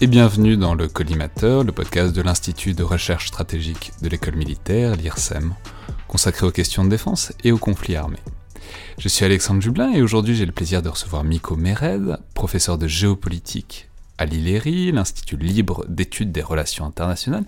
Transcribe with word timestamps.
et 0.00 0.06
bienvenue 0.06 0.56
dans 0.56 0.74
le 0.74 0.86
Collimateur, 0.86 1.64
le 1.64 1.72
podcast 1.72 2.14
de 2.14 2.22
l'Institut 2.22 2.72
de 2.72 2.84
recherche 2.84 3.26
stratégique 3.26 3.92
de 4.00 4.08
l'école 4.08 4.36
militaire, 4.36 4.94
l'IRSEM, 4.94 5.54
consacré 6.06 6.46
aux 6.46 6.52
questions 6.52 6.84
de 6.84 6.90
défense 6.90 7.32
et 7.42 7.50
aux 7.50 7.58
conflits 7.58 7.96
armés. 7.96 8.22
Je 8.98 9.08
suis 9.08 9.24
Alexandre 9.24 9.60
Jublin 9.60 9.90
et 9.92 10.00
aujourd'hui 10.00 10.36
j'ai 10.36 10.46
le 10.46 10.52
plaisir 10.52 10.82
de 10.82 10.88
recevoir 10.88 11.24
Miko 11.24 11.56
Mered, 11.56 12.18
professeur 12.34 12.78
de 12.78 12.86
géopolitique 12.86 13.88
à 14.18 14.24
l'ILERI, 14.24 14.92
l'Institut 14.92 15.36
libre 15.36 15.84
d'études 15.88 16.30
des 16.30 16.42
relations 16.42 16.84
internationales, 16.84 17.44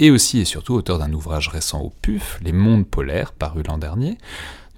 et 0.00 0.10
aussi 0.10 0.40
et 0.40 0.44
surtout 0.44 0.74
auteur 0.74 0.98
d'un 0.98 1.12
ouvrage 1.12 1.48
récent 1.48 1.80
au 1.80 1.92
PUF, 2.02 2.40
Les 2.42 2.52
mondes 2.52 2.88
polaires, 2.88 3.32
paru 3.32 3.62
l'an 3.62 3.78
dernier. 3.78 4.18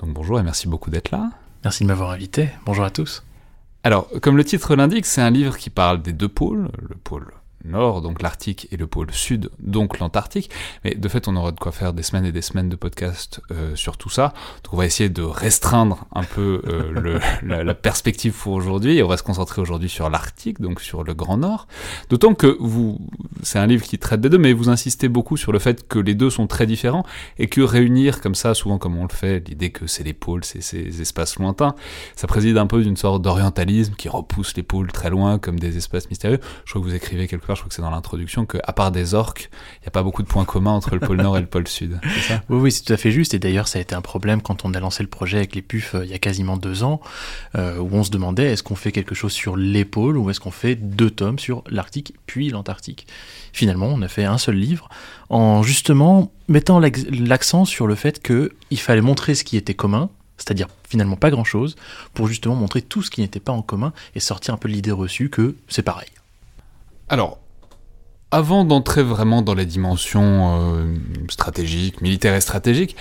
Donc 0.00 0.12
bonjour 0.12 0.38
et 0.38 0.42
merci 0.42 0.68
beaucoup 0.68 0.90
d'être 0.90 1.10
là. 1.10 1.30
Merci 1.64 1.84
de 1.84 1.88
m'avoir 1.88 2.10
invité. 2.10 2.50
Bonjour 2.66 2.84
à 2.84 2.90
tous. 2.90 3.25
Alors, 3.86 4.08
comme 4.20 4.36
le 4.36 4.42
titre 4.42 4.74
l'indique, 4.74 5.06
c'est 5.06 5.20
un 5.20 5.30
livre 5.30 5.56
qui 5.56 5.70
parle 5.70 6.02
des 6.02 6.12
deux 6.12 6.26
pôles, 6.26 6.70
le 6.88 6.96
pôle 6.96 7.32
nord, 7.66 8.00
donc 8.00 8.22
l'Arctique, 8.22 8.68
et 8.72 8.76
le 8.76 8.86
pôle 8.86 9.10
sud, 9.12 9.50
donc 9.58 9.98
l'Antarctique. 9.98 10.50
Mais 10.84 10.94
de 10.94 11.08
fait, 11.08 11.28
on 11.28 11.36
aura 11.36 11.52
de 11.52 11.58
quoi 11.58 11.72
faire 11.72 11.92
des 11.92 12.02
semaines 12.02 12.24
et 12.24 12.32
des 12.32 12.42
semaines 12.42 12.68
de 12.68 12.76
podcast 12.76 13.40
euh, 13.50 13.74
sur 13.76 13.96
tout 13.96 14.10
ça. 14.10 14.32
Donc 14.64 14.74
on 14.74 14.76
va 14.76 14.86
essayer 14.86 15.08
de 15.08 15.22
restreindre 15.22 16.06
un 16.14 16.24
peu 16.24 16.62
euh, 16.66 16.90
le, 16.92 17.20
la, 17.42 17.64
la, 17.64 17.74
perspective 17.74 18.32
pour 18.32 18.52
aujourd'hui. 18.52 18.98
Et 18.98 19.02
on 19.02 19.08
va 19.08 19.16
se 19.16 19.22
concentrer 19.22 19.60
aujourd'hui 19.60 19.88
sur 19.88 20.08
l'Arctique, 20.10 20.60
donc 20.60 20.80
sur 20.80 21.04
le 21.04 21.14
Grand 21.14 21.36
Nord. 21.36 21.66
D'autant 22.10 22.34
que 22.34 22.56
vous, 22.60 22.98
c'est 23.42 23.58
un 23.58 23.66
livre 23.66 23.84
qui 23.84 23.98
traite 23.98 24.20
des 24.20 24.28
deux, 24.28 24.38
mais 24.38 24.52
vous 24.52 24.68
insistez 24.68 25.08
beaucoup 25.08 25.36
sur 25.36 25.52
le 25.52 25.58
fait 25.58 25.86
que 25.86 25.98
les 25.98 26.14
deux 26.14 26.30
sont 26.30 26.46
très 26.46 26.66
différents 26.66 27.04
et 27.38 27.48
que 27.48 27.60
réunir 27.60 28.20
comme 28.20 28.34
ça, 28.34 28.54
souvent 28.54 28.78
comme 28.78 28.96
on 28.96 29.02
le 29.02 29.12
fait, 29.12 29.46
l'idée 29.48 29.70
que 29.70 29.86
c'est 29.86 30.04
les 30.04 30.12
pôles, 30.12 30.44
c'est 30.44 30.60
ces 30.60 31.00
espaces 31.00 31.38
lointains, 31.38 31.74
ça 32.14 32.26
préside 32.26 32.58
un 32.58 32.66
peu 32.66 32.82
d'une 32.82 32.96
sorte 32.96 33.22
d'orientalisme 33.22 33.94
qui 33.94 34.08
repousse 34.08 34.56
les 34.56 34.62
pôles 34.62 34.92
très 34.92 35.10
loin 35.10 35.38
comme 35.38 35.58
des 35.58 35.76
espaces 35.76 36.08
mystérieux. 36.10 36.40
Je 36.64 36.70
crois 36.70 36.82
que 36.82 36.86
vous 36.86 36.94
écrivez 36.94 37.26
quelque 37.26 37.46
part 37.46 37.55
je 37.56 37.60
crois 37.60 37.68
que 37.68 37.74
c'est 37.74 37.82
dans 37.82 37.90
l'introduction, 37.90 38.46
qu'à 38.46 38.72
part 38.72 38.92
des 38.92 39.14
orques, 39.14 39.50
il 39.80 39.84
n'y 39.84 39.88
a 39.88 39.90
pas 39.90 40.02
beaucoup 40.02 40.22
de 40.22 40.28
points 40.28 40.44
communs 40.44 40.72
entre 40.72 40.94
le 40.94 41.00
pôle 41.00 41.16
Nord 41.16 41.36
et 41.36 41.40
le 41.40 41.46
pôle 41.46 41.66
Sud. 41.66 41.98
Ça? 42.28 42.42
Oui, 42.48 42.58
oui, 42.60 42.72
c'est 42.72 42.84
tout 42.84 42.92
à 42.92 42.96
fait 42.96 43.10
juste. 43.10 43.34
Et 43.34 43.38
d'ailleurs, 43.38 43.68
ça 43.68 43.78
a 43.78 43.82
été 43.82 43.94
un 43.94 44.00
problème 44.00 44.42
quand 44.42 44.64
on 44.64 44.74
a 44.74 44.80
lancé 44.80 45.02
le 45.02 45.08
projet 45.08 45.38
avec 45.38 45.54
les 45.54 45.62
PUF 45.62 45.94
euh, 45.94 46.04
il 46.04 46.10
y 46.10 46.14
a 46.14 46.18
quasiment 46.18 46.56
deux 46.56 46.84
ans, 46.84 47.00
euh, 47.56 47.78
où 47.78 47.88
on 47.92 48.04
se 48.04 48.10
demandait 48.10 48.52
est-ce 48.52 48.62
qu'on 48.62 48.76
fait 48.76 48.92
quelque 48.92 49.14
chose 49.14 49.32
sur 49.32 49.56
les 49.56 49.84
pôles 49.84 50.16
ou 50.16 50.30
est-ce 50.30 50.40
qu'on 50.40 50.50
fait 50.50 50.76
deux 50.76 51.10
tomes 51.10 51.38
sur 51.38 51.64
l'Arctique 51.68 52.14
puis 52.26 52.50
l'Antarctique? 52.50 53.06
Finalement, 53.52 53.86
on 53.86 54.02
a 54.02 54.08
fait 54.08 54.24
un 54.24 54.38
seul 54.38 54.56
livre 54.56 54.88
en 55.28 55.62
justement 55.62 56.30
mettant 56.48 56.80
l'accent 56.80 57.64
sur 57.64 57.86
le 57.86 57.94
fait 57.94 58.22
qu'il 58.22 58.78
fallait 58.78 59.00
montrer 59.00 59.34
ce 59.34 59.44
qui 59.44 59.56
était 59.56 59.74
commun, 59.74 60.10
c'est-à-dire 60.36 60.68
finalement 60.88 61.16
pas 61.16 61.30
grand-chose, 61.30 61.76
pour 62.14 62.28
justement 62.28 62.54
montrer 62.54 62.82
tout 62.82 63.02
ce 63.02 63.10
qui 63.10 63.20
n'était 63.20 63.40
pas 63.40 63.52
en 63.52 63.62
commun 63.62 63.92
et 64.14 64.20
sortir 64.20 64.54
un 64.54 64.56
peu 64.56 64.68
de 64.68 64.74
l'idée 64.74 64.92
reçue 64.92 65.30
que 65.30 65.56
c'est 65.68 65.82
pareil. 65.82 66.08
Alors, 67.08 67.38
avant 68.30 68.64
d'entrer 68.64 69.02
vraiment 69.02 69.42
dans 69.42 69.54
les 69.54 69.66
dimensions 69.66 70.74
euh, 70.74 70.94
stratégiques, 71.28 72.00
militaires 72.00 72.34
et 72.34 72.40
stratégiques, 72.40 72.96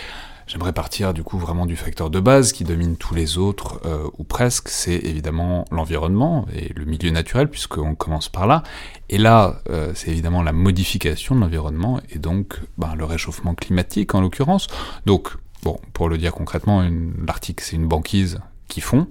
j'aimerais 0.47 0.73
partir 0.73 1.13
du 1.13 1.23
coup 1.23 1.39
vraiment 1.39 1.65
du 1.65 1.75
facteur 1.75 2.09
de 2.09 2.19
base 2.19 2.51
qui 2.51 2.63
domine 2.63 2.95
tous 2.95 3.15
les 3.15 3.37
autres, 3.37 3.81
euh, 3.85 4.07
ou 4.17 4.23
presque, 4.23 4.69
c'est 4.69 4.95
évidemment 4.95 5.65
l'environnement 5.71 6.45
et 6.53 6.71
le 6.73 6.85
milieu 6.85 7.09
naturel, 7.09 7.49
puisqu'on 7.49 7.95
commence 7.95 8.29
par 8.29 8.45
là. 8.45 8.63
Et 9.09 9.17
là, 9.17 9.61
euh, 9.69 9.91
c'est 9.95 10.11
évidemment 10.11 10.43
la 10.43 10.53
modification 10.53 11.35
de 11.35 11.41
l'environnement, 11.41 11.99
et 12.09 12.19
donc 12.19 12.59
ben, 12.77 12.95
le 12.95 13.05
réchauffement 13.05 13.55
climatique 13.55 14.13
en 14.13 14.21
l'occurrence. 14.21 14.67
Donc, 15.05 15.29
bon, 15.63 15.79
pour 15.93 16.07
le 16.07 16.17
dire 16.17 16.33
concrètement, 16.33 16.87
l'Arctique 17.25 17.61
c'est 17.61 17.75
une 17.75 17.87
banquise 17.87 18.39
qui 18.67 18.81
fond, 18.81 19.07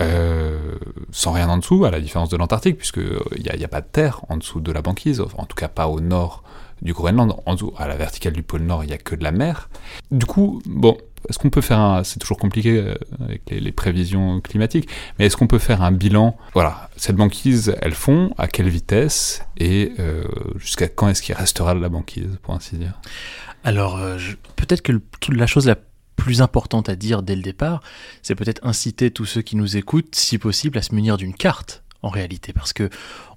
euh, 0.00 0.76
sans 1.10 1.32
rien 1.32 1.48
en 1.48 1.58
dessous, 1.58 1.84
à 1.84 1.90
la 1.90 2.00
différence 2.00 2.28
de 2.28 2.36
l'Antarctique, 2.36 2.78
puisqu'il 2.78 3.42
n'y 3.42 3.48
a, 3.48 3.64
a, 3.64 3.68
pas 3.68 3.80
de 3.80 3.86
terre 3.86 4.22
en 4.28 4.36
dessous 4.36 4.60
de 4.60 4.72
la 4.72 4.82
banquise, 4.82 5.20
en 5.20 5.44
tout 5.44 5.56
cas 5.56 5.68
pas 5.68 5.88
au 5.88 6.00
nord 6.00 6.42
du 6.82 6.92
Groenland, 6.92 7.36
en 7.46 7.54
dessous, 7.54 7.72
à 7.78 7.86
la 7.86 7.96
verticale 7.96 8.32
du 8.32 8.42
pôle 8.42 8.62
Nord, 8.62 8.84
il 8.84 8.88
n'y 8.88 8.92
a 8.92 8.98
que 8.98 9.14
de 9.14 9.22
la 9.22 9.30
mer. 9.30 9.70
Du 10.10 10.26
coup, 10.26 10.60
bon, 10.66 10.96
est-ce 11.28 11.38
qu'on 11.38 11.50
peut 11.50 11.60
faire 11.60 11.78
un... 11.78 12.04
C'est 12.04 12.18
toujours 12.18 12.36
compliqué 12.36 12.78
euh, 12.78 12.94
avec 13.24 13.42
les, 13.48 13.72
prévisions 13.72 14.40
climatiques, 14.40 14.88
mais 15.18 15.26
est-ce 15.26 15.36
qu'on 15.36 15.46
peut 15.46 15.60
faire 15.60 15.82
un 15.82 15.92
bilan? 15.92 16.36
Voilà, 16.54 16.90
cette 16.96 17.16
banquise, 17.16 17.74
elle 17.80 17.94
fond, 17.94 18.34
à 18.36 18.48
quelle 18.48 18.68
vitesse, 18.68 19.44
et 19.56 19.92
euh, 19.98 20.24
jusqu'à 20.56 20.88
quand 20.88 21.08
est-ce 21.08 21.22
qu'il 21.22 21.34
restera 21.34 21.74
de 21.74 21.80
la 21.80 21.88
banquise, 21.88 22.38
pour 22.42 22.54
ainsi 22.54 22.76
dire? 22.76 23.00
Alors, 23.64 23.98
euh, 23.98 24.18
peut-être 24.56 24.82
que 24.82 24.92
la 25.28 25.46
chose 25.46 25.66
la 25.66 25.76
plus 26.16 26.42
importante 26.42 26.88
à 26.88 26.96
dire 26.96 27.22
dès 27.22 27.36
le 27.36 27.42
départ, 27.42 27.82
c'est 28.22 28.34
peut-être 28.34 28.64
inciter 28.66 29.10
tous 29.10 29.24
ceux 29.24 29.42
qui 29.42 29.56
nous 29.56 29.76
écoutent, 29.76 30.14
si 30.14 30.38
possible, 30.38 30.78
à 30.78 30.82
se 30.82 30.94
munir 30.94 31.16
d'une 31.16 31.34
carte 31.34 31.82
en 32.02 32.08
réalité, 32.08 32.52
parce 32.52 32.72
que 32.72 32.90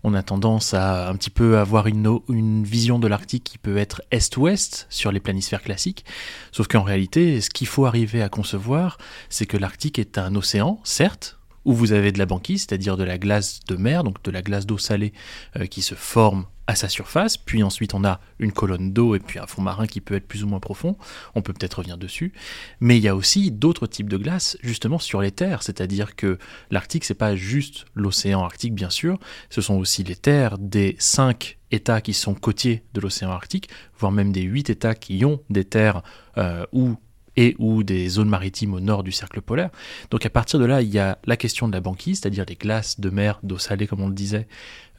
on 0.03 0.13
a 0.13 0.24
tendance 0.24 0.74
à 0.74 1.08
un 1.09 1.16
petit 1.16 1.30
peu 1.30 1.58
avoir 1.58 1.88
une, 1.88 2.64
vision 2.64 3.00
de 3.00 3.08
l'Arctique 3.08 3.44
qui 3.44 3.58
peut 3.58 3.78
être 3.78 4.02
est-ouest 4.12 4.88
sur 4.90 5.12
les 5.12 5.19
planisphères 5.19 5.62
classiques, 5.62 6.03
sauf 6.52 6.68
qu'en 6.68 6.84
réalité, 6.84 7.41
ce 7.41 7.50
qu'il 7.50 7.68
faut 7.68 7.85
arriver 7.85 8.22
à 8.22 8.30
concevoir, 8.30 8.97
c'est 9.30 9.46
que 9.46 9.58
l'Arctique 9.58 10.00
est 10.00 10.18
un 10.18 10.35
océan, 10.35 10.80
certes, 10.84 11.40
où 11.64 11.74
vous 11.74 11.91
avez 11.91 12.12
de 12.12 12.19
la 12.19 12.25
banquise, 12.25 12.62
c'est-à-dire 12.62 12.97
de 12.97 13.03
la 13.03 13.18
glace 13.18 13.59
de 13.68 13.75
mer, 13.75 14.03
donc 14.03 14.22
de 14.24 14.31
la 14.31 14.41
glace 14.41 14.66
d'eau 14.66 14.78
salée 14.78 15.14
euh, 15.58 15.66
qui 15.66 15.81
se 15.81 15.96
forme 15.96 16.46
à 16.68 16.76
sa 16.76 16.90
surface, 16.90 17.38
puis 17.38 17.64
ensuite 17.64 17.94
on 17.94 18.03
a 18.03 18.20
une 18.40 18.52
colonne 18.52 18.92
d'eau 18.92 19.16
et 19.16 19.20
puis 19.20 19.40
un 19.40 19.48
fond 19.48 19.62
marin 19.62 19.88
qui 19.88 20.02
peut 20.02 20.16
être 20.16 20.28
plus 20.28 20.44
ou 20.44 20.48
moins 20.48 20.59
profond, 20.59 20.98
on 21.36 21.42
peut 21.42 21.53
peut-être 21.53 21.76
revenir 21.76 21.98
dessus, 21.98 22.34
mais 22.80 22.98
il 22.98 23.03
y 23.03 23.08
a 23.08 23.16
aussi 23.16 23.52
d'autres 23.52 23.88
types 23.88 24.09
de 24.09 24.18
glace 24.18 24.58
justement 24.64 25.00
sur 25.00 25.22
les 25.22 25.31
terres, 25.31 25.64
c'est-à-dire 25.64 26.16
que 26.16 26.40
l'Arctique 26.72 27.06
c'est 27.06 27.14
pas 27.14 27.36
juste 27.36 27.86
l'océan 27.94 28.44
Arctique 28.44 28.74
bien 28.74 28.90
sûr, 28.90 29.20
ce 29.50 29.62
sont 29.62 29.76
aussi 29.76 30.03
les 30.03 30.16
terres 30.16 30.58
des 30.58 30.96
cinq 31.00 31.58
États 31.72 32.02
qui 32.02 32.14
sont 32.14 32.34
côtiers 32.34 32.84
de 32.94 33.02
l'océan 33.02 33.32
Arctique, 33.32 33.70
voire 33.97 34.12
même 34.12 34.32
des 34.32 34.42
huit 34.42 34.70
États 34.70 34.96
qui 34.96 35.24
ont 35.26 35.42
des 35.50 35.66
terres 35.66 36.02
euh, 36.38 36.66
où 36.72 36.96
et 37.38 37.56
ou 37.59 37.84
des 37.84 38.07
zones 38.09 38.29
maritimes 38.29 38.73
au 38.73 38.79
nord 38.79 39.03
du 39.03 39.12
cercle 39.12 39.41
polaire. 39.41 39.70
Donc 40.11 40.26
à 40.26 40.29
partir 40.29 40.59
de 40.59 40.66
là, 40.66 40.82
il 40.82 40.90
y 40.90 40.99
a 40.99 41.17
la 41.26 41.37
question 41.37 41.67
de 41.67 41.73
la 41.73 41.82
banquise, 41.82 42.20
c'est-à-dire 42.20 42.46
les 42.47 42.55
glaces 42.55 42.99
de 42.99 43.09
mer, 43.09 43.40
d'eau 43.43 43.58
salée 43.58 43.87
comme 43.87 44.02
on 44.02 44.08
le 44.08 44.14
disait, 44.14 44.47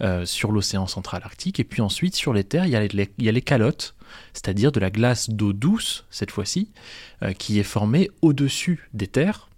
euh, 0.03 0.27
sur 0.27 0.53
l'océan 0.53 0.87
central 0.87 1.23
arctique. 1.25 1.61
Et 1.61 1.65
puis 1.65 1.81
ensuite, 1.81 2.15
sur 2.15 2.33
les 2.33 2.45
terres, 2.45 2.67
il 2.67 2.73
y 2.73 2.77
a 3.29 3.33
les, 3.33 3.43
calottes, 3.43 3.95
c'est-à-dire 4.35 4.73
de 4.73 4.81
la 4.81 4.91
glace 4.91 5.31
d'eau 5.31 5.53
douce, 5.53 6.05
cette 6.11 6.31
fois-ci, 6.31 6.71
euh, 7.23 7.33
qui 7.33 7.59
est 7.59 7.65
formée 7.65 8.11
au-dessus 8.23 8.89
des 8.93 9.07
terres. 9.07 9.49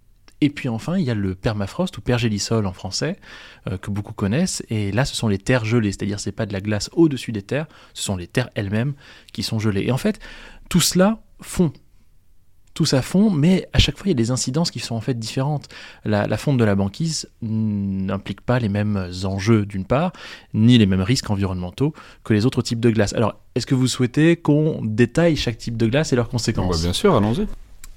Et 0.40 0.50
puis 0.50 0.68
enfin, 0.68 0.96
il 0.98 1.04
y 1.04 1.10
a 1.10 1.14
le 1.14 1.34
permafrost 1.34 1.98
ou 1.98 2.00
pergélisol 2.00 2.66
en 2.66 2.72
français, 2.72 3.16
euh, 3.66 3.76
que 3.76 3.90
beaucoup 3.90 4.12
connaissent. 4.12 4.62
Et 4.70 4.92
là, 4.92 5.04
ce 5.04 5.16
sont 5.16 5.26
les 5.26 5.38
terres 5.38 5.64
gelées, 5.64 5.90
c'est-à-dire 5.90 6.20
c'est 6.20 6.30
pas 6.30 6.46
de 6.46 6.52
la 6.52 6.60
glace 6.60 6.90
au-dessus 6.92 7.32
des 7.32 7.42
terres, 7.42 7.66
ce 7.92 8.04
sont 8.04 8.16
les 8.16 8.28
terres 8.28 8.50
elles-mêmes 8.54 8.94
qui 9.32 9.42
sont 9.42 9.58
gelées. 9.58 9.86
Et 9.86 9.90
en 9.90 9.98
fait, 9.98 10.20
tout 10.68 10.80
cela 10.80 11.20
fond 11.40 11.72
tous 12.78 12.94
à 12.94 13.02
fond, 13.02 13.28
mais 13.28 13.68
à 13.72 13.80
chaque 13.80 13.96
fois 13.96 14.06
il 14.06 14.10
y 14.10 14.12
a 14.12 14.14
des 14.14 14.30
incidences 14.30 14.70
qui 14.70 14.78
sont 14.78 14.94
en 14.94 15.00
fait 15.00 15.18
différentes. 15.18 15.66
La, 16.04 16.36
fonte 16.36 16.58
de 16.58 16.64
la 16.64 16.76
banquise 16.76 17.28
n'implique 17.42 18.40
pas 18.40 18.60
les 18.60 18.68
mêmes 18.68 19.10
enjeux 19.24 19.66
d'une 19.66 19.84
part, 19.84 20.12
ni 20.54 20.78
les 20.78 20.86
mêmes 20.86 21.02
risques 21.02 21.28
environnementaux 21.28 21.92
que 22.22 22.34
les 22.34 22.46
autres 22.46 22.62
types 22.62 22.78
de 22.78 22.90
glace. 22.90 23.14
Alors, 23.14 23.34
est-ce 23.56 23.66
que 23.66 23.74
vous 23.74 23.88
souhaitez 23.88 24.36
qu'on 24.36 24.80
détaille 24.84 25.34
chaque 25.34 25.58
type 25.58 25.76
de 25.76 25.88
glace 25.88 26.12
et 26.12 26.16
leurs 26.16 26.28
conséquences? 26.28 26.82
Bien 26.82 26.92
sûr, 26.92 27.16
allons-y. 27.16 27.48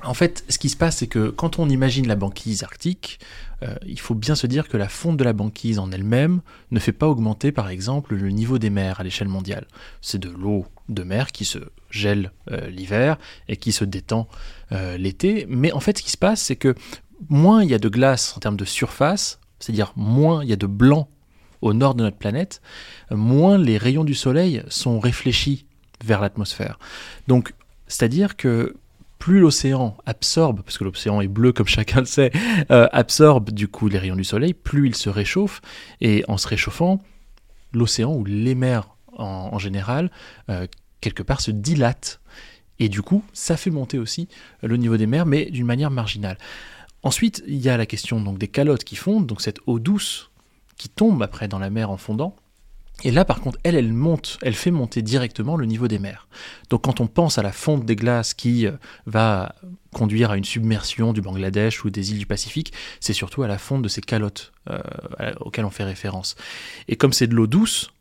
En 0.04 0.16
fait, 0.16 0.44
ce 0.50 0.57
qui 0.57 0.69
se 0.69 0.78
passe, 0.78 0.98
c'est 0.98 1.06
que 1.06 1.30
quand 1.30 1.60
on 1.60 1.69
imagine 1.69 2.07
la 2.07 2.16
banquise 2.16 2.63
arctique, 2.63 3.19
euh, 3.62 3.75
il 3.86 4.00
faut 4.00 4.16
bien 4.16 4.33
se 4.33 4.48
dire 4.48 4.68
que 4.68 4.78
la 4.78 4.89
fonte 4.89 5.18
de 5.18 5.24
la 5.24 5.33
banquise 5.33 5.78
en 5.78 5.92
elle-même 5.92 6.42
ne 6.72 6.80
fait 6.80 6.92
pas 6.92 7.07
augmenter, 7.07 7.51
par 7.51 7.69
exemple, 7.69 8.16
le 8.16 8.31
niveau 8.31 8.57
des 8.57 8.72
mers 8.72 9.00
à 9.00 9.04
l'échelle 9.04 9.28
mondiale. 9.28 9.68
C'est 10.01 10.18
de 10.18 10.30
l'eau 10.30 10.66
de 10.89 11.04
mer 11.04 11.31
qui 11.31 11.45
se 11.45 11.60
gèle 11.92 12.32
euh, 12.50 12.68
l'hiver 12.70 13.18
et 13.48 13.58
qui 13.58 13.72
se 13.72 13.86
détend 13.86 14.28
euh, 14.72 14.98
l'été. 14.98 15.46
Mais 15.50 15.72
en 15.72 15.80
fait, 15.80 15.98
ce 15.98 16.04
qui 16.04 16.12
se 16.12 16.18
passe, 16.18 16.42
c'est 16.42 16.56
que 16.56 16.74
moins 17.30 17.64
il 17.64 17.70
y 17.70 17.74
a 17.74 17.80
de 17.80 17.90
glace 17.90 18.36
en 18.36 18.40
termes 18.40 18.58
de 18.58 18.66
surface, 18.66 19.40
c'est-à-dire 19.60 19.94
moins 19.96 20.44
il 20.44 20.50
y 20.50 20.54
a 20.54 20.58
de 20.58 20.68
blanc 20.68 21.08
au 21.62 21.74
nord 21.74 21.94
de 21.94 22.04
notre 22.04 22.18
planète, 22.18 22.62
moins 23.12 23.58
les 23.58 23.78
rayons 23.78 24.04
du 24.04 24.16
soleil 24.16 24.64
sont 24.68 25.00
réfléchis 25.00 25.66
vers 26.04 26.20
l'atmosphère. 26.20 26.80
Donc, 27.28 27.54
c'est-à-dire 27.88 28.36
que 28.36 28.76
plus 29.20 29.40
l'océan 29.40 29.96
absorbe, 30.08 30.64
parce 30.64 30.80
que 30.80 30.84
l'océan 30.84 31.22
est 31.22 31.28
bleu 31.28 31.54
comme 31.54 31.68
chacun 31.68 32.00
le 32.00 32.08
sait, 32.08 32.32
euh, 32.72 32.88
absorbe 32.92 33.52
du 33.52 33.68
coup 33.68 33.88
les 33.88 34.00
rayons 34.00 34.16
du 34.16 34.24
soleil, 34.24 34.56
plus 34.56 34.88
il 34.88 34.96
se 34.96 35.10
réchauffe, 35.10 35.62
et 36.02 36.26
en 36.28 36.38
se 36.38 36.48
réchauffant, 36.48 37.00
l'océan 37.72 38.14
ou 38.16 38.26
les 38.26 38.56
mers 38.56 38.90
en, 39.18 39.60
général, 39.60 40.10
quelque 41.01 41.24
part 41.24 41.42
se 41.42 41.51
dilate. 41.51 42.21
Et 42.80 42.89
du 42.89 43.01
coup, 43.01 43.24
ça 43.33 43.57
fait 43.57 43.69
monter 43.69 44.00
aussi 44.00 44.27
le 44.63 44.75
niveau 44.77 44.98
des 44.98 45.07
mers, 45.07 45.25
mais 45.25 45.45
d'une 45.51 45.65
manière 45.65 45.92
marginale. 45.92 46.38
Ensuite, 47.03 47.44
il 47.48 47.57
y 47.57 47.69
a 47.69 47.77
la 47.77 47.86
question 47.86 48.21
donc 48.21 48.38
des 48.38 48.48
calottes 48.48 48.83
qui 48.83 48.95
fondent, 48.95 49.27
donc 49.27 49.42
cette 49.42 49.59
eau 49.68 49.80
douce 49.80 50.31
qui 50.77 50.89
tombe 50.89 51.21
après 51.21 51.48
dans 51.48 51.59
la 51.59 51.69
mer 51.69 51.92
en 51.92 51.98
fondant. 51.98 52.36
Et 53.03 53.12
là, 53.12 53.25
par 53.25 53.42
contre, 53.42 53.57
elle, 53.63 53.75
elle 53.75 53.94
monte, 53.94 54.38
elle 54.42 54.53
fait 54.53 54.71
monter 54.71 55.01
directement 55.01 55.57
le 55.57 55.65
niveau 55.65 55.88
des 55.88 55.98
mers. 55.98 56.27
Donc, 56.69 56.83
quand 56.83 57.01
on 57.01 57.07
pense 57.07 57.38
à 57.38 57.42
la 57.42 57.51
fonte 57.51 57.86
des 57.86 57.95
glaces 57.95 58.33
qui 58.33 58.68
euh, 58.68 58.74
va 59.07 59.56
conduire 59.92 60.31
à 60.31 60.38
une 60.38 60.44
submersion 60.44 61.12
du 61.12 61.21
Bangladesh 61.21 61.83
ou 61.83 61.89
des 61.89 62.12
îles 62.12 62.19
du 62.19 62.25
Pacifique, 62.27 62.74
c'est 63.00 63.13
surtout 63.13 63.42
à 63.42 63.47
la 63.47 63.57
fonte 63.57 63.81
de 63.81 63.88
ces 63.88 64.01
calottes 64.01 64.51
euh, 64.69 64.81
auxquelles 65.39 65.65
on 65.65 65.71
fait 65.71 65.83
référence. 65.83 66.36
Et 66.88 66.95
comme 66.95 67.13
c'est 67.13 67.27
de 67.27 67.33
l'eau 67.33 67.47
douce, 67.47 67.92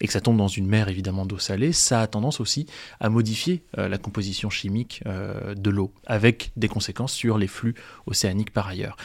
et 0.00 0.06
que 0.06 0.12
ça 0.12 0.20
tombe 0.20 0.36
dans 0.36 0.48
une 0.48 0.66
mer 0.66 0.88
évidemment 0.88 1.26
d'eau 1.26 1.38
salée, 1.38 1.72
ça 1.72 2.00
a 2.00 2.06
tendance 2.06 2.40
aussi 2.40 2.66
à 3.00 3.08
modifier 3.08 3.62
euh, 3.78 3.88
la 3.88 3.98
composition 3.98 4.50
chimique 4.50 5.02
euh, 5.06 5.54
de 5.54 5.70
l'eau, 5.70 5.92
avec 6.06 6.52
des 6.56 6.68
conséquences 6.68 7.12
sur 7.12 7.38
les 7.38 7.48
flux 7.48 7.74
océaniques 8.06 8.52
par 8.52 8.68
ailleurs. 8.68 8.96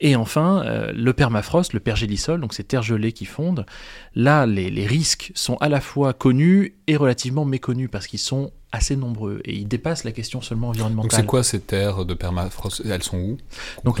Et 0.00 0.16
enfin, 0.16 0.64
euh, 0.64 0.92
le 0.94 1.12
permafrost, 1.12 1.72
le 1.72 1.80
pergélisol, 1.80 2.40
donc 2.40 2.54
ces 2.54 2.64
terres 2.64 2.82
gelées 2.82 3.12
qui 3.12 3.26
fondent, 3.26 3.66
là 4.14 4.46
les, 4.46 4.70
les 4.70 4.86
risques 4.86 5.30
sont 5.34 5.56
à 5.56 5.68
la 5.68 5.80
fois 5.80 6.14
connus 6.14 6.74
et 6.86 6.96
relativement 6.96 7.44
méconnus 7.44 7.88
parce 7.90 8.06
qu'ils 8.06 8.18
sont 8.18 8.50
assez 8.72 8.96
nombreux 8.96 9.40
et 9.44 9.54
ils 9.54 9.68
dépassent 9.68 10.04
la 10.04 10.12
question 10.12 10.40
seulement 10.40 10.68
environnementale. 10.68 11.10
Donc 11.10 11.20
c'est 11.20 11.26
quoi 11.26 11.42
ces 11.42 11.60
terres 11.60 12.04
de 12.04 12.14
permafrost? 12.14 12.82
Elles 12.86 13.02
sont 13.02 13.18
où 13.18 13.38
Donc 13.84 14.00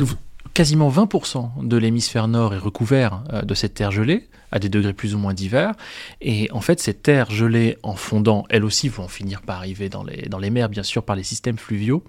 quasiment 0.54 0.90
20% 0.90 1.66
de 1.66 1.76
l'hémisphère 1.76 2.28
nord 2.28 2.54
est 2.54 2.58
recouvert 2.58 3.22
de 3.42 3.54
cette 3.54 3.74
terre 3.74 3.90
gelée 3.90 4.28
à 4.52 4.58
des 4.58 4.68
degrés 4.68 4.92
plus 4.92 5.14
ou 5.14 5.18
moins 5.18 5.34
divers. 5.34 5.74
Et 6.20 6.48
en 6.52 6.60
fait, 6.60 6.80
ces 6.80 6.94
terres 6.94 7.30
gelées 7.30 7.78
en 7.82 7.94
fondant, 7.94 8.44
elles 8.50 8.64
aussi 8.64 8.88
vont 8.88 9.08
finir 9.08 9.42
par 9.42 9.56
arriver 9.56 9.88
dans 9.88 10.02
les, 10.04 10.50
mers, 10.50 10.68
bien 10.68 10.82
sûr, 10.82 11.02
par 11.02 11.16
les 11.16 11.22
systèmes 11.22 11.58
fluviaux. 11.58 12.02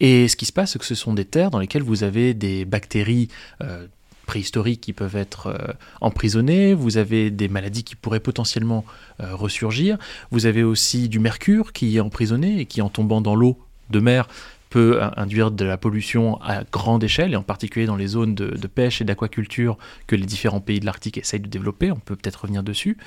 Et 0.00 0.28
ce 0.28 0.36
qui 0.36 0.46
se 0.46 0.52
passe, 0.52 0.72
c'est 0.72 0.78
que 0.78 0.84
ce 0.84 0.94
sont 0.94 1.14
des 1.14 1.24
terres 1.24 1.50
dans 1.50 1.58
lesquelles 1.58 1.82
vous 1.82 2.02
avez 2.02 2.34
des 2.34 2.64
bactéries 2.64 3.28
euh, 3.62 3.86
préhistoriques 4.26 4.82
qui 4.82 4.92
peuvent 4.92 5.16
être 5.16 5.46
euh, 5.46 5.72
emprisonnées, 6.00 6.74
vous 6.74 6.98
avez 6.98 7.30
des 7.30 7.48
maladies 7.48 7.84
qui 7.84 7.96
pourraient 7.96 8.20
potentiellement 8.20 8.84
euh, 9.20 9.34
ressurgir, 9.34 9.96
vous 10.30 10.44
avez 10.44 10.62
aussi 10.62 11.08
du 11.08 11.18
mercure 11.18 11.72
qui 11.72 11.96
est 11.96 12.00
emprisonné 12.00 12.60
et 12.60 12.66
qui, 12.66 12.82
en 12.82 12.90
tombant 12.90 13.22
dans 13.22 13.34
l'eau 13.34 13.58
de 13.88 14.00
mer, 14.00 14.28
peut 14.70 15.00
induire 15.16 15.50
de 15.50 15.64
la 15.64 15.76
pollution 15.76 16.40
à 16.42 16.64
grande 16.64 17.04
échelle, 17.04 17.32
et 17.32 17.36
en 17.36 17.42
particulier 17.42 17.86
dans 17.86 17.96
les 17.96 18.08
zones 18.08 18.34
de, 18.34 18.66
pêche 18.66 19.00
et 19.00 19.04
d'aquaculture 19.04 19.78
que 20.06 20.14
les 20.14 20.26
différents 20.26 20.60
pays 20.60 20.80
de 20.80 20.86
l'Arctique 20.86 21.18
essayent 21.18 21.40
de 21.40 21.48
développer. 21.48 21.90
On 21.90 21.96
peut 21.96 22.16
peut-être 22.16 22.42
revenir 22.42 22.62
dessus. 22.62 22.98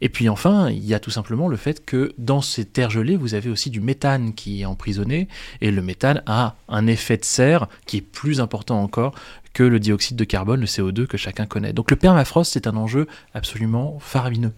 Et 0.00 0.08
puis 0.08 0.28
enfin, 0.28 0.70
il 0.70 0.84
y 0.84 0.94
a 0.94 1.00
tout 1.00 1.10
simplement 1.10 1.48
le 1.48 1.56
fait 1.56 1.84
que 1.84 2.12
dans 2.18 2.40
ces 2.40 2.64
terres 2.64 2.90
gelées, 2.90 3.16
vous 3.16 3.34
avez 3.34 3.50
aussi 3.50 3.70
du 3.70 3.80
méthane 3.80 4.34
qui 4.34 4.62
est 4.62 4.64
emprisonné, 4.64 5.28
et 5.60 5.70
le 5.70 5.82
méthane 5.82 6.22
a 6.26 6.56
un 6.68 6.86
effet 6.86 7.16
de 7.16 7.24
serre 7.24 7.68
qui 7.86 7.98
est 7.98 8.00
plus 8.00 8.40
important 8.40 8.82
encore 8.82 9.14
que 9.52 9.62
le 9.62 9.78
dioxyde 9.78 10.16
de 10.16 10.24
carbone, 10.24 10.60
le 10.60 10.66
CO2 10.66 11.06
que 11.06 11.16
chacun 11.16 11.46
connaît. 11.46 11.72
Donc 11.72 11.90
le 11.90 11.96
permafrost, 11.96 12.52
c'est 12.52 12.66
un 12.66 12.76
enjeu 12.76 13.06
absolument 13.34 13.98
faramineux. 14.00 14.52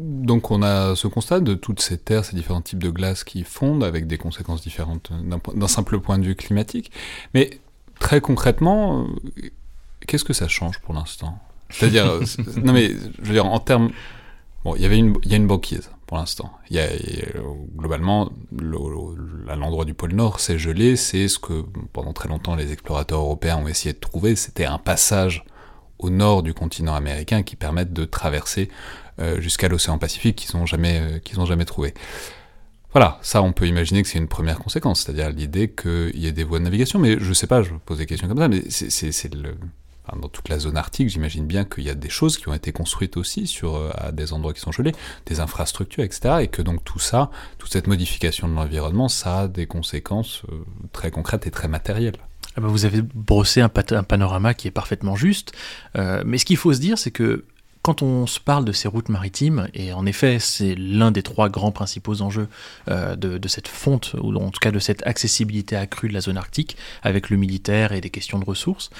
Donc 0.00 0.50
on 0.50 0.62
a 0.62 0.96
ce 0.96 1.06
constat 1.06 1.40
de 1.40 1.54
toutes 1.54 1.80
ces 1.80 1.98
terres, 1.98 2.24
ces 2.24 2.34
différents 2.34 2.62
types 2.62 2.82
de 2.82 2.90
glace 2.90 3.22
qui 3.22 3.44
fondent 3.44 3.84
avec 3.84 4.06
des 4.06 4.16
conséquences 4.16 4.62
différentes 4.62 5.12
d'un 5.54 5.68
simple 5.68 6.00
point 6.00 6.18
de 6.18 6.24
vue 6.24 6.34
climatique. 6.34 6.90
Mais 7.34 7.50
très 7.98 8.20
concrètement, 8.20 9.06
qu'est-ce 10.06 10.24
que 10.24 10.32
ça 10.32 10.48
change 10.48 10.78
pour 10.80 10.94
l'instant? 10.94 11.38
C'est-à-dire, 11.68 12.06
non 12.62 12.72
mais 12.72 12.88
je 12.88 13.26
veux 13.26 13.34
dire 13.34 13.44
en 13.46 13.60
termes, 13.60 13.90
bon, 14.64 14.74
il 14.74 14.82
y 14.82 14.86
avait 14.86 14.98
une, 14.98 15.16
il 15.24 15.30
y 15.30 15.34
a 15.34 15.36
une 15.36 15.46
banquise 15.46 15.90
pour 16.06 16.16
l'instant. 16.16 16.50
Il 16.70 16.76
y 16.76 16.80
a 16.80 16.88
globalement 17.76 18.32
à 19.48 19.56
l'endroit 19.56 19.84
du 19.84 19.94
pôle 19.94 20.14
Nord, 20.14 20.40
c'est 20.40 20.58
gelé, 20.58 20.96
c'est 20.96 21.28
ce 21.28 21.38
que 21.38 21.64
pendant 21.92 22.12
très 22.12 22.28
longtemps 22.28 22.56
les 22.56 22.72
explorateurs 22.72 23.20
européens 23.20 23.58
ont 23.58 23.68
essayé 23.68 23.92
de 23.92 24.00
trouver, 24.00 24.34
c'était 24.34 24.64
un 24.64 24.78
passage 24.78 25.44
au 25.98 26.10
nord 26.10 26.42
du 26.42 26.54
continent 26.54 26.94
américain 26.94 27.42
qui 27.42 27.56
permettent 27.56 27.92
de 27.92 28.04
traverser 28.04 28.70
jusqu'à 29.40 29.68
l'océan 29.68 29.98
Pacifique 29.98 30.36
qu'ils 30.36 30.58
n'ont 30.58 30.66
jamais, 30.66 31.00
euh, 31.00 31.18
qu'ils 31.18 31.44
jamais 31.46 31.64
trouvé. 31.64 31.94
Voilà, 32.92 33.18
ça 33.22 33.42
on 33.42 33.52
peut 33.52 33.66
imaginer 33.66 34.02
que 34.02 34.08
c'est 34.08 34.18
une 34.18 34.28
première 34.28 34.58
conséquence, 34.58 35.02
c'est-à-dire 35.02 35.30
l'idée 35.30 35.70
qu'il 35.70 36.18
y 36.18 36.26
ait 36.26 36.32
des 36.32 36.42
voies 36.42 36.58
de 36.58 36.64
navigation, 36.64 36.98
mais 36.98 37.18
je 37.20 37.32
sais 37.32 37.46
pas, 37.46 37.62
je 37.62 37.70
pose 37.86 37.98
des 37.98 38.06
questions 38.06 38.26
comme 38.26 38.38
ça, 38.38 38.48
mais 38.48 38.62
c'est 38.68 39.32
le... 39.32 39.54
dans 40.20 40.28
toute 40.28 40.48
la 40.48 40.58
zone 40.58 40.76
arctique, 40.76 41.08
j'imagine 41.08 41.46
bien 41.46 41.64
qu'il 41.64 41.84
y 41.84 41.90
a 41.90 41.94
des 41.94 42.08
choses 42.08 42.36
qui 42.36 42.48
ont 42.48 42.54
été 42.54 42.72
construites 42.72 43.16
aussi 43.16 43.46
sur, 43.46 43.76
euh, 43.76 43.90
à 43.94 44.10
des 44.10 44.32
endroits 44.32 44.52
qui 44.52 44.60
sont 44.60 44.72
gelés, 44.72 44.92
des 45.26 45.38
infrastructures, 45.38 46.02
etc., 46.02 46.38
et 46.40 46.48
que 46.48 46.62
donc 46.62 46.82
tout 46.82 46.98
ça, 46.98 47.30
toute 47.58 47.72
cette 47.72 47.86
modification 47.86 48.48
de 48.48 48.54
l'environnement, 48.54 49.08
ça 49.08 49.42
a 49.42 49.48
des 49.48 49.66
conséquences 49.66 50.42
très 50.92 51.12
concrètes 51.12 51.46
et 51.46 51.52
très 51.52 51.68
matérielles. 51.68 52.16
Ah 52.56 52.60
bah, 52.60 52.66
vous 52.66 52.86
avez 52.86 53.02
brossé 53.02 53.60
un, 53.60 53.68
panorama 53.68 54.54
qui 54.54 54.66
est 54.66 54.72
parfaitement 54.72 55.14
juste, 55.14 55.52
mais 55.94 56.38
ce 56.38 56.44
qu'il 56.44 56.56
faut 56.56 56.72
se 56.72 56.80
dire, 56.80 56.98
c'est 56.98 57.12
que 57.12 57.44
quand 57.82 58.02
on 58.02 58.26
se 58.26 58.40
parle 58.40 58.64
de 58.64 58.72
ces 58.72 58.88
routes 58.88 59.08
maritimes, 59.08 59.68
et 59.72 59.92
en 59.92 60.04
effet 60.06 60.38
c'est 60.38 60.74
l'un 60.74 61.10
des 61.10 61.22
trois 61.22 61.48
grands 61.48 61.72
principaux 61.72 62.20
enjeux 62.20 62.48
euh, 62.88 63.16
de, 63.16 63.48
cette 63.48 63.68
fonte, 63.68 64.14
ou 64.20 64.34
en 64.36 64.50
tout 64.50 64.60
cas 64.60 64.70
de 64.70 64.78
cette 64.78 65.06
accessibilité 65.06 65.76
accrue 65.76 66.08
de 66.08 66.14
la 66.14 66.20
zone 66.20 66.36
arctique, 66.36 66.76
avec 67.02 67.30
le 67.30 67.36
militaire 67.36 67.92
et 67.92 68.00
des 68.00 68.10
questions 68.10 68.38
de 68.38 68.44
ressources, 68.44 68.90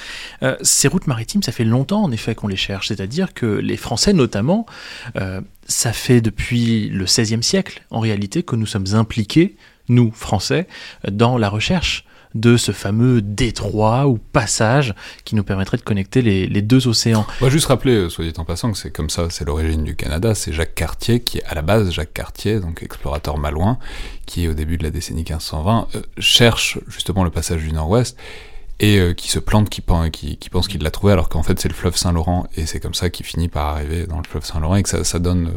euh, 0.43 0.57
ces 0.63 0.89
routes 0.89 1.07
maritimes, 1.07 1.43
ça 1.43 1.53
fait 1.53 1.65
longtemps 1.65 2.03
en 2.03 2.13
effet 2.13 2.35
qu'on 2.35 2.49
les 2.49 2.57
cherche, 2.57 2.89
c'est-à-dire 2.89 3.35
que 3.35 3.47
les 3.47 3.77
Français 3.77 4.13
notamment, 4.13 4.67
euh, 5.17 5.41
ça 5.67 5.93
fait 5.93 6.21
depuis 6.21 6.89
le 6.89 7.05
XVIe 7.05 7.43
siècle 7.43 7.83
en 7.91 8.01
réalité 8.01 8.43
que 8.43 8.57
nous 8.57 8.67
sommes 8.67 8.95
impliqués, 8.95 9.57
nous 9.89 10.11
Français, 10.13 10.67
dans 11.11 11.37
la 11.37 11.49
recherche 11.49 12.05
de 12.35 12.57
ce 12.57 12.73
fameux 12.73 13.23
détroit 13.23 14.07
ou 14.07 14.19
passage 14.19 14.95
qui 15.25 15.35
nous 15.35 15.43
permettrait 15.43 15.77
de 15.77 15.83
connecter 15.83 16.23
les, 16.23 16.63
deux 16.63 16.87
océans. 16.89 17.27
On 17.41 17.45
va 17.45 17.51
juste 17.51 17.67
rappeler, 17.67 17.95
euh, 17.95 18.09
soit 18.09 18.25
dit 18.25 18.33
en 18.37 18.45
passant, 18.45 18.71
que 18.71 18.79
c'est 18.79 18.91
comme 18.91 19.11
ça, 19.11 19.29
c'est 19.31 19.45
l'origine 19.45 19.83
du 19.83 19.97
Canada, 19.97 20.35
c'est 20.35 20.53
Jacques 20.53 20.75
Cartier 20.75 21.21
qui, 21.21 21.41
à 21.43 21.55
la 21.55 21.63
base, 21.63 21.91
Jacques 21.91 22.13
Cartier, 22.13 22.61
donc 22.61 22.83
explorateur 22.83 23.39
malouin, 23.39 23.79
qui 24.27 24.47
au 24.47 24.55
début 24.55 24.77
de 24.77 24.85
la 24.85 24.91
décennie 24.91 25.21
1520 25.23 25.89
euh, 25.95 26.03
cherche 26.19 26.79
justement 26.89 27.25
le 27.25 27.31
passage 27.31 27.63
du 27.63 27.73
Nord-Ouest 27.73 28.17
et 28.79 28.99
euh, 28.99 29.13
qui 29.13 29.29
se 29.29 29.39
plante, 29.39 29.69
qui, 29.69 29.81
pense 29.81 30.69
qu'il 30.69 30.83
l'a 30.83 30.91
trouvé 30.91 31.13
alors 31.13 31.29
qu'en 31.29 31.43
fait 31.43 31.59
c'est 31.61 31.69
le 31.69 31.75
fleuve 31.75 31.97
Saint-Laurent 31.97 32.47
et 32.57 32.67
c'est 32.67 32.81
comme 32.81 32.95
ça 32.95 33.11
qu'il 33.11 33.27
finit 33.27 33.49
par 33.49 33.69
arriver 33.69 34.07
dans 34.07 34.19
le 34.19 34.25
fleuve 34.25 34.45
Saint-Laurent 34.45 34.77
et 34.77 34.83
que 34.83 34.89
ça, 34.89 35.05
ça 35.05 35.19
donne 35.19 35.53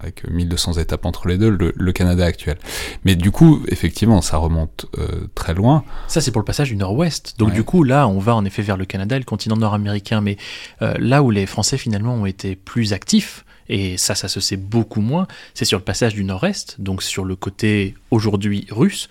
avec 0.00 0.28
1200 0.28 0.74
étapes 0.74 1.06
entre 1.06 1.28
les 1.28 1.38
deux, 1.38 1.50
le, 1.50 1.92
Canada 1.92 2.24
actuel. 2.24 2.58
Mais 3.04 3.16
du 3.16 3.30
coup, 3.30 3.62
effectivement, 3.68 4.20
ça 4.20 4.36
remonte 4.36 4.86
euh, 4.98 5.28
très 5.34 5.54
loin. 5.54 5.84
Ça, 6.08 6.20
c'est 6.20 6.30
pour 6.30 6.40
le 6.40 6.44
passage 6.44 6.68
du 6.68 6.76
nord-ouest. 6.76 7.34
Donc 7.38 7.52
du 7.52 7.62
coup, 7.62 7.84
là, 7.84 8.06
on 8.08 8.18
va 8.18 8.34
en 8.34 8.44
effet 8.44 8.62
vers 8.62 8.76
le 8.76 8.84
Canada, 8.84 9.18
le 9.18 9.24
continent 9.24 9.56
nord-américain. 9.56 10.20
Mais 10.20 10.36
euh, 10.82 10.94
là 10.98 11.22
où 11.22 11.30
les 11.30 11.46
Français, 11.46 11.78
finalement, 11.78 12.14
ont 12.14 12.26
été 12.26 12.56
plus 12.56 12.92
actifs, 12.92 13.44
et 13.68 13.96
ça, 13.96 14.14
ça 14.14 14.28
se 14.28 14.40
sait 14.40 14.56
beaucoup 14.56 15.00
moins, 15.00 15.26
c'est 15.54 15.64
sur 15.64 15.78
le 15.78 15.84
passage 15.84 16.14
du 16.14 16.24
nord-est, 16.24 16.80
donc 16.80 17.02
sur 17.02 17.24
le 17.24 17.34
côté 17.36 17.94
aujourd'hui 18.10 18.66
russe. 18.70 19.08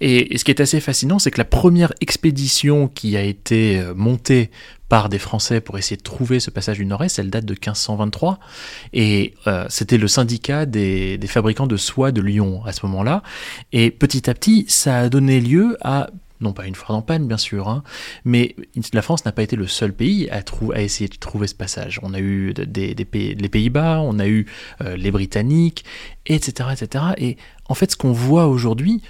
Et, 0.00 0.36
ce 0.38 0.44
qui 0.44 0.50
est 0.50 0.60
assez 0.60 0.80
fascinant, 0.80 1.18
c'est 1.18 1.30
que 1.30 1.38
la 1.38 1.44
première 1.44 1.92
expédition 2.00 2.88
qui 2.88 3.16
a 3.16 3.22
été 3.22 3.80
euh, 3.80 3.94
montée 3.94 4.50
par 4.88 5.08
des 5.08 5.18
Français 5.18 5.60
pour 5.60 5.78
essayer 5.78 5.96
de 5.96 6.02
trouver 6.02 6.40
ce 6.40 6.50
passage 6.50 6.78
du 6.78 6.86
Nord-Est, 6.86 7.18
elle 7.18 7.30
date 7.30 7.44
de 7.44 7.54
1523, 7.54 8.38
et 8.92 9.34
euh, 9.46 9.66
c'était 9.68 9.98
le 9.98 10.08
syndicat 10.08 10.66
des, 10.66 11.18
des, 11.18 11.26
fabricants 11.26 11.66
de 11.66 11.76
soie 11.76 12.12
de 12.12 12.20
Lyon 12.20 12.62
à 12.64 12.72
ce 12.72 12.86
moment-là, 12.86 13.22
et 13.72 13.90
petit 13.90 14.30
à 14.30 14.34
petit, 14.34 14.64
ça 14.68 14.98
a 14.98 15.08
donné 15.08 15.40
lieu 15.40 15.76
à 15.80 16.08
non 16.40 16.52
pas 16.52 16.66
une 16.66 16.74
fois 16.74 16.94
en 16.94 17.02
panne 17.02 17.26
bien 17.26 17.36
sûr, 17.36 17.68
hein, 17.68 17.82
mais 18.24 18.56
la 18.92 19.02
France 19.02 19.24
n'a 19.24 19.32
pas 19.32 19.42
été 19.42 19.56
le 19.56 19.66
seul 19.66 19.92
pays 19.92 20.28
à, 20.30 20.42
essayer 20.82 21.08
de 21.08 21.16
trouver 21.16 21.46
ce 21.46 21.54
passage. 21.54 21.98
On 22.02 22.14
a 22.14 22.20
eu 22.20 22.52
des, 22.52 22.94
pays, 23.04 23.34
les 23.34 23.48
Pays-Bas, 23.48 24.00
on 24.00 24.18
a 24.18 24.26
eu 24.26 24.46
euh, 24.82 24.96
les 24.96 25.10
Britanniques, 25.10 25.84
etc., 26.26 26.70
etc. 26.72 27.04
Et 27.18 27.36
en 27.68 27.74
fait, 27.74 27.92
ce 27.92 27.96
qu'on 27.96 28.12
voit 28.12 28.46
aujourd'hui, 28.46 29.02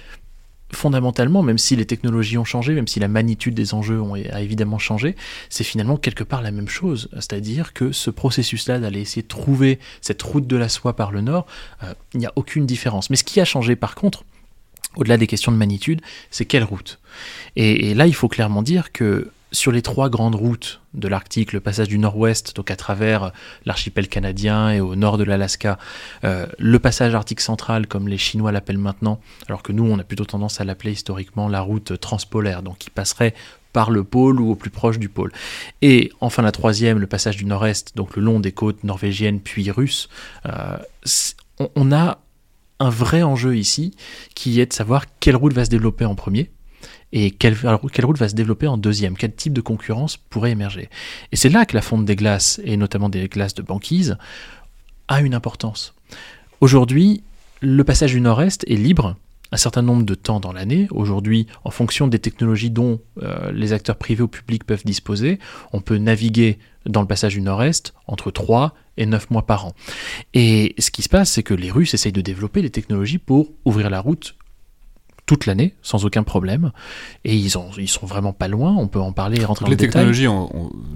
fondamentalement, 0.71 1.43
même 1.43 1.57
si 1.57 1.75
les 1.75 1.85
technologies 1.85 2.37
ont 2.37 2.45
changé, 2.45 2.73
même 2.73 2.87
si 2.87 2.99
la 2.99 3.07
magnitude 3.07 3.53
des 3.53 3.73
enjeux 3.73 4.01
ont, 4.01 4.15
a 4.15 4.41
évidemment 4.41 4.79
changé, 4.79 5.15
c'est 5.49 5.63
finalement 5.63 5.97
quelque 5.97 6.23
part 6.23 6.41
la 6.41 6.51
même 6.51 6.67
chose. 6.67 7.09
C'est-à-dire 7.13 7.73
que 7.73 7.91
ce 7.91 8.09
processus-là 8.09 8.79
d'aller 8.79 9.01
essayer 9.01 9.21
de 9.21 9.27
trouver 9.27 9.79
cette 10.01 10.21
route 10.21 10.47
de 10.47 10.57
la 10.57 10.69
soie 10.69 10.95
par 10.95 11.11
le 11.11 11.21
nord, 11.21 11.45
euh, 11.83 11.93
il 12.13 12.19
n'y 12.19 12.25
a 12.25 12.33
aucune 12.35 12.65
différence. 12.65 13.09
Mais 13.09 13.15
ce 13.15 13.23
qui 13.23 13.39
a 13.39 13.45
changé 13.45 13.75
par 13.75 13.95
contre, 13.95 14.23
au-delà 14.95 15.17
des 15.17 15.27
questions 15.27 15.51
de 15.51 15.57
magnitude, 15.57 16.01
c'est 16.31 16.45
quelle 16.45 16.63
route? 16.63 16.99
Et, 17.55 17.89
et, 17.89 17.93
là, 17.93 18.07
il 18.07 18.15
faut 18.15 18.27
clairement 18.27 18.63
dire 18.63 18.91
que 18.91 19.31
sur 19.57 19.71
les 19.71 19.81
trois 19.81 20.09
grandes 20.09 20.35
routes 20.35 20.81
de 20.93 21.07
l'Arctique, 21.07 21.51
le 21.51 21.59
passage 21.59 21.87
du 21.87 21.97
nord-ouest, 21.97 22.55
donc 22.55 22.69
à 22.69 22.75
travers 22.75 23.31
l'archipel 23.65 24.07
canadien 24.07 24.69
et 24.69 24.79
au 24.79 24.95
nord 24.95 25.17
de 25.17 25.23
l'Alaska, 25.23 25.79
euh, 26.23 26.45
le 26.59 26.77
passage 26.77 27.15
arctique 27.15 27.41
central, 27.41 27.87
comme 27.87 28.07
les 28.07 28.19
Chinois 28.19 28.51
l'appellent 28.51 28.77
maintenant, 28.77 29.19
alors 29.47 29.63
que 29.63 29.71
nous, 29.71 29.83
on 29.83 29.97
a 29.97 30.03
plutôt 30.03 30.25
tendance 30.25 30.61
à 30.61 30.63
l'appeler 30.63 30.91
historiquement 30.91 31.49
la 31.49 31.61
route 31.61 31.99
transpolaire, 31.99 32.61
donc 32.61 32.77
qui 32.77 32.91
passerait 32.91 33.33
par 33.73 33.89
le 33.89 34.03
pôle 34.03 34.39
ou 34.39 34.51
au 34.51 34.55
plus 34.55 34.69
proche 34.69 34.99
du 34.99 35.09
pôle. 35.09 35.31
Et 35.81 36.11
enfin 36.21 36.43
la 36.43 36.51
troisième, 36.51 36.99
le 36.99 37.07
passage 37.07 37.37
du 37.37 37.45
nord-est, 37.45 37.97
donc 37.97 38.15
le 38.15 38.21
long 38.21 38.39
des 38.39 38.51
côtes 38.51 38.83
norvégiennes 38.83 39.39
puis 39.39 39.71
russes, 39.71 40.07
euh, 40.45 40.77
on 41.75 41.91
a 41.91 42.19
un 42.79 42.89
vrai 42.89 43.23
enjeu 43.23 43.57
ici 43.57 43.95
qui 44.35 44.61
est 44.61 44.67
de 44.67 44.73
savoir 44.73 45.05
quelle 45.19 45.35
route 45.35 45.53
va 45.53 45.65
se 45.65 45.71
développer 45.71 46.05
en 46.05 46.13
premier, 46.13 46.51
et 47.13 47.31
quelle, 47.31 47.55
route 47.55 48.17
va 48.17 48.29
se 48.29 48.35
développer 48.35 48.67
en 48.67 48.77
deuxième, 48.77 49.15
quel 49.15 49.33
type 49.33 49.53
de 49.53 49.61
concurrence 49.61 50.17
pourrait 50.17 50.51
émerger? 50.51 50.89
Et 51.31 51.35
c'est 51.35 51.49
là 51.49 51.65
que 51.65 51.75
la 51.75 51.81
fonte 51.81 52.05
des 52.05 52.15
glaces, 52.15 52.59
et 52.63 52.77
notamment 52.77 53.09
des 53.09 53.27
glaces 53.27 53.55
de 53.55 53.61
banquise, 53.61 54.17
a 55.07 55.21
une 55.21 55.33
importance. 55.33 55.93
Aujourd'hui, 56.59 57.23
le 57.61 57.83
passage 57.83 58.11
du 58.11 58.21
nord-est 58.21 58.65
est 58.67 58.75
libre 58.75 59.15
un 59.51 59.57
certain 59.57 59.81
nombre 59.81 60.03
de 60.03 60.15
temps 60.15 60.39
dans 60.39 60.51
l'année. 60.51 60.87
Aujourd'hui, 60.91 61.47
en 61.63 61.71
fonction 61.71 62.07
des 62.07 62.19
technologies 62.19 62.69
dont 62.69 62.99
euh, 63.21 63.51
les 63.51 63.73
acteurs 63.73 63.95
privés 63.95 64.23
ou 64.23 64.27
publics 64.27 64.65
peuvent 64.65 64.83
disposer, 64.83 65.39
on 65.73 65.79
peut 65.79 65.97
naviguer 65.97 66.59
dans 66.85 67.01
le 67.01 67.07
passage 67.07 67.33
du 67.33 67.41
nord-est 67.41 67.93
entre 68.07 68.31
3 68.31 68.73
et 68.97 69.05
9 69.05 69.29
mois 69.29 69.45
par 69.45 69.65
an. 69.65 69.73
Et 70.33 70.75
ce 70.79 70.91
qui 70.91 71.01
se 71.01 71.09
passe, 71.09 71.31
c'est 71.31 71.43
que 71.43 71.53
les 71.53 71.71
Russes 71.71 71.93
essayent 71.93 72.11
de 72.11 72.21
développer 72.21 72.61
les 72.61 72.69
technologies 72.69 73.19
pour 73.19 73.51
ouvrir 73.65 73.89
la 73.89 74.01
route 74.01 74.35
toute 75.27 75.45
l'année, 75.45 75.75
sans 75.83 76.05
aucun 76.05 76.23
problème. 76.23 76.71
Et 77.25 77.35
ils, 77.35 77.57
ont, 77.57 77.69
ils 77.77 77.89
sont 77.89 78.07
vraiment 78.07 78.33
pas 78.33 78.47
loin, 78.47 78.73
on 78.75 78.87
peut 78.87 78.99
en 78.99 79.11
parler 79.11 79.41
et 79.41 79.45
rentrer 79.45 79.65
dans 79.65 79.69
les 79.69 79.75
le 79.75 79.81
technologies, 79.81 80.27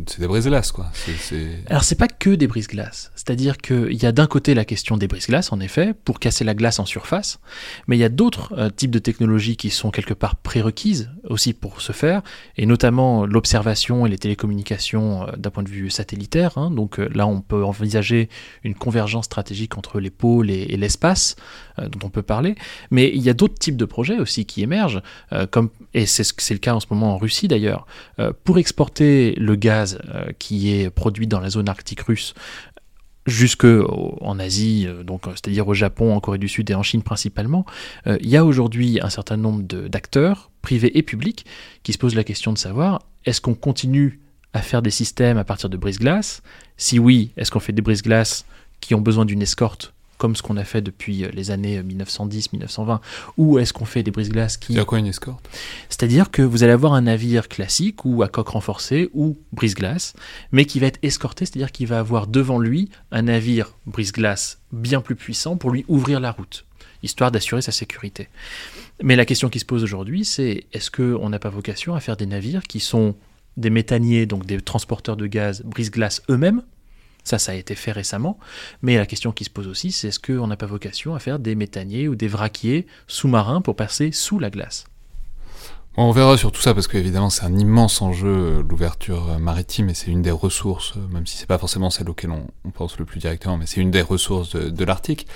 c'est 0.08 0.22
des 0.22 0.28
brises-glaces, 0.28 0.72
quoi. 0.72 0.90
C'est, 0.94 1.64
Alors, 1.70 1.84
c'est 1.84 1.96
pas 1.96 2.08
que 2.08 2.32
des 2.32 2.48
brises-glaces. 2.48 3.12
C'est-à-dire 3.16 3.58
qu'il 3.58 4.02
y 4.02 4.06
a 4.06 4.14
d'un 4.14 4.28
côté 4.28 4.54
la 4.54 4.64
question 4.66 4.96
des 4.96 5.08
brises-glaces, 5.08 5.52
en 5.52 5.60
effet, 5.60 5.94
pour 5.94 6.20
casser 6.20 6.46
la 6.46 6.56
glace 6.56 6.80
en 6.80 6.86
surface, 6.86 7.40
mais 7.88 7.98
il 7.98 8.00
y 8.00 8.06
a 8.06 8.10
d'autres 8.10 8.54
euh, 8.58 8.70
types 8.70 8.90
de 8.90 9.00
technologies 9.00 9.58
qui 9.58 9.70
sont 9.70 9.92
quelque 9.92 10.14
part 10.14 10.38
prérequises 10.38 11.12
aussi 11.28 11.52
pour 11.54 11.82
ce 11.82 11.92
faire, 11.92 12.22
et 12.56 12.66
notamment 12.66 13.26
l'observation 13.26 14.06
et 14.06 14.10
les 14.10 14.18
télécommunications 14.18 15.28
euh, 15.28 15.32
d'un 15.38 15.50
point 15.50 15.64
de 15.64 15.70
vue 15.70 15.90
satellitaire. 15.90 16.58
Hein. 16.58 16.72
Donc 16.72 17.00
euh, 17.00 17.10
là, 17.14 17.28
on 17.28 17.42
peut 17.42 17.66
envisager 17.66 18.30
une 18.64 18.76
convergence 18.76 19.26
stratégique 19.26 19.78
entre 19.78 20.00
les 20.00 20.10
pôles 20.10 20.50
et, 20.50 20.68
et 20.70 20.78
l'espace, 20.78 21.36
dont 21.78 22.00
on 22.04 22.10
peut 22.10 22.22
parler. 22.22 22.56
Mais 22.90 23.12
il 23.14 23.22
y 23.22 23.30
a 23.30 23.34
d'autres 23.34 23.58
types 23.58 23.78
de 23.78 23.86
projets 23.86 24.20
aussi 24.20 24.46
qui 24.46 24.62
émergent, 24.62 25.02
euh, 25.34 25.48
comme, 25.48 25.70
et 25.94 26.06
c'est 26.06 26.54
le 26.54 26.60
cas 26.60 26.74
en 26.74 26.80
ce 26.80 26.88
moment 26.90 27.14
en 27.14 27.18
Russie 27.18 27.48
d'ailleurs, 27.48 27.86
euh, 28.20 28.34
pour 28.44 28.58
exporter 28.58 29.34
le 29.36 29.56
gaz 29.56 30.00
qui 30.40 30.74
est 30.74 30.90
produit 30.90 31.28
dans 31.28 31.40
la 31.40 31.50
zone 31.50 31.70
arctique 31.70 32.02
russe 32.02 32.34
jusque 33.28 33.66
en 33.66 34.40
Asie, 34.40 34.88
donc 35.06 35.24
c'est-à-dire 35.28 35.68
au 35.68 35.74
Japon, 35.76 36.16
en 36.16 36.20
Corée 36.20 36.40
du 36.40 36.48
Sud 36.48 36.70
et 36.72 36.74
en 36.74 36.82
Chine 36.82 37.04
principalement, 37.04 37.66
il 38.08 38.28
y 38.28 38.36
a 38.36 38.44
aujourd'hui 38.44 39.00
un 39.02 39.10
certain 39.10 39.38
nombre 39.38 39.62
d'acteurs 39.62 40.50
privés 40.62 40.98
et 40.98 41.04
publics 41.04 41.46
qui 41.84 41.94
se 41.94 41.98
posent 41.98 42.16
la 42.16 42.24
question 42.24 42.52
de 42.52 42.58
savoir 42.58 43.02
est-ce 43.26 43.42
qu'on 43.42 43.54
continue 43.54 44.20
à 44.54 44.62
faire 44.62 44.82
des 44.82 44.92
systèmes 44.92 45.38
à 45.38 45.44
partir 45.44 45.70
de 45.70 45.78
brise-glace? 45.78 46.42
Si 46.78 47.00
oui, 47.00 47.32
est-ce 47.38 47.52
qu'on 47.52 47.60
fait 47.60 47.74
des 47.74 47.82
brise-glace 47.82 48.46
qui 48.80 48.96
ont 48.96 49.02
besoin 49.02 49.26
d'une 49.26 49.42
escorte 49.42 49.94
comme 50.22 50.36
ce 50.36 50.44
qu'on 50.44 50.56
a 50.56 50.64
fait 50.64 50.84
depuis 50.84 51.26
les 51.34 51.50
années 51.50 51.82
1910-1920, 51.82 53.00
ou 53.38 53.58
est-ce 53.58 53.74
qu'on 53.74 53.86
fait 53.86 54.04
des 54.04 54.12
brise-glaces 54.12 54.58
qui... 54.58 54.76
C'est 54.76 54.86
quoi 54.86 55.00
une 55.00 55.08
escorte? 55.08 55.50
C'est-à-dire 55.90 56.30
que 56.30 56.44
vous 56.44 56.62
allez 56.62 56.74
avoir 56.74 56.94
un 56.94 57.02
navire 57.02 57.48
classique 57.48 58.06
ou 58.06 58.22
à 58.22 58.28
coque 58.28 58.50
renforcée 58.50 59.10
ou 59.16 59.40
brise-glace, 59.52 60.14
mais 60.52 60.66
qui 60.66 60.80
va 60.80 60.86
être 60.86 61.00
escorté, 61.02 61.46
c'est-à-dire 61.46 61.72
qu'il 61.72 61.88
va 61.88 61.98
avoir 61.98 62.28
devant 62.28 62.60
lui 62.60 62.92
un 63.12 63.24
navire 63.24 63.76
brise-glace 63.88 64.60
bien 64.72 65.02
plus 65.02 65.16
puissant 65.16 65.58
pour 65.58 65.72
lui 65.72 65.86
ouvrir 65.88 66.20
la 66.20 66.32
route 66.32 66.66
histoire 67.02 67.32
d'assurer 67.32 67.64
sa 67.64 67.72
sécurité. 67.72 68.30
Mais 69.02 69.16
la 69.16 69.26
question 69.26 69.50
qui 69.50 69.58
se 69.58 69.66
pose 69.66 69.82
aujourd'hui, 69.82 70.24
c'est 70.24 70.66
est-ce 70.72 70.92
qu'on 70.92 71.30
n'a 71.30 71.40
pas 71.40 71.50
vocation 71.50 71.96
à 71.96 72.00
faire 72.00 72.16
des 72.16 72.28
navires 72.28 72.62
qui 72.62 72.80
sont 72.80 73.16
des 73.58 73.72
méthaniers, 73.72 74.28
donc 74.28 74.46
des 74.46 74.62
transporteurs 74.62 75.18
de 75.18 75.26
gaz 75.26 75.64
brise-glace 75.64 76.22
eux-mêmes, 76.30 76.62
ça, 77.24 77.38
ça 77.38 77.52
a 77.52 77.56
été 77.56 77.76
fait 77.76 77.92
récemment. 77.92 78.40
Mais 78.82 78.98
la 78.98 79.06
question 79.06 79.32
qui 79.32 79.44
se 79.44 79.50
pose 79.50 79.68
aussi, 79.68 79.92
c'est 79.92 80.10
est-ce 80.10 80.20
qu'on 80.20 80.48
n'a 80.48 80.58
pas 80.58 80.66
vocation 80.66 81.16
à 81.16 81.20
faire 81.20 81.40
des 81.40 81.56
méthaniers 81.56 82.08
ou 82.08 82.16
des 82.16 82.28
vraquiers 82.28 82.88
sous-marins 83.08 83.62
pour 83.62 83.76
passer 83.76 84.12
sous 84.12 84.40
la 84.40 84.50
glace? 84.50 84.86
On 85.98 86.12
verra 86.12 86.38
sur 86.38 86.54
tout 86.54 86.62
ça 86.62 86.74
parce 86.74 86.88
qu'évidemment 86.88 87.30
c'est 87.30 87.44
un 87.44 87.58
immense 87.58 88.02
enjeu 88.02 88.66
l'ouverture 88.68 89.38
maritime 89.40 89.90
et 89.90 89.94
c'est 89.94 90.10
une 90.10 90.22
des 90.22 90.32
ressources, 90.32 90.94
même 91.12 91.28
si 91.28 91.36
c'est 91.36 91.48
pas 91.48 91.58
forcément 91.58 91.90
celle 91.90 92.10
auquel 92.10 92.32
on, 92.32 92.72
pense 92.72 92.98
le 92.98 93.04
plus 93.04 93.20
directement, 93.20 93.58
mais 93.58 93.66
c'est 93.66 93.82
une 93.82 93.92
des 93.92 94.02
ressources 94.02 94.56
de, 94.56 94.70
de 94.70 94.86
l'Arctique. 94.86 95.28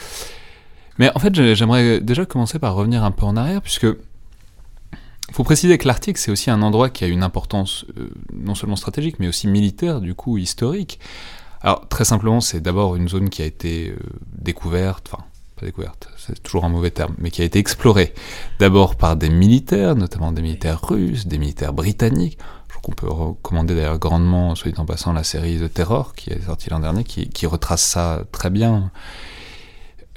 Mais 0.97 1.11
en 1.13 1.19
fait 1.19 1.35
j'aimerais 1.55 1.99
déjà 1.99 2.25
commencer 2.25 2.57
par 2.57 2.73
revenir 2.73 3.03
un 3.03 3.11
peu 3.11 3.25
en 3.25 3.35
arrière 3.35 3.61
puisque 3.61 3.87
faut 5.33 5.43
préciser 5.43 5.77
que 5.77 5.89
l'Arctique 5.89 6.17
c'est 6.17 6.31
aussi 6.31 6.49
un 6.49 6.61
endroit 6.61 6.89
qui 6.89 7.03
a 7.03 7.07
une 7.07 7.23
importance 7.23 7.85
euh, 7.97 8.09
non 8.33 8.55
seulement 8.55 8.77
stratégique 8.77 9.17
mais 9.19 9.27
aussi 9.27 9.49
militaire 9.49 9.99
du 9.99 10.15
coup 10.15 10.37
historique. 10.37 10.99
Alors 11.65 11.87
très 11.89 12.05
simplement, 12.05 12.41
c'est 12.41 12.61
d'abord 12.61 12.95
une 12.95 13.09
zone 13.09 13.31
qui 13.31 13.41
a 13.41 13.45
été 13.45 13.89
euh, 13.89 13.97
découverte, 14.37 15.09
enfin 15.11 15.23
pas 15.55 15.65
découverte, 15.65 16.09
c'est 16.15 16.43
toujours 16.43 16.63
un 16.63 16.69
mauvais 16.69 16.91
terme, 16.91 17.15
mais 17.17 17.31
qui 17.31 17.41
a 17.41 17.45
été 17.45 17.57
explorée 17.57 18.13
d'abord 18.59 18.95
par 18.95 19.15
des 19.15 19.31
militaires, 19.31 19.95
notamment 19.95 20.31
des 20.31 20.43
militaires 20.43 20.79
russes, 20.79 21.25
des 21.25 21.39
militaires 21.39 21.73
britanniques. 21.73 22.37
Je 22.67 22.73
crois 22.73 22.81
qu'on 22.83 22.91
peut 22.91 23.09
recommander 23.09 23.73
d'ailleurs 23.73 23.97
grandement, 23.97 24.53
soit 24.53 24.69
dit 24.69 24.79
en 24.79 24.85
passant, 24.85 25.11
la 25.11 25.23
série 25.23 25.57
The 25.57 25.73
Terror 25.73 26.13
qui 26.13 26.29
est 26.29 26.45
sortie 26.45 26.69
l'an 26.69 26.81
dernier, 26.81 27.03
qui, 27.03 27.47
retrace 27.47 27.81
ça 27.81 28.25
très 28.31 28.51
bien, 28.51 28.91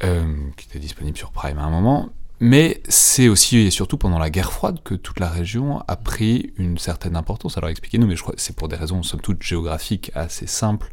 euh, 0.05 0.27
qui 0.59 0.67
était 0.67 0.81
disponible 0.81 1.17
sur 1.17 1.31
Prime 1.31 1.59
à 1.59 1.63
un 1.63 1.71
moment. 1.71 2.11
Mais 2.41 2.83
c'est 2.89 3.29
aussi 3.29 3.57
et 3.57 3.71
surtout 3.71 3.97
pendant 3.97 4.19
la 4.19 4.31
guerre 4.31 4.53
froide 4.53 4.81
que 4.85 4.95
toute 4.95 5.19
la 5.19 5.29
région 5.29 5.83
a 5.89 5.97
pris 5.97 6.53
une 6.57 6.79
certaine 6.79 7.17
importance. 7.17 7.57
Alors 7.57 7.71
expliquez-nous, 7.71 8.07
mais 8.07 8.17
je 8.17 8.23
crois 8.23 8.35
que 8.35 8.41
c'est 8.41 8.55
pour 8.55 8.69
des 8.69 8.77
raisons 8.77 9.03
somme 9.03 9.21
toute 9.21 9.43
géographiques 9.43 10.13
assez 10.15 10.47
simples. 10.47 10.93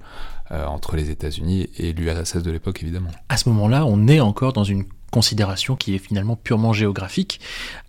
Euh, 0.52 0.64
entre 0.68 0.96
les 0.96 1.10
États-Unis 1.10 1.70
et 1.80 1.92
l'URSS 1.92 2.44
de 2.44 2.52
l'époque, 2.52 2.84
évidemment. 2.84 3.10
À 3.30 3.38
ce 3.38 3.50
moment-là, 3.50 3.84
on 3.88 4.08
est 4.08 4.20
encore 4.20 4.54
dans 4.54 4.64
une 4.64 4.84
considération 5.16 5.78
qui 5.78 5.96
est 5.96 5.98
finalement 5.98 6.36
purement 6.36 6.74
géographique, 6.74 7.40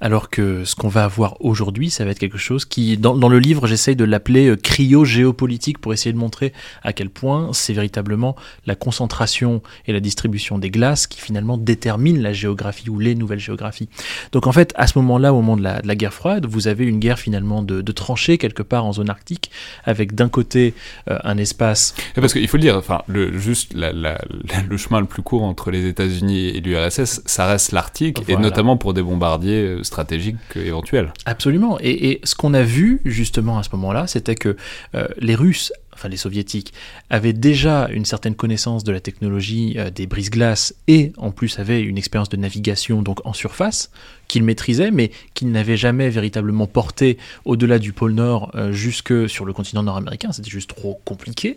alors 0.00 0.30
que 0.30 0.64
ce 0.64 0.76
qu'on 0.76 0.86
va 0.86 1.02
avoir 1.02 1.44
aujourd'hui, 1.44 1.90
ça 1.90 2.04
va 2.04 2.12
être 2.12 2.20
quelque 2.20 2.38
chose 2.38 2.64
qui, 2.64 2.96
dans, 2.96 3.28
le 3.28 3.38
livre, 3.40 3.66
j'essaye 3.66 3.96
de 3.96 4.04
l'appeler 4.04 4.46
euh, 4.46 4.56
cryo-géopolitique 4.56 5.78
pour 5.78 5.92
essayer 5.92 6.12
de 6.12 6.18
montrer 6.18 6.52
à 6.84 6.92
quel 6.92 7.10
point 7.10 7.50
c'est 7.52 7.72
véritablement 7.72 8.36
la 8.64 8.76
concentration 8.76 9.60
et 9.88 9.92
la 9.92 9.98
distribution 9.98 10.60
des 10.60 10.70
glaces 10.70 11.08
qui 11.08 11.20
finalement 11.20 11.58
déterminent 11.58 12.22
la 12.22 12.32
géographie 12.32 12.88
ou 12.90 13.00
les 13.00 13.16
nouvelles 13.16 13.40
géographies. 13.40 13.88
Donc 14.30 14.46
en 14.46 14.52
fait, 14.52 14.72
à 14.76 14.86
ce 14.86 14.96
moment-là, 15.00 15.34
au 15.34 15.42
moment 15.42 15.56
de 15.56 15.64
la, 15.64 15.96
guerre 15.96 16.14
froide, 16.14 16.46
vous 16.46 16.68
avez 16.68 16.84
une 16.84 17.00
guerre 17.00 17.18
finalement 17.18 17.64
de, 17.64 17.82
tranchées 17.90 18.38
quelque 18.38 18.62
part 18.62 18.84
en 18.84 18.92
zone 18.92 19.10
arctique, 19.10 19.50
avec 19.82 20.14
d'un 20.14 20.28
côté 20.28 20.74
euh, 21.10 21.18
un 21.24 21.38
espace... 21.38 21.96
Parce 22.14 22.32
qu'il 22.32 22.46
faut 22.46 22.56
le 22.56 22.62
dire, 22.62 22.76
enfin, 22.76 23.02
juste 23.08 23.74
le 23.74 24.76
chemin 24.76 25.00
le 25.00 25.06
plus 25.06 25.22
court 25.22 25.42
entre 25.42 25.72
les 25.72 25.86
États-Unis 25.88 26.50
et 26.50 26.60
l'URSS, 26.60 27.15
ça 27.24 27.46
reste 27.46 27.72
l'Arctique, 27.72 28.18
voilà. 28.24 28.40
et 28.40 28.42
notamment 28.42 28.76
pour 28.76 28.94
des 28.94 29.02
bombardiers 29.02 29.62
euh, 29.62 29.82
stratégiques 29.82 30.36
éventuels. 30.54 31.12
Absolument. 31.24 31.78
Et, 31.80 32.10
et 32.10 32.20
ce 32.24 32.34
qu'on 32.34 32.54
a 32.54 32.62
vu 32.62 33.00
justement 33.04 33.58
à 33.58 33.62
ce 33.62 33.70
moment-là, 33.72 34.06
c'était 34.06 34.34
que 34.34 34.56
euh, 34.94 35.08
les 35.18 35.34
Russes 35.34 35.72
enfin 35.96 36.08
les 36.08 36.16
soviétiques, 36.16 36.72
avaient 37.10 37.32
déjà 37.32 37.88
une 37.90 38.04
certaine 38.04 38.34
connaissance 38.34 38.84
de 38.84 38.92
la 38.92 39.00
technologie 39.00 39.74
euh, 39.78 39.90
des 39.90 40.06
brises-glaces 40.06 40.74
et 40.88 41.12
en 41.16 41.30
plus 41.30 41.58
avaient 41.58 41.80
une 41.80 41.98
expérience 41.98 42.28
de 42.28 42.36
navigation 42.36 43.02
donc 43.02 43.24
en 43.26 43.32
surface 43.32 43.90
qu'ils 44.28 44.44
maîtrisaient 44.44 44.90
mais 44.90 45.10
qu'ils 45.34 45.50
n'avaient 45.50 45.76
jamais 45.76 46.10
véritablement 46.10 46.66
porté 46.66 47.18
au-delà 47.44 47.78
du 47.78 47.92
pôle 47.92 48.12
Nord 48.12 48.50
euh, 48.54 48.72
jusque 48.72 49.28
sur 49.28 49.44
le 49.44 49.52
continent 49.52 49.82
nord-américain, 49.82 50.32
c'était 50.32 50.50
juste 50.50 50.70
trop 50.70 51.00
compliqué. 51.04 51.56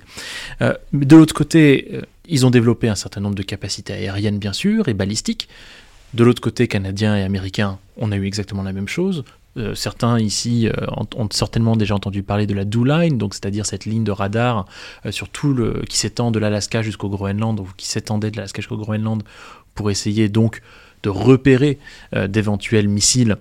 Euh, 0.61 0.73
de 0.93 1.15
l'autre 1.15 1.33
côté, 1.33 2.01
ils 2.27 2.45
ont 2.45 2.49
développé 2.49 2.87
un 2.87 2.95
certain 2.95 3.21
nombre 3.21 3.35
de 3.35 3.43
capacités 3.43 3.93
aériennes 3.93 4.39
bien 4.39 4.53
sûr 4.53 4.87
et 4.87 4.93
balistiques. 4.93 5.49
De 6.13 6.23
l'autre 6.23 6.41
côté, 6.41 6.67
canadiens 6.67 7.15
et 7.15 7.21
américains, 7.21 7.77
on 7.97 8.11
a 8.11 8.15
eu 8.15 8.25
exactement 8.25 8.63
la 8.63 8.73
même 8.73 8.87
chose. 8.87 9.23
Euh, 9.59 9.75
certains 9.75 10.19
ici 10.19 10.67
euh, 10.67 10.71
ont, 11.15 11.27
certainement 11.31 11.75
déjà 11.75 11.95
entendu 11.95 12.23
parler 12.23 12.47
de 12.47 12.53
la 12.53 12.65
Do 12.65 12.83
Line, 12.83 13.17
donc 13.17 13.33
c'est-à-dire 13.33 13.65
cette 13.65 13.85
ligne 13.85 14.03
de 14.03 14.11
radar 14.11 14.65
euh, 15.05 15.11
le 15.43 15.83
qui 15.87 15.97
s'étend 15.97 16.31
de 16.31 16.39
l'Alaska 16.39 16.81
jusqu'au 16.81 17.09
Groenland, 17.09 17.59
ou 17.59 17.67
qui 17.77 17.87
s'étendait 17.87 18.31
de 18.31 18.37
l'Alaska 18.37 18.61
jusqu'au 18.61 18.77
Groenland, 18.77 19.23
pour 19.75 19.91
essayer 19.91 20.29
donc 20.29 20.61
de 21.03 21.09
repérer 21.09 21.79
d'éventuels 22.27 22.89
missiles 22.89 23.37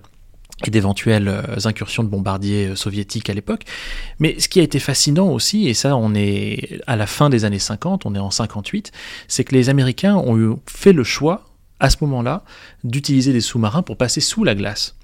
et 0.65 0.71
d'éventuelles 0.71 1.43
incursions 1.65 2.03
de 2.03 2.07
bombardiers 2.07 2.73
soviétiques 2.75 3.29
à 3.29 3.33
l'époque. 3.33 3.63
Mais 4.19 4.39
ce 4.39 4.47
qui 4.47 4.61
a 4.61 4.63
été 4.63 4.79
fascinant 4.79 5.27
aussi, 5.29 5.67
et 5.67 5.73
ça 5.73 5.97
on 5.97 6.13
est 6.15 6.79
à 6.87 6.95
la 6.95 7.05
fin 7.05 7.29
des 7.29 7.43
années 7.43 7.59
50, 7.59 8.05
on 8.05 8.15
est 8.15 8.19
en 8.19 8.31
58, 8.31 8.93
c'est 9.27 9.43
que 9.43 9.53
les 9.53 9.67
Américains 9.67 10.15
ont 10.15 10.59
fait 10.67 10.93
le 10.93 11.03
choix 11.03 11.48
à 11.79 11.89
ce 11.89 11.97
moment-là 12.01 12.43
d'utiliser 12.83 13.33
des 13.33 13.41
sous-marins 13.41 13.81
pour 13.81 13.97
passer 13.97 14.21
sous 14.21 14.43
la 14.43 14.55
glace. 14.55 14.95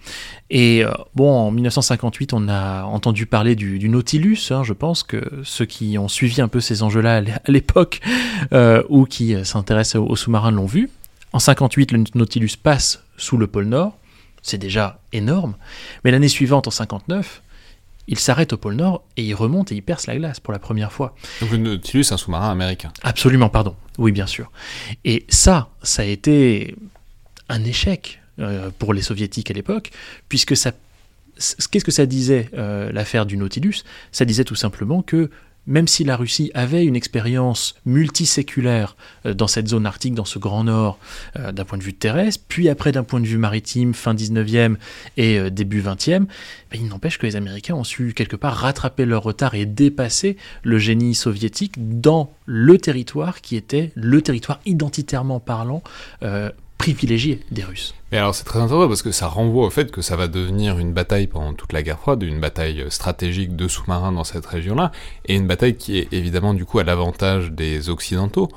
Et 0.50 0.84
euh, 0.84 0.92
bon, 1.16 1.32
en 1.32 1.52
1958, 1.52 2.34
on 2.34 2.48
a 2.48 2.84
entendu 2.84 3.26
parler 3.26 3.56
du, 3.56 3.90
Nautilus. 3.90 4.52
Hein, 4.52 4.64
je 4.64 4.74
pense 4.74 5.04
que 5.04 5.22
ceux 5.44 5.66
qui 5.66 5.98
ont 5.98 6.08
suivi 6.08 6.42
un 6.42 6.48
peu 6.48 6.60
ces 6.60 6.84
enjeux-là 6.84 7.18
à 7.18 7.52
l'époque 7.52 8.02
euh, 8.54 8.84
ou 8.90 9.06
qui 9.06 9.34
euh, 9.34 9.44
s'intéressent 9.44 10.02
aux, 10.08 10.16
sous-marins 10.16 10.52
l'ont 10.52 10.66
vu. 10.66 10.90
En 11.34 11.40
58, 11.40 11.92
le 11.92 12.04
Nautilus 12.16 12.52
passe 12.62 13.04
sous 13.18 13.38
le 13.38 13.48
pôle 13.48 13.66
Nord. 13.66 13.98
C'est 14.42 14.58
déjà 14.58 15.00
énorme. 15.12 15.56
Mais 16.04 16.12
l'année 16.12 16.28
suivante, 16.28 16.68
en 16.68 16.72
59, 16.72 17.42
il 18.08 18.20
s'arrête 18.20 18.54
au 18.54 18.58
pôle 18.58 18.76
Nord 18.76 19.04
et 19.18 19.24
il 19.24 19.34
remonte 19.34 19.72
et 19.72 19.76
il 19.76 19.82
perce 19.82 20.08
la 20.08 20.16
glace 20.16 20.40
pour 20.40 20.54
la 20.54 20.60
première 20.60 20.92
fois. 20.92 21.16
Donc 21.42 21.52
le 21.52 21.58
Nautilus, 21.58 22.06
un 22.12 22.18
sous-marin 22.18 22.52
américain. 22.52 22.92
Absolument, 23.04 23.50
pardon. 23.50 23.76
Oui, 23.98 24.12
bien 24.12 24.28
sûr. 24.28 24.52
Et 25.04 25.26
ça, 25.30 25.70
ça 25.82 26.02
a 26.04 26.06
été 26.06 26.76
un 27.50 27.64
échec 27.64 28.22
euh, 28.40 28.70
pour 28.78 28.94
les 28.94 29.02
soviétiques 29.02 29.50
à 29.52 29.54
l'époque, 29.54 29.92
puisque 30.30 30.56
ça... 30.56 30.72
Qu'est-ce 31.70 31.84
que 31.84 31.92
ça 31.92 32.06
disait, 32.06 32.50
euh, 32.54 32.92
l'affaire 32.94 33.26
du 33.26 33.36
Nautilus? 33.36 33.84
Ça 34.14 34.24
disait 34.24 34.46
tout 34.46 34.56
simplement 34.56 35.02
que 35.02 35.30
même 35.68 35.88
si 35.88 36.04
la 36.04 36.16
Russie 36.16 36.52
avait 36.54 36.86
une 36.86 36.96
expérience 36.96 37.76
multiséculaire 37.86 38.96
euh, 39.26 39.34
dans 39.34 39.48
cette 39.48 39.68
zone 39.68 39.86
arctique, 39.86 40.14
dans 40.14 40.26
ce 40.26 40.40
grand 40.40 40.64
nord, 40.64 41.00
euh, 41.38 41.52
d'un 41.52 41.66
point 41.66 41.78
de 41.78 41.84
vue 41.84 41.94
terrestre, 41.94 42.44
puis 42.48 42.70
après 42.70 42.92
d'un 42.92 43.04
point 43.04 43.20
de 43.20 43.26
vue 43.26 43.38
maritime, 43.38 43.94
fin 43.94 44.14
19e 44.14 44.76
et 45.18 45.40
euh, 45.40 45.50
début 45.50 45.82
20e, 45.82 46.26
ben, 46.26 46.28
il 46.74 46.88
n'empêche 46.88 47.18
que 47.18 47.26
les 47.26 47.36
Américains 47.36 47.76
ont 47.76 47.84
su 47.84 48.14
quelque 48.14 48.36
part 48.36 48.56
rattraper 48.56 49.06
leur 49.06 49.24
retard 49.24 49.56
et 49.56 49.66
dépasser 49.66 50.38
le 50.64 50.78
génie 50.78 51.16
soviétique 51.16 51.74
dans 51.78 52.32
le 52.46 52.78
territoire 52.78 53.42
qui 53.42 53.56
était 53.56 53.92
le 53.96 54.22
territoire 54.22 54.60
identitairement 54.66 55.40
parlant 55.40 55.82
privilégié 56.78 57.42
des 57.52 57.64
Russes. 57.64 57.96
Mais 58.12 58.18
alors 58.18 58.36
c'est 58.36 58.44
très 58.44 58.60
intéressant 58.60 58.88
parce 58.88 59.02
que 59.02 59.12
ça 59.12 59.28
renvoie 59.28 59.66
au 59.66 59.70
fait 59.70 59.92
que 59.92 60.02
ça 60.02 60.16
va 60.16 60.28
devenir 60.28 60.78
une 60.78 60.94
bataille 60.94 61.28
pendant 61.28 61.54
toute 61.54 61.74
la 61.74 61.84
guerre 61.84 62.00
froide, 62.00 62.24
une 62.24 62.40
bataille 62.40 62.86
stratégique 62.90 63.56
de 63.56 63.68
sous-marins 63.68 64.12
dans 64.12 64.24
cette 64.24 64.46
région-là, 64.46 64.92
et 65.26 65.36
une 65.36 65.48
bataille 65.48 65.76
qui 65.76 65.98
est 65.98 66.12
évidemment 66.12 66.54
du 66.54 66.66
coup 66.66 66.80
à 66.80 66.84
l'avantage 66.84 67.52
des 67.52 67.90
Occidentaux, 67.90 68.50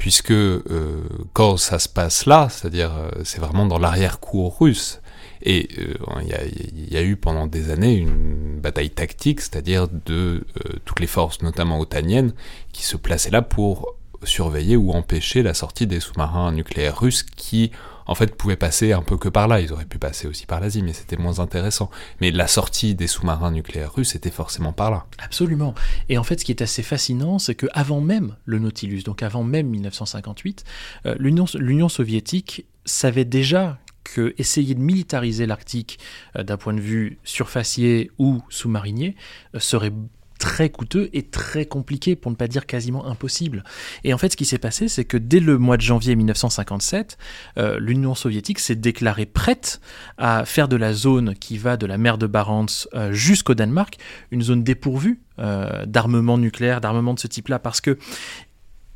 puisque 0.00 0.30
euh, 0.30 1.02
quand 1.34 1.58
ça 1.58 1.78
se 1.78 1.88
passe 1.88 2.24
là, 2.24 2.48
c'est-à-dire 2.50 2.90
euh, 2.96 3.10
c'est 3.22 3.38
vraiment 3.38 3.66
dans 3.66 3.78
l'arrière-cour 3.78 4.58
russe, 4.58 5.02
et 5.42 5.68
euh, 5.78 5.94
il 6.22 6.92
y, 6.92 6.96
a 6.96 7.02
eu 7.02 7.16
pendant 7.16 7.46
des 7.46 7.70
années 7.70 7.96
une 7.96 8.58
bataille 8.60 8.90
tactique, 8.90 9.40
c'est-à-dire 9.40 9.88
de 10.06 10.44
toutes 10.84 11.00
les 11.00 11.06
forces, 11.06 11.42
notamment 11.42 11.80
otaniennes, 11.80 12.32
qui 12.72 12.82
se 12.82 12.96
plaçaient 12.96 13.30
là 13.30 13.42
pour 13.42 13.94
surveiller 14.22 14.76
ou 14.76 14.92
empêcher 14.92 15.42
la 15.42 15.54
sortie 15.54 15.86
des 15.86 16.00
sous-marins 16.00 16.52
nucléaires 16.52 16.98
russes 16.98 17.22
qui, 17.22 17.70
en 18.06 18.14
fait, 18.14 18.34
pouvaient 18.34 18.56
passer 18.56 18.92
un 18.92 19.02
peu 19.02 19.16
que 19.16 19.28
par 19.28 19.48
là. 19.48 19.60
Ils 19.60 19.72
auraient 19.72 19.84
pu 19.84 19.98
passer 19.98 20.26
aussi 20.26 20.46
par 20.46 20.60
l'Asie, 20.60 20.82
mais 20.82 20.92
c'était 20.92 21.16
moins 21.16 21.40
intéressant. 21.40 21.90
Mais 22.20 22.30
la 22.30 22.46
sortie 22.46 22.94
des 22.94 23.06
sous-marins 23.06 23.50
nucléaires 23.50 23.92
russes 23.92 24.14
était 24.14 24.30
forcément 24.30 24.72
par 24.72 24.90
là. 24.90 25.06
Absolument. 25.18 25.74
Et 26.08 26.18
en 26.18 26.22
fait, 26.22 26.40
ce 26.40 26.44
qui 26.44 26.52
est 26.52 26.62
assez 26.62 26.82
fascinant, 26.82 27.38
c'est 27.38 27.54
que 27.54 27.66
avant 27.72 28.00
même 28.00 28.36
le 28.44 28.58
Nautilus, 28.58 29.02
donc 29.02 29.22
avant 29.22 29.44
même 29.44 29.68
1958, 29.68 30.64
euh, 31.06 31.14
l'Union 31.18 31.88
soviétique 31.88 32.66
savait 32.84 33.24
déjà 33.24 33.78
que 34.04 34.34
essayer 34.38 34.74
de 34.74 34.80
militariser 34.80 35.46
l'Arctique 35.46 35.98
euh, 36.36 36.42
d'un 36.42 36.56
point 36.56 36.74
de 36.74 36.80
vue 36.80 37.18
surfacier 37.24 38.10
ou 38.18 38.42
sous-marinier 38.48 39.16
euh, 39.54 39.60
serait 39.60 39.92
très 40.40 40.70
coûteux 40.70 41.10
et 41.12 41.22
très 41.22 41.66
compliqué, 41.66 42.16
pour 42.16 42.30
ne 42.30 42.36
pas 42.36 42.48
dire 42.48 42.66
quasiment 42.66 43.06
impossible. 43.06 43.62
Et 44.04 44.14
en 44.14 44.18
fait, 44.18 44.30
ce 44.30 44.36
qui 44.36 44.46
s'est 44.46 44.58
passé, 44.58 44.88
c'est 44.88 45.04
que 45.04 45.18
dès 45.18 45.38
le 45.38 45.58
mois 45.58 45.76
de 45.76 45.82
janvier 45.82 46.16
1957, 46.16 47.18
euh, 47.58 47.78
l'Union 47.78 48.14
soviétique 48.14 48.58
s'est 48.58 48.74
déclarée 48.74 49.26
prête 49.26 49.80
à 50.16 50.46
faire 50.46 50.66
de 50.66 50.76
la 50.76 50.94
zone 50.94 51.34
qui 51.34 51.58
va 51.58 51.76
de 51.76 51.84
la 51.84 51.98
mer 51.98 52.16
de 52.16 52.26
Barents 52.26 52.66
euh, 52.94 53.12
jusqu'au 53.12 53.54
Danemark 53.54 53.98
une 54.30 54.40
zone 54.40 54.64
dépourvue 54.64 55.20
euh, 55.38 55.84
d'armement 55.84 56.38
nucléaire, 56.38 56.80
d'armement 56.80 57.12
de 57.12 57.20
ce 57.20 57.26
type-là, 57.26 57.58
parce 57.58 57.82
que 57.82 57.98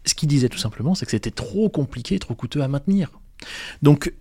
ce 0.07 0.14
qu'il 0.14 0.28
disait 0.28 0.48
tout 0.48 0.59
simplement, 0.59 0.94
c'est 0.94 1.04
que 1.04 1.11
c'était 1.11 1.30
trop 1.30 1.68
compliqué, 1.68 2.18
trop 2.18 2.35
coûteux 2.35 2.62
à 2.62 2.68
maintenir. 2.68 3.11
Donc, 3.83 4.14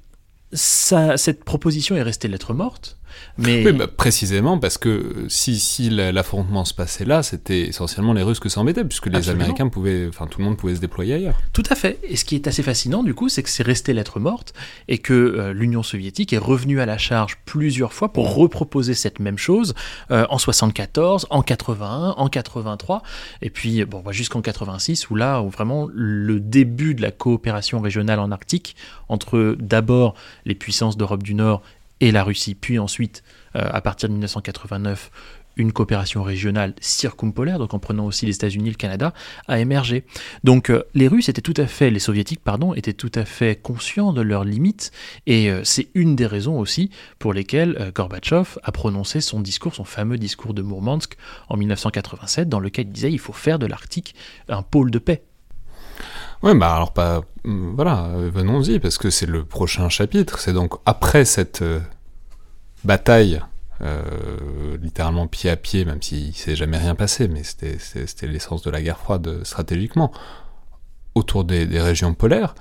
cette 0.51 1.43
proposition 1.45 1.95
est 1.95 2.03
restée 2.03 2.27
lettre 2.27 2.53
morte. 2.53 2.97
Mais... 3.37 3.65
Oui, 3.65 3.73
bah, 3.73 3.87
précisément 3.87 4.59
parce 4.59 4.77
que 4.77 5.25
si, 5.27 5.59
si 5.59 5.89
l'affrontement 5.89 6.65
se 6.65 6.73
passait 6.73 7.05
là, 7.05 7.23
c'était 7.23 7.61
essentiellement 7.61 8.13
les 8.13 8.23
Russes 8.23 8.39
que 8.39 8.49
ça 8.49 8.61
embêtait, 8.61 8.83
puisque 8.83 9.07
les 9.07 9.29
Américains 9.29 9.67
pouvaient, 9.67 10.07
enfin 10.07 10.27
tout 10.27 10.39
le 10.39 10.45
monde 10.45 10.57
pouvait 10.57 10.75
se 10.75 10.81
déployer 10.81 11.15
ailleurs. 11.15 11.35
Tout 11.53 11.63
à 11.69 11.75
fait. 11.75 11.99
Et 12.03 12.15
ce 12.15 12.25
qui 12.25 12.35
est 12.35 12.47
assez 12.47 12.63
fascinant 12.63 13.03
du 13.03 13.13
coup, 13.13 13.29
c'est 13.29 13.43
que 13.43 13.49
c'est 13.49 13.63
resté 13.63 13.93
lettre 13.93 14.19
morte 14.19 14.53
et 14.87 14.97
que 14.97 15.13
euh, 15.13 15.53
l'Union 15.53 15.83
soviétique 15.83 16.33
est 16.33 16.37
revenue 16.37 16.79
à 16.79 16.85
la 16.85 16.97
charge 16.97 17.37
plusieurs 17.45 17.93
fois 17.93 18.11
pour 18.11 18.35
reproposer 18.35 18.93
cette 18.93 19.19
même 19.19 19.37
chose 19.37 19.73
euh, 20.11 20.25
en 20.29 20.37
74, 20.37 21.27
en 21.29 21.41
81, 21.41 22.15
en 22.17 22.27
83, 22.27 23.03
et 23.41 23.49
puis 23.49 23.83
bon, 23.85 24.03
jusqu'en 24.11 24.41
86 24.41 25.09
où 25.09 25.15
là, 25.15 25.41
où 25.41 25.49
vraiment 25.49 25.87
le 25.93 26.39
début 26.39 26.95
de 26.95 27.01
la 27.01 27.11
coopération 27.11 27.79
régionale 27.79 28.19
en 28.19 28.31
Arctique 28.31 28.75
entre 29.09 29.55
d'abord 29.59 30.15
les 30.45 30.55
puissances 30.55 30.97
d'Europe 30.97 31.23
du 31.23 31.33
Nord 31.33 31.61
et 32.03 32.11
la 32.11 32.25
Russie, 32.25 32.53
puis 32.53 32.79
ensuite, 32.79 33.23
euh, 33.55 33.61
à 33.63 33.79
partir 33.79 34.09
de 34.09 34.13
1989, 34.13 35.09
une 35.55 35.71
coopération 35.71 36.21
régionale 36.21 36.73
circumpolaire, 36.81 37.59
donc 37.59 37.73
en 37.73 37.79
prenant 37.79 38.05
aussi 38.05 38.25
les 38.25 38.35
États-Unis, 38.35 38.71
le 38.71 38.75
Canada, 38.75 39.13
a 39.47 39.59
émergé. 39.59 40.03
Donc 40.43 40.69
euh, 40.69 40.83
les 40.95 41.07
Russes 41.07 41.29
étaient 41.29 41.41
tout 41.41 41.53
à 41.55 41.65
fait, 41.65 41.91
les 41.91 41.99
Soviétiques, 41.99 42.41
pardon, 42.43 42.73
étaient 42.73 42.91
tout 42.91 43.11
à 43.15 43.23
fait 43.23 43.55
conscients 43.55 44.11
de 44.11 44.21
leurs 44.21 44.43
limites, 44.43 44.91
et 45.27 45.49
euh, 45.49 45.61
c'est 45.63 45.87
une 45.93 46.17
des 46.17 46.25
raisons 46.25 46.59
aussi 46.59 46.89
pour 47.19 47.31
lesquelles 47.31 47.93
Gorbatchev 47.95 48.59
a 48.63 48.71
prononcé 48.73 49.21
son 49.21 49.39
discours, 49.39 49.73
son 49.73 49.85
fameux 49.85 50.17
discours 50.17 50.53
de 50.53 50.61
Mourmansk 50.61 51.15
en 51.47 51.55
1987, 51.55 52.49
dans 52.49 52.59
lequel 52.59 52.87
il 52.87 52.91
disait 52.91 53.13
il 53.13 53.19
faut 53.19 53.31
faire 53.31 53.59
de 53.59 53.65
l'Arctique 53.65 54.13
un 54.49 54.61
pôle 54.61 54.91
de 54.91 54.99
paix. 54.99 55.23
Ouais, 56.41 56.53
bah 56.53 56.75
alors 56.75 56.91
pas. 56.91 57.21
Mm, 57.45 57.75
voilà, 57.75 58.09
venons-y, 58.17 58.79
parce 58.79 58.97
que 58.97 59.09
c'est 59.09 59.25
le 59.25 59.45
prochain 59.45 59.87
chapitre. 59.87 60.39
C'est 60.39 60.51
donc 60.51 60.73
après 60.85 61.23
cette 61.23 61.63
bataille, 62.83 63.41
euh, 63.81 64.77
littéralement 64.81 65.27
pied 65.27 65.49
à 65.49 65.55
pied, 65.55 65.85
même 65.85 66.01
s'il 66.01 66.35
s'est 66.35 66.55
jamais 66.55 66.77
rien 66.77 66.95
passé, 66.95 67.27
mais 67.27 67.43
c'était 67.43 68.27
l'essence 68.27 68.61
de 68.61 68.69
la 68.69 68.81
guerre 68.81 68.99
froide 68.99 69.43
stratégiquement, 69.43 70.11
autour 71.15 71.43
des, 71.43 71.65
régions 71.79 72.13
polaires 72.13 72.55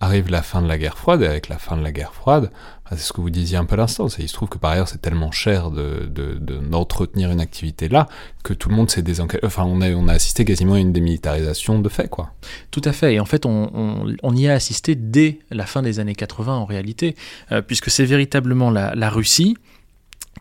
arrive 0.00 0.30
la 0.30 0.42
fin 0.42 0.60
de 0.60 0.68
la 0.68 0.76
guerre 0.76 0.98
froide, 0.98 1.22
et 1.22 1.26
avec 1.26 1.48
la 1.48 1.58
fin 1.58 1.76
de 1.76 1.82
la 1.82 1.92
guerre 1.92 2.12
froide, 2.12 2.50
c'est 2.96 3.04
ce 3.04 3.12
que 3.12 3.20
vous 3.20 3.30
disiez 3.30 3.56
un 3.56 3.64
peu 3.64 3.74
à 3.74 3.78
l'instant, 3.78 4.06
il 4.18 4.28
se 4.28 4.34
trouve 4.34 4.48
que 4.48 4.58
par 4.58 4.72
ailleurs 4.72 4.88
c'est 4.88 5.00
tellement 5.00 5.30
cher 5.30 5.70
d'entretenir 5.70 7.28
de, 7.28 7.32
de, 7.32 7.36
une 7.36 7.40
activité 7.40 7.88
là, 7.88 8.08
que 8.42 8.52
tout 8.52 8.68
le 8.68 8.74
monde 8.74 8.90
s'est 8.90 9.02
désencadré, 9.02 9.46
enfin 9.46 9.64
on 9.64 9.80
a, 9.80 9.90
on 9.90 10.08
a 10.08 10.12
assisté 10.12 10.44
quasiment 10.44 10.74
à 10.74 10.78
une 10.78 10.92
démilitarisation 10.92 11.78
de 11.78 11.88
fait, 11.88 12.08
quoi. 12.08 12.32
Tout 12.70 12.82
à 12.84 12.92
fait, 12.92 13.14
et 13.14 13.20
en 13.20 13.24
fait 13.24 13.46
on, 13.46 14.14
on, 14.22 14.36
y 14.36 14.48
a 14.48 14.52
assisté 14.52 14.94
dès 14.94 15.38
la 15.50 15.66
fin 15.66 15.82
des 15.82 16.00
années 16.00 16.14
80 16.14 16.54
en 16.54 16.64
réalité, 16.64 17.14
euh, 17.52 17.62
puisque 17.62 17.90
c'est 17.90 18.04
véritablement 18.04 18.70
la, 18.70 18.94
la 18.94 19.10
Russie, 19.10 19.56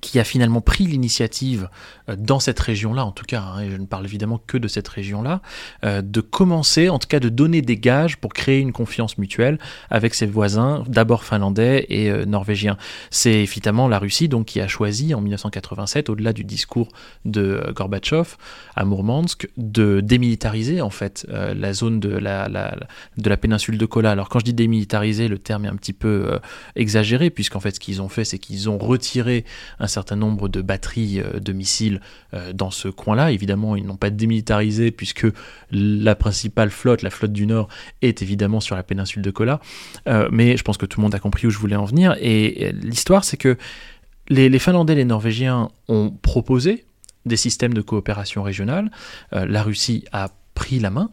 qui 0.04 0.20
a 0.20 0.26
finalement 0.26 0.60
pris 0.60 0.86
l'initiative 0.86 1.70
euh, 2.10 2.16
dans 2.18 2.39
cette 2.39 2.60
région-là, 2.60 3.06
en 3.06 3.12
tout 3.12 3.24
cas, 3.24 3.42
hein, 3.42 3.62
et 3.62 3.72
je 3.72 3.78
ne 3.78 3.86
parle 3.86 4.06
évidemment 4.06 4.39
que 4.46 4.58
de 4.58 4.68
cette 4.68 4.88
région-là, 4.88 5.42
euh, 5.86 6.02
de 6.02 6.20
commencer, 6.20 6.89
en 6.89 7.00
tout 7.00 7.08
cas 7.08 7.22
de 7.22 7.30
donner 7.30 7.62
des 7.62 7.78
gages 7.78 8.18
pour 8.18 8.34
créer 8.34 8.60
une 8.60 8.74
confiance 8.74 9.18
mutuelle 9.18 9.58
avec 9.89 10.13
ses 10.13 10.26
voisins, 10.26 10.84
d'abord 10.88 11.24
finlandais 11.24 11.86
et 11.88 12.12
euh, 12.12 12.26
norvégiens. 12.26 12.78
C'est 13.12 13.32
évidemment 13.32 13.88
la 13.88 13.98
Russie 13.98 14.28
donc 14.28 14.48
qui 14.48 14.60
a 14.60 14.68
choisi 14.68 15.16
en 15.16 15.22
1987, 15.22 16.10
au-delà 16.10 16.34
du 16.34 16.44
discours 16.44 16.89
de 17.24 17.72
Gorbatchev 17.74 18.36
à 18.76 18.84
Mourmansk, 18.84 19.48
de 19.56 20.02
démilitariser 20.02 20.82
en 20.82 20.89
fait 20.89 21.26
la 21.30 21.74
zone 21.74 22.00
de 22.00 22.10
la, 22.10 22.50
de 22.50 23.30
la 23.30 23.38
péninsule 23.38 23.78
de 23.78 23.86
Kola. 23.86 24.12
Alors 24.12 24.28
quand 24.28 24.39
je 24.39 24.46
dis 24.46 24.54
démilitariser, 24.54 25.30
le 25.30 25.38
terme 25.38 25.66
est 25.66 25.70
un 25.70 25.76
petit 25.76 25.94
peu 25.94 26.39
exagéré, 26.76 27.30
puisqu'en 27.30 27.60
fait 27.60 27.72
ce 27.76 27.80
qu'ils 27.80 28.02
ont 28.02 28.10
fait, 28.10 28.26
c'est 28.26 28.39
qu'ils 28.39 28.70
ont 28.70 28.78
retiré 28.78 29.46
un 29.80 29.88
certain 29.94 30.16
nombre 30.16 30.50
de 30.50 30.62
batteries 30.62 31.22
de 31.40 31.54
missiles 31.54 32.02
euh, 32.34 32.54
dans 32.54 32.72
ce 32.72 32.88
coin-là. 32.88 33.32
Évidemment, 33.32 33.76
ils 33.76 33.86
n'ont 33.86 33.96
pas 33.96 34.10
démilitarisé 34.10 34.92
puisque 34.92 35.28
la 35.72 36.16
principale 36.16 36.70
flotte, 36.70 37.02
la 37.02 37.10
flotte 37.10 37.34
du 37.34 37.46
Nord, 37.46 37.70
est 38.02 38.22
évidemment 38.22 38.60
sur 38.60 38.76
la 38.76 38.84
péninsule 38.84 39.22
de 39.22 39.32
Kola. 39.32 39.60
Euh, 40.08 40.28
mais 40.32 40.58
je 40.58 40.64
pense 40.64 40.78
que 40.78 40.86
tout 40.86 41.00
le 41.00 41.04
monde 41.04 41.16
a 41.16 41.20
compris 41.20 41.48
où 41.48 41.50
je 41.50 41.58
voulais 41.58 41.76
en 41.76 41.86
venir. 41.86 42.16
Et 42.20 42.74
l'histoire, 42.82 43.24
c'est 43.24 43.38
que 43.38 43.58
les, 44.30 44.60
Finlandais 44.60 44.94
et 44.94 44.98
les 44.98 45.06
Norvégiens 45.06 45.70
ont 45.88 46.12
proposé 46.12 46.86
des 47.26 47.38
systèmes 47.38 47.74
de 47.74 47.82
coopération 47.82 48.44
régionale. 48.44 48.92
Euh, 49.34 49.46
la 49.46 49.64
Russie 49.64 50.06
a 50.12 50.30
pris 50.56 50.80
la 50.80 50.90
main. 50.90 51.12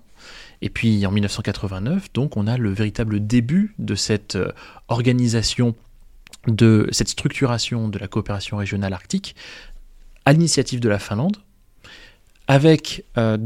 Et 0.62 0.68
puis 0.68 1.06
en 1.06 1.10
1989, 1.10 2.12
donc, 2.12 2.36
on 2.36 2.46
a 2.46 2.58
le 2.58 2.70
véritable 2.70 3.26
début 3.26 3.74
de 3.78 3.94
cette 3.94 4.36
organisation 4.88 5.74
de 6.46 6.88
cette 6.90 7.08
structuration 7.08 7.88
de 7.88 7.98
la 7.98 8.08
coopération 8.08 8.56
régionale 8.56 8.92
arctique 8.92 9.36
à 10.24 10.32
l'initiative 10.32 10.80
de 10.80 10.88
la 10.88 10.98
Finlande, 10.98 11.36
avec, 12.50 13.04
euh, 13.16 13.38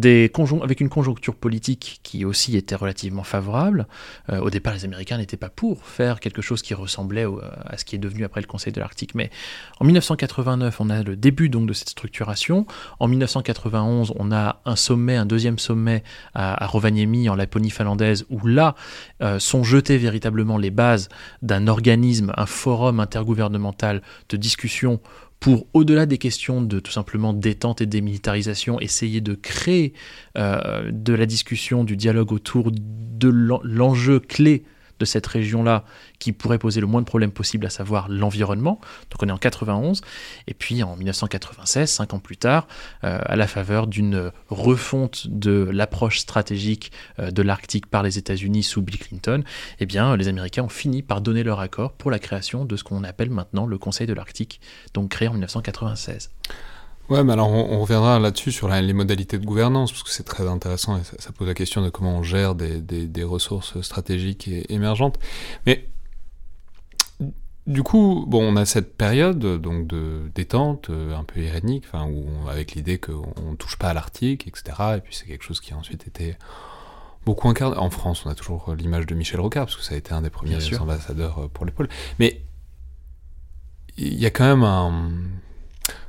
avec 0.62 0.80
une 0.80 0.88
conjoncture 0.88 1.34
politique 1.34 2.00
qui 2.02 2.24
aussi 2.24 2.56
était 2.56 2.74
relativement 2.74 3.22
favorable. 3.22 3.86
Euh, 4.32 4.40
au 4.40 4.48
départ, 4.48 4.72
les 4.72 4.86
Américains 4.86 5.18
n'étaient 5.18 5.36
pas 5.36 5.50
pour 5.50 5.84
faire 5.84 6.20
quelque 6.20 6.40
chose 6.40 6.62
qui 6.62 6.72
ressemblait 6.72 7.26
à 7.66 7.76
ce 7.76 7.84
qui 7.84 7.96
est 7.96 7.98
devenu 7.98 8.24
après 8.24 8.40
le 8.40 8.46
Conseil 8.46 8.72
de 8.72 8.80
l'Arctique. 8.80 9.14
Mais 9.14 9.28
en 9.78 9.84
1989, 9.84 10.80
on 10.80 10.88
a 10.88 11.02
le 11.02 11.16
début 11.16 11.50
donc 11.50 11.66
de 11.66 11.74
cette 11.74 11.90
structuration. 11.90 12.64
En 12.98 13.06
1991, 13.06 14.14
on 14.16 14.32
a 14.32 14.62
un 14.64 14.74
sommet, 14.74 15.16
un 15.16 15.26
deuxième 15.26 15.58
sommet 15.58 16.02
à, 16.32 16.66
Rovaniemi, 16.66 17.28
en 17.28 17.34
Laponie 17.34 17.68
finlandaise, 17.68 18.24
où 18.30 18.46
là 18.46 18.74
euh, 19.20 19.38
sont 19.38 19.64
jetées 19.64 19.98
véritablement 19.98 20.56
les 20.56 20.70
bases 20.70 21.10
d'un 21.42 21.66
organisme, 21.66 22.32
un 22.38 22.46
forum 22.46 23.00
intergouvernemental 23.00 24.00
de 24.30 24.38
discussion 24.38 24.98
pour, 25.44 25.66
au-delà 25.74 26.07
des 26.07 26.16
questions 26.16 26.62
de 26.62 26.80
tout 26.80 26.90
simplement 26.90 27.35
détente 27.35 27.83
et 27.83 27.87
démilitarisation, 27.87 28.80
essayer 28.80 29.20
de 29.20 29.35
créer 29.35 29.92
euh, 30.38 30.90
de 30.90 31.12
la 31.12 31.26
discussion, 31.26 31.85
du 31.85 31.98
dialogue 31.98 32.33
autour 32.33 32.70
de 32.72 33.28
l'enjeu 33.62 34.20
clé 34.20 34.64
de 34.98 35.04
cette 35.04 35.26
région-là 35.26 35.85
qui 36.18 36.33
pourrait 36.33 36.59
poser 36.59 36.80
le 36.80 36.87
moins 36.87 37.00
de 37.00 37.07
problèmes 37.07 37.33
possible, 37.33 37.66
à 37.66 37.70
savoir 37.70 38.09
l'environnement. 38.09 38.80
Donc 39.11 39.22
on 39.22 39.28
est 39.28 39.33
en 39.33 39.38
91, 39.38 40.00
et 40.46 40.54
puis 40.54 40.83
en 40.83 40.96
1996, 40.96 41.90
cinq 41.90 42.14
ans 42.14 42.18
plus 42.18 42.37
tard, 42.37 42.66
euh, 43.04 43.18
à 43.24 43.37
la 43.37 43.46
faveur 43.46 43.87
d'une 43.87 44.30
refonte 44.48 45.26
de 45.28 45.68
l'approche 45.72 46.18
stratégique 46.18 46.92
euh, 47.18 47.30
de 47.30 47.42
l'Arctique 47.42 47.87
par 47.87 48.02
les 48.02 48.18
États-Unis 48.18 48.62
sous 48.62 48.83
Bill 48.83 48.98
Clinton, 48.98 49.42
eh 49.80 49.87
bien 49.87 50.16
les 50.16 50.28
Américains 50.28 50.64
ont 50.64 50.68
fini 50.68 51.02
par 51.02 51.20
donner 51.20 51.42
leur 51.42 51.61
accord 51.61 51.92
pour 51.92 52.11
la 52.11 52.18
création 52.18 52.64
de 52.64 52.76
ce 52.76 52.85
qu'on 52.85 53.04
appelle 53.04 53.30
maintenant 53.30 53.66
le 53.66 53.78
Conseil 53.78 54.07
de 54.07 54.14
l'Arctique, 54.14 54.61
donc 54.94 55.11
créé 55.11 55.28
en 55.28 55.33
1996. 55.33 56.30
Ouais, 57.10 57.22
mais 57.22 57.34
alors 57.34 57.50
on, 57.50 57.80
reviendra 57.80 58.18
là-dessus 58.18 58.50
sur 58.50 58.68
les 58.68 58.92
modalités 58.94 59.38
de 59.38 59.44
gouvernance, 59.44 59.92
parce 59.92 60.02
que 60.02 60.10
c'est 60.10 60.24
très 60.24 60.48
intéressant 60.48 60.96
et 60.96 61.02
ça, 61.04 61.32
pose 61.32 61.46
la 61.46 61.54
question 61.54 61.82
de 61.82 61.90
comment 61.90 62.16
on 62.16 62.22
gère 62.22 62.54
des, 62.54 62.80
des, 62.80 63.24
ressources 63.24 63.80
stratégiques 63.82 64.48
et 64.48 64.72
émergentes. 64.72 65.18
Mais 65.66 65.88
du 67.66 67.82
coup, 67.82 68.24
bon, 68.26 68.42
on 68.42 68.56
a 68.56 68.64
cette 68.64 68.96
période 68.96 69.38
donc 69.38 69.86
de 69.86 70.30
détente 70.34 70.88
euh, 70.88 71.14
un 71.14 71.24
peu 71.24 71.40
irénique, 71.40 71.84
enfin, 71.86 72.06
où 72.06 72.48
avec 72.48 72.72
l'idée 72.72 72.98
qu'on 72.98 73.50
ne 73.50 73.56
touche 73.56 73.76
pas 73.76 73.90
à 73.90 73.94
l'Arctique, 73.94 74.46
etc. 74.46 74.96
Et 74.96 75.00
puis 75.00 75.14
c'est 75.14 75.26
quelque 75.26 75.44
chose 75.44 75.60
qui 75.60 75.74
a 75.74 75.76
ensuite 75.76 76.06
été 76.06 76.36
beaucoup 77.26 77.48
incarné. 77.48 77.76
En 77.76 77.90
France, 77.90 78.24
on 78.24 78.30
a 78.30 78.34
toujours 78.34 78.74
l'image 78.74 79.06
de 79.06 79.14
Michel 79.14 79.40
Rocard, 79.40 79.66
parce 79.66 79.76
que 79.76 79.82
ça 79.82 79.94
a 79.94 79.98
été 79.98 80.12
un 80.12 80.22
des 80.22 80.30
premiers 80.30 80.56
ambassadeurs 80.78 81.38
euh, 81.38 81.48
pour 81.48 81.66
les 81.66 81.72
pôles. 81.72 81.88
Mais 82.18 82.40
il 83.98 84.14
y 84.14 84.26
a 84.26 84.30
quand 84.30 84.44
même 84.44 84.64
un 84.64 85.12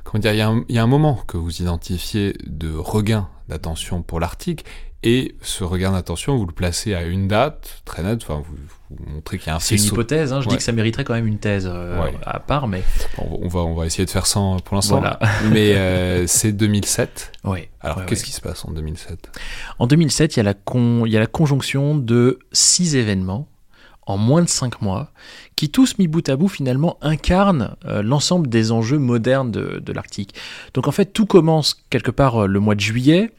comment 0.04 0.20
dire, 0.20 0.32
il 0.32 0.74
y, 0.74 0.78
a 0.78 0.82
un 0.82 0.86
moment 0.86 1.20
que 1.26 1.36
vous 1.36 1.62
identifiez 1.62 2.36
de 2.46 2.74
regain 2.74 3.28
d'attention 3.48 4.02
pour 4.02 4.20
l'Arctique, 4.20 4.64
et 5.02 5.36
ce 5.40 5.62
regain 5.62 5.92
d'attention, 5.92 6.36
vous 6.36 6.46
le 6.46 6.52
placez 6.52 6.94
à 6.94 7.02
une 7.02 7.28
date 7.28 7.82
très 7.84 8.02
nette, 8.02 8.22
enfin, 8.22 8.42
vous, 8.44 8.56
vous 8.90 9.12
montrez 9.12 9.38
qu'il 9.38 9.48
y 9.48 9.50
a 9.50 9.56
un 9.56 9.60
C'est 9.60 9.76
une 9.76 9.84
hypothèse, 9.84 10.32
hein, 10.32 10.40
je 10.40 10.48
dis 10.48 10.56
que 10.56 10.62
ça 10.62 10.72
mériterait 10.72 11.04
quand 11.04 11.14
même 11.14 11.26
une 11.26 11.38
thèse 11.38 11.68
euh, 11.70 12.10
à 12.24 12.40
part, 12.40 12.66
mais... 12.66 12.82
On, 13.18 13.46
va, 13.46 13.60
on 13.60 13.74
va 13.74 13.86
essayer 13.86 14.04
de 14.04 14.10
faire 14.10 14.26
sans 14.26 14.58
pour 14.58 14.74
l'instant, 14.74 15.00
voilà. 15.00 15.18
mais 15.50 15.74
euh, 15.74 16.26
c'est 16.26 16.52
2007. 16.52 17.32
Oui. 17.44 17.68
Alors, 17.80 18.04
qu'est-ce 18.06 18.24
qui 18.24 18.32
se 18.32 18.40
passe 18.40 18.64
en 18.64 18.72
2007 18.72 19.30
En 19.78 19.86
2007, 19.86 20.34
il 20.34 20.38
y, 20.38 20.40
a 20.40 20.44
la 20.44 20.54
con, 20.54 21.04
il 21.06 21.12
y 21.12 21.16
a 21.16 21.20
la 21.20 21.26
conjonction 21.26 21.96
de 21.96 22.38
six 22.52 22.96
événements 22.96 23.48
en 24.06 24.16
moins 24.16 24.42
de 24.42 24.48
cinq 24.48 24.80
mois, 24.80 25.10
qui 25.56 25.68
tous 25.68 25.98
mis 25.98 26.06
bout 26.06 26.28
à 26.28 26.36
bout 26.36 26.48
finalement 26.48 26.96
incarnent 27.02 27.76
euh, 27.84 28.02
l'ensemble 28.02 28.48
des 28.48 28.72
enjeux 28.72 28.98
modernes 28.98 29.50
de, 29.50 29.92
l'Arctique. 29.92 30.34
Donc 30.74 30.88
en 30.88 30.92
fait 30.92 31.06
tout 31.06 31.26
commence 31.26 31.84
quelque 31.90 32.10
part 32.10 32.44
euh, 32.44 32.46
le 32.46 32.60
mois 32.60 32.74
de 32.74 32.80
juillet, 32.80 33.32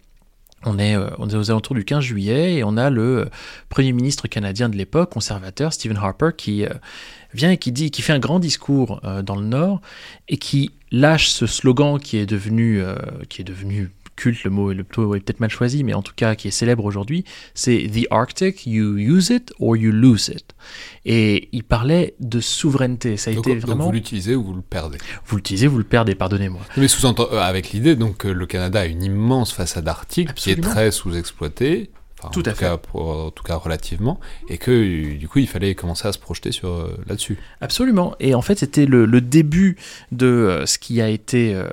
on 0.65 0.77
est, 0.77 0.95
euh, 0.95 1.09
on 1.19 1.29
est, 1.29 1.35
aux 1.35 1.51
alentours 1.51 1.75
du 1.75 1.85
15 1.85 2.03
juillet 2.03 2.55
et 2.55 2.63
on 2.63 2.75
a 2.77 2.89
le 2.89 3.29
Premier 3.69 3.93
ministre 3.93 4.27
canadien 4.27 4.67
de 4.69 4.75
l'époque, 4.75 5.11
conservateur, 5.11 5.71
Stephen 5.71 5.97
Harper, 5.97 6.29
qui 6.35 6.65
vient 7.33 7.51
et 7.51 7.57
qui 7.57 7.71
dit, 7.71 7.91
qui 7.91 8.01
fait 8.01 8.13
un 8.13 8.19
grand 8.19 8.39
discours 8.39 8.99
dans 9.23 9.35
le 9.35 9.45
Nord 9.45 9.81
et 10.27 10.37
qui 10.37 10.71
lâche 10.91 11.29
ce 11.29 11.45
slogan 11.45 11.99
qui 11.99 12.17
est 12.17 12.25
devenu, 12.25 12.81
qui 13.29 13.41
est 13.41 13.45
devenu 13.45 13.91
culte, 14.17 14.43
le 14.43 14.49
mot, 14.49 14.73
le 14.73 14.85
mot 14.97 15.15
est 15.15 15.21
peut-être 15.21 15.39
mal 15.39 15.49
choisi, 15.49 15.85
mais 15.85 15.93
en 15.93 16.01
tout 16.01 16.11
cas 16.13 16.35
qui 16.35 16.49
est 16.49 16.51
célèbre 16.51 16.83
aujourd'hui, 16.83 17.23
c'est 17.53 17.89
The 17.89 18.05
Arctic, 18.11 18.67
you 18.67 18.97
use 18.97 19.29
it 19.29 19.53
or 19.59 19.77
you 19.77 19.93
lose 19.93 20.27
it. 20.27 20.53
Et 21.05 21.47
il 21.53 21.63
parlait 21.63 22.15
de 22.19 22.41
souveraineté. 22.41 23.15
Ça 23.15 23.31
a 23.31 23.33
été 23.33 23.55
vraiment. 23.55 23.85
vous 23.85 23.91
l'utilisez 23.93 24.35
ou 24.35 24.43
vous 24.43 24.53
le 24.55 24.61
perdez? 24.61 24.97
Vous 25.25 25.37
l'utilisez, 25.37 25.67
vous 25.67 25.77
le 25.77 25.85
perdez, 25.85 26.15
pardonnez-moi. 26.15 26.61
Mais 26.75 26.89
sous 26.89 27.07
euh, 27.07 27.39
avec 27.39 27.71
l'idée 27.71 27.95
donc 27.95 28.17
que 28.17 28.27
le 28.27 28.45
Canada 28.45 28.81
a 28.81 28.85
une 28.85 29.03
immense 29.03 29.53
façade 29.53 29.87
arctique 29.87 30.33
qui 30.33 30.51
est 30.51 30.61
très 30.61 30.91
sous-exploitée 30.91 31.91
tout 32.31 32.43
à 32.45 32.53
fait. 32.53 32.65
Cas, 32.65 32.79
en 32.93 33.31
tout 33.31 33.43
cas 33.43 33.55
relativement, 33.55 34.19
et 34.49 34.57
que 34.57 35.13
du 35.13 35.27
coup 35.27 35.39
il 35.39 35.47
fallait 35.47 35.75
commencer 35.75 36.07
à 36.07 36.11
se 36.11 36.19
projeter 36.19 36.51
sur 36.51 36.69
euh, 36.69 36.97
là-dessus. 37.07 37.37
Absolument. 37.61 38.15
Et 38.19 38.33
en 38.33 38.41
fait 38.41 38.59
c'était 38.59 38.85
le, 38.85 39.21
début 39.21 39.77
de 40.11 40.25
euh, 40.25 40.65
ce 40.65 40.77
qui 40.77 41.01
a 41.01 41.09
été 41.09 41.53
euh, 41.53 41.69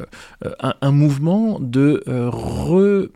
un, 0.81 0.91
mouvement 0.91 1.59
de 1.61 2.03
re 2.09 3.09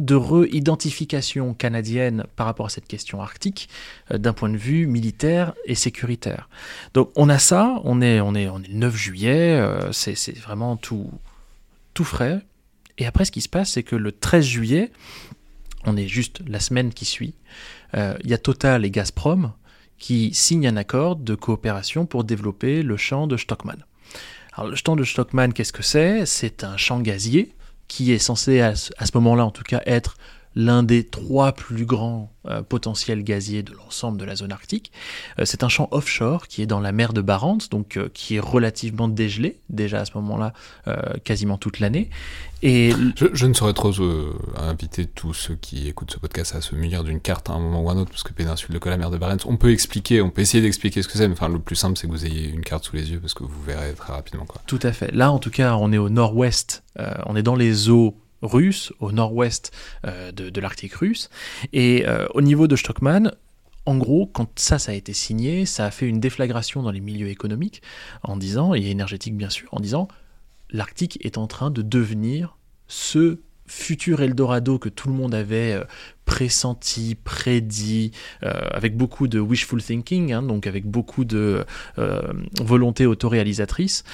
de 0.00 0.14
re-identification 0.16 1.54
canadienne 1.54 2.24
par 2.34 2.46
rapport 2.46 2.66
à 2.66 2.68
cette 2.68 2.88
question 2.88 3.22
arctique 3.22 3.68
d'un 4.12 4.32
point 4.32 4.50
de 4.50 4.56
vue 4.56 4.86
militaire 4.86 5.54
et 5.66 5.76
sécuritaire. 5.76 6.48
Donc 6.94 7.10
on 7.14 7.28
a 7.28 7.38
ça, 7.38 7.80
on 7.84 8.02
est, 8.02 8.20
on 8.20 8.34
est, 8.34 8.48
on 8.48 8.58
est 8.58 8.68
le 8.68 8.74
9 8.74 8.96
juillet, 8.96 9.62
c'est 9.92 10.36
vraiment 10.36 10.76
tout, 10.76 11.10
tout 11.94 12.02
frais. 12.02 12.40
Et 12.98 13.06
après 13.06 13.24
ce 13.24 13.30
qui 13.30 13.40
se 13.40 13.48
passe, 13.48 13.70
c'est 13.70 13.84
que 13.84 13.94
le 13.96 14.10
13 14.10 14.44
juillet, 14.44 14.90
on 15.86 15.96
est 15.96 16.08
juste 16.08 16.40
la 16.46 16.60
semaine 16.60 16.92
qui 16.92 17.04
suit, 17.04 17.34
euh, 17.94 18.16
il 18.24 18.30
y 18.30 18.34
a 18.34 18.38
Total 18.38 18.84
et 18.84 18.90
Gazprom 18.90 19.52
qui 19.98 20.34
signent 20.34 20.66
un 20.66 20.76
accord 20.76 21.16
de 21.16 21.34
coopération 21.34 22.06
pour 22.06 22.24
développer 22.24 22.82
le 22.82 22.96
champ 22.96 23.26
de 23.26 23.36
Stockman. 23.36 23.76
Alors 24.52 24.70
le 24.70 24.76
champ 24.76 24.96
de 24.96 25.04
Stockman, 25.04 25.52
qu'est-ce 25.52 25.72
que 25.72 25.82
c'est? 25.82 26.26
C'est 26.26 26.64
un 26.64 26.76
champ 26.76 27.00
gazier 27.00 27.54
qui 27.88 28.12
est 28.12 28.18
censé, 28.18 28.60
à 28.60 28.74
ce 28.74 29.10
moment-là 29.14 29.44
en 29.44 29.50
tout 29.50 29.62
cas, 29.62 29.82
être 29.86 30.16
l'un 30.56 30.82
des 30.82 31.04
trois 31.04 31.52
plus 31.52 31.84
grands 31.84 32.34
euh, 32.46 32.62
potentiels 32.62 33.24
gaziers 33.24 33.62
de 33.62 33.72
l'ensemble 33.72 34.18
de 34.18 34.24
la 34.24 34.36
zone 34.36 34.52
arctique. 34.52 34.92
Euh, 35.38 35.46
c'est 35.46 35.64
un 35.64 35.70
champ 35.70 35.88
offshore 35.92 36.46
qui 36.46 36.60
est 36.60 36.66
dans 36.66 36.80
la 36.80 36.92
mer 36.92 37.14
de 37.14 37.22
Barents, 37.22 37.58
donc 37.70 37.96
euh, 37.96 38.10
qui 38.12 38.36
est 38.36 38.40
relativement 38.40 39.08
dégelé 39.08 39.60
déjà 39.70 40.00
à 40.00 40.04
ce 40.04 40.12
moment-là, 40.16 40.52
quasiment 41.24 41.56
toute 41.56 41.80
l'année. 41.80 42.10
Et 42.62 42.92
je, 43.16 43.46
ne 43.46 43.54
saurais 43.54 43.72
trop 43.72 43.92
inviter 44.56 45.06
tous 45.06 45.34
ceux 45.34 45.54
qui 45.54 45.88
écoutent 45.88 46.10
ce 46.10 46.18
podcast 46.18 46.54
à 46.54 46.60
se 46.60 46.74
munir 46.74 47.02
d'une 47.02 47.20
carte 47.20 47.50
à 47.50 47.54
un 47.54 47.58
moment 47.58 47.82
ou 47.82 47.88
à 47.88 47.92
un 47.92 47.96
autre, 47.96 48.10
parce 48.10 48.22
que 48.22 48.32
péninsule 48.32 48.78
de 48.78 48.90
la 48.90 48.96
mer 48.96 49.10
de 49.10 49.18
Barents, 49.18 49.36
on 49.46 49.56
peut 49.56 49.70
expliquer, 49.70 50.20
on 50.20 50.30
peut 50.30 50.42
essayer 50.42 50.62
d'expliquer 50.62 51.02
ce 51.02 51.08
que 51.08 51.14
c'est, 51.14 51.28
mais 51.28 51.34
enfin 51.34 51.48
le 51.48 51.58
plus 51.58 51.76
simple 51.76 51.98
c'est 51.98 52.06
que 52.06 52.12
vous 52.12 52.26
ayez 52.26 52.48
une 52.48 52.62
carte 52.62 52.84
sous 52.84 52.96
les 52.96 53.10
yeux, 53.10 53.20
parce 53.20 53.34
que 53.34 53.44
vous 53.44 53.62
verrez 53.62 53.92
très 53.94 54.12
rapidement 54.12 54.44
quoi. 54.44 54.60
Tout 54.66 54.80
à 54.82 54.92
fait. 54.92 55.12
Là 55.12 55.32
en 55.32 55.38
tout 55.38 55.50
cas, 55.50 55.76
on 55.76 55.92
est 55.92 55.98
au 55.98 56.08
nord-ouest, 56.08 56.84
on 57.26 57.36
est 57.36 57.42
dans 57.42 57.56
les 57.56 57.88
eaux 57.90 58.16
russe, 58.44 58.92
au 59.00 59.12
nord-ouest 59.12 59.72
euh, 60.06 60.32
de, 60.32 60.60
l'Arctique 60.60 60.94
russe. 60.94 61.30
Et 61.72 62.06
euh, 62.06 62.26
au 62.34 62.42
niveau 62.42 62.68
de 62.68 62.76
Stockman, 62.76 63.32
en 63.86 63.96
gros, 63.96 64.26
quand 64.26 64.58
ça, 64.58 64.78
ça 64.78 64.92
a 64.92 64.94
été 64.94 65.12
signé, 65.12 65.66
ça 65.66 65.86
a 65.86 65.90
fait 65.90 66.06
une 66.06 66.20
déflagration 66.20 66.82
dans 66.82 66.90
les 66.90 67.00
milieux 67.00 67.28
économiques, 67.28 67.82
en 68.22 68.36
disant, 68.36 68.74
et 68.74 68.90
énergétiques 68.90 69.36
bien 69.36 69.50
sûr, 69.50 69.68
en 69.72 69.80
disant, 69.80 70.08
l'Arctique 70.70 71.18
est 71.24 71.38
en 71.38 71.46
train 71.46 71.70
de 71.70 71.82
devenir 71.82 72.56
ce 72.86 73.38
futur 73.66 74.20
Eldorado 74.20 74.78
que 74.78 74.90
tout 74.90 75.08
le 75.08 75.14
monde 75.14 75.34
avait 75.34 75.72
euh, 75.72 75.84
pressenti, 76.26 77.14
prédit, 77.14 78.12
avec 78.42 78.96
beaucoup 78.96 79.28
de 79.28 79.38
wishful 79.38 79.82
thinking, 79.82 80.32
hein, 80.32 80.42
donc 80.42 80.66
avec 80.66 80.86
beaucoup 80.86 81.24
de 81.24 81.64
volonté 82.60 83.04
autoréalisatrice. 83.04 84.04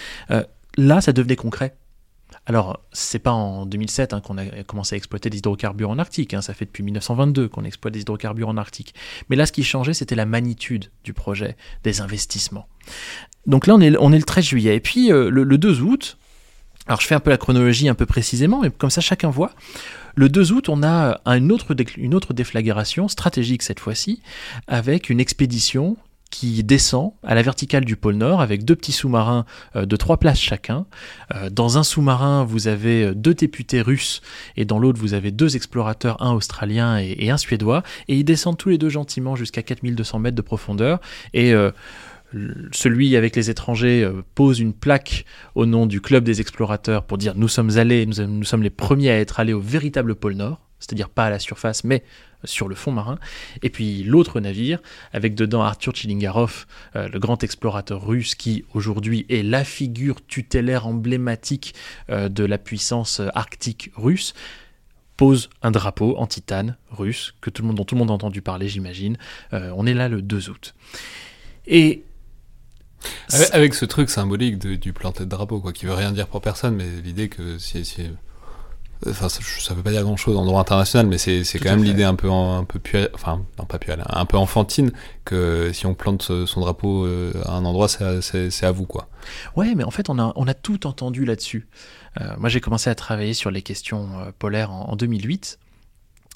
là, 0.76 1.00
ça 1.00 1.12
devenait 1.12 1.36
concret. 1.36 1.76
Alors, 2.46 2.80
c'est 2.92 3.18
pas 3.18 3.32
en 3.32 3.66
2007 3.66 4.12
hein, 4.12 4.20
qu'on 4.20 4.38
a 4.38 4.44
commencé 4.64 4.94
à 4.94 4.98
exploiter 4.98 5.30
des 5.30 5.38
hydrocarbures 5.38 5.90
en 5.90 5.98
Arctique, 5.98 6.34
hein, 6.34 6.42
ça 6.42 6.54
fait 6.54 6.64
depuis 6.64 6.82
1922 6.82 7.48
qu'on 7.48 7.64
exploite 7.64 7.94
des 7.94 8.00
hydrocarbures 8.00 8.48
en 8.48 8.56
Arctique. 8.56 8.94
Mais 9.28 9.36
là, 9.36 9.46
ce 9.46 9.52
qui 9.52 9.62
changeait, 9.62 9.94
c'était 9.94 10.14
la 10.14 10.26
magnitude 10.26 10.90
du 11.04 11.12
projet, 11.12 11.56
des 11.84 12.00
investissements. 12.00 12.66
Donc 13.46 13.66
là, 13.66 13.74
on 13.74 13.80
est, 13.80 13.90
le 13.90 14.22
13 14.22 14.44
juillet. 14.44 14.76
Et 14.76 14.80
puis, 14.80 15.12
euh, 15.12 15.30
le, 15.30 15.58
2 15.58 15.80
août, 15.82 16.16
alors 16.86 17.00
je 17.00 17.06
fais 17.06 17.14
un 17.14 17.20
peu 17.20 17.30
la 17.30 17.36
chronologie 17.36 17.88
un 17.88 17.94
peu 17.94 18.06
précisément, 18.06 18.60
mais 18.62 18.70
comme 18.70 18.90
ça 18.90 19.00
chacun 19.00 19.30
voit. 19.30 19.52
Le 20.16 20.28
2 20.28 20.52
août, 20.52 20.68
on 20.68 20.82
a 20.82 21.20
une 21.26 21.52
autre 21.52 22.34
déflagration 22.34 23.06
stratégique 23.08 23.62
cette 23.62 23.80
fois-ci, 23.80 24.22
avec 24.66 25.10
une 25.10 25.20
expédition 25.20 25.96
qui 26.30 26.62
descend 26.62 27.12
à 27.24 27.34
la 27.34 27.42
verticale 27.42 27.84
du 27.84 27.96
pôle 27.96 28.14
Nord 28.14 28.40
avec 28.40 28.64
deux 28.64 28.76
petits 28.76 28.92
sous-marins 28.92 29.44
euh, 29.76 29.84
de 29.84 29.96
trois 29.96 30.16
places 30.16 30.40
chacun. 30.40 30.86
Euh, 31.34 31.50
dans 31.50 31.76
un 31.76 31.82
sous-marin, 31.82 32.44
vous 32.44 32.68
avez 32.68 33.04
euh, 33.04 33.14
deux 33.14 33.34
députés 33.34 33.82
russes 33.82 34.22
et 34.56 34.64
dans 34.64 34.78
l'autre, 34.78 35.00
vous 35.00 35.14
avez 35.14 35.32
deux 35.32 35.56
explorateurs, 35.56 36.22
un 36.22 36.32
australien 36.32 36.98
et, 36.98 37.30
un 37.30 37.36
suédois. 37.36 37.82
Et 38.08 38.16
ils 38.16 38.24
descendent 38.24 38.56
tous 38.56 38.68
les 38.68 38.78
deux 38.78 38.88
gentiment 38.88 39.34
jusqu'à 39.36 39.62
4200 39.62 40.18
mètres 40.20 40.36
de 40.36 40.42
profondeur. 40.42 41.00
Et 41.34 41.52
celui 42.72 43.16
avec 43.16 43.36
les 43.36 43.50
étrangers 43.50 44.08
pose 44.34 44.60
une 44.60 44.72
plaque 44.72 45.24
au 45.54 45.66
nom 45.66 45.86
du 45.86 46.00
club 46.00 46.24
des 46.24 46.40
explorateurs 46.40 47.04
pour 47.04 47.18
dire 47.18 47.34
nous 47.36 47.48
sommes 47.48 47.78
allés, 47.78 48.06
nous 48.06 48.44
sommes 48.44 48.62
les 48.62 48.70
premiers 48.70 49.10
à 49.10 49.18
être 49.18 49.40
allés 49.40 49.52
au 49.52 49.60
véritable 49.60 50.14
pôle 50.14 50.34
Nord 50.34 50.60
c'est-à-dire 50.80 51.08
pas 51.08 51.26
à 51.26 51.30
la 51.30 51.38
surface, 51.38 51.84
mais 51.84 52.02
sur 52.44 52.68
le 52.68 52.74
fond 52.74 52.92
marin. 52.92 53.18
Et 53.62 53.70
puis 53.70 54.02
l'autre 54.02 54.40
navire, 54.40 54.80
avec 55.12 55.34
dedans 55.34 55.62
Arthur 55.62 55.94
Chilingarov, 55.94 56.66
euh, 56.96 57.08
le 57.08 57.18
grand 57.18 57.42
explorateur 57.44 58.04
russe 58.04 58.34
qui 58.34 58.64
aujourd'hui 58.74 59.26
est 59.28 59.42
la 59.42 59.64
figure 59.64 60.24
tutélaire 60.26 60.86
emblématique 60.86 61.74
euh, 62.08 62.28
de 62.28 62.44
la 62.44 62.58
puissance 62.58 63.20
arctique 63.34 63.90
russe, 63.94 64.34
pose 65.16 65.50
un 65.62 65.70
drapeau 65.70 66.16
en 66.16 66.26
titane 66.26 66.76
russe, 66.90 67.34
que 67.42 67.50
tout 67.50 67.60
le 67.62 67.68
monde, 67.68 67.76
dont 67.76 67.84
tout 67.84 67.94
le 67.94 67.98
monde 67.98 68.10
a 68.10 68.14
entendu 68.14 68.40
parler, 68.40 68.68
j'imagine. 68.68 69.18
Euh, 69.52 69.70
on 69.76 69.86
est 69.86 69.92
là 69.92 70.08
le 70.08 70.22
2 70.22 70.48
août. 70.48 70.74
Et 71.66 72.04
avec, 73.52 73.74
ce 73.74 73.84
truc 73.84 74.10
symbolique 74.10 74.58
du 74.58 74.92
planté 74.92 75.24
de 75.24 75.28
drapeau, 75.30 75.60
quoi, 75.60 75.72
qui 75.72 75.86
veut 75.86 75.94
rien 75.94 76.12
dire 76.12 76.26
pour 76.26 76.40
personne, 76.42 76.74
mais 76.74 76.86
l'idée 77.02 77.28
que 77.28 77.58
si 77.58 77.82
Enfin, 79.08 79.28
ça, 79.30 79.74
veut 79.74 79.82
pas 79.82 79.92
dire 79.92 80.02
grand 80.02 80.16
chose 80.16 80.36
en 80.36 80.44
droit 80.44 80.60
international, 80.60 81.06
mais 81.06 81.16
c'est 81.16 81.58
quand 81.58 81.70
même 81.70 81.84
l'idée 81.84 82.04
un 82.04 82.14
peu, 82.14 82.30
un 82.30 82.64
peu 82.64 82.78
enfin, 83.14 83.42
non 83.58 83.64
pas 83.64 83.78
un 84.10 84.24
peu 84.26 84.36
enfantine 84.36 84.92
que 85.24 85.70
si 85.72 85.86
on 85.86 85.94
plante 85.94 86.44
son 86.46 86.60
drapeau 86.60 87.06
euh, 87.06 87.32
à 87.46 87.52
un 87.52 87.64
endroit, 87.64 87.88
c'est 87.88 88.64
à 88.64 88.72
vous, 88.72 88.84
quoi. 88.84 89.08
Ouais, 89.56 89.74
mais 89.74 89.84
en 89.84 89.90
fait, 89.90 90.10
on 90.10 90.18
a, 90.18 90.32
on 90.36 90.46
a 90.46 90.54
tout 90.54 90.86
entendu 90.86 91.24
là-dessus. 91.24 91.66
Euh, 92.20 92.34
moi, 92.38 92.48
j'ai 92.48 92.60
commencé 92.60 92.90
à 92.90 92.94
travailler 92.94 93.34
sur 93.34 93.50
les 93.50 93.62
questions 93.62 94.08
euh, 94.18 94.32
polaires 94.38 94.70
en, 94.70 94.90
en 94.90 94.96
2008. 94.96 95.58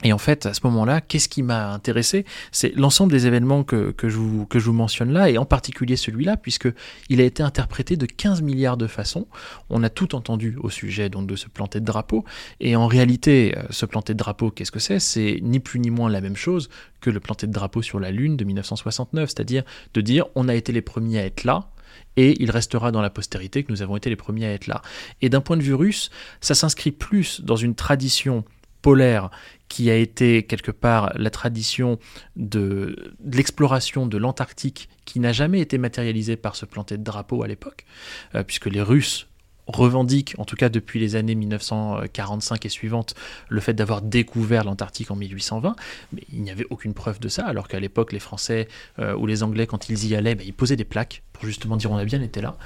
Et 0.04 0.12
en 0.12 0.18
fait, 0.18 0.44
à 0.44 0.52
ce 0.52 0.60
moment-là, 0.64 1.00
qu'est-ce 1.00 1.30
qui 1.30 1.42
m'a 1.42 1.72
intéressé? 1.72 2.26
C'est 2.52 2.76
l'ensemble 2.76 3.10
des 3.10 3.26
événements 3.26 3.64
que, 3.64 3.94
je 4.02 4.16
vous, 4.16 4.72
mentionne 4.72 5.12
là, 5.12 5.30
et 5.30 5.38
en 5.38 5.46
particulier 5.46 5.96
celui-là, 5.96 6.36
puisqu'il 6.36 7.20
a 7.20 7.24
été 7.24 7.42
interprété 7.42 7.96
de 7.96 8.04
15 8.04 8.42
milliards 8.42 8.76
de 8.76 8.86
façons. 8.86 9.26
On 9.70 9.82
a 9.82 9.88
tout 9.88 10.14
entendu 10.14 10.56
au 10.60 10.68
sujet 10.68 11.08
donc, 11.08 11.26
de 11.26 11.36
ce 11.36 11.48
planter 11.48 11.80
de 11.80 11.86
drapeau. 11.86 12.24
Et 12.60 12.76
en 12.76 12.86
réalité, 12.86 13.56
ce 13.70 13.86
planter 13.86 14.12
de 14.12 14.18
drapeau, 14.18 14.50
qu'est-ce 14.50 14.70
que 14.70 14.78
c'est? 14.78 15.00
C'est 15.00 15.38
ni 15.42 15.58
plus 15.58 15.80
ni 15.80 15.88
moins 15.88 16.10
la 16.10 16.20
même 16.20 16.36
chose 16.36 16.68
que 17.00 17.08
le 17.08 17.20
planter 17.20 17.46
de 17.46 17.52
drapeau 17.52 17.80
sur 17.80 17.98
la 17.98 18.10
Lune 18.10 18.36
de 18.36 18.44
1969, 18.44 19.30
c'est-à-dire 19.30 19.62
de 19.94 20.00
dire 20.02 20.26
on 20.34 20.48
a 20.48 20.54
été 20.54 20.72
les 20.72 20.82
premiers 20.82 21.18
à 21.18 21.24
être 21.24 21.44
là, 21.44 21.70
et 22.16 22.42
il 22.42 22.50
restera 22.50 22.92
dans 22.92 23.02
la 23.02 23.10
postérité 23.10 23.64
que 23.64 23.72
nous 23.72 23.82
avons 23.82 23.96
été 23.96 24.10
les 24.10 24.16
premiers 24.16 24.46
à 24.46 24.52
être 24.52 24.66
là. 24.66 24.82
Et 25.22 25.28
d'un 25.28 25.40
point 25.40 25.56
de 25.56 25.62
vue 25.62 25.74
russe, 25.74 26.10
ça 26.40 26.54
s'inscrit 26.54 26.92
plus 26.92 27.40
dans 27.40 27.56
une 27.56 27.74
tradition 27.74 28.44
polaire 28.84 29.30
qui 29.68 29.90
a 29.90 29.96
été 29.96 30.42
quelque 30.42 30.70
part 30.70 31.10
la 31.16 31.30
tradition 31.30 31.98
de, 32.36 33.14
l'exploration 33.24 34.06
de 34.06 34.18
l'Antarctique 34.18 34.90
qui 35.06 35.20
n'a 35.20 35.32
jamais 35.32 35.60
été 35.60 35.78
matérialisée 35.78 36.36
par 36.36 36.54
ce 36.54 36.66
planté 36.66 36.98
de 36.98 37.02
drapeau 37.02 37.42
à 37.42 37.48
l'époque, 37.48 37.86
euh, 38.34 38.44
puisque 38.44 38.66
les 38.66 38.82
Russes 38.82 39.26
revendiquent, 39.66 40.34
en 40.38 40.44
tout 40.44 40.56
cas 40.56 40.68
depuis 40.68 41.00
les 41.00 41.16
années 41.16 41.34
1945 41.34 42.64
et 42.66 42.68
suivantes, 42.68 43.14
le 43.48 43.60
fait 43.60 43.74
d'avoir 43.74 44.02
découvert 44.02 44.64
l'Antarctique 44.64 45.10
en 45.10 45.16
1820, 45.16 45.74
mais 46.12 46.22
il 46.32 46.42
n'y 46.42 46.50
avait 46.50 46.66
aucune 46.70 46.94
preuve 46.94 47.20
de 47.20 47.28
ça, 47.28 47.46
alors 47.46 47.68
qu'à 47.68 47.80
l'époque, 47.80 48.12
les 48.12 48.18
Français 48.18 48.68
euh, 48.98 49.14
ou 49.14 49.26
les 49.26 49.42
Anglais, 49.42 49.66
quand 49.66 49.88
ils 49.88 50.06
y 50.06 50.14
allaient, 50.14 50.34
ben, 50.34 50.44
ils 50.46 50.54
posaient 50.54 50.76
des 50.76 50.84
plaques 50.84 51.22
pour 51.32 51.46
justement 51.46 51.76
dire 51.76 51.90
on 51.90 51.96
a 51.96 52.04
bien 52.04 52.22
été 52.22 52.40
là. 52.40 52.56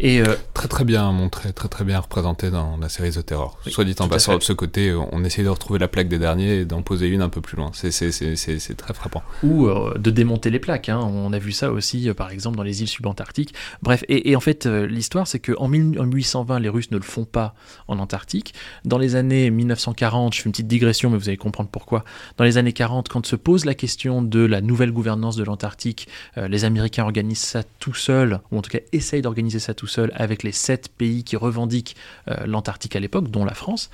Et 0.00 0.20
euh, 0.20 0.34
très 0.52 0.66
très 0.66 0.84
bien 0.84 1.12
montré, 1.12 1.52
très 1.52 1.68
très 1.68 1.84
bien 1.84 2.00
représenté 2.00 2.50
dans 2.50 2.76
la 2.76 2.88
série 2.88 3.12
The 3.12 3.24
Terror. 3.24 3.58
Soit 3.68 3.84
dit 3.84 3.94
en 4.00 4.08
passant, 4.08 4.36
de 4.36 4.42
ce 4.42 4.52
côté, 4.52 4.92
on 4.94 5.22
essayait 5.24 5.44
de 5.44 5.48
retrouver 5.48 5.78
la 5.78 5.88
plaque 5.88 6.08
des 6.08 6.18
derniers 6.18 6.60
et 6.60 6.64
d'en 6.64 6.82
poser 6.82 7.06
une 7.06 7.22
un 7.22 7.28
peu 7.28 7.40
plus 7.40 7.56
loin. 7.56 7.70
C'est 7.72 8.76
très 8.76 8.94
frappant. 8.94 9.22
Ou 9.42 9.66
euh, 9.66 9.94
de 9.96 10.10
démonter 10.10 10.50
les 10.50 10.58
plaques. 10.58 10.88
Hein. 10.88 10.98
On 10.98 11.32
a 11.32 11.38
vu 11.38 11.52
ça 11.52 11.70
aussi, 11.70 12.10
par 12.16 12.30
exemple, 12.30 12.56
dans 12.56 12.64
les 12.64 12.82
îles 12.82 12.88
subantarctiques. 12.88 13.54
Bref, 13.82 14.04
et, 14.08 14.34
en 14.34 14.40
fait, 14.40 14.66
l'histoire, 14.66 15.28
c'est 15.28 15.38
qu'en 15.38 15.68
1820, 15.68 16.45
les 16.58 16.68
Russes 16.68 16.90
ne 16.90 16.96
le 16.96 17.02
font 17.02 17.24
pas 17.24 17.54
en 17.88 17.98
Antarctique. 17.98 18.54
Dans 18.84 18.98
les 18.98 19.16
années 19.16 19.50
1940, 19.50 20.34
je 20.34 20.42
fais 20.42 20.46
une 20.46 20.52
petite 20.52 20.68
digression, 20.68 21.10
mais 21.10 21.18
vous 21.18 21.28
allez 21.28 21.36
comprendre 21.36 21.70
pourquoi. 21.70 22.04
Dans 22.36 22.44
les 22.44 22.58
années 22.58 22.72
40, 22.72 23.08
quand 23.08 23.26
se 23.26 23.36
pose 23.36 23.64
la 23.64 23.74
question 23.74 24.22
de 24.22 24.40
la 24.40 24.60
nouvelle 24.60 24.92
gouvernance 24.92 25.36
de 25.36 25.44
l'Antarctique, 25.44 26.08
euh, 26.38 26.48
les 26.48 26.64
Américains 26.64 27.04
organisent 27.04 27.38
ça 27.38 27.62
tout 27.78 27.94
seuls, 27.94 28.40
ou 28.50 28.58
en 28.58 28.62
tout 28.62 28.70
cas 28.70 28.78
essayent 28.92 29.22
d'organiser 29.22 29.58
ça 29.58 29.74
tout 29.74 29.86
seuls 29.86 30.12
avec 30.14 30.42
les 30.42 30.52
sept 30.52 30.88
pays 30.88 31.24
qui 31.24 31.36
revendiquent 31.36 31.96
euh, 32.28 32.46
l'Antarctique 32.46 32.96
à 32.96 33.00
l'époque, 33.00 33.30
dont 33.30 33.44
la 33.44 33.54
France. 33.54 33.90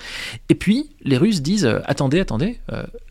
Et 0.49 0.55
puis, 0.55 0.91
les 1.03 1.17
Russes 1.17 1.43
disent, 1.43 1.65
euh, 1.65 1.81
attendez, 1.85 2.21
attendez, 2.21 2.61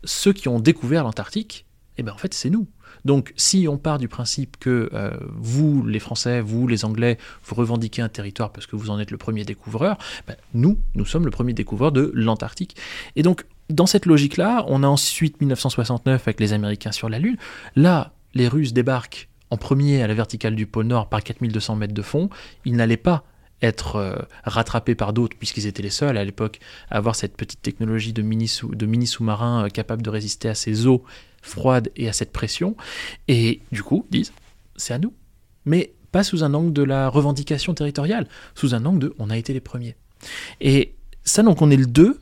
ceux 0.04 0.32
qui 0.32 0.48
ont 0.48 0.60
découvert 0.60 1.04
l'Antarctique, 1.04 1.66
eh 1.98 2.02
bien 2.02 2.12
en 2.12 2.18
fait 2.18 2.34
c'est 2.34 2.50
nous. 2.50 2.66
Donc 3.04 3.32
si 3.36 3.66
on 3.68 3.78
part 3.78 3.98
du 3.98 4.08
principe 4.08 4.56
que 4.58 4.90
euh, 4.92 5.10
vous, 5.34 5.86
les 5.86 5.98
Français, 5.98 6.40
vous, 6.40 6.66
les 6.66 6.84
Anglais, 6.84 7.18
vous 7.44 7.54
revendiquez 7.54 8.02
un 8.02 8.08
territoire 8.08 8.52
parce 8.52 8.66
que 8.66 8.76
vous 8.76 8.90
en 8.90 8.98
êtes 8.98 9.10
le 9.10 9.18
premier 9.18 9.44
découvreur, 9.44 9.98
ben, 10.26 10.36
nous, 10.54 10.78
nous 10.94 11.04
sommes 11.04 11.24
le 11.24 11.30
premier 11.30 11.52
découvreur 11.52 11.92
de 11.92 12.10
l'Antarctique. 12.14 12.76
Et 13.16 13.22
donc 13.22 13.44
dans 13.70 13.86
cette 13.86 14.06
logique-là, 14.06 14.64
on 14.68 14.82
a 14.82 14.86
ensuite 14.86 15.40
1969 15.40 16.22
avec 16.26 16.40
les 16.40 16.52
Américains 16.52 16.92
sur 16.92 17.08
la 17.08 17.18
Lune. 17.18 17.36
Là, 17.74 18.12
les 18.34 18.48
Russes 18.48 18.72
débarquent 18.72 19.28
en 19.50 19.56
premier 19.56 20.02
à 20.02 20.06
la 20.06 20.14
verticale 20.14 20.54
du 20.54 20.66
pôle 20.66 20.86
Nord 20.86 21.08
par 21.08 21.22
4200 21.22 21.76
mètres 21.76 21.94
de 21.94 22.02
fond. 22.02 22.30
Ils 22.64 22.74
n'allaient 22.74 22.96
pas 22.96 23.24
être 23.62 23.96
euh, 23.96 24.16
rattrapés 24.44 24.94
par 24.94 25.12
d'autres, 25.12 25.36
puisqu'ils 25.38 25.66
étaient 25.66 25.82
les 25.82 25.90
seuls 25.90 26.16
à 26.18 26.24
l'époque 26.24 26.58
à 26.90 26.96
avoir 26.96 27.14
cette 27.14 27.36
petite 27.36 27.62
technologie 27.62 28.12
de 28.12 28.22
mini-sous-marins 28.22 29.66
euh, 29.66 29.68
capable 29.68 30.02
de 30.02 30.10
résister 30.10 30.48
à 30.48 30.54
ces 30.54 30.86
eaux 30.86 31.04
froide 31.42 31.90
et 31.96 32.08
à 32.08 32.12
cette 32.12 32.32
pression, 32.32 32.76
et 33.28 33.60
du 33.72 33.82
coup 33.82 34.06
disent 34.10 34.32
c'est 34.76 34.94
à 34.94 34.98
nous. 34.98 35.12
Mais 35.64 35.92
pas 36.10 36.24
sous 36.24 36.44
un 36.44 36.54
angle 36.54 36.72
de 36.72 36.82
la 36.82 37.08
revendication 37.08 37.74
territoriale, 37.74 38.28
sous 38.54 38.74
un 38.74 38.84
angle 38.84 38.98
de 38.98 39.14
on 39.18 39.30
a 39.30 39.36
été 39.36 39.52
les 39.52 39.60
premiers. 39.60 39.96
Et 40.60 40.94
ça, 41.24 41.42
donc 41.42 41.62
on 41.62 41.70
est 41.70 41.76
le 41.76 41.86
2, 41.86 42.18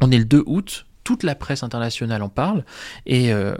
on 0.00 0.10
est 0.10 0.18
le 0.18 0.24
2 0.24 0.42
août, 0.46 0.86
toute 1.04 1.22
la 1.22 1.34
presse 1.34 1.62
internationale 1.62 2.22
en 2.22 2.28
parle, 2.28 2.64
et 3.06 3.32
euh, 3.32 3.56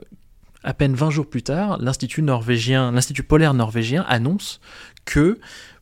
à 0.62 0.74
peine 0.74 0.94
20 0.94 1.10
jours 1.10 1.28
plus 1.28 1.42
tard, 1.42 1.78
l'Institut 1.80 2.22
norvégien, 2.22 2.92
l'Institut 2.92 3.22
polaire 3.22 3.54
norvégien 3.54 4.04
annonce 4.08 4.60
que 5.04 5.38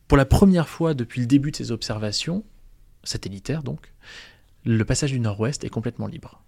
pour 0.07 0.17
la 0.17 0.25
première 0.25 0.69
fois 0.69 0.93
depuis 0.93 1.21
le 1.21 1.27
début 1.27 1.51
de 1.51 1.55
ses 1.55 1.71
observations, 1.71 2.43
satellitaires 3.03 3.63
donc, 3.63 3.93
le 4.65 4.83
passage 4.83 5.11
du 5.11 5.19
nord-ouest 5.19 5.63
est 5.63 5.69
complètement 5.69 6.07
libre. 6.07 6.43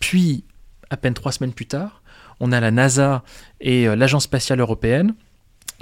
Puis, 0.00 0.44
à 0.90 0.96
peine 0.96 1.14
trois 1.14 1.32
semaines 1.32 1.52
plus 1.52 1.66
tard, 1.66 2.02
on 2.40 2.52
a 2.52 2.60
la 2.60 2.70
NASA 2.70 3.24
et 3.60 3.88
euh, 3.88 3.96
l'Agence 3.96 4.24
spatiale 4.24 4.60
européenne 4.60 5.14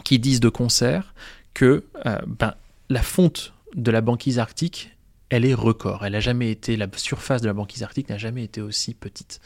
qui 0.05 0.19
disent 0.19 0.41
de 0.41 0.49
concert 0.49 1.15
que 1.55 1.85
euh, 2.05 2.19
ben, 2.27 2.55
la 2.89 3.03
fonte 3.03 3.55
de 3.75 3.91
la 3.91 4.01
banquise 4.01 4.39
arctique, 4.39 4.97
elle 5.29 5.45
est 5.45 5.55
record. 5.55 6.05
Elle 6.05 6.15
a 6.15 6.21
jamais 6.21 6.51
été, 6.51 6.77
la 6.77 6.87
surface 6.97 7.43
de 7.43 7.47
la 7.47 7.53
banquise 7.53 7.83
arctique 7.83 8.09
n'a 8.09 8.19
jamais 8.19 8.45
été 8.45 8.61
aussi 8.61 8.95
petite. 8.95 9.41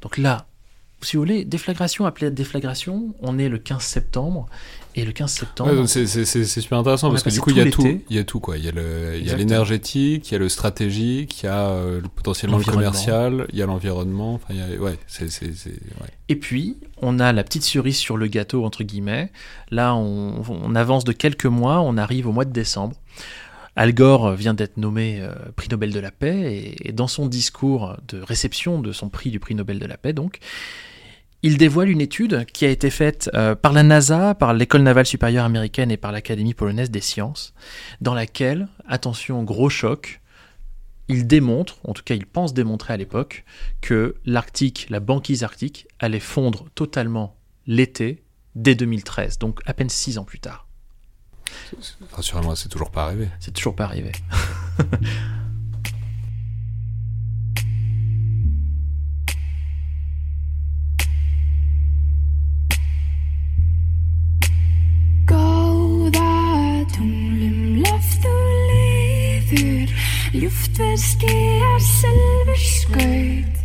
Donc 0.00 0.18
là, 0.18 0.46
si 1.02 1.16
vous 1.16 1.22
voulez, 1.22 1.44
déflagration 1.44 2.06
appelée 2.06 2.30
déflagration, 2.30 3.14
on 3.20 3.38
est 3.38 3.48
le 3.48 3.58
15 3.58 3.82
septembre, 3.82 4.46
et 4.96 5.04
le 5.04 5.12
15 5.12 5.30
septembre. 5.30 5.86
c'est 5.86 6.44
super 6.44 6.78
intéressant 6.78 7.10
parce 7.10 7.22
que 7.22 7.30
du 7.30 7.40
coup, 7.40 7.50
il 7.50 7.56
y 7.56 7.60
a 7.60 7.70
tout. 7.70 8.00
Il 8.10 8.16
y 8.16 8.18
a 8.18 8.24
tout, 8.24 8.40
quoi. 8.40 8.58
Il 8.58 8.64
y 8.64 8.68
a 9.30 9.36
l'énergétique, 9.36 10.28
il 10.30 10.32
y 10.32 10.34
a 10.34 10.38
le 10.38 10.48
stratégique, 10.48 11.42
il 11.42 11.46
y 11.46 11.48
a 11.48 11.68
euh, 11.68 12.00
potentiellement 12.16 12.58
le 12.58 12.64
commercial, 12.64 13.46
il 13.52 13.58
y 13.58 13.62
a 13.62 13.66
l'environnement. 13.66 14.40
Ouais. 14.50 14.78
Ouais. 14.78 14.98
Et 16.28 16.36
puis, 16.36 16.76
on 16.98 17.18
a 17.18 17.32
la 17.32 17.44
petite 17.44 17.64
cerise 17.64 17.96
sur 17.96 18.16
le 18.16 18.26
gâteau, 18.26 18.64
entre 18.64 18.82
guillemets. 18.82 19.30
Là, 19.70 19.94
on, 19.94 20.42
on 20.48 20.74
avance 20.74 21.04
de 21.04 21.12
quelques 21.12 21.46
mois, 21.46 21.80
on 21.80 21.96
arrive 21.96 22.26
au 22.26 22.32
mois 22.32 22.44
de 22.44 22.52
décembre. 22.52 22.96
Al 23.76 23.94
Gore 23.94 24.32
vient 24.32 24.54
d'être 24.54 24.76
nommé 24.76 25.20
euh, 25.20 25.32
prix 25.54 25.68
Nobel 25.70 25.92
de 25.92 26.00
la 26.00 26.10
paix 26.10 26.52
et, 26.54 26.88
et, 26.88 26.92
dans 26.92 27.06
son 27.06 27.26
discours 27.26 27.96
de 28.08 28.20
réception 28.20 28.80
de 28.80 28.92
son 28.92 29.08
prix 29.08 29.30
du 29.30 29.38
prix 29.38 29.54
Nobel 29.54 29.78
de 29.78 29.86
la 29.86 29.96
paix, 29.96 30.12
donc, 30.12 30.40
il 31.42 31.56
dévoile 31.56 31.88
une 31.88 32.00
étude 32.00 32.44
qui 32.46 32.64
a 32.64 32.68
été 32.68 32.90
faite 32.90 33.30
euh, 33.34 33.54
par 33.54 33.72
la 33.72 33.82
NASA, 33.82 34.34
par 34.34 34.52
l'École 34.52 34.82
navale 34.82 35.06
supérieure 35.06 35.44
américaine 35.44 35.90
et 35.90 35.96
par 35.96 36.12
l'Académie 36.12 36.54
polonaise 36.54 36.90
des 36.90 37.00
sciences, 37.00 37.54
dans 38.00 38.14
laquelle, 38.14 38.68
attention, 38.86 39.42
gros 39.42 39.70
choc, 39.70 40.20
il 41.08 41.26
démontre, 41.26 41.78
en 41.84 41.92
tout 41.92 42.02
cas 42.04 42.14
il 42.14 42.26
pense 42.26 42.54
démontrer 42.54 42.94
à 42.94 42.96
l'époque, 42.96 43.44
que 43.80 44.16
l'Arctique, 44.24 44.86
la 44.90 45.00
banquise 45.00 45.42
arctique, 45.42 45.88
allait 45.98 46.20
fondre 46.20 46.66
totalement 46.74 47.36
l'été 47.66 48.22
dès 48.54 48.74
2013, 48.74 49.38
donc 49.38 49.60
à 49.66 49.74
peine 49.74 49.88
six 49.88 50.18
ans 50.18 50.24
plus 50.24 50.40
tard. 50.40 50.66
Rassurez-moi, 52.12 52.54
c'est 52.54 52.68
toujours 52.68 52.90
pas 52.90 53.04
arrivé. 53.04 53.28
C'est 53.40 53.52
toujours 53.52 53.74
pas 53.74 53.84
arrivé. 53.84 54.12
tunglum 66.96 67.80
loft 67.84 68.26
og 68.30 68.50
liður 68.70 69.94
ljúft 70.36 70.80
verð 70.80 71.06
skýjar 71.06 71.80
selver 71.86 72.62
skaut 72.66 73.59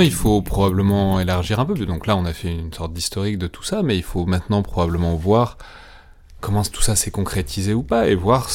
il 0.00 0.12
faut 0.12 0.42
probablement 0.42 1.20
élargir 1.20 1.60
un 1.60 1.64
peu. 1.64 1.74
Donc 1.74 2.06
là, 2.06 2.16
on 2.16 2.24
a 2.24 2.32
fait 2.32 2.52
une 2.52 2.72
sorte 2.72 2.92
d'historique 2.92 3.38
de 3.38 3.46
tout 3.46 3.62
ça, 3.62 3.82
mais 3.82 3.96
il 3.96 4.02
faut 4.02 4.26
maintenant 4.26 4.62
probablement 4.62 5.14
voir 5.14 5.58
comment 6.40 6.62
tout 6.62 6.82
ça 6.82 6.96
s'est 6.96 7.10
concrétisé 7.10 7.74
ou 7.74 7.82
pas, 7.82 8.08
et 8.08 8.14
voir, 8.14 8.48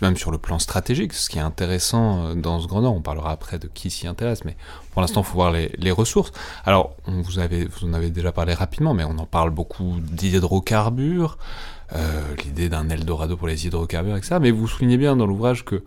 même 0.00 0.16
sur 0.16 0.30
le 0.30 0.38
plan 0.38 0.58
stratégique, 0.58 1.12
ce 1.12 1.28
qui 1.28 1.38
est 1.38 1.42
intéressant 1.42 2.26
euh, 2.26 2.34
dans 2.34 2.60
ce 2.60 2.68
grand 2.68 2.82
nord. 2.82 2.94
On 2.94 3.02
parlera 3.02 3.32
après 3.32 3.58
de 3.58 3.66
qui 3.66 3.90
s'y 3.90 4.06
intéresse, 4.06 4.44
mais 4.44 4.56
pour 4.92 5.02
l'instant, 5.02 5.22
il 5.22 5.26
faut 5.26 5.34
voir 5.34 5.52
les, 5.52 5.90
ressources. 5.90 6.32
Alors, 6.64 6.94
vous 7.06 7.38
en 7.38 7.92
avez 7.92 8.10
déjà 8.10 8.32
parlé 8.32 8.54
rapidement, 8.54 8.94
mais 8.94 9.04
on 9.04 9.18
en 9.18 9.26
parle 9.26 9.50
beaucoup 9.50 9.96
d'hydrocarbures, 10.00 11.36
euh, 11.94 12.22
l'idée 12.44 12.68
d'un 12.68 12.88
Eldorado 12.88 13.36
pour 13.36 13.48
les 13.48 13.66
hydrocarbures, 13.66 14.16
etc. 14.16 14.36
Mais 14.40 14.50
vous 14.50 14.68
soulignez 14.68 14.96
bien 14.96 15.16
dans 15.16 15.26
l'ouvrage 15.26 15.64
que 15.64 15.82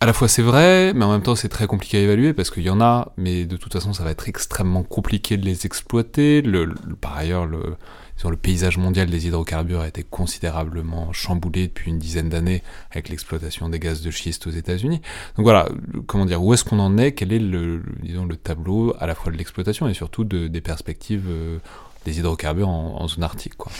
à 0.00 0.06
la 0.06 0.14
fois 0.14 0.28
c'est 0.28 0.42
vrai, 0.42 0.94
mais 0.94 1.04
en 1.04 1.12
même 1.12 1.22
temps 1.22 1.34
c'est 1.34 1.50
très 1.50 1.66
compliqué 1.66 1.98
à 1.98 2.00
évaluer 2.00 2.32
parce 2.32 2.50
qu'il 2.50 2.62
y 2.62 2.70
en 2.70 2.80
a, 2.80 3.12
mais 3.18 3.44
de 3.44 3.56
toute 3.56 3.72
façon 3.72 3.92
ça 3.92 4.02
va 4.02 4.10
être 4.10 4.28
extrêmement 4.28 4.82
compliqué 4.82 5.36
de 5.36 5.44
les 5.44 5.66
exploiter. 5.66 6.42
Par 7.02 7.16
ailleurs, 7.18 7.44
le, 7.44 7.76
sur 8.16 8.30
le 8.30 8.38
paysage 8.38 8.78
mondial 8.78 9.10
des 9.10 9.26
hydrocarbures 9.26 9.80
a 9.80 9.88
été 9.88 10.02
considérablement 10.02 11.12
chamboulé 11.12 11.68
depuis 11.68 11.90
une 11.90 11.98
dizaine 11.98 12.30
d'années 12.30 12.62
avec 12.90 13.10
l'exploitation 13.10 13.68
des 13.68 13.78
gaz 13.78 14.00
de 14.00 14.10
schiste 14.10 14.46
aux 14.46 14.50
États-Unis. 14.50 15.02
Donc 15.36 15.44
voilà, 15.44 15.68
comment 16.06 16.24
dire, 16.24 16.42
où 16.42 16.54
est-ce 16.54 16.64
qu'on 16.64 16.78
en 16.78 16.96
est? 16.96 17.12
Quel 17.12 17.32
est 17.32 17.38
le, 17.38 17.82
disons, 18.02 18.24
le 18.24 18.36
tableau 18.36 18.94
à 19.00 19.06
la 19.06 19.14
fois 19.14 19.30
de 19.32 19.36
l'exploitation 19.36 19.86
et 19.86 19.94
surtout 19.94 20.24
de, 20.24 20.48
des 20.48 20.60
perspectives 20.62 21.28
euh, 21.28 21.58
des 22.04 22.18
hydrocarbures 22.18 22.68
en, 22.68 23.06
zone 23.08 23.22
arctique. 23.22 23.56
Quoi. 23.56 23.70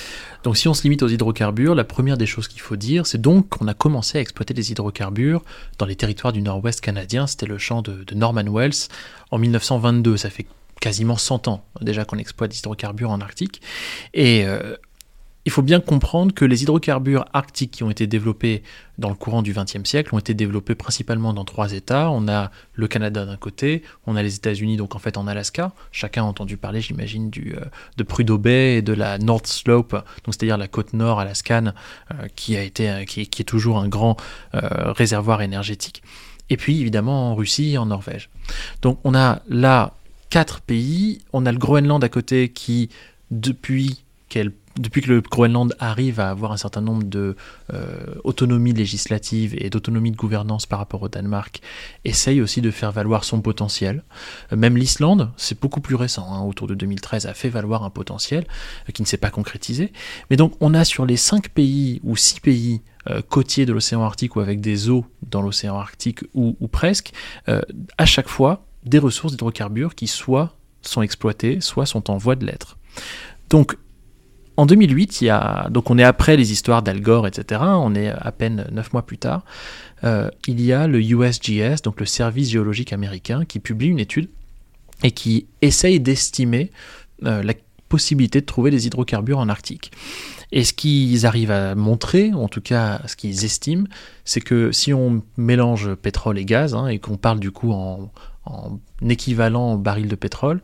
Donc 0.43 0.57
si 0.57 0.69
on 0.69 0.75
se 0.75 0.83
limite 0.83 1.03
aux 1.03 1.09
hydrocarbures, 1.09 1.75
la 1.75 1.85
première 1.85 2.17
des 2.17 2.27
choses 2.27 2.49
qu'il 2.49 2.61
faut 2.61 2.77
dire, 2.77 3.07
c'est 3.07 3.21
donc 3.21 3.49
qu'on 3.49 3.69
a 3.69 3.75
commencé 3.75 4.19
à 4.19 4.21
exploiter 4.21 4.55
des 4.55 4.73
hydrocarbures 4.73 5.43
dans 5.79 5.87
les 5.87 5.97
territoires 5.97 6.33
du 6.33 6.43
nord-ouest 6.43 6.81
canadien. 6.81 7.27
C'était 7.27 7.47
le 7.47 7.59
champ 7.59 7.83
de, 7.83 8.05
Norman 8.15 8.45
Wells 8.45 8.89
en 9.31 9.39
1922. 9.39 10.17
Ça 10.17 10.31
fait 10.31 10.47
quasiment 10.81 11.17
100 11.17 11.49
ans 11.49 11.65
déjà 11.81 12.05
qu'on 12.05 12.19
exploite 12.19 12.51
des 12.51 12.59
hydrocarbures 12.59 13.11
en 13.11 13.21
Arctique. 13.21 13.61
Et 14.15 14.45
euh, 14.45 14.77
il 15.47 15.53
faut 15.53 15.63
bien 15.63 15.81
comprendre 15.81 16.35
que 16.35 16.45
les 16.45 16.63
hydrocarbures 16.63 17.25
arctiques 17.33 17.71
qui 17.71 17.83
ont 17.83 17.91
été 17.91 18.07
développés 18.07 18.63
dans 18.99 19.09
le 19.09 19.15
courant 19.15 19.41
du 19.41 19.55
XXe 19.55 19.85
siècle 19.85 20.15
ont 20.15 20.19
été 20.19 20.35
développés 20.35 20.75
principalement 20.75 21.33
dans 21.33 21.47
trois 21.47 21.73
États. 21.73 22.11
On 22.11 22.29
a 22.29 22.51
le 22.75 22.89
Canada 22.89 23.25
d'un 23.25 23.39
côté, 23.39 23.83
on 24.07 24.17
a 24.17 24.23
les 24.23 24.35
États-Unis, 24.35 24.77
donc 24.77 24.95
en 24.95 24.99
fait 24.99 25.17
en 25.17 25.27
Alaska. 25.27 25.73
Chacun 25.93 26.25
a 26.25 26.27
entendu 26.27 26.59
parler, 26.59 26.83
j'imagine, 26.83 27.31
euh, 27.39 27.65
de 27.97 28.03
Prudhoe 28.03 28.39
Bay 28.39 28.77
et 28.77 28.83
de 28.83 28.93
la 28.93 29.17
North 29.17 29.47
Slope, 29.47 29.93
donc 29.93 30.05
c'est-à-dire 30.35 30.59
la 30.59 30.69
côte 30.69 30.93
nord 30.93 31.21
alaskane, 31.21 31.73
euh, 32.13 32.27
qui, 32.37 32.57
a 32.57 32.63
été, 32.63 32.91
euh, 32.91 33.05
qui, 33.05 33.21
est 33.23 33.49
toujours 33.49 33.79
un 33.79 33.89
grand 33.89 34.17
réservoir 34.53 35.41
énergétique. 35.41 36.03
Et 36.51 36.57
puis 36.57 36.81
évidemment 36.81 37.31
en 37.31 37.35
Russie 37.35 37.73
et 37.73 37.79
en 37.79 37.87
Norvège. 37.87 38.29
Donc 38.83 38.99
on 39.05 39.15
a 39.15 39.41
là 39.49 39.95
quatre 40.29 40.61
pays. 40.61 41.21
On 41.33 41.47
a 41.47 41.53
le 41.53 41.59
Groenland 41.59 42.03
à 42.03 42.09
côté 42.09 42.51
qui, 42.51 42.91
depuis 43.31 44.03
qu'elle 44.29 44.53
depuis 44.79 45.03
que 45.03 45.11
le 45.11 45.21
Groenland 45.21 45.75
arrive 45.79 46.21
à 46.21 46.31
avoir 46.31 46.53
un 46.53 46.57
certain 46.57 46.81
nombre 46.81 47.03
de 47.05 47.37
euh, 47.73 48.15
législative 48.75 49.55
et 49.59 49.69
d'autonomie 49.69 50.13
de 50.13 50.17
gouvernance 50.17 50.67
par 50.67 50.79
rapport 50.79 51.03
au 51.03 51.09
Danemark, 51.09 51.61
essaye 52.05 52.41
aussi 52.41 52.61
de 52.61 52.71
faire 52.71 52.93
valoir 52.93 53.25
son 53.25 53.41
potentiel. 53.41 54.05
Euh, 54.53 54.57
même 54.57 54.77
l'Islande, 54.77 55.31
c'est 55.37 55.61
beaucoup 55.61 55.81
plus 55.81 55.97
récent, 55.97 56.33
hein, 56.33 56.43
autour 56.43 56.67
de 56.67 56.75
2013, 56.75 57.27
a 57.27 57.35
fait 57.35 57.49
valoir 57.49 57.83
un 57.85 57.91
potentiel 57.91 58.47
euh, 58.89 58.93
qui 58.93 59.03
ne 59.03 59.07
s'est 59.07 59.17
pas 59.17 59.31
concrétisé. 59.31 59.93
Mais 60.31 60.37
donc 60.37 60.55
on 60.61 60.73
a 60.75 60.85
sur 60.85 61.05
les 61.05 61.17
cinq 61.17 61.49
pays 61.49 62.01
ou 62.05 62.17
six 62.17 62.41
pays 62.41 62.83
côtiers 63.31 63.65
de 63.65 63.73
l'océan 63.73 64.03
Arctique 64.03 64.37
ou 64.37 64.41
avec 64.41 64.61
des 64.61 64.91
eaux 64.91 65.07
dans 65.23 65.41
l'océan 65.41 65.79
Arctique 65.79 66.21
ou, 66.35 66.55
ou 66.61 66.69
presque, 66.69 67.13
à 67.47 68.05
chaque 68.05 68.29
fois 68.29 68.67
des 68.85 68.99
ressources 68.99 69.33
d'hydrocarbures 69.33 69.95
qui 69.95 70.07
soit 70.07 70.55
sont 70.83 71.01
exploitées, 71.01 71.63
soit 71.63 71.87
sont 71.87 72.11
en 72.11 72.19
voie 72.19 72.37
de 72.37 72.45
l'être. 72.45 72.77
Donc 73.49 73.77
en 74.61 74.67
2008, 74.67 75.23
il 75.23 75.25
y 75.25 75.31
a, 75.31 75.69
donc 75.71 75.91
on 75.91 75.97
est 75.97 76.05
après 76.05 76.37
les 76.37 76.53
histoires 76.53 76.83
d'Al 76.83 77.01
Gore, 77.01 77.27
etc. 77.27 77.63
On 77.65 77.95
est 77.95 78.09
à 78.09 78.31
peine 78.31 78.67
neuf 78.71 78.93
mois 78.93 79.01
plus 79.01 79.17
tard. 79.17 79.43
Euh, 80.05 80.29
il 80.47 80.61
y 80.61 80.75
a 80.75 80.87
le 80.87 81.01
USGS, 81.01 81.81
donc 81.83 81.99
le 81.99 82.05
Service 82.05 82.51
géologique 82.51 82.93
américain, 82.93 83.47
qui 83.47 83.59
publie 83.59 83.89
une 83.89 83.99
étude 83.99 84.29
et 85.03 85.13
qui 85.13 85.47
essaye 85.63 85.99
d'estimer 85.99 86.71
euh, 87.25 87.43
la 87.43 87.55
possibilité 87.89 88.43
de 88.43 88.45
trouver 88.45 88.71
des 88.71 88.87
hydrocarbures 88.87 89.39
en 89.39 89.49
Arctique. 89.49 89.93
Et 90.53 90.65
ce 90.65 90.75
qu'ils 90.75 91.25
arrivent 91.25 91.53
à 91.53 91.75
montrer, 91.75 92.35
en 92.35 92.49
tout 92.49 92.61
cas 92.61 93.01
ce 93.07 93.17
qu'ils 93.17 93.47
estiment, 93.47 93.87
c'est 94.27 94.43
que 94.43 94.73
si 94.73 94.93
on 94.93 95.23
mélange 95.39 95.95
pétrole 95.95 96.39
et 96.39 96.45
gaz, 96.45 96.75
hein, 96.75 96.87
et 96.89 96.99
qu'on 96.99 97.17
parle 97.17 97.41
du 97.41 97.51
coup 97.51 97.73
en, 97.73 98.11
en 98.45 98.79
équivalent 99.09 99.77
baril 99.77 100.09
de 100.09 100.17
pétrole, 100.17 100.61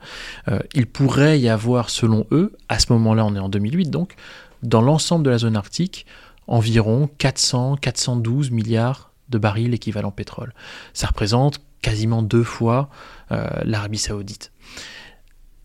euh, 0.49 0.59
il 0.75 0.87
pourrait 0.87 1.39
y 1.39 1.49
avoir, 1.49 1.91
selon 1.91 2.27
eux, 2.31 2.57
à 2.69 2.79
ce 2.79 2.93
moment-là, 2.93 3.25
on 3.25 3.35
est 3.35 3.41
en 3.41 3.49
2008 3.49 3.91
donc, 3.91 4.15
dans 4.63 4.81
l'ensemble 4.83 5.25
de 5.25 5.31
la 5.31 5.39
zone 5.39 5.57
arctique, 5.57 6.07
environ 6.47 7.09
400-412 7.19 8.51
milliards 8.51 9.13
de 9.29 9.39
barils 9.39 9.75
équivalent 9.75 10.11
pétrole. 10.11 10.55
Ça 10.93 11.09
représente 11.09 11.61
quasiment 11.83 12.23
deux 12.23 12.45
fois 12.45 12.89
euh, 13.33 13.47
l'Arabie 13.65 13.99
saoudite. 13.99 14.53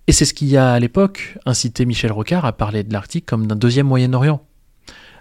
Et 0.07 0.11
c'est 0.11 0.25
ce 0.25 0.33
qui 0.33 0.57
a 0.57 0.73
à 0.73 0.79
l'époque 0.79 1.37
incité 1.45 1.85
Michel 1.85 2.11
Rocard 2.11 2.45
à 2.45 2.53
parler 2.53 2.83
de 2.83 2.91
l'Arctique 2.91 3.25
comme 3.25 3.47
d'un 3.47 3.55
deuxième 3.55 3.87
Moyen-Orient. 3.87 4.43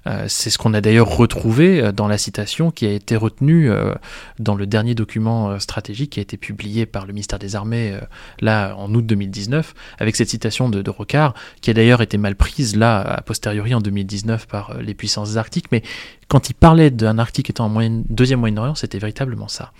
Euh, 0.06 0.24
c'est 0.28 0.50
ce 0.50 0.58
qu'on 0.58 0.74
a 0.74 0.80
d'ailleurs 0.80 1.08
retrouvé 1.08 1.80
euh, 1.80 1.92
dans 1.92 2.08
la 2.08 2.18
citation 2.18 2.70
qui 2.70 2.86
a 2.86 2.92
été 2.92 3.16
retenue 3.16 3.70
euh, 3.70 3.94
dans 4.38 4.54
le 4.54 4.66
dernier 4.66 4.94
document 4.94 5.58
stratégique 5.58 6.12
qui 6.12 6.20
a 6.20 6.22
été 6.22 6.36
publié 6.36 6.86
par 6.86 7.06
le 7.06 7.12
ministère 7.12 7.38
des 7.38 7.56
Armées 7.56 7.98
là 8.40 8.74
en 8.76 8.92
août 8.94 9.04
2019, 9.04 9.74
avec 9.98 10.16
cette 10.16 10.28
citation 10.28 10.68
de, 10.68 10.82
de 10.82 10.90
Rocard, 10.90 11.34
qui 11.60 11.70
a 11.70 11.74
d'ailleurs 11.74 12.02
été 12.02 12.18
mal 12.18 12.36
prise 12.36 12.76
là 12.76 13.00
a 13.00 13.20
posteriori 13.22 13.74
en 13.74 13.80
2019 13.80 14.46
par 14.46 14.78
les 14.80 14.94
puissances 14.94 15.36
arctiques, 15.36 15.70
mais 15.72 15.82
quand 16.28 16.48
il 16.48 16.54
parlait 16.54 16.90
d'un 16.90 17.18
Arctique 17.18 17.50
étant 17.50 17.66
en 17.66 18.02
deuxième 18.08 18.40
Moyen-Orient, 18.40 18.76
c'était 18.76 18.98
véritablement 18.98 19.48
ça. 19.48 19.72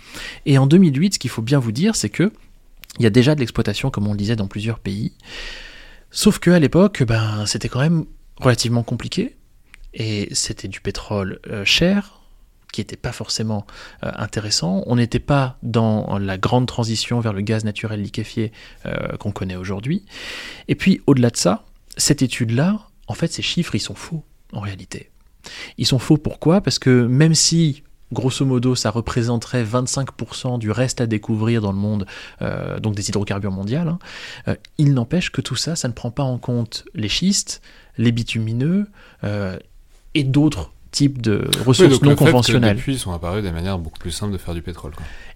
Et 0.45 0.57
en 0.57 0.67
2008, 0.67 1.13
ce 1.13 1.19
qu'il 1.19 1.29
faut 1.29 1.41
bien 1.41 1.59
vous 1.59 1.71
dire, 1.71 1.95
c'est 1.95 2.09
que 2.09 2.31
il 2.99 3.03
y 3.03 3.05
a 3.05 3.09
déjà 3.09 3.35
de 3.35 3.39
l'exploitation, 3.39 3.89
comme 3.89 4.07
on 4.07 4.11
le 4.11 4.17
disait, 4.17 4.35
dans 4.35 4.47
plusieurs 4.47 4.79
pays. 4.79 5.13
Sauf 6.09 6.39
qu'à 6.39 6.59
l'époque, 6.59 7.03
ben, 7.03 7.45
c'était 7.45 7.69
quand 7.69 7.79
même 7.79 8.05
relativement 8.37 8.83
compliqué 8.83 9.37
et 9.93 10.29
c'était 10.33 10.67
du 10.67 10.81
pétrole 10.81 11.39
euh, 11.47 11.65
cher, 11.65 12.19
qui 12.71 12.79
n'était 12.81 12.95
pas 12.95 13.11
forcément 13.11 13.65
euh, 14.03 14.11
intéressant. 14.15 14.83
On 14.85 14.95
n'était 14.95 15.19
pas 15.19 15.57
dans 15.61 16.17
la 16.17 16.37
grande 16.37 16.67
transition 16.67 17.19
vers 17.19 17.33
le 17.33 17.41
gaz 17.41 17.65
naturel 17.65 18.01
liquéfié 18.01 18.51
euh, 18.85 19.17
qu'on 19.17 19.31
connaît 19.31 19.57
aujourd'hui. 19.57 20.05
Et 20.67 20.75
puis, 20.75 21.01
au-delà 21.07 21.29
de 21.29 21.37
ça, 21.37 21.65
cette 21.97 22.21
étude-là, 22.21 22.79
en 23.07 23.13
fait, 23.13 23.31
ces 23.31 23.41
chiffres, 23.41 23.75
ils 23.75 23.81
sont 23.81 23.95
faux, 23.95 24.23
en 24.53 24.61
réalité. 24.61 25.09
Ils 25.77 25.85
sont 25.85 25.99
faux 25.99 26.17
pourquoi? 26.17 26.61
Parce 26.61 26.79
que 26.79 27.05
même 27.05 27.35
si 27.35 27.83
grosso 28.13 28.45
modo, 28.45 28.75
ça 28.75 28.89
représenterait 28.89 29.63
25% 29.63 30.59
du 30.59 30.71
reste 30.71 31.01
à 31.01 31.07
découvrir 31.07 31.61
dans 31.61 31.71
le 31.71 31.77
monde, 31.77 32.05
donc 32.81 32.93
des 32.93 33.07
hydrocarbures 33.07 33.53
mondiales. 33.53 33.95
Hein, 34.45 34.57
il 34.77 34.93
n'empêche 34.93 35.31
que 35.31 35.39
tout 35.39 35.55
ça, 35.55 35.77
ça 35.77 35.87
ne 35.87 35.93
prend 35.93 36.11
pas 36.11 36.23
en 36.23 36.37
compte 36.37 36.83
les 36.93 37.07
schistes, 37.07 37.61
les 37.97 38.11
bitumineux 38.11 38.87
et 40.13 40.23
d'autres 40.23 40.71
types 40.91 41.21
de 41.21 41.49
ressources 41.65 42.01
non 42.01 42.15
conventionnelles. 42.15 42.75
Les 42.75 42.81
puits 42.81 42.97
sont 42.97 43.13
apparus 43.13 43.43
des 43.43 43.51
manières 43.51 43.79
beaucoup 43.79 43.99
plus 43.99 44.11
simples 44.11 44.33
de 44.33 44.37
faire 44.37 44.53
du 44.53 44.61
pétrole. 44.61 44.91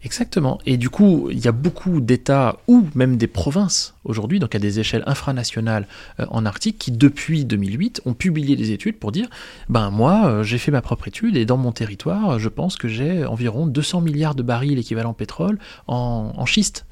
Exactement. 0.06 0.60
Et 0.68 0.78
du 0.78 0.91
coup, 0.91 1.30
il 1.32 1.43
y 1.43 1.47
a 1.47 1.51
beaucoup 1.51 1.99
d'États 1.99 2.60
ou 2.68 2.88
même 2.93 3.18
des 3.18 3.26
provinces 3.26 3.95
aujourd'hui, 4.03 4.39
donc 4.39 4.53
à 4.53 4.60
des 4.60 4.80
échelles 4.80 5.03
infranationales 5.08 5.88
euh, 6.20 6.26
en 6.30 6.45
Arctique, 6.45 6.78
qui 6.78 6.91
depuis 6.91 7.43
2008 7.43 8.03
ont 8.06 8.14
publié 8.14 8.56
des 8.56 8.72
études 8.72 8.99
pour 8.99 9.12
dire 9.12 9.28
ben 9.68 9.89
moi, 9.89 10.28
euh, 10.28 10.43
j'ai 10.43 10.60
fait 10.60 10.72
ma 10.72 10.84
propre 10.84 11.08
étude 11.08 11.36
et 11.36 11.45
dans 11.45 11.58
mon 11.58 11.72
territoire, 11.72 12.38
je 12.38 12.49
pense 12.49 12.78
que 12.78 12.88
j'ai 12.88 13.26
environ 13.26 13.66
200 13.66 14.01
milliards 14.01 14.36
de 14.36 14.43
barils 14.43 14.78
équivalent 14.78 15.14
pétrole 15.14 15.58
en, 15.88 16.45
schiste. 16.45 16.86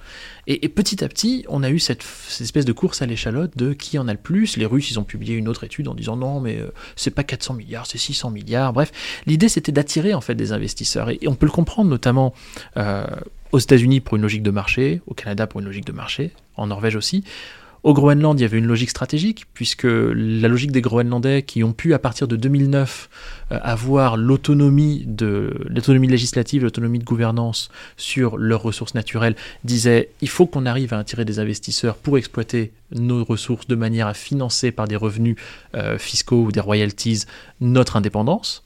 Et, 0.48 0.68
petit 0.68 1.04
à 1.04 1.08
petit, 1.08 1.46
on 1.48 1.64
a 1.64 1.70
eu 1.70 1.80
cette, 1.80 2.04
espèce 2.42 2.66
de 2.66 2.74
course 2.74 3.02
à 3.02 3.06
l'échalote 3.06 3.56
de 3.56 3.72
qui 3.72 3.98
en 4.00 4.08
a 4.08 4.12
le 4.12 4.20
plus. 4.20 4.58
Les 4.58 4.66
Russes, 4.66 4.92
ils 4.92 5.00
ont 5.00 5.04
publié 5.04 5.36
une 5.36 5.48
autre 5.48 5.64
étude 5.64 5.88
en 5.88 5.94
disant 5.94 6.18
non, 6.18 6.42
mais 6.42 6.58
euh, 6.58 6.74
c'est 6.96 7.12
pas 7.12 7.24
400 7.24 7.54
milliards, 7.54 7.86
c'est 7.86 8.00
600 8.00 8.32
milliards. 8.32 8.74
Bref, 8.74 8.92
l'idée 9.26 9.48
c'était 9.48 9.72
d'attirer 9.72 10.14
en 10.14 10.22
fait 10.22 10.36
des 10.36 10.52
investisseurs. 10.52 11.12
Et, 11.12 11.20
on 11.28 11.36
peut 11.36 11.46
le 11.46 11.52
comprendre 11.52 11.90
notamment 11.90 12.34
aux 13.52 13.60
États-Unis 13.60 14.00
pour 14.00 14.16
une 14.16 14.24
logique 14.24 14.44
de 14.44 14.52
marché, 14.52 15.02
au 15.08 15.14
Canada 15.14 15.48
pour 15.48 15.60
une 15.60 15.68
logique 15.68 15.86
de 15.86 15.92
marché, 15.92 16.32
en 16.58 16.68
Norvège 16.68 16.96
aussi. 16.96 17.24
Au 17.84 17.94
Groenland, 17.94 18.40
il 18.40 18.44
y 18.44 18.46
avait 18.46 18.60
une 18.60 18.66
logique 18.66 18.92
stratégique, 18.92 19.46
puisque 19.54 19.84
la 19.84 20.48
logique 20.48 20.72
des 20.72 20.80
Groenlandais 20.80 21.44
qui 21.44 21.66
ont 21.66 21.74
pu, 21.74 21.94
à 21.94 22.00
partir 22.00 22.30
de 22.30 22.38
2009, 22.38 23.10
euh, 23.52 23.60
avoir 23.62 24.16
l'autonomie 24.16 25.06
législative, 26.08 26.64
l'autonomie 26.64 27.00
de 27.00 27.04
gouvernance 27.04 27.70
sur 27.98 28.38
leurs 28.38 28.62
ressources 28.62 28.96
naturelles, 28.96 29.36
disait 29.66 30.12
il 30.22 30.30
faut 30.30 30.46
qu'on 30.46 30.66
arrive 30.66 30.94
à 30.94 31.00
attirer 31.00 31.26
des 31.26 31.40
investisseurs 31.40 31.98
pour 31.98 32.18
exploiter 32.18 32.72
nos 32.96 33.26
ressources 33.26 33.68
de 33.68 33.76
manière 33.76 34.08
à 34.08 34.14
financer 34.14 34.72
par 34.72 34.88
des 34.88 34.96
revenus 34.96 35.36
euh, 35.76 35.98
fiscaux 35.98 36.44
ou 36.44 36.52
des 36.54 36.62
royalties 36.62 37.26
notre 37.60 37.98
indépendance. 37.98 38.63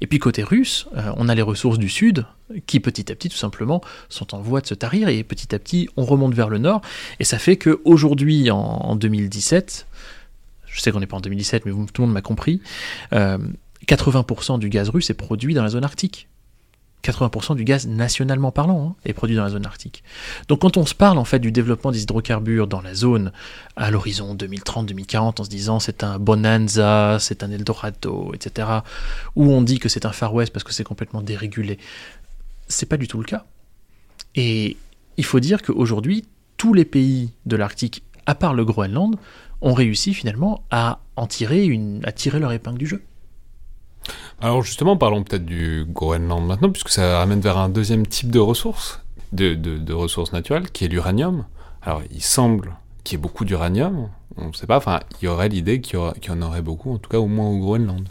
Et 0.00 0.06
puis 0.06 0.18
côté 0.18 0.42
russe, 0.42 0.86
euh, 0.96 1.12
on 1.16 1.28
a 1.28 1.34
les 1.34 1.42
ressources 1.42 1.78
du 1.78 1.88
sud 1.88 2.26
qui 2.66 2.80
petit 2.80 3.10
à 3.10 3.14
petit 3.14 3.28
tout 3.28 3.36
simplement 3.36 3.80
sont 4.08 4.34
en 4.34 4.40
voie 4.40 4.60
de 4.60 4.66
se 4.66 4.74
tarir 4.74 5.08
et 5.08 5.22
petit 5.24 5.54
à 5.54 5.58
petit 5.58 5.88
on 5.96 6.04
remonte 6.04 6.34
vers 6.34 6.50
le 6.50 6.58
nord 6.58 6.82
et 7.18 7.24
ça 7.24 7.38
fait 7.38 7.56
que 7.56 7.80
aujourd'hui 7.84 8.50
en, 8.50 8.58
en 8.58 8.96
2017, 8.96 9.86
je 10.66 10.80
sais 10.80 10.92
qu'on 10.92 11.00
n'est 11.00 11.06
pas 11.06 11.16
en 11.16 11.20
2017 11.20 11.64
mais 11.64 11.72
tout 11.72 12.02
le 12.02 12.06
monde 12.06 12.14
m'a 12.14 12.20
compris, 12.20 12.60
euh, 13.14 13.38
80% 13.86 14.58
du 14.58 14.68
gaz 14.68 14.88
russe 14.90 15.10
est 15.10 15.14
produit 15.14 15.54
dans 15.54 15.62
la 15.62 15.70
zone 15.70 15.84
arctique. 15.84 16.28
80% 17.02 17.56
du 17.56 17.64
gaz 17.64 17.86
nationalement 17.86 18.52
parlant 18.52 18.90
hein, 18.90 18.94
est 19.04 19.12
produit 19.12 19.36
dans 19.36 19.42
la 19.42 19.50
zone 19.50 19.66
arctique. 19.66 20.04
Donc 20.48 20.60
quand 20.60 20.76
on 20.76 20.86
se 20.86 20.94
parle 20.94 21.18
en 21.18 21.24
fait 21.24 21.40
du 21.40 21.50
développement 21.50 21.90
des 21.90 22.02
hydrocarbures 22.02 22.66
dans 22.66 22.80
la 22.80 22.94
zone 22.94 23.32
à 23.76 23.90
l'horizon 23.90 24.34
2030-2040 24.34 25.40
en 25.40 25.44
se 25.44 25.48
disant 25.48 25.80
c'est 25.80 26.04
un 26.04 26.18
bonanza, 26.18 27.18
c'est 27.20 27.42
un 27.42 27.50
Eldorado, 27.50 28.32
etc., 28.34 28.68
où 29.34 29.50
on 29.50 29.62
dit 29.62 29.78
que 29.78 29.88
c'est 29.88 30.06
un 30.06 30.12
Far 30.12 30.32
West 30.32 30.52
parce 30.52 30.64
que 30.64 30.72
c'est 30.72 30.84
complètement 30.84 31.22
dérégulé, 31.22 31.78
c'est 32.68 32.86
pas 32.86 32.96
du 32.96 33.08
tout 33.08 33.18
le 33.18 33.24
cas. 33.24 33.44
Et 34.34 34.76
il 35.16 35.24
faut 35.24 35.40
dire 35.40 35.62
qu'aujourd'hui, 35.62 36.24
tous 36.56 36.74
les 36.74 36.84
pays 36.84 37.30
de 37.46 37.56
l'Arctique, 37.56 38.02
à 38.26 38.34
part 38.34 38.54
le 38.54 38.64
Groenland, 38.64 39.16
ont 39.60 39.74
réussi 39.74 40.14
finalement 40.14 40.64
à 40.70 41.00
en 41.16 41.26
tirer 41.26 41.64
une, 41.64 42.00
à 42.04 42.12
tirer 42.12 42.38
leur 42.38 42.52
épingle 42.52 42.78
du 42.78 42.86
jeu. 42.86 43.02
Alors 44.40 44.62
justement, 44.62 44.96
parlons 44.96 45.22
peut-être 45.22 45.44
du 45.44 45.84
Groenland 45.88 46.44
maintenant, 46.44 46.70
puisque 46.70 46.88
ça 46.88 47.18
ramène 47.18 47.40
vers 47.40 47.58
un 47.58 47.68
deuxième 47.68 48.06
type 48.06 48.30
de 48.30 48.38
ressources, 48.38 49.00
de, 49.32 49.92
ressources 49.92 50.32
naturelles, 50.32 50.70
qui 50.70 50.84
est 50.84 50.88
l'uranium. 50.88 51.44
Alors 51.82 52.02
il 52.10 52.22
semble 52.22 52.76
qu'il 53.04 53.16
y 53.16 53.20
ait 53.20 53.22
beaucoup 53.22 53.44
d'uranium, 53.44 54.08
on 54.36 54.48
ne 54.48 54.52
sait 54.52 54.66
pas, 54.66 54.76
enfin 54.76 55.00
il 55.20 55.26
y 55.26 55.28
aurait 55.28 55.48
l'idée 55.48 55.80
qu'il 55.80 55.98
y, 55.98 56.26
y, 56.26 56.30
en 56.30 56.42
aurait 56.42 56.62
beaucoup, 56.62 56.92
en 56.92 56.98
tout 56.98 57.10
cas 57.10 57.18
au 57.18 57.26
moins 57.26 57.48
au 57.48 57.58
Groenland. 57.58 58.08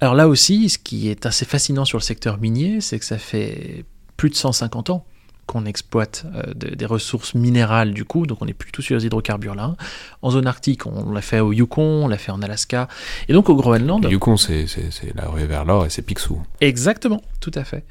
Alors 0.00 0.14
là 0.14 0.28
aussi, 0.28 0.68
ce 0.68 0.78
qui 0.78 1.08
est 1.08 1.24
assez 1.26 1.44
fascinant 1.44 1.84
sur 1.84 1.98
le 1.98 2.02
secteur 2.02 2.38
minier, 2.38 2.80
c'est 2.80 2.98
que 2.98 3.04
ça 3.04 3.18
fait 3.18 3.84
plus 4.16 4.30
de 4.30 4.34
150 4.34 4.90
ans 4.90 5.04
qu'on 5.46 5.64
exploite 5.64 6.26
euh, 6.34 6.54
de, 6.54 6.74
des 6.74 6.86
ressources 6.86 7.34
minérales 7.34 7.94
du 7.94 8.04
coup, 8.04 8.26
donc 8.26 8.42
on 8.42 8.46
n'est 8.46 8.54
plus 8.54 8.72
tout 8.72 8.82
sur 8.82 8.96
les 8.96 9.06
hydrocarbures 9.06 9.54
là. 9.54 9.76
En 10.22 10.30
zone 10.30 10.46
arctique, 10.46 10.86
on 10.86 11.12
l'a 11.12 11.22
fait 11.22 11.40
au 11.40 11.52
Yukon, 11.52 12.04
on 12.04 12.08
l'a 12.08 12.18
fait 12.18 12.32
en 12.32 12.42
Alaska, 12.42 12.88
et 13.28 13.32
donc 13.32 13.48
au 13.48 13.54
Groenland. 13.54 14.04
Le 14.04 14.10
Yukon, 14.10 14.36
c'est 14.36 14.66
la 15.14 15.28
rue 15.28 15.44
vers 15.44 15.64
l'or 15.64 15.86
et 15.86 15.90
c'est 15.90 16.02
Picsou. 16.02 16.42
Exactement, 16.60 17.22
tout 17.40 17.52
à 17.54 17.64
fait. 17.64 17.84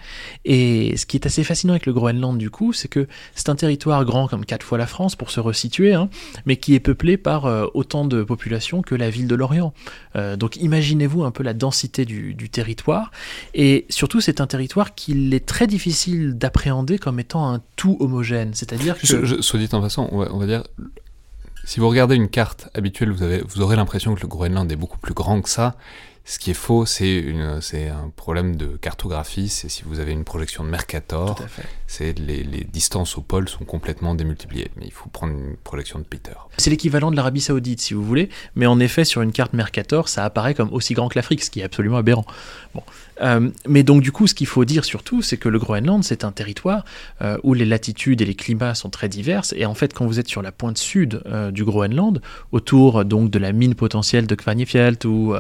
Et 0.44 0.98
ce 0.98 1.06
qui 1.06 1.18
est 1.18 1.26
assez 1.26 1.44
fascinant 1.44 1.74
avec 1.74 1.86
le 1.86 1.94
Groenland 1.94 2.38
du 2.38 2.50
coup, 2.50 2.74
c'est 2.74 2.90
que 2.90 3.08
c'est 3.36 3.50
un 3.50 3.56
territoire 3.56 4.04
grand 4.06 4.28
comme 4.28 4.46
quatre 4.46 4.66
fois 4.66 4.78
la 4.78 4.88
France 4.88 5.16
pour 5.16 5.32
se 5.32 5.40
resituer, 5.40 5.94
hein, 5.94 6.10
mais 6.46 6.58
qui 6.58 6.76
est 6.76 6.80
peuplé 6.80 7.16
par 7.18 7.46
euh, 7.46 7.68
autant 7.74 8.06
de 8.06 8.24
populations 8.24 8.82
que 8.82 8.96
la 8.96 9.10
ville 9.10 9.28
de 9.28 9.36
Lorient. 9.36 9.74
Euh, 10.16 10.36
donc 10.36 10.58
imaginez-vous 10.58 11.24
un 11.24 11.32
peu 11.32 11.44
la 11.44 11.54
densité 11.54 12.06
du, 12.06 12.34
du 12.34 12.50
territoire, 12.50 13.12
et 13.54 13.86
surtout 13.90 14.20
c'est 14.20 14.42
un 14.42 14.48
territoire 14.48 14.94
qu'il 14.96 15.34
est 15.34 15.46
très 15.46 15.68
difficile 15.68 16.38
d'appréhender 16.38 16.98
comme 16.98 17.20
étant 17.20 17.45
un 17.54 17.62
tout 17.76 17.98
homogène. 18.00 18.54
C'est-à-dire 18.54 18.98
que. 18.98 19.06
Je, 19.06 19.26
je, 19.26 19.42
soit 19.42 19.60
dit 19.60 19.70
en 19.72 19.82
passant, 19.82 20.10
on 20.12 20.20
va, 20.20 20.28
on 20.32 20.40
va, 20.40 20.46
dire. 20.46 20.64
Si 21.64 21.80
vous 21.80 21.90
regardez 21.90 22.16
une 22.16 22.30
carte 22.30 22.70
habituelle, 22.76 23.12
vous, 23.12 23.24
avez, 23.24 23.42
vous 23.42 23.62
aurez 23.62 23.76
l'impression 23.76 24.14
que 24.14 24.22
le 24.22 24.28
Groenland 24.28 24.72
est 24.72 24.76
beaucoup 24.76 25.00
plus 25.00 25.14
grand 25.14 25.42
que 25.42 25.50
ça. 25.50 25.76
Ce 26.28 26.40
qui 26.40 26.50
est 26.50 26.56
faux, 26.56 26.88
c'est 26.88 27.24
un 27.88 28.10
problème 28.16 28.56
de 28.56 28.78
cartographie. 28.78 29.48
C'est 29.48 29.70
si 29.70 29.84
vous 29.84 30.00
avez 30.00 30.12
une 30.12 30.24
projection 30.24 30.64
de 30.64 30.70
Mercator, 30.70 31.40
c'est 31.86 32.18
les, 32.18 32.44
les, 32.44 32.64
distances 32.64 33.16
au 33.16 33.22
pôle 33.22 33.48
sont 33.48 33.64
complètement 33.64 34.16
démultipliées. 34.16 34.72
Mais 34.76 34.86
il 34.86 34.92
faut 34.92 35.08
prendre 35.08 35.34
une 35.34 35.56
projection 35.56 36.00
de 36.00 36.04
Peter. 36.04 36.34
C'est 36.58 36.72
l'équivalent 36.72 37.12
de 37.12 37.16
l'Arabie 37.16 37.42
Saoudite, 37.42 37.80
si 37.80 37.94
vous 37.94 38.04
voulez. 38.04 38.30
Mais 38.56 38.66
en 38.66 38.80
effet, 38.80 39.06
sur 39.06 39.22
une 39.22 39.32
carte 39.32 39.54
Mercator, 39.54 40.10
ça 40.10 40.26
apparaît 40.26 40.56
comme 40.56 40.74
aussi 40.74 40.96
grand 40.96 41.10
que 41.10 41.20
l'Afrique, 41.20 41.44
ce 41.44 41.52
qui 41.52 41.60
est 41.60 41.64
absolument 41.64 41.98
aberrant. 41.98 42.26
Bon. 42.74 42.82
Euh, 43.22 43.50
mais 43.68 43.84
donc 43.84 44.02
du 44.02 44.12
coup, 44.12 44.28
ce 44.28 44.34
qu'il 44.34 44.48
faut 44.48 44.66
dire 44.66 44.86
surtout, 44.86 45.22
c'est 45.22 45.38
que 45.38 45.50
le 45.50 45.60
Groenland, 45.60 46.04
c'est 46.04 46.24
un 46.24 46.32
territoire 46.32 46.86
euh, 47.22 47.38
où 47.44 47.54
les 47.54 47.66
latitudes 47.66 48.22
et 48.22 48.26
les 48.26 48.36
climats 48.36 48.76
sont 48.76 48.90
très 48.90 49.10
diverses. 49.10 49.54
Et 49.58 49.66
en 49.66 49.74
fait, 49.74 49.94
quand 49.94 50.06
vous 50.06 50.20
êtes 50.20 50.28
sur 50.28 50.42
la 50.42 50.52
pointe 50.52 50.78
sud 50.78 51.22
euh, 51.26 51.52
du 51.52 51.64
Groenland, 51.64 52.22
autour 52.52 53.06
donc 53.06 53.30
de 53.30 53.40
la 53.40 53.52
mine 53.52 53.76
potentielle 53.76 54.28
de 54.28 54.36
Kvanefjeld 54.36 55.06
ou 55.06 55.36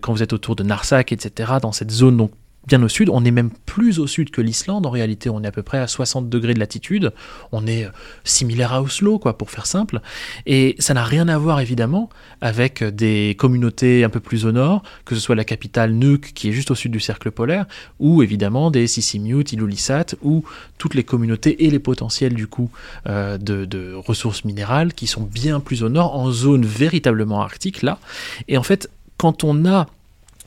quand 0.00 0.12
vous 0.12 0.22
êtes 0.22 0.32
autour 0.32 0.56
de 0.56 0.62
Narsak, 0.62 1.12
etc., 1.12 1.52
dans 1.60 1.72
cette 1.72 1.90
zone 1.90 2.16
donc 2.16 2.32
bien 2.68 2.82
au 2.82 2.88
sud. 2.88 3.08
On 3.10 3.24
est 3.24 3.30
même 3.30 3.50
plus 3.66 3.98
au 3.98 4.06
sud 4.06 4.30
que 4.30 4.40
l'Islande. 4.40 4.86
En 4.86 4.90
réalité, 4.90 5.30
on 5.30 5.42
est 5.42 5.46
à 5.46 5.52
peu 5.52 5.62
près 5.62 5.78
à 5.78 5.88
60 5.88 6.28
degrés 6.28 6.54
de 6.54 6.60
latitude. 6.60 7.12
On 7.50 7.66
est 7.66 7.88
similaire 8.22 8.72
à 8.72 8.82
Oslo, 8.82 9.18
quoi, 9.18 9.36
pour 9.36 9.50
faire 9.50 9.66
simple. 9.66 10.00
Et 10.46 10.76
ça 10.78 10.94
n'a 10.94 11.02
rien 11.02 11.26
à 11.28 11.38
voir, 11.38 11.60
évidemment, 11.60 12.10
avec 12.40 12.84
des 12.84 13.34
communautés 13.38 14.04
un 14.04 14.10
peu 14.10 14.20
plus 14.20 14.46
au 14.46 14.52
nord, 14.52 14.82
que 15.04 15.14
ce 15.14 15.20
soit 15.20 15.34
la 15.34 15.44
capitale 15.44 15.92
Nuuk, 15.92 16.32
qui 16.34 16.50
est 16.50 16.52
juste 16.52 16.70
au 16.70 16.74
sud 16.74 16.92
du 16.92 17.00
cercle 17.00 17.30
polaire, 17.30 17.66
ou 17.98 18.22
évidemment 18.22 18.70
des 18.70 18.86
Sisimiut, 18.86 19.44
Ilulissat, 19.50 20.14
ou 20.22 20.44
toutes 20.76 20.94
les 20.94 21.04
communautés 21.04 21.64
et 21.64 21.70
les 21.70 21.78
potentiels, 21.80 22.34
du 22.34 22.46
coup, 22.46 22.70
euh, 23.08 23.38
de 23.38 23.94
ressources 23.94 24.44
minérales 24.44 24.92
qui 24.92 25.06
sont 25.06 25.22
bien 25.22 25.58
plus 25.58 25.82
au 25.82 25.88
nord, 25.88 26.14
en 26.14 26.30
zone 26.30 26.64
véritablement 26.64 27.40
arctique, 27.40 27.82
là. 27.82 27.98
Et 28.46 28.58
en 28.58 28.62
fait, 28.62 28.90
quand 29.16 29.42
on 29.42 29.66
a 29.66 29.86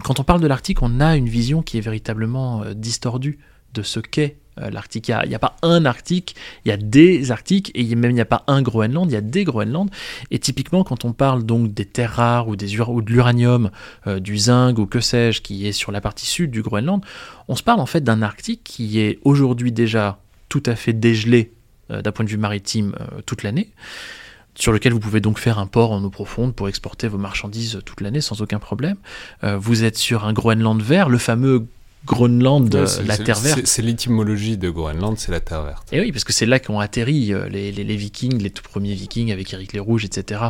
quand 0.03 0.19
on 0.19 0.23
parle 0.23 0.41
de 0.41 0.47
l'Arctique, 0.47 0.81
on 0.81 0.99
a 0.99 1.15
une 1.15 1.27
vision 1.27 1.61
qui 1.61 1.77
est 1.77 1.81
véritablement 1.81 2.63
euh, 2.63 2.73
distordue 2.73 3.39
de 3.73 3.81
ce 3.83 3.99
qu'est 3.99 4.37
euh, 4.59 4.69
l'Arctique. 4.69 5.09
Il 5.09 5.29
n'y 5.29 5.35
a, 5.35 5.39
pas 5.39 5.55
un 5.63 5.85
Arctique, 5.85 6.35
il 6.65 6.69
y 6.69 6.71
a 6.71 6.77
des 6.77 7.31
Arctiques, 7.31 7.71
et 7.73 7.95
même 7.95 8.11
il 8.11 8.15
n'y 8.15 8.21
a 8.21 8.25
pas 8.25 8.43
un 8.47 8.61
Groenland, 8.61 9.09
il 9.09 9.13
y 9.13 9.17
a 9.17 9.21
des 9.21 9.43
Groenland. 9.43 9.89
Et 10.29 10.39
typiquement, 10.39 10.83
quand 10.83 11.05
on 11.05 11.13
parle 11.13 11.43
donc 11.43 11.73
des 11.73 11.85
terres 11.85 12.13
rares 12.13 12.47
ou, 12.47 12.55
de 12.55 13.11
l'uranium, 13.11 13.71
euh, 14.07 14.19
du 14.19 14.37
zinc 14.37 14.77
ou 14.77 14.85
que 14.85 14.99
sais-je, 14.99 15.41
qui 15.41 15.67
est 15.67 15.71
sur 15.71 15.91
la 15.91 16.01
partie 16.01 16.25
sud 16.25 16.51
du 16.51 16.61
Groenland, 16.61 17.03
on 17.47 17.55
se 17.55 17.63
parle 17.63 17.79
en 17.79 17.85
fait 17.85 18.01
d'un 18.01 18.21
Arctique 18.21 18.61
qui 18.63 18.99
est 18.99 19.19
aujourd'hui 19.23 19.71
déjà 19.71 20.19
tout 20.49 20.63
à 20.65 20.75
fait 20.75 20.93
dégelé 20.93 21.53
d'un 21.89 22.11
point 22.13 22.23
de 22.23 22.29
vue 22.29 22.37
maritime 22.37 22.95
toute 23.25 23.43
l'année 23.43 23.71
sur 24.61 24.71
lequel 24.71 24.93
vous 24.93 24.99
pouvez 24.99 25.21
donc 25.21 25.39
faire 25.39 25.57
un 25.57 25.65
port 25.65 25.91
en 25.91 26.03
eau 26.03 26.11
profonde 26.11 26.53
pour 26.53 26.69
exporter 26.69 27.07
vos 27.07 27.17
marchandises 27.17 27.81
toute 27.83 27.99
l'année 27.99 28.21
sans 28.21 28.43
aucun 28.43 28.59
problème. 28.59 28.95
Euh, 29.43 29.57
vous 29.57 29.83
êtes 29.83 29.97
sur 29.97 30.23
un 30.23 30.33
Groenland 30.33 30.79
vert, 30.81 31.09
le 31.09 31.17
fameux 31.17 31.65
Groenland, 32.05 32.73
Ouais, 32.73 33.05
la 33.05 33.17
terre 33.17 33.39
verte. 33.39 33.61
C'est 33.65 33.81
l'étymologie 33.81 34.57
de 34.57 34.69
Groenland, 34.69 35.17
c'est 35.17 35.31
la 35.31 35.39
terre 35.39 35.63
verte. 35.63 35.87
Et 35.91 35.99
oui, 35.99 36.11
parce 36.11 36.23
que 36.23 36.33
c'est 36.33 36.45
là 36.47 36.59
qu'ont 36.59 36.79
atterri 36.79 37.31
euh, 37.31 37.47
les, 37.47 37.71
les, 37.71 37.83
les, 37.83 37.95
Vikings, 37.95 38.41
les 38.41 38.49
tout 38.49 38.63
premiers 38.63 38.95
Vikings 38.95 39.31
avec 39.31 39.53
Éric 39.53 39.73
les 39.73 39.79
Rouges, 39.79 40.05
etc. 40.05 40.41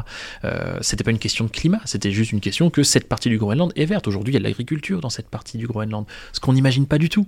Euh, 0.46 0.78
c'était 0.82 1.04
pas 1.04 1.12
une 1.12 1.20
question 1.20 1.46
de 1.46 1.50
climat, 1.50 1.82
c'était 1.86 2.12
juste 2.12 2.32
une 2.32 2.40
question 2.40 2.70
que 2.70 2.84
cette 2.84 3.08
partie 3.10 3.30
du 3.30 3.38
Groenland 3.38 3.74
est 3.76 3.86
verte. 3.86 4.08
Aujourd'hui, 4.08 4.32
il 4.32 4.36
y 4.36 4.38
a 4.38 4.40
de 4.40 4.46
l'agriculture 4.46 5.02
dans 5.02 5.10
cette 5.10 5.28
partie 5.28 5.58
du 5.58 5.68
Groenland, 5.68 6.06
ce 6.32 6.40
qu'on 6.40 6.54
n'imagine 6.54 6.86
pas 6.86 6.98
du 6.98 7.10
tout. 7.10 7.28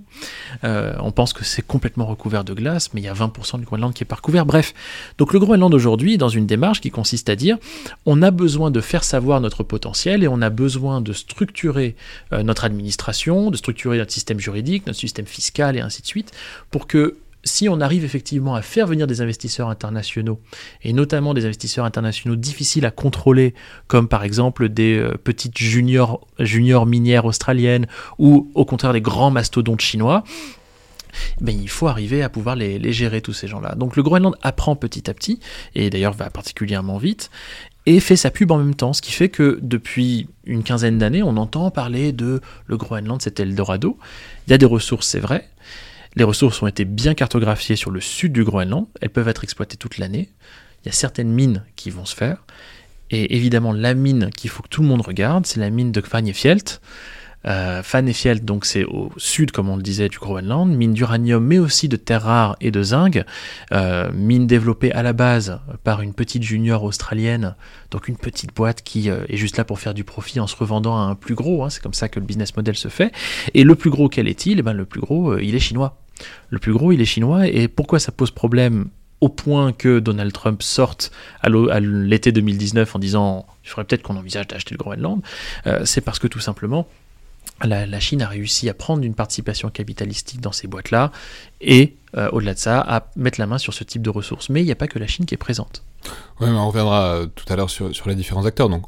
Euh, 0.64 0.94
on 1.00 1.12
pense 1.12 1.34
que 1.34 1.44
c'est 1.44 1.66
complètement 1.66 2.06
recouvert 2.06 2.44
de 2.44 2.54
glace, 2.54 2.94
mais 2.94 3.02
il 3.02 3.04
y 3.04 3.08
a 3.08 3.14
20% 3.14 3.58
du 3.58 3.66
Groenland 3.66 3.92
qui 3.92 4.04
est 4.04 4.06
pas 4.06 4.16
recouvert. 4.16 4.46
Bref, 4.46 4.72
donc 5.18 5.34
le 5.34 5.38
Groenland 5.38 5.72
aujourd'hui 5.74 6.14
est 6.14 6.18
dans 6.18 6.30
une 6.30 6.46
démarche 6.46 6.80
qui 6.80 6.90
consiste 6.90 7.28
à 7.28 7.36
dire 7.36 7.58
on 8.06 8.22
a 8.22 8.30
besoin 8.30 8.70
de 8.70 8.80
faire 8.80 9.04
savoir 9.04 9.42
notre 9.42 9.64
potentiel 9.64 10.24
et 10.24 10.28
on 10.28 10.40
a 10.40 10.50
besoin 10.50 11.02
de 11.02 11.12
structurer 11.12 11.94
euh, 12.32 12.42
notre 12.42 12.64
administration, 12.64 13.50
de 13.50 13.56
structurer 13.56 13.98
notre 13.98 14.13
système 14.14 14.40
juridique, 14.40 14.86
notre 14.86 14.98
système 14.98 15.26
fiscal 15.26 15.76
et 15.76 15.80
ainsi 15.80 16.02
de 16.02 16.06
suite, 16.06 16.32
pour 16.70 16.86
que 16.86 17.18
si 17.44 17.68
on 17.68 17.80
arrive 17.80 18.04
effectivement 18.04 18.54
à 18.54 18.62
faire 18.62 18.86
venir 18.86 19.06
des 19.06 19.20
investisseurs 19.20 19.68
internationaux, 19.68 20.40
et 20.82 20.92
notamment 20.92 21.34
des 21.34 21.44
investisseurs 21.44 21.84
internationaux 21.84 22.36
difficiles 22.36 22.86
à 22.86 22.90
contrôler, 22.90 23.54
comme 23.86 24.08
par 24.08 24.24
exemple 24.24 24.68
des 24.68 24.96
euh, 24.98 25.16
petites 25.22 25.58
juniors, 25.58 26.26
juniors 26.38 26.86
minières 26.86 27.26
australiennes, 27.26 27.86
ou 28.18 28.50
au 28.54 28.64
contraire 28.64 28.92
des 28.92 29.02
grands 29.02 29.30
mastodontes 29.30 29.82
chinois, 29.82 30.24
ben, 31.40 31.56
il 31.56 31.68
faut 31.68 31.86
arriver 31.86 32.22
à 32.22 32.28
pouvoir 32.28 32.56
les, 32.56 32.78
les 32.78 32.92
gérer, 32.92 33.20
tous 33.20 33.32
ces 33.32 33.46
gens-là. 33.46 33.74
Donc 33.76 33.94
le 33.96 34.02
Groenland 34.02 34.34
apprend 34.42 34.74
petit 34.74 35.08
à 35.08 35.14
petit, 35.14 35.38
et 35.74 35.90
d'ailleurs 35.90 36.14
va 36.14 36.30
particulièrement 36.30 36.98
vite, 36.98 37.30
et 37.86 38.00
fait 38.00 38.16
sa 38.16 38.30
pub 38.30 38.50
en 38.50 38.58
même 38.58 38.74
temps, 38.74 38.92
ce 38.92 39.02
qui 39.02 39.12
fait 39.12 39.28
que 39.28 39.58
depuis 39.62 40.28
une 40.44 40.62
quinzaine 40.62 40.98
d'années, 40.98 41.22
on 41.22 41.36
entend 41.36 41.70
parler 41.70 42.12
de 42.12 42.40
le 42.66 42.76
Groenland, 42.76 43.20
c'était 43.20 43.42
Eldorado. 43.42 43.98
Il 44.46 44.50
y 44.50 44.54
a 44.54 44.58
des 44.58 44.66
ressources, 44.66 45.06
c'est 45.06 45.20
vrai. 45.20 45.48
Les 46.16 46.24
ressources 46.24 46.62
ont 46.62 46.66
été 46.66 46.84
bien 46.84 47.14
cartographiées 47.14 47.76
sur 47.76 47.90
le 47.90 48.00
sud 48.00 48.32
du 48.32 48.44
Groenland, 48.44 48.86
elles 49.00 49.10
peuvent 49.10 49.28
être 49.28 49.44
exploitées 49.44 49.76
toute 49.76 49.98
l'année. 49.98 50.30
Il 50.82 50.86
y 50.86 50.88
a 50.90 50.92
certaines 50.92 51.30
mines 51.30 51.64
qui 51.76 51.90
vont 51.90 52.04
se 52.04 52.14
faire. 52.14 52.44
Et 53.10 53.36
évidemment, 53.36 53.72
la 53.72 53.94
mine 53.94 54.30
qu'il 54.30 54.50
faut 54.50 54.62
que 54.62 54.68
tout 54.68 54.82
le 54.82 54.88
monde 54.88 55.02
regarde, 55.02 55.46
c'est 55.46 55.60
la 55.60 55.70
mine 55.70 55.92
de 55.92 56.00
Kvanefjeld. 56.00 56.80
Euh, 57.46 57.82
Fanefjeld, 57.82 58.44
donc 58.44 58.64
c'est 58.64 58.84
au 58.84 59.12
sud, 59.16 59.50
comme 59.50 59.68
on 59.68 59.76
le 59.76 59.82
disait, 59.82 60.08
du 60.08 60.18
Groenland, 60.18 60.70
mine 60.70 60.94
d'uranium, 60.94 61.44
mais 61.44 61.58
aussi 61.58 61.88
de 61.88 61.96
terres 61.96 62.22
rares 62.22 62.56
et 62.60 62.70
de 62.70 62.82
zinc, 62.82 63.22
euh, 63.72 64.10
mine 64.12 64.46
développée 64.46 64.92
à 64.92 65.02
la 65.02 65.12
base 65.12 65.60
par 65.82 66.00
une 66.00 66.14
petite 66.14 66.42
junior 66.42 66.82
australienne, 66.84 67.54
donc 67.90 68.08
une 68.08 68.16
petite 68.16 68.54
boîte 68.54 68.82
qui 68.82 69.10
euh, 69.10 69.24
est 69.28 69.36
juste 69.36 69.56
là 69.56 69.64
pour 69.64 69.78
faire 69.78 69.94
du 69.94 70.04
profit 70.04 70.40
en 70.40 70.46
se 70.46 70.56
revendant 70.56 70.96
à 70.96 71.00
un 71.00 71.14
plus 71.14 71.34
gros, 71.34 71.64
hein, 71.64 71.70
c'est 71.70 71.82
comme 71.82 71.94
ça 71.94 72.08
que 72.08 72.18
le 72.18 72.26
business 72.26 72.56
model 72.56 72.76
se 72.76 72.88
fait. 72.88 73.12
Et 73.52 73.64
le 73.64 73.74
plus 73.74 73.90
gros, 73.90 74.08
quel 74.08 74.28
est-il? 74.28 74.58
Eh 74.58 74.62
ben, 74.62 74.72
Le 74.72 74.84
plus 74.84 75.00
gros, 75.00 75.32
euh, 75.32 75.42
il 75.42 75.54
est 75.54 75.60
chinois. 75.60 75.98
Le 76.48 76.58
plus 76.58 76.72
gros, 76.72 76.92
il 76.92 77.00
est 77.00 77.06
chinois, 77.06 77.46
et 77.46 77.68
pourquoi 77.68 77.98
ça 77.98 78.12
pose 78.12 78.30
problème 78.30 78.86
au 79.20 79.28
point 79.28 79.72
que 79.72 80.00
Donald 80.00 80.32
Trump 80.32 80.62
sorte 80.62 81.10
à 81.40 81.48
l'été 81.80 82.30
2019 82.30 82.94
en 82.94 82.98
disant 82.98 83.46
il 83.64 83.70
faudrait 83.70 83.84
peut-être 83.84 84.02
qu'on 84.02 84.16
envisage 84.16 84.48
d'acheter 84.48 84.74
le 84.74 84.78
Groenland, 84.78 85.22
c'est 85.84 86.02
parce 86.02 86.18
que 86.18 86.26
tout 86.26 86.40
simplement 86.40 86.86
la, 87.62 88.00
Chine 88.00 88.22
a 88.22 88.28
réussi 88.28 88.68
à 88.68 88.74
prendre 88.74 89.04
une 89.04 89.14
participation 89.14 89.70
capitalistique 89.70 90.40
dans 90.40 90.52
ces 90.52 90.66
boîtes-là 90.66 91.12
et, 91.60 91.96
euh, 92.16 92.28
au-delà 92.32 92.54
de 92.54 92.58
ça, 92.58 92.80
à 92.80 93.08
mettre 93.16 93.40
la 93.40 93.46
main 93.46 93.58
sur 93.58 93.72
ce 93.72 93.84
type 93.84 94.02
de 94.02 94.10
ressources. 94.10 94.48
Mais 94.50 94.62
il 94.62 94.66
n'y 94.66 94.72
a 94.72 94.76
pas 94.76 94.88
que 94.88 94.98
la 94.98 95.06
Chine 95.06 95.26
qui 95.26 95.34
est 95.34 95.38
présente. 95.38 95.82
Oui, 96.40 96.48
mais 96.50 96.56
on 96.56 96.68
reviendra 96.68 97.14
euh, 97.14 97.26
tout 97.26 97.50
à 97.52 97.56
l'heure 97.56 97.70
sur, 97.70 97.90
les 98.06 98.14
différents 98.14 98.44
acteurs. 98.44 98.68
Donc, 98.68 98.84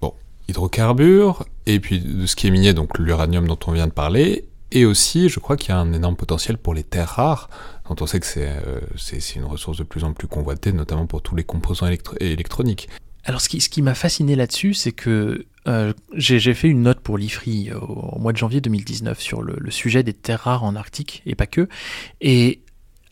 bon, 0.00 0.14
hydrocarbures, 0.48 1.44
et 1.66 1.80
puis 1.80 2.00
de 2.00 2.26
ce 2.26 2.36
qui 2.36 2.46
est 2.46 2.50
minier, 2.50 2.72
donc 2.72 2.98
l'uranium 2.98 3.46
dont 3.46 3.58
on 3.66 3.72
vient 3.72 3.86
de 3.86 3.92
parler, 3.92 4.46
et 4.70 4.86
aussi, 4.86 5.28
je 5.28 5.38
crois 5.38 5.56
qu'il 5.56 5.68
y 5.68 5.72
a 5.72 5.78
un 5.78 5.92
énorme 5.92 6.16
potentiel 6.16 6.56
pour 6.56 6.72
les 6.72 6.82
terres 6.82 7.10
rares, 7.10 7.50
dont 7.88 7.96
on 8.00 8.06
sait 8.06 8.20
que 8.20 8.26
c'est 8.26 8.48
euh, 8.48 9.36
une 9.36 9.44
ressource 9.44 9.76
de 9.76 9.82
plus 9.82 10.02
en 10.02 10.14
plus 10.14 10.28
convoitée, 10.28 10.72
notamment 10.72 11.06
pour 11.06 11.20
tous 11.20 11.36
les 11.36 11.44
composants 11.44 11.88
électroniques. 12.20 12.88
Alors 13.24 13.40
ce 13.40 13.48
qui, 13.48 13.60
ce 13.60 13.68
qui 13.68 13.82
m'a 13.82 13.94
fasciné 13.94 14.34
là-dessus, 14.34 14.74
c'est 14.74 14.92
que 14.92 15.44
euh, 15.68 15.92
j'ai 16.14 16.54
fait 16.54 16.68
une 16.68 16.82
note 16.82 17.00
pour 17.00 17.18
l'IFRI 17.18 17.70
euh, 17.70 17.78
au, 17.78 18.18
mois 18.18 18.32
de 18.32 18.36
janvier 18.36 18.60
2019 18.60 19.20
sur 19.20 19.42
le, 19.42 19.70
sujet 19.70 20.02
des 20.02 20.12
terres 20.12 20.40
rares 20.40 20.64
en 20.64 20.74
Arctique, 20.74 21.22
et 21.26 21.34
pas 21.34 21.46
que. 21.46 21.68
Et 22.20 22.62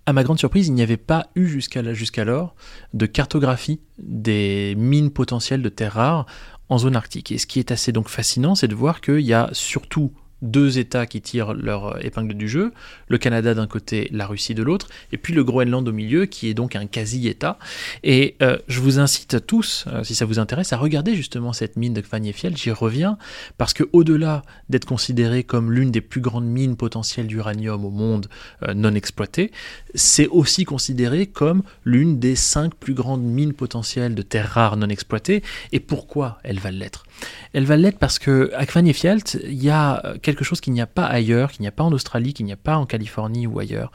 à 0.07 0.12
ma 0.12 0.24
grande 0.24 0.38
surprise, 0.38 0.66
il 0.66 0.74
n'y 0.74 0.82
avait 0.82 0.96
pas 0.96 1.28
eu 1.36 1.46
jusqu'alors 1.46 2.55
de 2.94 3.07
cartographie 3.07 3.80
des 3.98 4.74
mines 4.76 5.11
potentielles 5.11 5.62
de 5.62 5.68
terres 5.68 5.94
rares 5.94 6.26
en 6.68 6.78
zone 6.78 6.96
arctique. 6.96 7.30
Et 7.32 7.38
ce 7.38 7.46
qui 7.46 7.59
est 7.59 7.70
assez 7.70 7.92
donc 7.92 8.09
fascinant, 8.09 8.55
c'est 8.55 8.68
de 8.68 8.74
voir 8.74 9.01
qu'il 9.01 9.20
y 9.20 9.34
a 9.34 9.51
surtout 9.53 10.12
deux 10.43 10.78
États 10.78 11.07
qui 11.07 11.20
tirent 11.20 11.55
leur 11.55 12.05
épingle 12.05 12.34
du 12.34 12.49
jeu, 12.49 12.72
le 13.09 13.18
Canada 13.18 13.55
d'un 13.55 13.66
côté, 13.66 14.09
la 14.12 14.26
Russie 14.26 14.55
de 14.55 14.62
l'autre, 14.62 14.88
et 15.12 15.16
puis 15.16 15.34
le 15.34 15.45
Groenland 15.45 15.86
au 15.86 15.93
milieu, 15.93 16.26
qui 16.26 16.49
est 16.49 16.55
donc 16.55 16.76
un 16.76 16.86
quasi-État. 16.86 17.59
Et 18.03 18.36
euh, 18.43 18.59
je 18.68 18.80
vous 18.80 18.99
incite 18.99 19.47
tous, 19.47 19.84
euh, 19.88 20.03
si 20.05 20.14
ça 20.14 20.24
vous 20.24 20.38
intéresse, 20.38 20.72
à 20.72 20.76
regarder 20.76 21.14
justement 21.14 21.53
cette 21.53 21.76
mine 21.76 21.95
de 21.95 22.01
Kvanjefield, 22.01 22.57
j'y 22.57 22.70
reviens, 22.70 23.18
parce 23.59 23.74
que 23.74 23.84
au-delà 23.93 24.43
d'être 24.68 24.86
considérée 24.86 25.45
comme 25.45 25.72
l'une 25.72 25.91
des 25.91 26.01
plus 26.01 26.20
grandes 26.20 26.47
mines 26.47 26.76
potentielles 26.76 27.26
d'uranium 27.26 27.84
au 27.84 27.91
monde 27.91 28.26
euh, 28.62 28.74
non 28.74 28.95
exploitées, 28.95 29.51
c'est 29.95 30.28
aussi 30.28 30.64
considéré 30.64 31.26
comme 31.26 31.62
l'une 31.84 32.18
des 32.18 32.36
cinq 32.36 32.74
plus 32.74 32.95
grandes 32.95 33.24
mines 33.24 33.53
potentielles 33.53 34.14
de 34.14 34.22
terres 34.22 34.51
rares 34.51 34.76
non 34.76 34.88
exploitées. 34.88 35.43
Et 35.72 35.80
pourquoi 35.80 36.38
elle 36.43 36.59
va 36.59 36.70
l'être? 36.70 37.05
Elle 37.53 37.64
va 37.64 37.76
l'être 37.76 37.99
parce 37.99 38.18
que 38.18 38.51
à 38.55 38.64
il 38.80 39.62
y 39.62 39.70
a 39.70 40.14
quelque 40.31 40.45
chose 40.45 40.61
qu'il 40.61 40.72
n'y 40.72 40.81
a 40.81 40.87
pas 40.87 41.05
ailleurs, 41.05 41.53
qu'il 41.53 41.62
n'y 41.62 41.68
a 41.68 41.72
pas 41.72 41.85
en 41.85 41.93
Australie, 41.93 42.35
qu'il 42.35 42.47
n'y 42.47 42.53
a 42.53 42.57
pas 42.57 42.76
en 42.76 42.87
Californie 42.87 43.47
ou 43.47 43.59
ailleurs. 43.59 43.91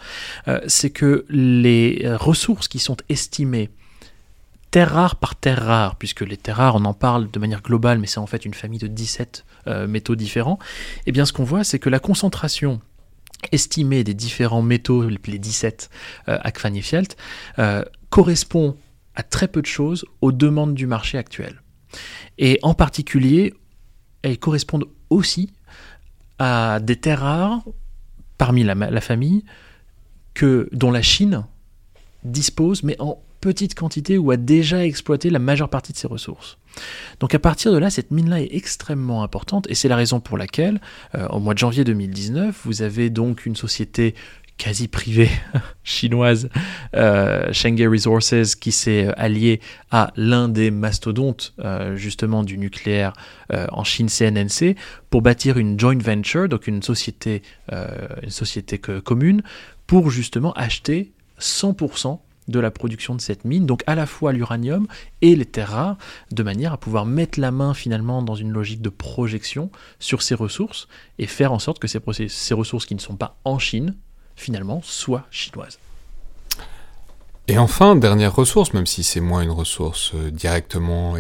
Euh, 0.47 0.59
c'est 0.67 0.89
que 0.89 1.25
les 1.29 2.03
ressources 2.19 2.67
qui 2.67 2.79
sont 2.79 2.97
estimées 3.09 3.69
terre 4.71 4.91
rare 4.91 5.15
par 5.15 5.35
terre 5.35 5.65
rare, 5.65 5.95
puisque 5.95 6.21
les 6.21 6.35
terres 6.35 6.57
rares, 6.57 6.75
on 6.75 6.83
en 6.85 6.93
parle 6.93 7.31
de 7.31 7.39
manière 7.39 7.61
globale, 7.61 7.99
mais 7.99 8.07
c'est 8.07 8.19
en 8.19 8.27
fait 8.27 8.43
une 8.43 8.53
famille 8.53 8.79
de 8.79 8.87
17 8.87 9.45
euh, 9.67 9.87
métaux 9.87 10.15
différents, 10.15 10.59
et 10.99 11.01
eh 11.07 11.11
bien 11.13 11.25
ce 11.25 11.31
qu'on 11.31 11.45
voit, 11.45 11.63
c'est 11.63 11.79
que 11.79 11.89
la 11.89 11.99
concentration 11.99 12.81
estimée 13.53 14.03
des 14.03 14.13
différents 14.13 14.61
métaux, 14.61 15.07
les 15.07 15.39
17 15.39 15.89
euh, 16.27 16.37
à 16.41 16.51
Kvanefjeld, 16.51 17.13
correspond 18.09 18.75
à 19.15 19.23
très 19.23 19.47
peu 19.47 19.61
de 19.61 19.67
choses 19.67 20.05
aux 20.19 20.33
demandes 20.33 20.73
du 20.73 20.87
marché 20.87 21.17
actuel. 21.17 21.61
Et 22.37 22.59
en 22.63 22.73
particulier, 22.73 23.53
elles 24.21 24.39
correspondent 24.39 24.85
aussi 25.09 25.51
à 26.39 26.79
des 26.81 26.95
terres 26.95 27.21
rares 27.21 27.63
parmi 28.37 28.63
la, 28.63 29.01
famille 29.01 29.45
que, 30.33 30.67
dont 30.71 30.91
la 30.91 31.01
Chine 31.01 31.45
dispose, 32.23 32.83
mais 32.83 32.95
en 32.99 33.19
petite 33.39 33.75
quantité 33.75 34.17
ou 34.17 34.31
a 34.31 34.37
déjà 34.37 34.83
exploité 34.83 35.29
la 35.29 35.39
majeure 35.39 35.69
partie 35.69 35.93
de 35.93 35.97
ses 35.97 36.07
ressources. 36.07 36.57
Donc 37.19 37.33
à 37.35 37.39
partir 37.39 37.71
de 37.71 37.77
là, 37.77 37.89
cette 37.89 38.11
mine-là 38.11 38.41
est 38.41 38.49
extrêmement 38.51 39.23
importante 39.23 39.67
et 39.69 39.75
c'est 39.75 39.87
la 39.87 39.95
raison 39.95 40.19
pour 40.19 40.37
laquelle, 40.37 40.81
euh, 41.13 41.27
au 41.27 41.39
mois 41.39 41.53
de 41.53 41.59
janvier 41.59 41.83
2019, 41.83 42.61
vous 42.65 42.81
avez 42.81 43.09
donc 43.09 43.45
une 43.45 43.55
société 43.55 44.15
quasi 44.57 44.87
privée 44.87 45.29
chinoise, 45.83 46.49
euh, 46.95 47.51
Shenghe 47.51 47.87
Resources, 47.87 48.55
qui 48.55 48.71
s'est 48.71 49.07
euh, 49.07 49.13
alliée 49.17 49.59
à 49.91 50.11
l'un 50.15 50.49
des 50.49 50.71
mastodontes 50.71 51.53
euh, 51.59 51.95
justement 51.95 52.43
du 52.43 52.57
nucléaire 52.57 53.13
euh, 53.51 53.67
en 53.71 53.83
Chine, 53.83 54.07
CNNC, 54.09 54.75
pour 55.09 55.21
bâtir 55.21 55.57
une 55.57 55.79
joint 55.79 55.97
venture, 55.97 56.49
donc 56.49 56.67
une 56.67 56.81
société, 56.81 57.41
une 57.71 58.29
société 58.29 58.77
commune, 58.77 59.43
pour 59.87 60.09
justement 60.09 60.51
acheter 60.53 61.13
100% 61.39 62.19
de 62.47 62.59
la 62.59 62.71
production 62.71 63.15
de 63.15 63.21
cette 63.21 63.45
mine, 63.45 63.65
donc 63.65 63.83
à 63.87 63.95
la 63.95 64.05
fois 64.05 64.31
l'uranium 64.31 64.87
et 65.21 65.35
les 65.35 65.45
terres 65.45 65.69
rares, 65.69 65.97
de 66.31 66.43
manière 66.43 66.73
à 66.73 66.77
pouvoir 66.77 67.05
mettre 67.05 67.39
la 67.39 67.51
main 67.51 67.73
finalement 67.73 68.21
dans 68.21 68.35
une 68.35 68.51
logique 68.51 68.81
de 68.81 68.89
projection 68.89 69.71
sur 69.99 70.21
ces 70.21 70.35
ressources 70.35 70.87
et 71.17 71.27
faire 71.27 71.51
en 71.53 71.59
sorte 71.59 71.79
que 71.79 71.87
ces 71.87 72.53
ressources 72.53 72.85
qui 72.85 72.95
ne 72.95 72.99
sont 72.99 73.15
pas 73.15 73.39
en 73.45 73.57
Chine 73.57 73.95
finalement 74.35 74.81
soit 74.83 75.25
chinoise. 75.31 75.79
Et 77.47 77.59
enfin, 77.59 77.95
dernière 77.95 78.35
ressource, 78.35 78.73
même 78.73 78.87
si 78.87 79.03
c'est 79.03 79.19
moins 79.19 79.43
une 79.43 79.51
ressource 79.51 80.13
euh, 80.15 80.31
directement 80.31 81.15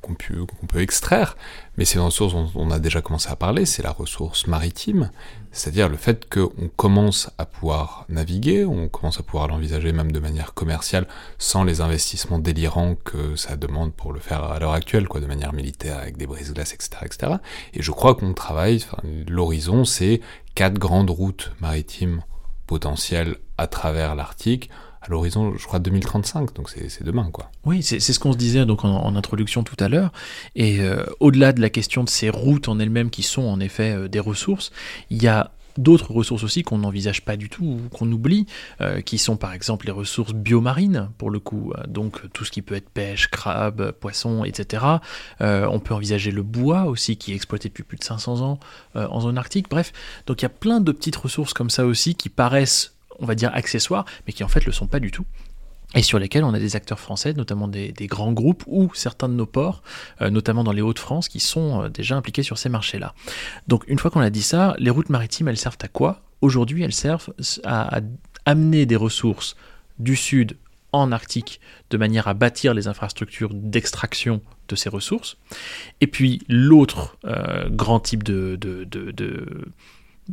qu'on 0.00 0.14
peut, 0.14 0.80
extraire, 0.80 1.36
mais 1.76 1.84
c'est 1.84 1.96
une 1.96 2.06
ressource 2.06 2.32
dont 2.32 2.50
on 2.54 2.70
a 2.70 2.78
déjà 2.78 3.02
commencé 3.02 3.28
à 3.28 3.36
parler, 3.36 3.66
c'est 3.66 3.82
la 3.82 3.90
ressource 3.90 4.46
maritime, 4.46 5.10
c'est-à-dire 5.50 5.90
le 5.90 5.98
fait 5.98 6.26
qu'on 6.32 6.70
commence 6.76 7.28
à 7.36 7.44
pouvoir 7.44 8.06
naviguer, 8.08 8.64
on 8.64 8.88
commence 8.88 9.20
à 9.20 9.22
pouvoir 9.22 9.46
l'envisager 9.46 9.92
même 9.92 10.10
de 10.10 10.20
manière 10.20 10.54
commerciale, 10.54 11.06
sans 11.36 11.64
les 11.64 11.82
investissements 11.82 12.38
délirants 12.38 12.94
que 12.94 13.36
ça 13.36 13.56
demande 13.56 13.92
pour 13.92 14.14
le 14.14 14.20
faire 14.20 14.44
à 14.44 14.58
l'heure 14.58 14.72
actuelle, 14.72 15.06
quoi, 15.06 15.20
de 15.20 15.26
manière 15.26 15.52
militaire, 15.52 15.98
avec 15.98 16.16
des 16.16 16.26
brises-glaces, 16.26 16.72
etc., 16.72 16.90
etc. 17.04 17.32
Et 17.74 17.82
je 17.82 17.90
crois 17.92 18.14
qu'on 18.14 18.32
travaille, 18.32 18.86
l'horizon, 19.28 19.84
c'est 19.84 20.22
quatre 20.54 20.78
grandes 20.78 21.10
routes 21.10 21.52
maritimes 21.60 22.22
potentielles 22.66 23.36
à 23.58 23.66
travers 23.66 24.14
l'Arctique, 24.14 24.70
à 25.02 25.08
l'horizon, 25.08 25.54
je 25.56 25.66
crois, 25.66 25.80
2035, 25.80 26.54
donc 26.54 26.70
c'est 26.70 27.02
demain, 27.02 27.28
quoi. 27.32 27.50
Oui, 27.64 27.82
c'est 27.82 27.98
ce 28.00 28.18
qu'on 28.18 28.32
se 28.32 28.38
disait 28.38 28.64
donc 28.64 28.84
en, 28.84 29.16
introduction 29.16 29.64
tout 29.64 29.76
à 29.80 29.88
l'heure, 29.88 30.12
et 30.54 30.80
euh, 30.80 31.04
au-delà 31.20 31.52
de 31.52 31.60
la 31.60 31.70
question 31.70 32.04
de 32.04 32.08
ces 32.08 32.30
routes 32.30 32.68
en 32.68 32.78
elles-mêmes 32.78 33.10
qui 33.10 33.22
sont 33.22 33.42
en 33.42 33.58
effet 33.58 33.92
euh, 33.92 34.08
des 34.08 34.20
ressources, 34.20 34.70
il 35.10 35.22
y 35.22 35.26
a 35.26 35.50
d'autres 35.76 36.12
ressources 36.12 36.44
aussi 36.44 36.62
qu'on 36.62 36.78
n'envisage 36.78 37.24
pas 37.24 37.36
du 37.36 37.48
tout 37.48 37.64
ou 37.64 37.88
qu'on 37.90 38.10
oublie, 38.10 38.46
euh, 38.80 39.00
qui 39.00 39.18
sont 39.18 39.36
par 39.36 39.52
exemple 39.52 39.86
les 39.86 39.92
ressources 39.92 40.32
biomarines, 40.32 41.10
pour 41.18 41.30
le 41.30 41.38
coup, 41.38 41.72
donc 41.88 42.20
tout 42.32 42.44
ce 42.44 42.50
qui 42.50 42.62
peut 42.62 42.74
être 42.74 42.90
pêche, 42.90 43.28
crabe, 43.28 43.92
poisson, 43.92 44.44
etc. 44.44 44.84
on 45.40 45.80
peut 45.80 45.94
envisager 45.94 46.30
le 46.30 46.42
bois 46.42 46.84
aussi, 46.84 47.16
qui 47.16 47.32
est 47.32 47.34
exploité 47.34 47.68
depuis 47.68 47.82
plus 47.82 47.98
de 47.98 48.04
500 48.04 48.40
ans 48.40 48.58
en 48.94 49.20
zone 49.20 49.38
arctique. 49.38 49.68
Bref, 49.68 49.92
donc 50.26 50.42
il 50.42 50.44
y 50.44 50.46
a 50.46 50.50
plein 50.50 50.80
de 50.80 50.92
petites 50.92 51.16
ressources 51.16 51.52
comme 51.52 51.70
ça 51.70 51.86
aussi 51.86 52.14
qui 52.14 52.28
paraissent 52.28 52.94
on 53.18 53.26
va 53.26 53.34
dire, 53.34 53.50
accessoires, 53.54 54.04
mais 54.26 54.32
qui 54.32 54.44
en 54.44 54.48
fait 54.48 54.66
le 54.66 54.72
sont 54.72 54.86
pas 54.86 55.00
du 55.00 55.10
tout 55.10 55.24
et 55.94 56.02
sur 56.02 56.18
lesquels 56.18 56.44
on 56.44 56.54
a 56.54 56.58
des 56.58 56.76
acteurs 56.76 56.98
français, 56.98 57.34
notamment 57.34 57.68
des, 57.68 57.92
grands 58.06 58.32
groupes 58.32 58.64
ou 58.66 58.90
certains 58.94 59.28
de 59.28 59.34
nos 59.34 59.46
ports, 59.46 59.82
euh, 60.20 60.30
notamment 60.30 60.64
dans 60.64 60.72
les 60.72 60.82
Hauts-de-France, 60.82 61.28
qui 61.28 61.40
sont 61.40 61.82
euh, 61.82 61.88
déjà 61.88 62.16
impliqués 62.16 62.42
sur 62.42 62.58
ces 62.58 62.68
marchés-là. 62.68 63.14
Donc 63.68 63.84
une 63.88 63.98
fois 63.98 64.10
qu'on 64.10 64.20
a 64.20 64.30
dit 64.30 64.42
ça, 64.42 64.74
les 64.78 64.90
routes 64.90 65.08
maritimes, 65.08 65.48
elles 65.48 65.56
servent 65.58 65.78
à 65.82 65.88
quoi? 65.88 66.22
Aujourd'hui, 66.40 66.82
elles 66.82 66.92
servent 66.92 67.32
à, 67.64 68.00
amener 68.44 68.86
des 68.86 68.96
ressources 68.96 69.56
du 70.00 70.16
sud 70.16 70.56
en 70.90 71.12
Arctique 71.12 71.60
de 71.90 71.96
manière 71.96 72.26
à 72.26 72.34
bâtir 72.34 72.74
les 72.74 72.88
infrastructures 72.88 73.54
d'extraction 73.54 74.42
de 74.68 74.74
ces 74.74 74.88
ressources. 74.88 75.36
Et 76.00 76.06
puis 76.08 76.42
l'autre 76.48 77.16
euh, 77.24 77.68
grand 77.70 78.00
type 78.00 78.24
de, 78.24 78.58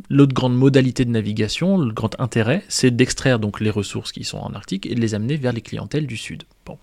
L'autre 0.09 0.33
grande 0.33 0.55
modalité 0.55 1.03
de 1.03 1.09
navigation, 1.09 1.77
le 1.77 1.91
grand 1.91 2.19
intérêt, 2.19 2.63
c'est 2.67 2.91
d'extraire 2.91 3.39
donc 3.39 3.59
les 3.59 3.71
ressources 3.71 4.11
qui 4.11 4.23
sont 4.23 4.37
en 4.37 4.53
Arctique 4.53 4.85
et 4.85 4.95
de 4.95 5.01
les 5.01 5.15
amener 5.15 5.35
vers 5.35 5.51
les 5.51 5.61
clientèles 5.61 6.05
du 6.05 6.17
Sud. 6.17 6.43
Bon. 6.65 6.77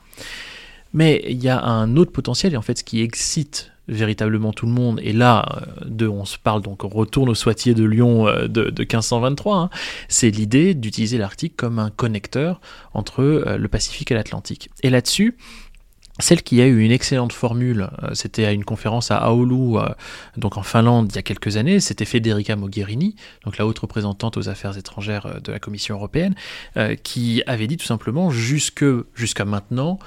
Mais 0.92 1.24
il 1.28 1.42
y 1.42 1.48
a 1.48 1.62
un 1.62 1.96
autre 1.96 2.12
potentiel, 2.12 2.54
et 2.54 2.56
en 2.56 2.62
fait 2.62 2.78
ce 2.78 2.84
qui 2.84 3.02
excite 3.02 3.72
véritablement 3.88 4.52
tout 4.52 4.66
le 4.66 4.72
monde, 4.72 4.98
et 5.02 5.12
là, 5.12 5.46
euh, 6.00 6.08
on 6.08 6.24
se 6.24 6.38
parle 6.38 6.62
donc, 6.62 6.84
on 6.84 6.88
retourne 6.88 7.28
au 7.28 7.34
Soitier 7.34 7.74
de 7.74 7.84
Lyon 7.84 8.26
euh, 8.26 8.48
de, 8.48 8.72
1523, 8.76 9.56
hein, 9.56 9.70
c'est 10.08 10.30
l'idée 10.30 10.74
d'utiliser 10.74 11.18
l'Arctique 11.18 11.54
comme 11.56 11.78
un 11.78 11.90
connecteur 11.90 12.60
entre 12.94 13.22
euh, 13.22 13.56
le 13.56 13.68
Pacifique 13.68 14.10
et 14.10 14.14
l'Atlantique. 14.14 14.70
Et 14.82 14.90
là-dessus, 14.90 15.36
celle 16.18 16.42
qui 16.42 16.60
a 16.62 16.66
eu 16.66 16.80
une 16.80 16.92
excellente 16.92 17.32
formule, 17.32 17.90
euh, 18.02 18.14
c'était 18.14 18.46
à 18.46 18.52
une 18.52 18.64
conférence 18.64 19.10
à 19.10 19.18
Aoulu, 19.18 19.76
euh, 19.76 19.86
donc 20.36 20.56
en 20.56 20.62
Finlande, 20.62 21.10
il 21.12 21.16
y 21.16 21.18
a 21.18 21.22
quelques 21.22 21.56
années, 21.56 21.78
c'était 21.80 22.06
Federica 22.06 22.56
Mogherini, 22.56 23.16
donc 23.44 23.58
la 23.58 23.66
haute 23.66 23.78
représentante 23.78 24.36
aux 24.36 24.48
affaires 24.48 24.76
étrangères 24.78 25.26
euh, 25.26 25.40
de 25.40 25.52
la 25.52 25.58
Commission 25.58 25.94
européenne, 25.94 26.34
qui 27.02 27.42
avait 27.46 27.66
dit 27.66 27.76
tout 27.76 27.86
simplement 27.86 28.30
jusque 28.30 28.84
jusqu'à 29.14 29.44
maintenant, 29.44 29.98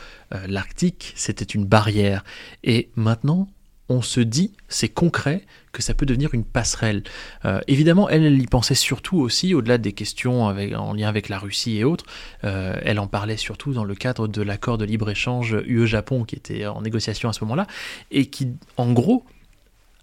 l'Arctique 0.47 1.14
c'était 1.16 1.45
une 1.45 1.66
barrière, 1.66 2.24
et 2.64 2.89
maintenant 2.95 3.47
on 3.90 4.02
se 4.02 4.20
dit, 4.20 4.54
c'est 4.68 4.90
concret, 4.90 5.44
que 5.72 5.82
ça 5.82 5.94
peut 5.94 6.06
devenir 6.06 6.34
une 6.34 6.44
passerelle. 6.44 7.04
Euh, 7.46 7.60
évidemment, 7.68 8.10
elle, 8.10 8.40
y 8.40 8.46
pensait 8.48 8.76
surtout 8.76 9.20
aussi, 9.20 9.54
au-delà 9.54 9.78
des 9.78 9.94
questions 9.94 10.44
en 10.44 10.94
lien 10.94 11.08
avec 11.08 11.30
la 11.30 11.38
Russie 11.38 11.78
et 11.78 11.84
autres, 11.84 12.06
euh, 12.44 12.80
elle 12.84 13.00
en 13.00 13.08
parlait 13.08 13.38
surtout 13.38 13.74
dans 13.74 13.84
le 13.84 13.96
cadre 13.96 14.28
de 14.28 14.42
l'accord 14.42 14.78
de 14.78 14.86
libre-échange 14.86 15.58
UE-Japon 15.66 16.24
qui 16.24 16.36
était 16.36 16.66
en 16.66 16.82
négociation 16.82 17.30
à 17.30 17.34
ce 17.34 17.44
moment-là, 17.44 17.68
et 18.12 18.28
qui, 18.28 18.50
en 18.78 18.92
gros, 18.92 19.26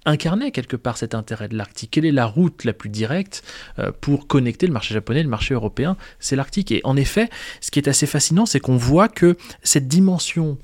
incarner 0.04 0.52
quelque 0.52 0.76
part 0.76 0.96
cet 0.96 1.14
intérêt 1.14 1.48
de 1.48 1.56
l'Arctique 1.56 1.90
Quelle 1.90 2.06
est 2.06 2.12
la 2.12 2.26
route 2.26 2.64
la 2.64 2.72
plus 2.72 2.88
directe 2.88 3.42
euh, 3.78 3.90
pour 4.00 4.26
connecter 4.26 4.66
le 4.66 4.72
marché 4.72 4.94
japonais 4.94 5.20
et 5.20 5.24
le 5.24 5.28
marché 5.28 5.52
européen? 5.52 5.96
C'est 6.20 6.36
l'Arctique. 6.36 6.70
Et 6.72 6.80
en 6.84 6.96
effet, 6.96 7.28
ce 7.60 7.70
qui 7.70 7.78
est 7.78 7.88
assez 7.88 8.06
fascinant, 8.06 8.46
c'est 8.46 8.60
qu'on 8.60 8.76
voit 8.76 9.08
que 9.08 9.36
cette 9.62 9.88
dimension 9.88 10.58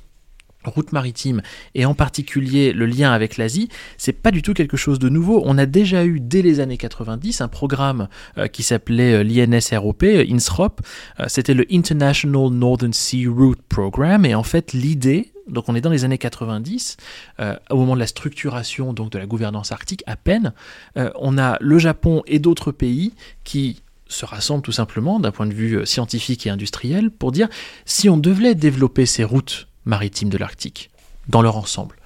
route 0.64 0.92
maritime 0.92 1.42
et 1.74 1.84
en 1.84 1.94
particulier 1.94 2.72
le 2.72 2.86
lien 2.86 3.12
avec 3.12 3.36
l'Asie, 3.36 3.68
c'est 3.98 4.12
pas 4.12 4.30
du 4.30 4.42
tout 4.42 4.54
quelque 4.54 4.76
chose 4.76 4.98
de 4.98 5.08
nouveau. 5.08 5.42
On 5.44 5.58
a 5.58 5.66
déjà 5.66 6.04
eu 6.04 6.20
dès 6.20 6.42
les 6.42 6.60
années 6.60 6.78
90 6.78 7.40
un 7.40 7.48
programme 7.48 8.08
euh, 8.38 8.48
qui 8.48 8.62
s'appelait 8.62 9.14
euh, 9.14 9.22
l'INSROP, 9.22 10.04
INSROP. 10.04 10.80
C'était 11.26 11.54
le 11.54 11.66
International 11.70 12.50
Northern 12.50 12.92
Sea 12.92 13.26
Route 13.26 13.60
Program 13.68 14.24
et 14.24 14.34
en 14.34 14.42
fait 14.42 14.72
l'idée 14.72 15.32
donc 15.48 15.68
on 15.68 15.74
est 15.74 15.80
dans 15.80 15.90
les 15.90 16.04
années 16.04 16.18
90, 16.18 16.96
euh, 17.40 17.56
au 17.70 17.76
moment 17.76 17.94
de 17.94 18.00
la 18.00 18.06
structuration 18.06 18.92
donc 18.92 19.10
de 19.10 19.18
la 19.18 19.26
gouvernance 19.26 19.72
arctique, 19.72 20.02
à 20.06 20.16
peine, 20.16 20.52
euh, 20.96 21.10
on 21.16 21.38
a 21.38 21.56
le 21.60 21.78
Japon 21.78 22.22
et 22.26 22.38
d'autres 22.38 22.72
pays 22.72 23.14
qui 23.44 23.82
se 24.08 24.24
rassemblent 24.24 24.62
tout 24.62 24.72
simplement 24.72 25.20
d'un 25.20 25.30
point 25.30 25.46
de 25.46 25.54
vue 25.54 25.78
euh, 25.78 25.84
scientifique 25.84 26.46
et 26.46 26.50
industriel 26.50 27.10
pour 27.10 27.32
dire 27.32 27.48
si 27.84 28.08
on 28.08 28.16
devait 28.16 28.54
développer 28.54 29.06
ces 29.06 29.24
routes 29.24 29.68
maritimes 29.84 30.28
de 30.28 30.38
l'Arctique 30.38 30.90
dans 31.28 31.42
leur 31.42 31.56
ensemble, 31.56 31.96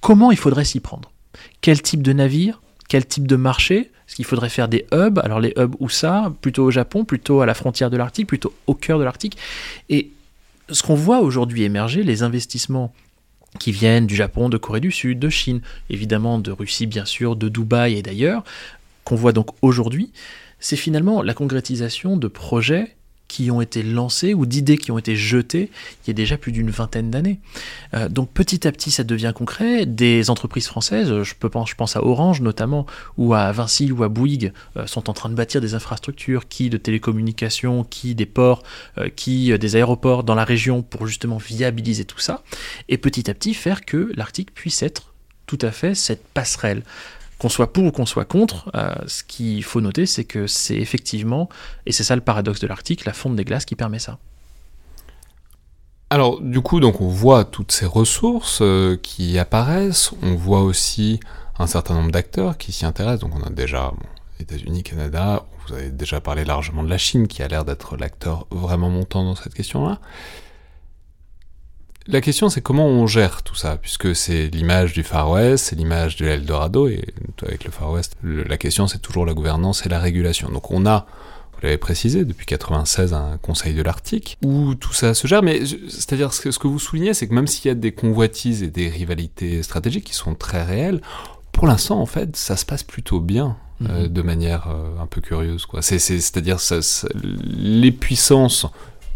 comment 0.00 0.30
il 0.30 0.38
faudrait 0.38 0.64
s'y 0.64 0.80
prendre? 0.80 1.10
Quel 1.60 1.82
type 1.82 2.02
de 2.02 2.12
navire? 2.12 2.60
Quel 2.88 3.06
type 3.06 3.26
de 3.26 3.36
marché? 3.36 3.90
Est-ce 4.06 4.16
qu'il 4.16 4.24
faudrait 4.24 4.50
faire 4.50 4.68
des 4.68 4.86
hubs? 4.92 5.18
Alors 5.18 5.40
les 5.40 5.54
hubs 5.56 5.74
où 5.78 5.88
ça? 5.88 6.32
Plutôt 6.42 6.64
au 6.64 6.70
Japon, 6.70 7.04
plutôt 7.04 7.40
à 7.40 7.46
la 7.46 7.54
frontière 7.54 7.88
de 7.88 7.96
l'Arctique, 7.96 8.26
plutôt 8.26 8.52
au 8.66 8.74
cœur 8.74 8.98
de 8.98 9.04
l'Arctique? 9.04 9.38
Et 9.88 10.10
ce 10.68 10.82
qu'on 10.82 10.94
voit 10.94 11.20
aujourd'hui 11.20 11.62
émerger, 11.62 12.02
les 12.02 12.22
investissements 12.22 12.92
qui 13.58 13.72
viennent 13.72 14.06
du 14.06 14.14
Japon, 14.14 14.48
de 14.48 14.56
Corée 14.56 14.80
du 14.80 14.90
Sud, 14.90 15.18
de 15.18 15.28
Chine, 15.28 15.60
évidemment 15.90 16.38
de 16.38 16.50
Russie 16.50 16.86
bien 16.86 17.04
sûr, 17.04 17.36
de 17.36 17.48
Dubaï 17.48 17.94
et 17.94 18.02
d'ailleurs, 18.02 18.44
qu'on 19.04 19.16
voit 19.16 19.32
donc 19.32 19.50
aujourd'hui, 19.62 20.12
c'est 20.58 20.76
finalement 20.76 21.22
la 21.22 21.34
concrétisation 21.34 22.16
de 22.16 22.28
projets 22.28 22.96
qui 23.32 23.50
ont 23.50 23.62
été 23.62 23.82
lancés 23.82 24.34
ou 24.34 24.44
d'idées 24.44 24.76
qui 24.76 24.90
ont 24.90 24.98
été 24.98 25.16
jetées 25.16 25.70
il 26.04 26.08
y 26.08 26.10
a 26.10 26.12
déjà 26.12 26.36
plus 26.36 26.52
d'une 26.52 26.68
vingtaine 26.68 27.10
d'années. 27.10 27.40
Euh, 27.94 28.10
donc 28.10 28.30
petit 28.30 28.68
à 28.68 28.72
petit, 28.72 28.90
ça 28.90 29.04
devient 29.04 29.32
concret. 29.34 29.86
Des 29.86 30.28
entreprises 30.28 30.66
françaises, 30.66 31.22
je, 31.22 31.34
peux, 31.34 31.48
je 31.66 31.74
pense 31.74 31.96
à 31.96 32.04
Orange 32.04 32.42
notamment, 32.42 32.84
ou 33.16 33.32
à 33.32 33.50
Vinci 33.50 33.90
ou 33.90 34.02
à 34.02 34.10
Bouygues, 34.10 34.52
euh, 34.76 34.86
sont 34.86 35.08
en 35.08 35.14
train 35.14 35.30
de 35.30 35.34
bâtir 35.34 35.62
des 35.62 35.72
infrastructures, 35.74 36.46
qui 36.46 36.68
de 36.68 36.76
télécommunications, 36.76 37.84
qui 37.84 38.14
des 38.14 38.26
ports, 38.26 38.64
euh, 38.98 39.08
qui 39.08 39.58
des 39.58 39.76
aéroports 39.76 40.24
dans 40.24 40.34
la 40.34 40.44
région 40.44 40.82
pour 40.82 41.06
justement 41.06 41.38
viabiliser 41.38 42.04
tout 42.04 42.18
ça, 42.18 42.42
et 42.90 42.98
petit 42.98 43.30
à 43.30 43.34
petit 43.34 43.54
faire 43.54 43.86
que 43.86 44.12
l'Arctique 44.14 44.52
puisse 44.52 44.82
être 44.82 45.14
tout 45.46 45.58
à 45.62 45.70
fait 45.70 45.94
cette 45.94 46.26
passerelle 46.34 46.82
qu'on 47.42 47.48
soit 47.48 47.72
pour 47.72 47.84
ou 47.86 47.90
qu'on 47.90 48.06
soit 48.06 48.24
contre, 48.24 48.70
euh, 48.76 48.94
ce 49.08 49.24
qu'il 49.24 49.64
faut 49.64 49.80
noter, 49.80 50.06
c'est 50.06 50.22
que 50.22 50.46
c'est 50.46 50.76
effectivement, 50.76 51.48
et 51.86 51.92
c'est 51.92 52.04
ça 52.04 52.14
le 52.14 52.22
paradoxe 52.22 52.60
de 52.60 52.68
l'Arctique, 52.68 53.04
la 53.04 53.12
fonte 53.12 53.34
des 53.34 53.44
glaces 53.44 53.64
qui 53.64 53.74
permet 53.74 53.98
ça. 53.98 54.18
Alors 56.08 56.40
du 56.40 56.60
coup, 56.60 56.78
donc 56.78 57.00
on 57.00 57.08
voit 57.08 57.44
toutes 57.44 57.72
ces 57.72 57.84
ressources 57.86 58.60
euh, 58.62 58.96
qui 58.96 59.40
apparaissent, 59.40 60.12
on 60.22 60.36
voit 60.36 60.62
aussi 60.62 61.18
un 61.58 61.66
certain 61.66 61.94
nombre 61.94 62.12
d'acteurs 62.12 62.58
qui 62.58 62.70
s'y 62.70 62.86
intéressent. 62.86 63.28
Donc 63.28 63.32
on 63.34 63.42
a 63.42 63.50
déjà 63.50 63.92
États-Unis, 64.38 64.84
Canada, 64.84 65.44
vous 65.66 65.74
avez 65.74 65.90
déjà 65.90 66.20
parlé 66.20 66.44
largement 66.44 66.84
de 66.84 66.90
la 66.90 66.98
Chine 66.98 67.26
qui 67.26 67.42
a 67.42 67.48
l'air 67.48 67.64
d'être 67.64 67.96
l'acteur 67.96 68.46
vraiment 68.52 68.88
montant 68.88 69.24
dans 69.24 69.34
cette 69.34 69.54
question-là. 69.54 69.98
La 72.08 72.20
question, 72.20 72.48
c'est 72.48 72.60
comment 72.60 72.86
on 72.86 73.06
gère 73.06 73.42
tout 73.42 73.54
ça, 73.54 73.76
puisque 73.76 74.14
c'est 74.16 74.48
l'image 74.48 74.92
du 74.92 75.04
Far 75.04 75.30
West, 75.30 75.66
c'est 75.66 75.76
l'image 75.76 76.16
de 76.16 76.26
l'Eldorado, 76.26 76.88
et 76.88 77.04
avec 77.46 77.64
le 77.64 77.70
Far 77.70 77.92
West, 77.92 78.16
la 78.22 78.56
question, 78.56 78.86
c'est 78.88 78.98
toujours 78.98 79.24
la 79.24 79.34
gouvernance 79.34 79.86
et 79.86 79.88
la 79.88 80.00
régulation. 80.00 80.48
Donc 80.48 80.70
on 80.72 80.84
a, 80.84 81.06
vous 81.52 81.60
l'avez 81.62 81.78
précisé, 81.78 82.24
depuis 82.24 82.46
96, 82.46 83.14
un 83.14 83.38
Conseil 83.40 83.74
de 83.74 83.82
l'Arctique, 83.82 84.36
où 84.44 84.74
tout 84.74 84.92
ça 84.92 85.14
se 85.14 85.26
gère, 85.28 85.42
mais 85.42 85.64
c'est-à-dire 85.64 86.32
ce 86.32 86.58
que 86.58 86.66
vous 86.66 86.80
soulignez, 86.80 87.14
c'est 87.14 87.28
que 87.28 87.34
même 87.34 87.46
s'il 87.46 87.68
y 87.68 87.70
a 87.70 87.74
des 87.74 87.92
convoitises 87.92 88.64
et 88.64 88.68
des 88.68 88.88
rivalités 88.88 89.62
stratégiques 89.62 90.04
qui 90.04 90.14
sont 90.14 90.34
très 90.34 90.64
réelles, 90.64 91.00
pour 91.52 91.66
l'instant, 91.66 92.00
en 92.00 92.06
fait, 92.06 92.36
ça 92.36 92.56
se 92.56 92.64
passe 92.64 92.82
plutôt 92.82 93.20
bien. 93.20 93.56
Euh, 93.88 94.02
mhm. 94.02 94.08
de 94.08 94.22
manière 94.22 94.68
euh, 94.68 95.02
un 95.02 95.06
peu 95.06 95.20
curieuse 95.20 95.66
quoi 95.66 95.82
c'est-à-dire 95.82 96.58
les 97.42 97.90
puissances 97.90 98.66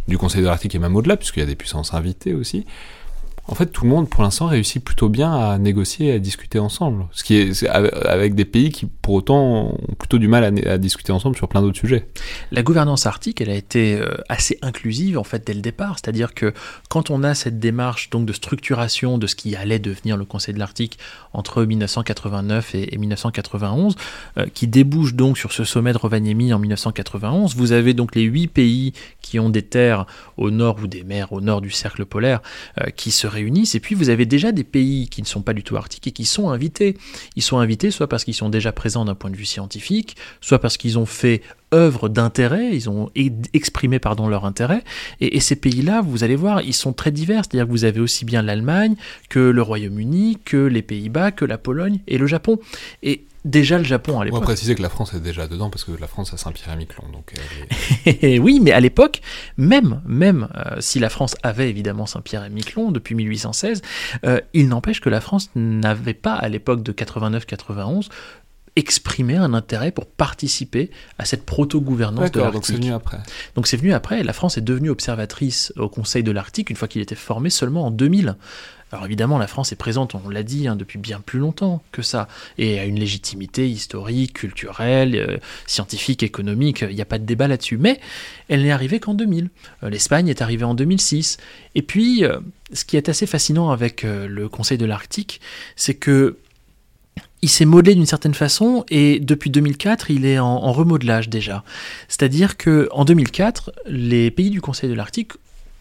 du 0.09 0.19
Conseil 0.19 0.43
de 0.43 0.47
l'Arctique 0.47 0.75
et 0.75 0.79
même 0.79 0.97
au-delà, 0.97 1.17
puisqu'il 1.17 1.41
y 1.41 1.43
a 1.43 1.47
des 1.47 1.57
puissances 1.57 1.95
invitées 1.95 2.35
aussi, 2.35 2.65
en 3.49 3.55
fait, 3.55 3.67
tout 3.67 3.85
le 3.85 3.91
monde, 3.91 4.09
pour 4.09 4.23
l'instant, 4.23 4.47
réussit 4.47 4.85
plutôt 4.85 5.09
bien 5.09 5.33
à 5.33 5.59
négocier 5.59 6.09
et 6.09 6.13
à 6.13 6.19
discuter 6.19 6.59
ensemble. 6.59 7.07
Ce 7.13 7.23
qui 7.23 7.37
est 7.37 7.67
avec 7.69 8.35
des 8.35 8.45
pays 8.45 8.71
qui, 8.71 8.87
pour 8.87 9.15
autant, 9.15 9.69
ont 9.71 9.95
plutôt 9.99 10.19
du 10.19 10.27
mal 10.27 10.45
à, 10.67 10.79
discuter 10.79 11.13
ensemble 11.13 11.37
sur 11.37 11.49
plein 11.49 11.63
d'autres 11.63 11.79
sujets. 11.79 12.09
La 12.51 12.63
gouvernance 12.63 13.07
arctique, 13.07 13.41
elle 13.41 13.51
a 13.51 13.55
été 13.55 13.95
euh, 13.95 14.17
assez 14.29 14.59
inclusive, 14.63 15.17
en 15.17 15.23
fait, 15.23 15.47
dès 15.47 15.55
le 15.55 15.61
départ. 15.61 15.97
C'est-à-dire 15.99 16.35
que 16.35 16.53
quand 16.89 17.11
on 17.11 17.23
a 17.23 17.35
cette 17.35 17.61
démarche 17.61 18.11
donc 18.11 18.27
de 18.27 18.33
structuration 18.33 19.17
de 19.17 19.29
ce 19.29 19.37
qui 19.37 19.55
allait 19.55 19.79
devenir 19.79 20.17
le 20.17 20.25
Conseil 20.25 20.55
de 20.55 20.59
l'Arctique 20.59 20.99
entre 21.33 21.63
1989 21.65 22.75
et, 22.75 22.99
1991, 22.99 23.95
euh, 24.39 24.47
qui 24.53 24.67
débouche 24.67 25.15
donc 25.15 25.39
sur 25.39 25.53
ce 25.53 25.63
sommet 25.63 25.93
de 25.93 25.99
Rovaniemi 25.99 26.53
en 26.53 26.59
1991, 26.59 27.55
vous 27.55 27.73
avez 27.73 27.95
donc 27.95 28.17
les 28.17 28.23
huit 28.23 28.49
pays 28.49 28.93
qui 29.23 29.39
ont 29.39 29.51
des 29.51 29.63
terres 29.63 30.07
au 30.37 30.51
nord 30.51 30.79
ou 30.83 30.89
des 30.89 31.05
mers 31.05 31.33
au 31.33 31.41
nord 31.41 31.61
du 31.61 31.71
cercle 31.71 32.05
polaire 32.05 32.41
euh, 32.81 32.91
qui 32.91 33.11
se 33.11 33.27
Et 33.37 33.81
puis 33.81 33.95
vous 33.95 34.09
avez 34.09 34.27
déjà 34.27 34.53
des 34.53 34.65
pays 34.65 35.09
qui 35.09 35.23
ne 35.23 35.27
sont 35.27 35.43
pas 35.43 35.53
du 35.53 35.63
tout 35.63 35.77
arctiques 35.77 36.07
et 36.07 36.13
qui 36.13 36.25
sont 36.25 36.51
invités. 36.51 36.97
Ils 37.37 37.43
sont 37.43 37.59
invités 37.59 37.91
soit 37.91 38.09
parce 38.09 38.25
qu'ils 38.25 38.35
sont 38.35 38.49
déjà 38.49 38.73
présents 38.73 39.05
d'un 39.05 39.15
point 39.15 39.31
de 39.31 39.37
vue 39.37 39.45
scientifique, 39.45 40.17
soit 40.41 40.59
parce 40.59 40.77
qu'ils 40.77 40.99
ont 40.99 41.07
fait 41.07 41.43
œuvre 41.75 42.09
d'intérêt, 42.09 42.71
ils 42.73 42.89
ont 42.89 43.11
exprimé 43.53 43.99
pardon 43.99 44.29
leur 44.29 44.45
intérêt. 44.45 44.83
Et, 45.21 45.41
ces 45.41 45.57
pays-là, 45.57 46.01
vous 46.01 46.25
allez 46.25 46.37
voir, 46.37 46.63
ils 46.63 46.75
sont 46.75 46.93
très 46.93 47.11
divers. 47.11 47.45
C'est-à-dire 47.45 47.67
que 47.67 47.71
vous 47.71 47.85
avez 47.85 48.01
aussi 48.01 48.25
bien 48.25 48.43
l'Allemagne 48.43 48.95
que 49.29 49.39
le 49.39 49.63
Royaume-Uni, 49.63 50.39
que 50.45 50.57
les 50.57 50.83
Pays-Bas, 50.83 51.33
que 51.33 51.45
la 51.45 51.59
Pologne 51.59 52.01
et 52.07 52.19
le 52.19 52.27
Japon. 52.27 52.59
Et 53.03 53.25
déjà 53.47 53.79
le 53.79 53.85
Japon 53.85 54.21
à 54.21 54.25
l'époque. 54.25 54.39
On 54.39 54.41
va 54.41 54.47
préciser 54.47 54.75
que 54.75 54.83
la 54.83 54.89
France 54.89 55.15
est 55.15 55.21
déjà 55.21 55.47
dedans 55.47 55.71
parce 55.71 55.85
que 55.85 55.93
la 55.93 56.07
France 56.07 56.35
a 56.35 56.37
Saint-Pierre 56.37 56.73
et 56.75 56.77
Miquelon. 56.77 57.05
Donc 57.13 57.33
oui, 58.43 58.61
mais 58.61 58.73
à 58.73 58.81
l'époque, 58.81 59.21
même, 59.57 60.03
même 60.05 60.49
euh, 60.57 60.77
si 60.81 60.99
la 60.99 61.09
France 61.09 61.37
avait 61.43 61.71
évidemment 61.71 62.07
Saint-Pierre 62.07 62.45
et 62.45 62.51
Miquelon 62.51 62.91
depuis 62.91 63.15
1816, 63.15 63.83
euh, 64.25 64.41
il 64.53 64.69
n'empêche 64.69 65.01
que 65.01 65.09
la 65.09 65.21
France 65.21 65.51
n'avait 65.55 66.15
pas 66.15 66.35
à 66.35 66.49
l'époque 66.49 66.83
de 66.83 66.93
89-91 66.93 68.09
exprimé 68.77 69.37
un 69.37 69.55
intérêt 69.55 69.91
pour 69.91 70.05
participer 70.07 70.91
à 71.19 71.25
cette 71.25 71.47
proto-gouvernance 71.47 72.31
de 72.31 72.41
l'Arctique. 72.41 72.53
donc 72.55 72.67
c'est 72.67 72.75
venu 72.75 72.93
après. 72.93 73.19
Donc 73.55 73.67
c'est 73.67 73.79
venu 73.79 73.95
après. 73.95 74.23
La 74.23 74.35
France 74.35 74.59
est 74.59 74.63
devenue 74.63 74.91
observatrice 74.91 75.73
au 75.77 75.89
Conseil 75.89 76.23
de 76.23 76.31
l'Arctique 76.31 76.69
une 76.69 76.77
fois 76.77 76.87
qu'il 76.87 77.01
était 77.01 77.15
formé 77.15 77.49
seulement 77.49 77.87
en 77.87 77.91
2000. 77.91 78.37
Alors 78.97 79.05
évidemment, 79.05 79.37
la 79.37 79.47
France 79.47 79.73
est 79.73 79.77
présente, 79.77 80.15
on 80.15 80.31
l'a 80.31 80.43
dit, 80.43 80.69
hein, 80.69 80.75
depuis 80.75 80.99
bien 80.99 81.21
plus 81.21 81.39
longtemps 81.39 81.83
que 81.93 82.01
ça, 82.01 82.29
et 82.57 82.79
a 82.79 82.87
une 82.87 82.99
légitimité 82.99 83.69
historique, 83.69 84.33
culturelle, 84.33 85.15
euh, 85.15 85.37
scientifique, 85.67 86.23
économique, 86.23 86.81
il 86.89 86.95
n'y 86.95 87.03
a 87.03 87.05
pas 87.05 87.19
de 87.19 87.27
débat 87.27 87.47
là-dessus. 87.47 87.77
Mais 87.77 88.01
elle 88.49 88.63
n'est 88.63 88.71
arrivée 88.71 88.99
qu'en 88.99 89.13
2000. 89.13 89.51
Euh, 89.83 89.91
L'Espagne 89.91 90.29
est 90.29 90.41
arrivée 90.41 90.65
en 90.65 90.73
2006. 90.73 91.37
Et 91.75 91.83
puis, 91.83 92.25
euh, 92.25 92.39
ce 92.73 92.87
qui 92.87 92.97
est 92.97 93.11
assez 93.11 93.27
fascinant 93.27 93.69
avec 93.69 94.03
le 94.03 94.49
Conseil 94.49 94.79
de 94.79 94.87
l'Arctique, 94.87 95.43
c'est 95.77 95.95
que 95.95 96.39
il 97.43 97.51
s'est 97.51 97.67
modelé 97.67 97.97
d'une 97.97 98.07
certaine 98.07 98.33
façon 98.33 98.87
et 98.89 99.21
depuis 99.21 99.51
2004, 99.51 100.11
il 100.11 100.25
est 100.25 100.39
en, 100.39 100.47
en 100.47 100.73
remodelage 100.73 101.29
déjà. 101.29 101.65
C'est-à-dire 102.09 102.57
que 102.57 102.89
en 102.93 103.05
2004, 103.05 103.73
les 103.89 104.31
pays 104.31 104.49
du 104.49 104.63
Conseil 104.63 104.89
de 104.89 104.95
l'Arctique 104.95 105.33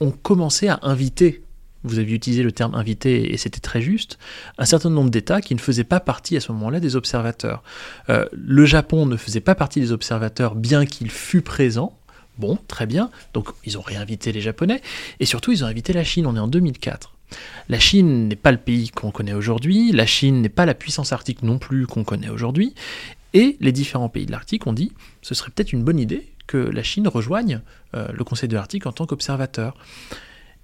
ont 0.01 0.11
commencé 0.11 0.67
à 0.67 0.79
inviter 0.81 1.44
vous 1.85 1.99
aviez 1.99 2.15
utilisé 2.15 2.43
le 2.43 2.51
terme 2.51 2.75
invité 2.75 3.33
et 3.33 3.37
c'était 3.37 3.59
très 3.59 3.81
juste, 3.81 4.17
un 4.57 4.65
certain 4.65 4.89
nombre 4.89 5.09
d'États 5.09 5.41
qui 5.41 5.55
ne 5.55 5.59
faisaient 5.59 5.83
pas 5.83 5.99
partie 5.99 6.35
à 6.35 6.39
ce 6.39 6.51
moment-là 6.51 6.79
des 6.79 6.95
observateurs. 6.95 7.63
Euh, 8.09 8.25
le 8.33 8.65
Japon 8.65 9.05
ne 9.05 9.17
faisait 9.17 9.39
pas 9.39 9.55
partie 9.55 9.79
des 9.79 9.91
observateurs 9.91 10.55
bien 10.55 10.85
qu'il 10.85 11.09
fût 11.09 11.41
présent. 11.41 11.97
Bon, 12.37 12.57
très 12.67 12.85
bien, 12.85 13.11
donc 13.33 13.49
ils 13.63 13.77
ont 13.77 13.81
réinvité 13.81 14.33
les 14.33 14.41
Japonais, 14.41 14.81
et 15.21 15.25
surtout 15.25 15.53
ils 15.53 15.63
ont 15.63 15.67
invité 15.67 15.93
la 15.93 16.03
Chine, 16.03 16.25
on 16.25 16.35
est 16.35 16.39
en 16.39 16.49
2004. 16.49 17.13
La 17.69 17.79
Chine 17.79 18.27
n'est 18.27 18.35
pas 18.35 18.51
le 18.51 18.57
pays 18.57 18.89
qu'on 18.89 19.09
connaît 19.09 19.33
aujourd'hui, 19.33 19.93
la 19.93 20.05
Chine 20.05 20.41
n'est 20.41 20.49
pas 20.49 20.65
la 20.65 20.73
puissance 20.73 21.13
arctique 21.13 21.43
non 21.43 21.59
plus 21.59 21.87
qu'on 21.87 22.03
connaît 22.03 22.29
aujourd'hui, 22.29 22.75
et 23.35 23.57
les 23.59 23.71
différents 23.73 24.09
pays 24.09 24.25
de 24.25 24.31
l'Arctique 24.31 24.65
ont 24.65 24.73
dit 24.73 24.91
ce 25.21 25.35
serait 25.35 25.51
peut-être 25.51 25.73
une 25.73 25.83
bonne 25.83 25.99
idée 25.99 26.25
que 26.47 26.57
la 26.57 26.83
Chine 26.83 27.07
rejoigne 27.07 27.61
euh, 27.93 28.07
le 28.13 28.23
Conseil 28.23 28.47
de 28.47 28.55
l'Arctique 28.55 28.85
en 28.85 28.91
tant 28.91 29.05
qu'observateur. 29.05 29.75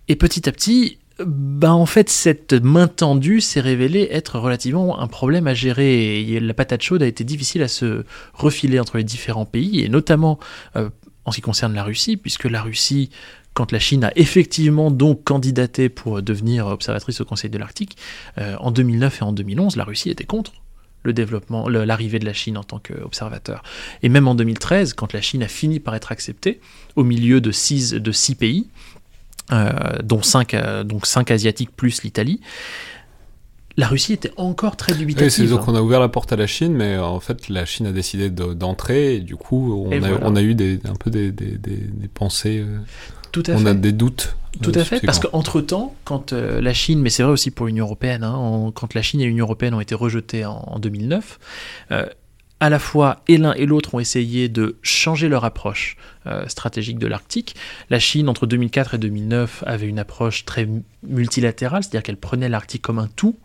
Et 0.07 0.15
petit 0.15 0.47
à 0.47 0.51
petit, 0.51 0.97
bah 1.25 1.73
en 1.73 1.85
fait, 1.85 2.09
cette 2.09 2.53
main 2.53 2.87
tendue 2.87 3.41
s'est 3.41 3.61
révélée 3.61 4.07
être 4.11 4.39
relativement 4.39 4.99
un 4.99 5.07
problème 5.07 5.47
à 5.47 5.53
gérer. 5.53 6.21
Et 6.21 6.39
la 6.39 6.53
patate 6.53 6.81
chaude 6.81 7.03
a 7.03 7.07
été 7.07 7.23
difficile 7.23 7.61
à 7.63 7.67
se 7.67 8.03
refiler 8.33 8.79
entre 8.79 8.97
les 8.97 9.03
différents 9.03 9.45
pays, 9.45 9.81
et 9.81 9.89
notamment 9.89 10.39
euh, 10.75 10.89
en 11.25 11.31
ce 11.31 11.37
qui 11.37 11.41
concerne 11.41 11.73
la 11.73 11.83
Russie, 11.83 12.17
puisque 12.17 12.45
la 12.45 12.61
Russie, 12.61 13.09
quand 13.53 13.71
la 13.71 13.79
Chine 13.79 14.03
a 14.03 14.11
effectivement 14.15 14.91
donc 14.91 15.23
candidaté 15.23 15.89
pour 15.89 16.21
devenir 16.21 16.67
observatrice 16.67 17.21
au 17.21 17.25
Conseil 17.25 17.49
de 17.49 17.57
l'Arctique, 17.57 17.97
euh, 18.37 18.55
en 18.59 18.71
2009 18.71 19.21
et 19.21 19.23
en 19.23 19.33
2011, 19.33 19.75
la 19.75 19.83
Russie 19.83 20.09
était 20.09 20.25
contre 20.25 20.53
le 21.03 21.13
développement, 21.13 21.67
l'arrivée 21.67 22.19
de 22.19 22.25
la 22.25 22.33
Chine 22.33 22.57
en 22.57 22.63
tant 22.63 22.79
qu'observateur. 22.79 23.63
Et 24.03 24.09
même 24.09 24.27
en 24.27 24.35
2013, 24.35 24.93
quand 24.93 25.13
la 25.13 25.21
Chine 25.21 25.43
a 25.43 25.47
fini 25.47 25.79
par 25.79 25.95
être 25.95 26.11
acceptée, 26.11 26.59
au 26.95 27.03
milieu 27.03 27.41
de 27.41 27.51
six, 27.51 27.95
pays, 28.37 28.67
dont, 30.03 30.21
cinq, 30.21 30.53
euh, 30.53 30.83
donc 30.83 31.05
cinq 31.05 31.31
asiatiques 31.31 31.71
plus 31.75 32.03
l'Italie, 32.03 32.41
la 33.77 33.87
Russie 33.87 34.13
était 34.13 34.31
encore 34.35 34.75
très 34.75 34.93
dubitative. 34.93 35.29
c'est 35.29 35.47
donc 35.47 35.67
on 35.67 35.75
a 35.75 35.81
ouvert 35.81 35.99
la 35.99 36.09
porte 36.09 36.33
à 36.33 36.35
la 36.35 36.47
Chine, 36.47 36.73
mais 36.73 36.97
en 36.97 37.19
fait 37.19 37.49
la 37.49 37.65
Chine 37.65 37.87
a 37.87 37.91
décidé 37.91 38.29
d'entrer 38.29 39.15
et 39.15 39.19
du 39.19 39.35
coup 39.35 39.87
on, 39.89 40.03
a, 40.03 40.11
on 40.21 40.35
a, 40.35 40.41
eu 40.41 40.55
des, 40.55 40.79
un 40.85 40.95
peu 40.95 41.09
des, 41.09 41.31
des, 41.31 41.57
des, 41.57 42.07
pensées. 42.13 42.59
Euh, 42.59 42.79
Tout 43.31 43.43
à 43.47 43.53
on 43.53 43.65
a 43.65 43.73
des 43.73 43.93
doutes. 43.93 44.35
Tout 44.61 44.73
à 44.75 44.83
fait, 44.83 44.99
parce 44.99 45.19
qu'entre 45.19 45.61
temps, 45.61 45.95
quand 46.03 46.33
la 46.33 46.73
Chine, 46.73 46.99
mais 46.99 47.09
c'est 47.09 47.23
vrai 47.23 47.31
aussi 47.31 47.51
pour 47.51 47.67
l'Union 47.67 47.85
européenne, 47.85 48.23
hein, 48.25 48.71
quand 48.75 48.93
la 48.93 49.01
Chine 49.01 49.21
et 49.21 49.25
l'Union 49.25 49.45
européenne 49.45 49.73
ont 49.73 49.79
été 49.79 49.95
rejetées 49.95 50.43
en, 50.43 50.61
en 50.67 50.79
2009, 50.79 51.39
à 52.61 52.69
la 52.69 52.79
fois 52.79 53.23
et 53.27 53.37
l'un 53.37 53.53
et 53.53 53.65
l'autre 53.65 53.95
ont 53.95 53.99
essayé 53.99 54.47
de 54.47 54.77
changer 54.83 55.27
leur 55.27 55.43
approche 55.43 55.97
euh, 56.27 56.47
stratégique 56.47 56.99
de 56.99 57.07
l'Arctique. 57.07 57.55
La 57.89 57.99
Chine, 57.99 58.29
entre 58.29 58.45
2004 58.45 58.93
et 58.93 58.97
2009, 58.99 59.63
avait 59.65 59.87
une 59.87 59.97
approche 59.97 60.45
très 60.45 60.69
multilatérale, 61.01 61.83
c'est-à-dire 61.83 62.03
qu'elle 62.03 62.17
prenait 62.17 62.47
l'Arctique 62.47 62.83
comme 62.83 62.99
un 62.99 63.07
tout 63.07 63.35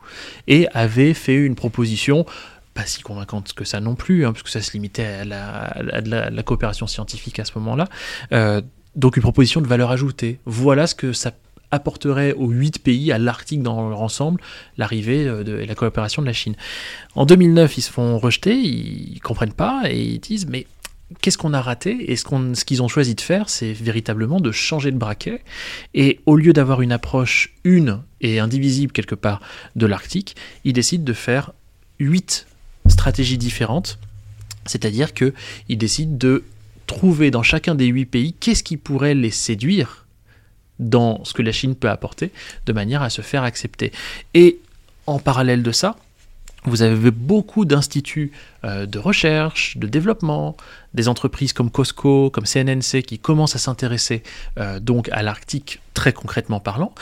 et 0.46 0.68
avait 0.74 1.14
fait 1.14 1.34
une 1.34 1.54
proposition 1.54 2.26
pas 2.74 2.84
si 2.84 3.00
convaincante 3.00 3.54
que 3.54 3.64
ça 3.64 3.80
non 3.80 3.94
plus, 3.94 4.26
hein, 4.26 4.34
puisque 4.34 4.48
ça 4.48 4.60
se 4.60 4.72
limitait 4.72 5.06
à 5.06 5.24
la, 5.24 6.42
coopération 6.42 6.86
scientifique 6.86 7.38
à 7.38 7.46
ce 7.46 7.52
moment-là. 7.56 7.88
Euh, 8.32 8.60
donc 8.96 9.16
une 9.16 9.22
proposition 9.22 9.62
de 9.62 9.66
valeur 9.66 9.90
ajoutée. 9.90 10.40
Voilà 10.44 10.86
ce 10.86 10.94
que 10.94 11.14
ça 11.14 11.32
apporterait 11.76 12.32
aux 12.32 12.50
huit 12.50 12.78
pays, 12.78 13.12
à 13.12 13.18
l'Arctique 13.18 13.62
dans 13.62 13.88
leur 13.88 14.02
ensemble, 14.02 14.40
l'arrivée 14.76 15.26
euh, 15.26 15.62
et 15.62 15.66
la 15.66 15.74
coopération 15.74 16.22
de 16.22 16.26
la 16.26 16.32
Chine. 16.32 16.56
En 17.14 17.24
2009, 17.24 17.78
ils 17.78 17.82
se 17.82 17.90
font 17.90 18.18
rejeter, 18.18 18.56
ils 18.56 19.20
comprennent 19.20 19.52
pas 19.52 19.82
et 19.86 20.00
ils 20.00 20.20
disent 20.20 20.46
mais 20.46 20.66
qu'est-ce 21.20 21.38
qu'on 21.38 21.54
a 21.54 21.60
raté? 21.60 22.10
Et 22.10 22.16
ce 22.16 22.64
qu'ils 22.64 22.82
ont 22.82 22.88
choisi 22.88 23.14
de 23.14 23.20
faire, 23.20 23.48
c'est 23.48 23.72
véritablement 23.72 24.40
de 24.40 24.50
changer 24.52 24.90
de 24.90 24.98
braquet? 24.98 25.42
Et 25.94 26.20
au 26.26 26.36
lieu 26.36 26.52
d'avoir 26.52 26.82
une 26.82 26.92
approche 26.92 27.54
une 27.64 28.02
et 28.20 28.40
indivisible 28.40 28.92
quelque 28.92 29.14
part 29.14 29.40
de 29.76 29.86
l'Arctique, 29.86 30.36
ils 30.64 30.72
décident 30.72 31.04
de 31.04 31.12
faire 31.12 31.52
huit 31.98 32.46
stratégies 32.88 33.38
différentes. 33.38 33.98
C'est-à-dire 34.64 35.14
qu'ils 35.14 35.78
décident 35.78 36.16
de 36.16 36.44
trouver 36.86 37.30
dans 37.30 37.42
chacun 37.42 37.74
des 37.74 37.86
huit 37.86 38.06
pays 38.06 38.32
qu'est-ce 38.32 38.62
qui 38.62 38.76
pourrait 38.76 39.14
les 39.14 39.30
séduire 39.30 40.05
dans 40.78 41.24
ce 41.24 41.32
que 41.32 41.42
la 41.42 41.52
Chine 41.52 41.74
peut 41.74 41.90
apporter, 41.90 42.32
de 42.66 42.72
manière 42.72 43.02
à 43.02 43.10
se 43.10 43.22
faire 43.22 43.42
accepter. 43.42 43.92
Et 44.34 44.58
en 45.06 45.18
parallèle 45.18 45.62
de 45.62 45.72
ça, 45.72 45.96
vous 46.66 46.82
avez 46.82 47.12
beaucoup 47.12 47.64
d'instituts 47.64 48.32
euh, 48.64 48.86
de 48.86 48.98
recherche, 48.98 49.76
de 49.76 49.86
développement, 49.86 50.56
des 50.94 51.08
entreprises 51.08 51.52
comme 51.52 51.70
Costco, 51.70 52.28
comme 52.30 52.44
CNNC 52.44 53.02
qui 53.02 53.18
commencent 53.18 53.54
à 53.54 53.60
s'intéresser 53.60 54.22
euh, 54.58 54.80
donc 54.80 55.08
à 55.10 55.22
l'Arctique 55.22 55.80
très 55.94 56.12
concrètement 56.12 56.58
parlant. 56.58 56.92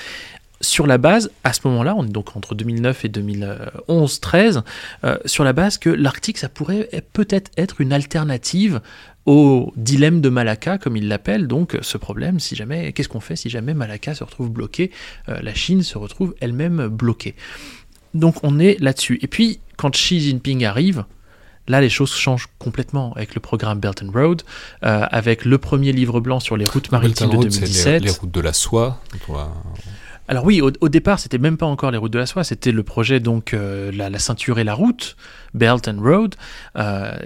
Sur 0.60 0.86
la 0.86 0.98
base, 0.98 1.30
à 1.42 1.52
ce 1.52 1.60
moment-là, 1.64 1.94
on 1.96 2.04
est 2.04 2.10
donc 2.10 2.36
entre 2.36 2.54
2009 2.54 3.04
et 3.04 3.08
2011-13, 3.08 4.62
euh, 5.04 5.18
sur 5.24 5.44
la 5.44 5.52
base 5.52 5.78
que 5.78 5.90
l'Arctique, 5.90 6.38
ça 6.38 6.48
pourrait 6.48 6.88
peut-être 7.12 7.50
être 7.56 7.80
une 7.80 7.92
alternative 7.92 8.80
au 9.26 9.72
dilemme 9.76 10.20
de 10.20 10.28
Malacca, 10.28 10.78
comme 10.78 10.96
il 10.96 11.08
l'appelle, 11.08 11.46
donc 11.46 11.78
ce 11.80 11.98
problème, 11.98 12.40
si 12.40 12.56
jamais, 12.56 12.92
qu'est-ce 12.92 13.08
qu'on 13.08 13.20
fait 13.20 13.36
si 13.36 13.48
jamais 13.48 13.74
Malacca 13.74 14.14
se 14.14 14.22
retrouve 14.22 14.50
bloqué, 14.50 14.90
euh, 15.28 15.40
la 15.42 15.54
Chine 15.54 15.82
se 15.82 15.98
retrouve 15.98 16.34
elle-même 16.40 16.88
bloquée? 16.88 17.34
Donc 18.12 18.36
on 18.42 18.58
est 18.58 18.80
là-dessus. 18.80 19.18
Et 19.22 19.26
puis, 19.26 19.60
quand 19.76 19.90
Xi 19.90 20.20
Jinping 20.20 20.64
arrive, 20.64 21.04
là 21.68 21.80
les 21.80 21.88
choses 21.88 22.12
changent 22.12 22.48
complètement 22.58 23.12
avec 23.14 23.34
le 23.34 23.40
programme 23.40 23.80
Belt 23.80 24.02
and 24.02 24.12
Road, 24.12 24.42
euh, 24.84 25.06
avec 25.10 25.44
le 25.44 25.58
premier 25.58 25.92
livre 25.92 26.20
blanc 26.20 26.38
sur 26.40 26.56
les 26.56 26.66
routes 26.66 26.92
maritimes 26.92 27.30
de 27.30 27.36
2017. 27.36 28.02
Les, 28.02 28.08
les, 28.08 28.12
routes 28.12 28.30
de 28.30 28.40
la 28.40 28.52
soie. 28.52 29.00
Alors 30.26 30.44
oui, 30.44 30.60
au, 30.60 30.88
départ, 30.88 31.18
c'était 31.18 31.38
même 31.38 31.58
pas 31.58 31.66
encore 31.66 31.90
les 31.90 31.98
routes 31.98 32.12
de 32.12 32.18
la 32.18 32.26
soie, 32.26 32.44
c'était 32.44 32.72
le 32.72 32.82
projet 32.82 33.20
donc 33.20 33.52
euh, 33.52 33.92
la, 33.92 34.18
ceinture 34.18 34.58
et 34.58 34.64
la 34.64 34.74
route, 34.74 35.16
Belt 35.52 35.86
and 35.86 36.00
Road. 36.00 36.34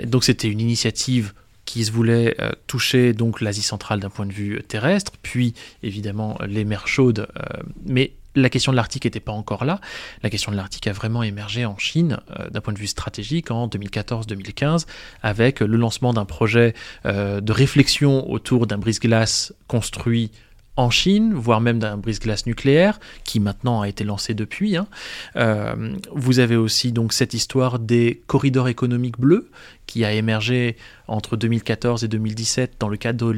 donc 0.06 0.24
c'était 0.24 0.48
une 0.48 0.60
initiative 0.60 1.32
qui 1.68 1.84
se 1.84 1.92
voulait 1.92 2.34
euh, 2.40 2.50
toucher 2.66 3.12
donc 3.12 3.42
l'Asie 3.42 3.62
centrale 3.62 4.00
d'un 4.00 4.08
point 4.08 4.24
de 4.24 4.32
vue 4.32 4.62
terrestre, 4.66 5.12
puis 5.22 5.52
évidemment 5.82 6.38
les 6.48 6.64
mers 6.64 6.88
chaudes, 6.88 7.28
euh, 7.36 7.62
mais 7.84 8.12
la 8.34 8.48
question 8.48 8.72
de 8.72 8.76
l'Arctique 8.76 9.04
n'était 9.04 9.20
pas 9.20 9.32
encore 9.32 9.66
là. 9.66 9.78
La 10.22 10.30
question 10.30 10.50
de 10.50 10.56
l'Arctique 10.56 10.86
a 10.86 10.94
vraiment 10.94 11.22
émergé 11.22 11.66
en 11.66 11.76
Chine 11.76 12.20
euh, 12.40 12.48
d'un 12.48 12.62
point 12.62 12.72
de 12.72 12.78
vue 12.78 12.86
stratégique 12.86 13.50
en 13.50 13.68
2014-2015 13.68 14.86
avec 15.22 15.60
le 15.60 15.76
lancement 15.76 16.14
d'un 16.14 16.24
projet 16.24 16.72
de 17.04 17.52
réflexion 17.52 18.30
autour 18.30 18.66
d'un 18.66 18.78
brise-glace 18.78 19.52
construit 19.66 20.30
en 20.78 20.90
Chine, 20.90 21.34
voire 21.34 21.60
même 21.60 21.80
d'un 21.80 21.96
brise-glace 21.96 22.46
nucléaire, 22.46 23.00
qui 23.24 23.40
maintenant 23.40 23.80
a 23.80 23.88
été 23.88 24.04
lancé 24.04 24.32
depuis. 24.32 24.76
Hein. 24.76 24.86
Euh, 25.34 25.96
vous 26.14 26.38
avez 26.38 26.54
aussi 26.54 26.92
donc 26.92 27.12
cette 27.12 27.34
histoire 27.34 27.80
des 27.80 28.22
corridors 28.28 28.68
économiques 28.68 29.18
bleus, 29.18 29.50
qui 29.86 30.04
a 30.04 30.12
émergé 30.12 30.76
entre 31.08 31.36
2014 31.36 32.04
et 32.04 32.08
2017 32.08 32.76
dans 32.78 32.88
le 32.88 32.96
cadre 32.96 33.32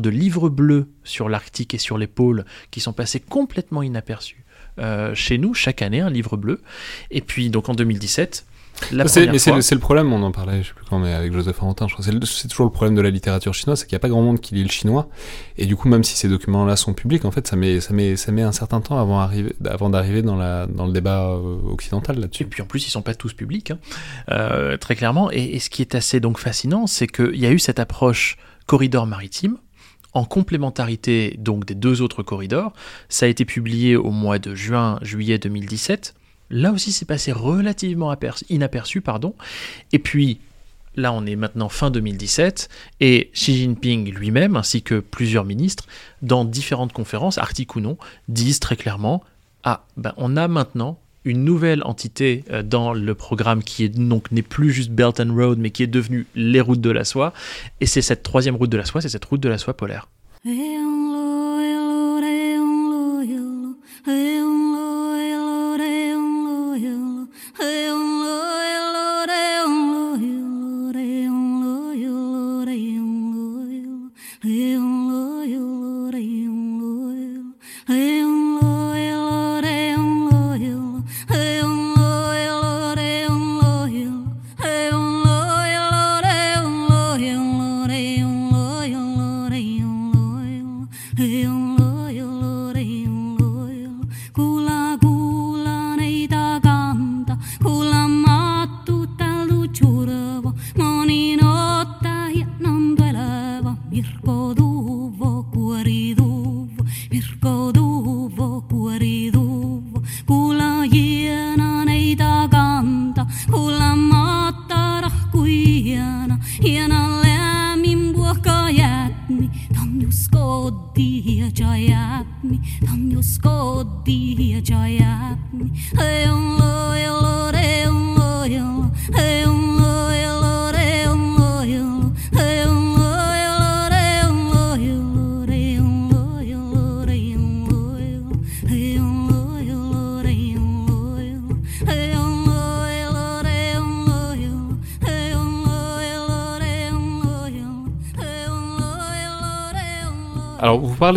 de, 0.00 0.10
livres 0.10 0.50
bleus 0.50 0.86
sur 1.02 1.30
l'Arctique 1.30 1.72
et 1.72 1.78
sur 1.78 1.96
les 1.96 2.08
pôles, 2.08 2.44
qui 2.70 2.80
sont 2.80 2.92
passés 2.92 3.20
complètement 3.20 3.82
inaperçus. 3.82 4.44
Euh, 4.78 5.14
chez 5.14 5.38
nous, 5.38 5.54
chaque 5.54 5.80
année, 5.80 6.02
un 6.02 6.10
livre 6.10 6.36
bleu. 6.36 6.60
Et 7.10 7.22
puis, 7.22 7.48
donc 7.48 7.70
en 7.70 7.74
2017, 7.74 8.44
c'est, 9.06 9.26
mais 9.26 9.38
c'est, 9.38 9.74
le, 9.74 9.78
problème, 9.78 10.12
on 10.12 10.22
en 10.22 10.32
parlait, 10.32 10.62
je 10.62 10.68
sais 10.68 10.74
plus 10.74 10.84
quand, 10.84 10.98
mais 10.98 11.12
avec 11.12 11.32
Joseph 11.32 11.62
Arentin, 11.62 11.88
je 11.88 11.94
crois. 11.94 12.04
C'est, 12.04 12.48
toujours 12.48 12.66
le 12.66 12.72
problème 12.72 12.94
de 12.94 13.00
la 13.00 13.10
littérature 13.10 13.54
chinoise, 13.54 13.80
c'est 13.80 13.86
qu'il 13.86 13.94
n'y 13.94 13.98
a 13.98 14.00
pas 14.00 14.08
grand 14.08 14.22
monde 14.22 14.40
qui 14.40 14.54
lit 14.54 14.62
le 14.62 14.70
chinois. 14.70 15.08
Et 15.58 15.66
du 15.66 15.76
coup, 15.76 15.88
même 15.88 16.04
si 16.04 16.16
ces 16.16 16.28
documents-là 16.28 16.76
sont 16.76 16.94
publics, 16.94 17.24
en 17.24 17.30
fait, 17.30 17.46
ça 17.46 17.56
met, 17.56 17.80
ça 17.80 17.92
met, 17.92 18.16
ça 18.16 18.32
met 18.32 18.42
un 18.42 18.52
certain 18.52 18.80
temps 18.80 18.98
avant, 18.98 19.20
arriver, 19.20 19.54
avant 19.64 19.90
d'arriver 19.90 20.22
dans, 20.22 20.36
la, 20.36 20.66
dans 20.66 20.86
le 20.86 20.92
débat 20.92 21.30
euh, 21.30 21.58
occidental 21.72 22.18
là-dessus. 22.18 22.44
Et 22.44 22.46
puis 22.46 22.62
en 22.62 22.66
plus, 22.66 22.86
ils 22.86 22.90
sont 22.90 23.02
pas 23.02 23.14
tous 23.14 23.32
publics, 23.32 23.70
hein. 23.70 23.78
euh, 24.30 24.76
très 24.76 24.96
clairement. 24.96 25.30
Et, 25.32 25.56
et, 25.56 25.58
ce 25.58 25.70
qui 25.70 25.82
est 25.82 25.94
assez 25.94 26.20
donc 26.20 26.38
fascinant, 26.38 26.86
c'est 26.86 27.06
qu'il 27.06 27.36
y 27.36 27.46
a 27.46 27.50
eu 27.50 27.58
cette 27.58 27.78
approche 27.78 28.36
corridor 28.66 29.06
maritime, 29.06 29.58
en 30.12 30.24
complémentarité 30.24 31.36
donc 31.38 31.64
des 31.66 31.74
deux 31.74 32.00
autres 32.00 32.22
corridors. 32.22 32.72
Ça 33.08 33.26
a 33.26 33.28
été 33.28 33.44
publié 33.44 33.96
au 33.96 34.10
mois 34.10 34.38
de 34.38 34.54
juin-juillet 34.54 35.38
2017. 35.38 36.14
Là 36.50 36.72
aussi, 36.72 36.92
c'est 36.92 37.04
passé 37.04 37.32
relativement 37.32 38.14
inaperçu. 38.48 39.00
Pardon. 39.00 39.34
Et 39.92 39.98
puis, 39.98 40.38
là, 40.96 41.12
on 41.12 41.26
est 41.26 41.36
maintenant 41.36 41.68
fin 41.68 41.90
2017, 41.90 42.68
et 43.00 43.30
Xi 43.34 43.56
Jinping 43.56 44.12
lui-même, 44.12 44.56
ainsi 44.56 44.82
que 44.82 45.00
plusieurs 45.00 45.44
ministres, 45.44 45.86
dans 46.22 46.44
différentes 46.44 46.92
conférences, 46.92 47.38
articles 47.38 47.78
ou 47.78 47.80
non, 47.80 47.98
disent 48.28 48.60
très 48.60 48.76
clairement 48.76 49.22
Ah, 49.64 49.84
ben, 49.96 50.12
on 50.16 50.36
a 50.36 50.48
maintenant 50.48 50.98
une 51.24 51.44
nouvelle 51.44 51.82
entité 51.84 52.44
euh, 52.50 52.62
dans 52.62 52.92
le 52.92 53.14
programme 53.14 53.62
qui 53.62 53.84
est 53.84 53.88
donc 53.88 54.30
n'est 54.30 54.42
plus 54.42 54.70
juste 54.72 54.90
Belt 54.90 55.20
and 55.20 55.34
Road, 55.34 55.58
mais 55.58 55.70
qui 55.70 55.82
est 55.82 55.88
devenue 55.88 56.26
les 56.34 56.60
routes 56.60 56.82
de 56.82 56.90
la 56.90 57.04
soie. 57.04 57.32
Et 57.80 57.86
c'est 57.86 58.02
cette 58.02 58.22
troisième 58.22 58.56
route 58.56 58.70
de 58.70 58.76
la 58.76 58.84
soie, 58.84 59.00
c'est 59.00 59.08
cette 59.08 59.24
route 59.24 59.40
de 59.40 59.48
la 59.48 59.58
soie 59.58 59.74
polaire. 59.74 60.08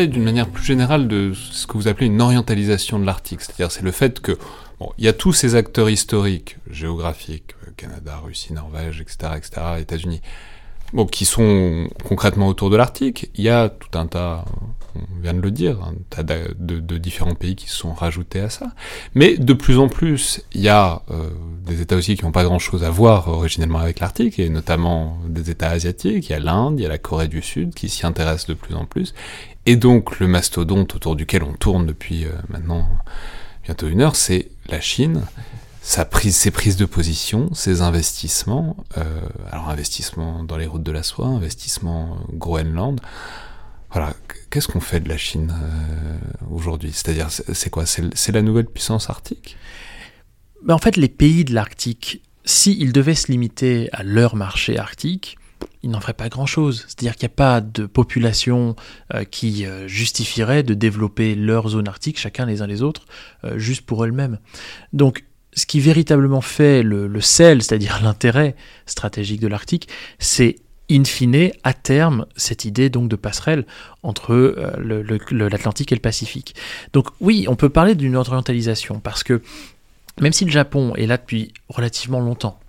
D'une 0.07 0.23
manière 0.23 0.47
plus 0.47 0.63
générale 0.63 1.07
de 1.07 1.33
ce 1.33 1.67
que 1.67 1.73
vous 1.73 1.87
appelez 1.87 2.07
une 2.07 2.21
orientalisation 2.21 2.99
de 2.99 3.05
l'Arctique, 3.05 3.41
c'est-à-dire 3.41 3.71
c'est 3.71 3.83
le 3.83 3.91
fait 3.91 4.19
que 4.19 4.37
bon, 4.79 4.91
il 4.97 5.05
y 5.05 5.07
a 5.07 5.13
tous 5.13 5.33
ces 5.33 5.55
acteurs 5.55 5.89
historiques, 5.89 6.57
géographiques, 6.69 7.55
euh, 7.67 7.71
Canada, 7.75 8.21
Russie, 8.23 8.53
Norvège, 8.53 9.01
etc., 9.01 9.33
etc., 9.35 9.61
États-Unis, 9.79 10.21
bon, 10.93 11.05
qui 11.05 11.25
sont 11.25 11.87
concrètement 12.03 12.47
autour 12.47 12.69
de 12.69 12.77
l'Arctique. 12.77 13.29
Il 13.35 13.43
y 13.43 13.49
a 13.49 13.69
tout 13.69 13.97
un 13.97 14.07
tas 14.07 14.45
on 15.17 15.21
vient 15.21 15.33
de 15.33 15.41
le 15.41 15.51
dire, 15.51 15.79
un 15.81 15.93
tas 16.09 16.23
de, 16.23 16.97
différents 16.97 17.35
pays 17.35 17.55
qui 17.55 17.69
se 17.69 17.75
sont 17.75 17.93
rajoutés 17.93 18.39
à 18.39 18.49
ça. 18.49 18.67
Mais 19.15 19.37
de 19.37 19.53
plus 19.53 19.77
en 19.77 19.87
plus, 19.87 20.41
il 20.53 20.61
y 20.61 20.69
a 20.69 21.01
euh, 21.11 21.29
des 21.65 21.81
États 21.81 21.95
aussi 21.95 22.15
qui 22.15 22.25
n'ont 22.25 22.31
pas 22.31 22.43
grand-chose 22.43 22.83
à 22.83 22.89
voir 22.89 23.27
originellement 23.27 23.79
avec 23.79 23.99
l'Arctique, 23.99 24.39
et 24.39 24.49
notamment 24.49 25.17
des 25.27 25.49
États 25.49 25.69
asiatiques. 25.69 26.29
Il 26.29 26.31
y 26.31 26.35
a 26.35 26.39
l'Inde, 26.39 26.79
il 26.79 26.83
y 26.83 26.85
a 26.85 26.89
la 26.89 26.97
Corée 26.97 27.27
du 27.27 27.41
Sud 27.41 27.73
qui 27.73 27.89
s'y 27.89 28.05
intéressent 28.05 28.47
de 28.47 28.53
plus 28.53 28.75
en 28.75 28.85
plus. 28.85 29.13
Et 29.65 29.75
donc 29.75 30.19
le 30.19 30.27
mastodonte 30.27 30.95
autour 30.95 31.15
duquel 31.15 31.43
on 31.43 31.53
tourne 31.53 31.85
depuis 31.85 32.25
euh, 32.25 32.29
maintenant 32.49 32.87
bientôt 33.65 33.87
une 33.87 34.01
heure, 34.01 34.15
c'est 34.15 34.49
la 34.69 34.79
Chine. 34.79 35.23
Ses 35.81 36.51
prises 36.51 36.75
de 36.75 36.85
position, 36.85 37.53
ses 37.53 37.81
investissements, 37.81 38.75
euh, 38.97 39.03
alors 39.51 39.69
investissement 39.69 40.43
dans 40.43 40.57
les 40.57 40.65
routes 40.65 40.83
de 40.83 40.91
la 40.91 41.01
soie, 41.01 41.27
investissement 41.27 42.17
Groenland, 42.33 42.99
qu'est-ce 44.49 44.67
qu'on 44.67 44.79
fait 44.79 44.99
de 44.99 45.09
la 45.09 45.17
Chine 45.17 45.53
euh, 45.53 46.17
aujourd'hui? 46.51 46.91
C'est-à-dire, 46.93 47.29
c'est 47.29 47.69
quoi? 47.69 47.85
C'est 47.85 48.31
la 48.31 48.41
nouvelle 48.41 48.65
puissance 48.65 49.09
arctique? 49.09 49.57
Ben, 50.63 50.75
En 50.75 50.79
fait, 50.79 50.97
les 50.97 51.09
pays 51.09 51.45
de 51.45 51.53
l'Arctique, 51.53 52.21
s'ils 52.45 52.93
devaient 52.93 53.15
se 53.15 53.31
limiter 53.31 53.89
à 53.91 54.03
leur 54.03 54.35
marché 54.35 54.77
arctique, 54.77 55.37
ils 55.83 55.89
n'en 55.89 55.99
feraient 55.99 56.13
pas 56.13 56.29
grand-chose. 56.29 56.85
C'est-à-dire 56.87 57.15
qu'il 57.15 57.27
n'y 57.27 57.33
a 57.33 57.35
pas 57.35 57.61
de 57.61 57.85
population 57.85 58.75
euh, 59.13 59.23
qui 59.23 59.65
euh, 59.65 59.87
justifierait 59.87 60.63
de 60.63 60.73
développer 60.73 61.35
leur 61.35 61.69
zone 61.69 61.87
arctique, 61.87 62.19
chacun 62.19 62.45
les 62.45 62.61
uns 62.61 62.67
les 62.67 62.81
autres, 62.81 63.05
juste 63.55 63.83
pour 63.83 64.05
elles-mêmes. 64.05 64.39
Donc, 64.93 65.25
ce 65.53 65.65
qui 65.65 65.79
véritablement 65.79 66.41
fait 66.41 66.83
le 66.83 67.21
sel, 67.21 67.63
c'est-à-dire 67.63 67.99
l'intérêt 68.03 68.55
stratégique 68.85 69.39
de 69.39 69.47
l'Arctique, 69.47 69.87
c'est 70.19 70.57
in 70.89 71.03
fine, 71.03 71.51
à 71.63 71.73
terme, 71.73 72.25
cette 72.35 72.65
idée 72.65 72.89
donc 72.89 73.09
de 73.09 73.15
passerelle 73.15 73.65
entre 74.03 74.33
euh, 74.33 75.11
l'Atlantique 75.31 75.91
et 75.91 75.95
le 75.95 76.01
Pacifique. 76.01 76.55
Donc 76.93 77.07
oui, 77.19 77.45
on 77.49 77.55
peut 77.55 77.69
parler 77.69 77.95
d'une 77.95 78.15
orientalisation, 78.15 78.99
parce 78.99 79.23
que 79.23 79.41
même 80.21 80.33
si 80.33 80.45
le 80.45 80.51
Japon 80.51 80.93
est 80.95 81.05
là 81.05 81.17
depuis 81.17 81.53
relativement 81.69 82.19
longtemps, 82.19 82.59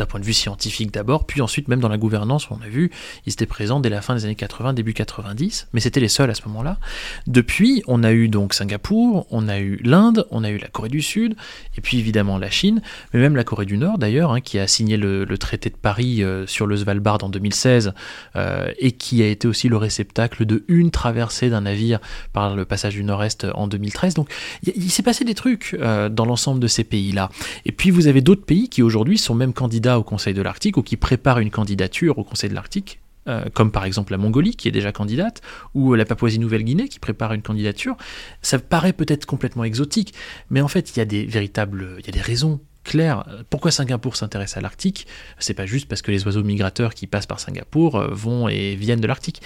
d'un 0.00 0.06
point 0.06 0.20
de 0.20 0.24
vue 0.24 0.32
scientifique 0.32 0.92
d'abord, 0.92 1.26
puis 1.26 1.40
ensuite 1.40 1.68
même 1.68 1.80
dans 1.80 1.88
la 1.88 1.98
gouvernance, 1.98 2.50
on 2.50 2.60
a 2.62 2.68
vu, 2.68 2.90
ils 3.26 3.32
étaient 3.32 3.46
présents 3.46 3.80
dès 3.80 3.88
la 3.88 4.00
fin 4.00 4.14
des 4.14 4.24
années 4.24 4.34
80, 4.34 4.72
début 4.72 4.94
90, 4.94 5.68
mais 5.72 5.80
c'était 5.80 6.00
les 6.00 6.08
seuls 6.08 6.30
à 6.30 6.34
ce 6.34 6.42
moment-là. 6.48 6.78
Depuis, 7.26 7.82
on 7.86 8.02
a 8.02 8.12
eu 8.12 8.28
donc 8.28 8.54
Singapour, 8.54 9.26
on 9.30 9.48
a 9.48 9.58
eu 9.58 9.78
l'Inde, 9.84 10.26
on 10.30 10.42
a 10.42 10.50
eu 10.50 10.58
la 10.58 10.68
Corée 10.68 10.88
du 10.88 11.02
Sud, 11.02 11.36
et 11.76 11.80
puis 11.80 11.98
évidemment 11.98 12.38
la 12.38 12.50
Chine, 12.50 12.82
mais 13.12 13.20
même 13.20 13.36
la 13.36 13.44
Corée 13.44 13.66
du 13.66 13.76
Nord 13.76 13.98
d'ailleurs, 13.98 14.32
hein, 14.32 14.40
qui 14.40 14.58
a 14.58 14.66
signé 14.66 14.96
le, 14.96 15.26
traité 15.38 15.70
de 15.70 15.76
Paris 15.76 16.22
euh, 16.22 16.46
sur 16.46 16.66
le 16.66 16.76
Svalbard 16.76 17.18
en 17.22 17.28
2016, 17.28 17.92
euh, 18.36 18.72
et 18.78 18.92
qui 18.92 19.22
a 19.22 19.26
été 19.26 19.46
aussi 19.46 19.68
le 19.68 19.76
réceptacle 19.76 20.44
de 20.44 20.64
une 20.68 20.90
traversée 20.90 21.50
d'un 21.50 21.62
navire 21.62 22.00
par 22.32 22.56
le 22.56 22.64
passage 22.64 22.94
du 22.94 23.04
Nord-Est 23.04 23.46
en 23.54 23.68
2013. 23.68 24.14
Donc 24.14 24.30
il, 24.64 24.90
s'est 24.90 25.02
passé 25.02 25.24
des 25.24 25.34
trucs 25.34 25.76
euh, 25.78 26.08
dans 26.08 26.24
l'ensemble 26.24 26.60
de 26.60 26.66
ces 26.66 26.84
pays-là. 26.84 27.30
Et 27.64 27.72
puis 27.72 27.90
vous 27.90 28.06
avez 28.06 28.20
d'autres 28.20 28.44
pays 28.44 28.68
qui 28.68 28.82
aujourd'hui 28.82 29.18
sont 29.18 29.34
même 29.34 29.52
candidats 29.52 29.89
au 29.98 30.02
Conseil 30.02 30.34
de 30.34 30.42
l'Arctique 30.42 30.76
ou 30.76 30.82
qui 30.82 30.96
préparent 30.96 31.38
une 31.38 31.50
candidature 31.50 32.18
au 32.18 32.24
Conseil 32.24 32.50
de 32.50 32.54
l'Arctique, 32.54 33.00
euh, 33.28 33.44
comme 33.52 33.70
par 33.70 33.84
exemple 33.84 34.12
la 34.12 34.18
Mongolie 34.18 34.56
qui 34.56 34.66
est 34.68 34.72
déjà 34.72 34.92
candidate, 34.92 35.42
ou 35.74 35.94
la 35.94 36.04
Papouasie-Nouvelle-Guinée 36.04 36.88
qui 36.88 36.98
prépare 36.98 37.34
une 37.34 37.42
candidature, 37.42 37.96
ça 38.40 38.58
paraît 38.58 38.94
peut-être 38.94 39.26
complètement 39.26 39.64
exotique, 39.64 40.14
mais 40.48 40.60
en 40.60 40.68
fait 40.68 40.96
il 40.96 40.98
y 40.98 41.02
a 41.02 41.04
des 41.04 41.26
véritables, 41.26 41.96
il 41.98 42.06
y 42.06 42.08
a 42.08 42.12
des 42.12 42.20
raisons 42.20 42.60
claires. 42.82 43.24
Pourquoi 43.50 43.70
Singapour 43.70 44.16
s'intéresse 44.16 44.56
à 44.56 44.62
l'Arctique? 44.62 45.06
C'est 45.38 45.52
pas 45.54 45.66
juste 45.66 45.86
parce 45.86 46.00
que 46.00 46.10
les 46.10 46.24
oiseaux 46.24 46.42
migrateurs 46.42 46.94
qui 46.94 47.06
passent 47.06 47.26
par 47.26 47.40
Singapour 47.40 47.96
euh, 47.96 48.08
vont 48.10 48.48
et 48.48 48.74
viennent 48.74 49.02
de 49.02 49.06
l'Arctique. 49.06 49.42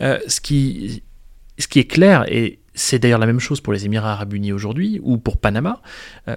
Euh, 0.00 0.20
ce, 0.28 0.40
qui, 0.40 1.02
ce 1.58 1.66
qui 1.66 1.80
est 1.80 1.86
clair, 1.86 2.24
et 2.28 2.60
c'est 2.74 3.00
d'ailleurs 3.00 3.18
la 3.18 3.26
même 3.26 3.40
chose 3.40 3.60
pour 3.60 3.72
les 3.72 3.86
Émirats 3.86 4.12
arabes 4.12 4.34
unis 4.34 4.52
aujourd'hui, 4.52 5.00
ou 5.02 5.18
pour 5.18 5.38
Panama, 5.38 5.82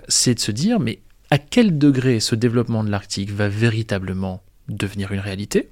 c'est 0.08 0.34
de 0.34 0.40
se 0.40 0.52
dire, 0.52 0.80
mais 0.80 1.00
à 1.34 1.40
quel 1.40 1.80
degré 1.80 2.20
ce 2.20 2.36
développement 2.36 2.84
de 2.84 2.92
l'Arctique 2.92 3.32
va 3.32 3.50
véritablement 3.50 4.44
devenir 4.70 5.14
une 5.14 5.20
réalité, 5.20 5.72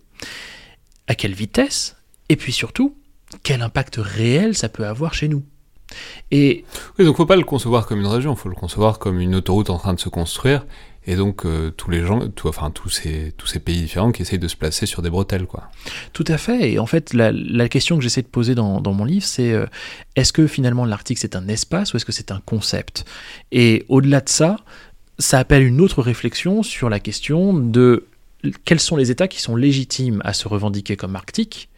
à 1.05 1.14
quelle 1.14 1.36
vitesse, 1.36 1.97
et 2.30 2.36
puis 2.36 2.51
surtout, 2.51 2.95
quel 3.43 3.62
impact 3.62 3.97
réel 4.01 4.55
ça 4.55 4.70
peut 4.70 4.88
avoir 4.88 5.14
chez 5.14 5.28
nous? 5.28 5.43
Et 6.32 6.66
oui, 6.97 7.05
donc 7.05 7.16
faut 7.16 7.28
pas 7.28 7.36
le 7.36 7.43
concevoir 7.43 7.86
comme 7.86 7.99
une 7.99 8.07
région, 8.07 8.36
faut 8.36 8.49
le 8.49 8.55
concevoir 8.55 8.97
comme 8.97 9.20
une 9.20 9.36
autoroute 9.36 9.70
en 9.70 9.78
train 9.78 9.93
de 9.93 9.99
se 9.99 10.09
construire, 10.09 10.66
et 11.05 11.16
donc 11.16 11.45
euh, 11.45 11.70
tous 11.70 11.91
les 11.91 12.03
gens, 12.07 12.22
enfin 12.45 12.72
tous 12.72 12.89
ces 12.89 13.32
tous 13.38 13.45
ces 13.45 13.59
pays 13.59 13.82
différents 13.82 14.12
qui 14.12 14.24
essayent 14.24 14.39
de 14.39 14.47
se 14.47 14.55
placer 14.55 14.88
sur 14.88 15.03
des 15.03 15.12
bretelles, 15.12 15.45
quoi. 15.45 15.70
Tout 16.14 16.26
à 16.28 16.39
fait. 16.39 16.72
Et 16.72 16.80
en 16.80 16.88
fait, 16.88 17.14
la, 17.14 17.70
question 17.70 17.97
que 17.97 18.03
j'essaie 18.03 18.24
de 18.24 18.28
poser 18.28 18.55
dans, 18.55 18.82
mon 18.82 19.05
livre, 19.05 19.26
c'est 19.26 19.51
euh, 19.51 19.68
est-ce 20.16 20.34
que 20.34 20.47
finalement 20.47 20.86
l'Arctique 20.86 21.20
c'est 21.20 21.36
un 21.36 21.47
espace 21.47 21.93
ou 21.93 21.97
est-ce 21.97 22.05
que 22.05 22.12
c'est 22.12 22.32
un 22.32 22.41
concept? 22.43 23.05
Et 23.51 23.86
au-delà 23.89 24.22
de 24.22 24.30
ça, 24.30 24.57
ça 25.22 25.39
appelle 25.39 25.63
une 25.63 25.80
autre 25.80 26.01
réflexion 26.01 26.63
sur 26.63 26.89
la 26.89 26.99
question 26.99 27.53
de 27.53 28.07
quels 28.65 28.80
sont 28.80 28.95
les 28.95 29.11
États 29.11 29.28
qui 29.28 29.39
sont 29.39 29.55
légitimes 29.55 30.19
à 30.26 30.34
se 30.34 30.47
revendiquer 30.47 30.95
comme 30.95 31.15
arctiques 31.15 31.69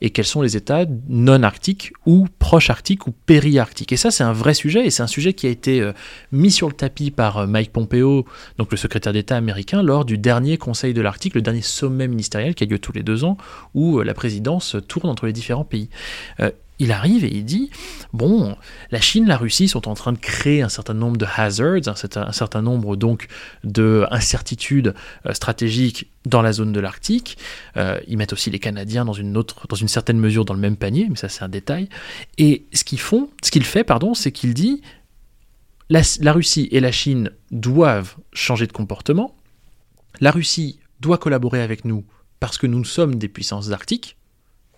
et 0.00 0.10
quels 0.10 0.24
sont 0.24 0.40
les 0.40 0.56
États 0.56 0.84
non 1.08 1.42
arctiques 1.42 1.92
ou 2.06 2.28
proches 2.38 2.70
arctiques 2.70 3.08
ou 3.08 3.10
périarctiques. 3.10 3.92
Et 3.92 3.96
ça, 3.96 4.12
c'est 4.12 4.22
un 4.22 4.32
vrai 4.32 4.54
sujet 4.54 4.86
et 4.86 4.90
c'est 4.90 5.02
un 5.02 5.08
sujet 5.08 5.32
qui 5.32 5.48
a 5.48 5.50
été 5.50 5.80
euh, 5.80 5.92
mis 6.30 6.52
sur 6.52 6.68
le 6.68 6.74
tapis 6.74 7.10
par 7.10 7.38
euh, 7.38 7.46
Mike 7.48 7.72
Pompeo, 7.72 8.24
donc 8.56 8.70
le 8.70 8.76
secrétaire 8.76 9.12
d'État 9.12 9.36
américain, 9.36 9.82
lors 9.82 10.04
du 10.04 10.16
dernier 10.16 10.58
Conseil 10.58 10.94
de 10.94 11.00
l'Arctique, 11.00 11.34
le 11.34 11.42
dernier 11.42 11.62
sommet 11.62 12.06
ministériel 12.06 12.54
qui 12.54 12.62
a 12.62 12.66
lieu 12.68 12.78
tous 12.78 12.92
les 12.92 13.02
deux 13.02 13.24
ans, 13.24 13.36
où 13.74 13.98
euh, 13.98 14.04
la 14.04 14.14
présidence 14.14 14.76
tourne 14.86 15.10
entre 15.10 15.26
les 15.26 15.32
différents 15.32 15.64
pays 15.64 15.88
il 16.82 16.90
arrive 16.90 17.24
et 17.24 17.32
il 17.32 17.44
dit 17.44 17.70
bon, 18.12 18.56
la 18.90 19.00
Chine, 19.00 19.26
la 19.26 19.36
Russie 19.36 19.68
sont 19.68 19.88
en 19.88 19.94
train 19.94 20.12
de 20.12 20.18
créer 20.18 20.62
un 20.62 20.68
certain 20.68 20.94
nombre 20.94 21.16
de 21.16 21.26
hazards, 21.36 21.86
un 21.86 22.32
certain, 22.32 22.62
nombre 22.62 22.96
donc 22.96 23.28
de 23.62 24.04
incertitudes 24.10 24.94
euh, 25.26 25.32
stratégiques 25.32 26.10
dans 26.26 26.42
la 26.42 26.52
zone 26.52 26.72
de 26.72 26.80
l'Arctique. 26.80 27.38
Euh, 27.76 28.00
ils 28.08 28.18
mettent 28.18 28.32
aussi 28.32 28.50
les 28.50 28.58
Canadiens 28.58 29.04
dans 29.04 29.12
une 29.12 29.36
autre, 29.36 29.66
dans 29.68 29.76
certaine 29.86 30.18
mesure 30.18 30.44
dans 30.44 30.54
le 30.54 30.60
même 30.60 30.76
panier, 30.76 31.06
mais 31.08 31.16
ça 31.16 31.28
c'est 31.28 31.44
un 31.44 31.48
détail. 31.48 31.88
Et 32.36 32.66
ce 32.72 32.84
qu'il 32.84 33.64
fait, 33.64 33.84
pardon, 33.84 34.14
c'est 34.14 34.32
qu'il 34.32 34.52
dit 34.52 34.82
la, 35.88 36.02
la 36.20 36.32
Russie 36.32 36.68
et 36.72 36.80
la 36.80 36.92
Chine 36.92 37.30
doivent 37.52 38.16
changer 38.32 38.66
de 38.66 38.72
comportement. 38.72 39.36
La 40.20 40.32
Russie 40.32 40.80
doit 41.00 41.18
collaborer 41.18 41.62
avec 41.62 41.84
nous 41.84 42.04
parce 42.40 42.58
que 42.58 42.66
nous 42.66 42.84
sommes 42.84 43.16
des 43.16 43.28
puissances 43.28 43.70
arctiques 43.70 44.16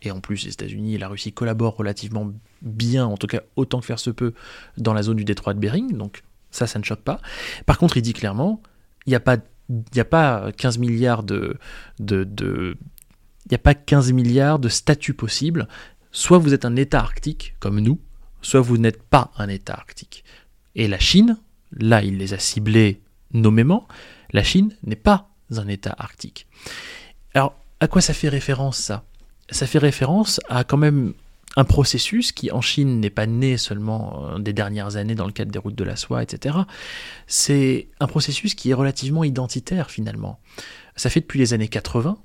et 0.06 0.10
en 0.10 0.20
plus 0.20 0.44
les 0.44 0.52
États-Unis 0.52 0.94
et 0.94 0.98
la 0.98 1.08
Russie 1.08 1.32
collaborent 1.32 1.76
relativement 1.76 2.32
bien, 2.62 3.06
en 3.06 3.16
tout 3.16 3.26
cas 3.26 3.40
autant 3.56 3.80
que 3.80 3.86
faire 3.86 3.98
se 3.98 4.10
peut, 4.10 4.34
dans 4.78 4.94
la 4.94 5.02
zone 5.02 5.16
du 5.16 5.24
détroit 5.24 5.54
de 5.54 5.58
Bering, 5.58 5.96
donc 5.96 6.22
ça, 6.50 6.66
ça 6.66 6.78
ne 6.78 6.84
choque 6.84 7.02
pas. 7.02 7.20
Par 7.66 7.78
contre, 7.78 7.96
il 7.96 8.02
dit 8.02 8.12
clairement, 8.12 8.62
il 9.06 9.10
n'y 9.10 9.16
a 9.16 9.20
pas 9.20 9.36
il 9.68 10.00
a 10.00 10.04
pas 10.04 10.52
15 10.52 10.78
milliards 10.78 11.22
de 11.22 11.58
il 11.98 13.50
n'y 13.50 13.54
a 13.54 13.58
pas 13.58 13.74
15 13.74 14.12
milliards 14.12 14.58
de 14.58 14.68
statuts 14.68 15.14
possibles. 15.14 15.68
Soit 16.12 16.38
vous 16.38 16.54
êtes 16.54 16.64
un 16.64 16.76
État 16.76 17.00
arctique, 17.00 17.56
comme 17.60 17.80
nous, 17.80 17.98
soit 18.40 18.60
vous 18.60 18.78
n'êtes 18.78 19.02
pas 19.02 19.32
un 19.36 19.48
État 19.48 19.74
arctique. 19.74 20.24
Et 20.76 20.86
la 20.86 20.98
Chine, 20.98 21.38
là, 21.72 22.02
il 22.02 22.18
les 22.18 22.34
a 22.34 22.38
ciblés 22.38 23.00
nommément, 23.32 23.88
la 24.32 24.42
Chine 24.42 24.74
n'est 24.84 24.96
pas 24.96 25.28
un 25.50 25.66
État 25.68 25.94
arctique. 25.98 26.46
Alors, 27.34 27.54
à 27.80 27.88
quoi 27.88 28.00
ça 28.00 28.14
fait 28.14 28.28
référence 28.28 28.78
ça? 28.78 29.04
Ça 29.50 29.66
fait 29.66 29.78
référence 29.78 30.40
à 30.48 30.64
quand 30.64 30.76
même 30.76 31.14
un 31.56 31.64
processus 31.64 32.32
qui 32.32 32.50
en 32.50 32.60
Chine 32.60 33.00
n'est 33.00 33.10
pas 33.10 33.26
né 33.26 33.56
seulement 33.56 34.26
euh, 34.26 34.38
des 34.38 34.52
dernières 34.52 34.96
années 34.96 35.14
dans 35.14 35.26
le 35.26 35.32
cadre 35.32 35.52
des 35.52 35.58
routes 35.58 35.76
de 35.76 35.84
la 35.84 35.96
soie, 35.96 36.22
etc. 36.22 36.58
C'est 37.26 37.88
un 38.00 38.06
processus 38.06 38.54
qui 38.54 38.70
est 38.70 38.74
relativement 38.74 39.24
identitaire 39.24 39.90
finalement. 39.90 40.40
Ça 40.96 41.10
fait 41.10 41.20
depuis 41.20 41.38
les 41.38 41.54
années 41.54 41.68
80 41.68 42.18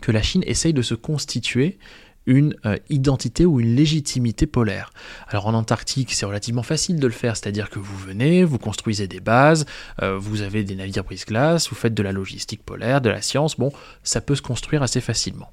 que 0.00 0.12
la 0.12 0.22
Chine 0.22 0.44
essaye 0.46 0.72
de 0.72 0.82
se 0.82 0.94
constituer 0.94 1.78
une 2.26 2.54
euh, 2.66 2.76
identité 2.90 3.46
ou 3.46 3.58
une 3.58 3.74
légitimité 3.74 4.46
polaire. 4.46 4.90
Alors 5.28 5.46
en 5.46 5.54
Antarctique, 5.54 6.12
c'est 6.12 6.26
relativement 6.26 6.62
facile 6.62 7.00
de 7.00 7.06
le 7.06 7.12
faire, 7.12 7.36
c'est-à-dire 7.36 7.70
que 7.70 7.78
vous 7.78 7.96
venez, 7.96 8.44
vous 8.44 8.58
construisez 8.58 9.08
des 9.08 9.20
bases, 9.20 9.64
euh, 10.02 10.18
vous 10.18 10.42
avez 10.42 10.62
des 10.62 10.76
navires 10.76 11.04
brise-glace, 11.04 11.70
vous 11.70 11.74
faites 11.74 11.94
de 11.94 12.02
la 12.02 12.12
logistique 12.12 12.62
polaire, 12.62 13.00
de 13.00 13.08
la 13.08 13.22
science, 13.22 13.56
bon, 13.56 13.72
ça 14.02 14.20
peut 14.20 14.34
se 14.34 14.42
construire 14.42 14.82
assez 14.82 15.00
facilement. 15.00 15.50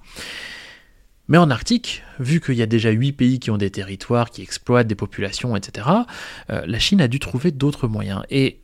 Mais 1.27 1.37
en 1.37 1.49
Arctique, 1.49 2.03
vu 2.19 2.39
qu'il 2.39 2.55
y 2.55 2.61
a 2.61 2.67
déjà 2.67 2.91
8 2.91 3.13
pays 3.13 3.39
qui 3.39 3.51
ont 3.51 3.57
des 3.57 3.71
territoires, 3.71 4.29
qui 4.29 4.41
exploitent 4.41 4.87
des 4.87 4.95
populations, 4.95 5.55
etc., 5.55 5.87
euh, 6.49 6.63
la 6.65 6.79
Chine 6.79 7.01
a 7.01 7.07
dû 7.07 7.19
trouver 7.19 7.51
d'autres 7.51 7.87
moyens. 7.87 8.21
Et 8.29 8.59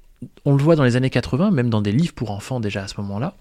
on 0.46 0.56
le 0.56 0.62
voit 0.62 0.76
dans 0.76 0.84
les 0.84 0.96
années 0.96 1.10
80, 1.10 1.52
même 1.52 1.70
dans 1.70 1.82
des 1.82 1.92
livres 1.92 2.14
pour 2.14 2.32
enfants 2.32 2.60
déjà 2.60 2.84
à 2.84 2.88
ce 2.88 3.00
moment-là, 3.02 3.36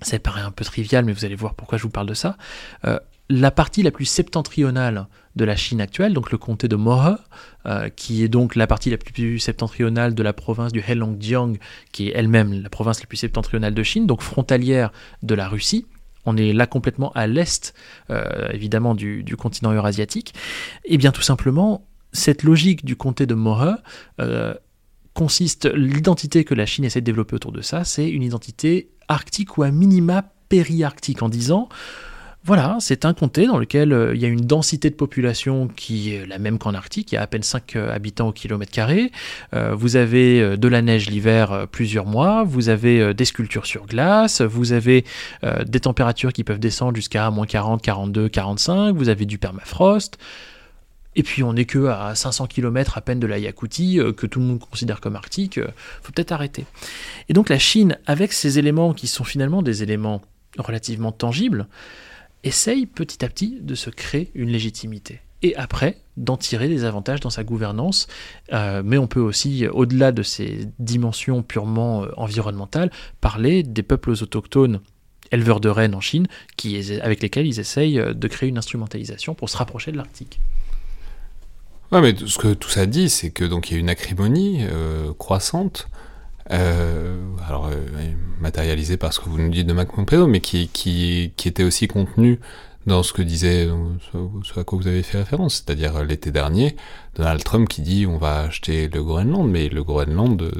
ça 0.00 0.18
paraît 0.18 0.42
un 0.42 0.50
peu 0.50 0.64
trivial, 0.64 1.04
mais 1.04 1.12
vous 1.12 1.24
allez 1.24 1.34
voir 1.34 1.54
pourquoi 1.54 1.78
je 1.78 1.82
vous 1.82 1.90
parle 1.90 2.08
de 2.08 2.14
ça. 2.14 2.36
Euh, 2.84 2.98
la 3.30 3.50
partie 3.50 3.82
la 3.82 3.90
plus 3.90 4.04
septentrionale 4.04 5.06
de 5.34 5.44
la 5.44 5.56
Chine 5.56 5.80
actuelle, 5.80 6.12
donc 6.12 6.30
le 6.30 6.38
comté 6.38 6.68
de 6.68 6.76
Mohe, 6.76 7.18
euh, 7.66 7.88
qui 7.88 8.22
est 8.22 8.28
donc 8.28 8.54
la 8.54 8.66
partie 8.66 8.90
la 8.90 8.98
plus 8.98 9.38
septentrionale 9.38 10.14
de 10.14 10.22
la 10.22 10.32
province 10.32 10.72
du 10.72 10.80
Heilongjiang, 10.80 11.54
qui 11.90 12.08
est 12.08 12.12
elle-même 12.14 12.62
la 12.62 12.68
province 12.68 13.00
la 13.00 13.06
plus 13.06 13.16
septentrionale 13.16 13.74
de 13.74 13.82
Chine, 13.82 14.06
donc 14.06 14.20
frontalière 14.20 14.92
de 15.22 15.34
la 15.34 15.48
Russie. 15.48 15.86
On 16.26 16.36
est 16.36 16.52
là 16.52 16.66
complètement 16.66 17.12
à 17.12 17.26
l'est, 17.26 17.74
euh, 18.10 18.48
évidemment, 18.52 18.94
du, 18.94 19.36
continent 19.36 19.72
eurasiatique. 19.72 20.34
Et 20.84 20.94
eh 20.94 20.96
bien 20.96 21.12
tout 21.12 21.22
simplement, 21.22 21.86
cette 22.12 22.42
logique 22.42 22.84
du 22.84 22.96
comté 22.96 23.26
de 23.26 23.34
Mohe 23.34 23.76
consiste, 25.14 25.66
l'identité 25.72 26.44
que 26.44 26.54
la 26.54 26.66
Chine 26.66 26.84
essaie 26.84 27.00
de 27.00 27.06
développer 27.06 27.36
autour 27.36 27.52
de 27.52 27.62
ça, 27.62 27.84
c'est 27.84 28.08
une 28.08 28.22
identité 28.22 28.90
arctique 29.08 29.56
ou 29.56 29.62
à 29.62 29.70
minima 29.70 30.24
périarctique, 30.48 31.22
en 31.22 31.28
disant 31.28 31.68
voilà, 32.46 32.76
c'est 32.78 33.06
un 33.06 33.14
comté 33.14 33.46
dans 33.46 33.56
lequel 33.56 33.94
euh, 33.94 34.14
il 34.14 34.20
y 34.20 34.26
a 34.26 34.28
une 34.28 34.42
densité 34.44 34.90
de 34.90 34.94
population 34.94 35.66
qui 35.66 36.12
est 36.12 36.26
la 36.26 36.38
même 36.38 36.58
qu'en 36.58 36.74
Arctique, 36.74 37.10
il 37.10 37.14
y 37.14 37.18
a 37.18 37.22
à 37.22 37.26
peine 37.26 37.42
5 37.42 37.74
euh, 37.76 37.90
habitants 37.90 38.28
au 38.28 38.32
kilomètre 38.32 38.70
carré, 38.70 39.12
euh, 39.54 39.74
vous 39.74 39.96
avez 39.96 40.58
de 40.58 40.68
la 40.68 40.82
neige 40.82 41.08
l'hiver 41.08 41.66
plusieurs 41.72 42.04
mois, 42.04 42.44
vous 42.44 42.68
avez 42.68 43.14
des 43.14 43.24
sculptures 43.24 43.64
sur 43.64 43.86
glace, 43.86 44.42
vous 44.42 44.72
avez 44.72 45.04
des 45.66 45.80
températures 45.80 46.32
qui 46.32 46.44
peuvent 46.44 46.58
descendre 46.58 46.96
jusqu'à 46.96 47.30
moins 47.30 47.46
40, 47.46 47.80
42, 47.80 48.28
45, 48.28 48.94
vous 48.94 49.08
avez 49.08 49.24
du 49.24 49.38
permafrost, 49.38 50.18
et 51.16 51.22
puis 51.22 51.42
on 51.42 51.54
n'est 51.54 51.64
que 51.64 51.86
à 51.86 52.14
500 52.14 52.46
km 52.46 52.98
à 52.98 53.00
peine 53.00 53.20
de 53.20 53.26
la 53.26 53.38
Yakoutie, 53.38 54.00
que 54.16 54.26
tout 54.26 54.40
le 54.40 54.46
monde 54.46 54.60
considère 54.60 55.00
comme 55.00 55.16
arctique, 55.16 55.60
faut 56.02 56.12
peut-être 56.12 56.32
arrêter. 56.32 56.66
Et 57.28 57.32
donc 57.32 57.48
la 57.48 57.58
Chine, 57.58 57.98
avec 58.06 58.32
ces 58.32 58.58
éléments 58.58 58.92
qui 58.92 59.06
sont 59.06 59.24
finalement 59.24 59.62
des 59.62 59.82
éléments 59.82 60.22
relativement 60.58 61.12
tangibles, 61.12 61.66
essaye 62.44 62.86
petit 62.86 63.24
à 63.24 63.28
petit 63.28 63.58
de 63.60 63.74
se 63.74 63.90
créer 63.90 64.30
une 64.34 64.50
légitimité. 64.50 65.20
Et 65.42 65.56
après, 65.56 65.98
d'en 66.16 66.36
tirer 66.36 66.68
des 66.68 66.84
avantages 66.84 67.20
dans 67.20 67.30
sa 67.30 67.44
gouvernance. 67.44 68.06
Euh, 68.52 68.82
mais 68.84 68.98
on 68.98 69.06
peut 69.06 69.20
aussi, 69.20 69.66
au-delà 69.66 70.12
de 70.12 70.22
ces 70.22 70.68
dimensions 70.78 71.42
purement 71.42 72.04
euh, 72.04 72.08
environnementales, 72.16 72.90
parler 73.20 73.62
des 73.62 73.82
peuples 73.82 74.10
autochtones 74.10 74.80
éleveurs 75.32 75.60
de 75.60 75.68
rennes 75.68 75.94
en 75.94 76.00
Chine, 76.00 76.26
qui, 76.56 76.92
avec 77.00 77.22
lesquels 77.22 77.46
ils 77.46 77.58
essayent 77.60 77.98
euh, 77.98 78.14
de 78.14 78.28
créer 78.28 78.48
une 78.48 78.58
instrumentalisation 78.58 79.34
pour 79.34 79.48
se 79.50 79.56
rapprocher 79.56 79.92
de 79.92 79.96
l'Arctique. 79.96 80.40
Ouais, 81.92 82.00
mais 82.00 82.14
ce 82.26 82.38
que 82.38 82.54
tout 82.54 82.70
ça 82.70 82.86
dit, 82.86 83.10
c'est 83.10 83.30
que 83.30 83.44
donc 83.44 83.70
il 83.70 83.74
y 83.74 83.76
a 83.76 83.80
une 83.80 83.90
acrimonie 83.90 84.64
croissante 85.18 85.88
euh, 86.50 87.16
alors 87.48 87.66
euh, 87.66 87.76
matérialisé 88.40 88.96
par 88.96 89.12
ce 89.12 89.20
que 89.20 89.28
vous 89.28 89.38
nous 89.38 89.50
dites 89.50 89.66
de 89.66 89.72
Mac 89.72 89.92
Pompeo, 89.92 90.26
mais 90.26 90.40
qui, 90.40 90.68
qui, 90.68 91.32
qui 91.36 91.48
était 91.48 91.64
aussi 91.64 91.88
contenu 91.88 92.38
dans 92.86 93.02
ce 93.02 93.14
que 93.14 93.22
disait, 93.22 93.66
ce, 94.12 94.60
à 94.60 94.64
quoi 94.64 94.78
vous 94.78 94.86
avez 94.86 95.02
fait 95.02 95.16
référence, 95.16 95.64
c'est-à-dire 95.64 95.96
euh, 95.96 96.04
l'été 96.04 96.30
dernier, 96.30 96.76
Donald 97.16 97.42
Trump 97.42 97.66
qui 97.66 97.80
dit 97.80 98.06
on 98.06 98.18
va 98.18 98.40
acheter 98.40 98.88
le 98.88 99.02
Groenland, 99.02 99.48
mais 99.48 99.70
le 99.70 99.82
Groenland, 99.82 100.50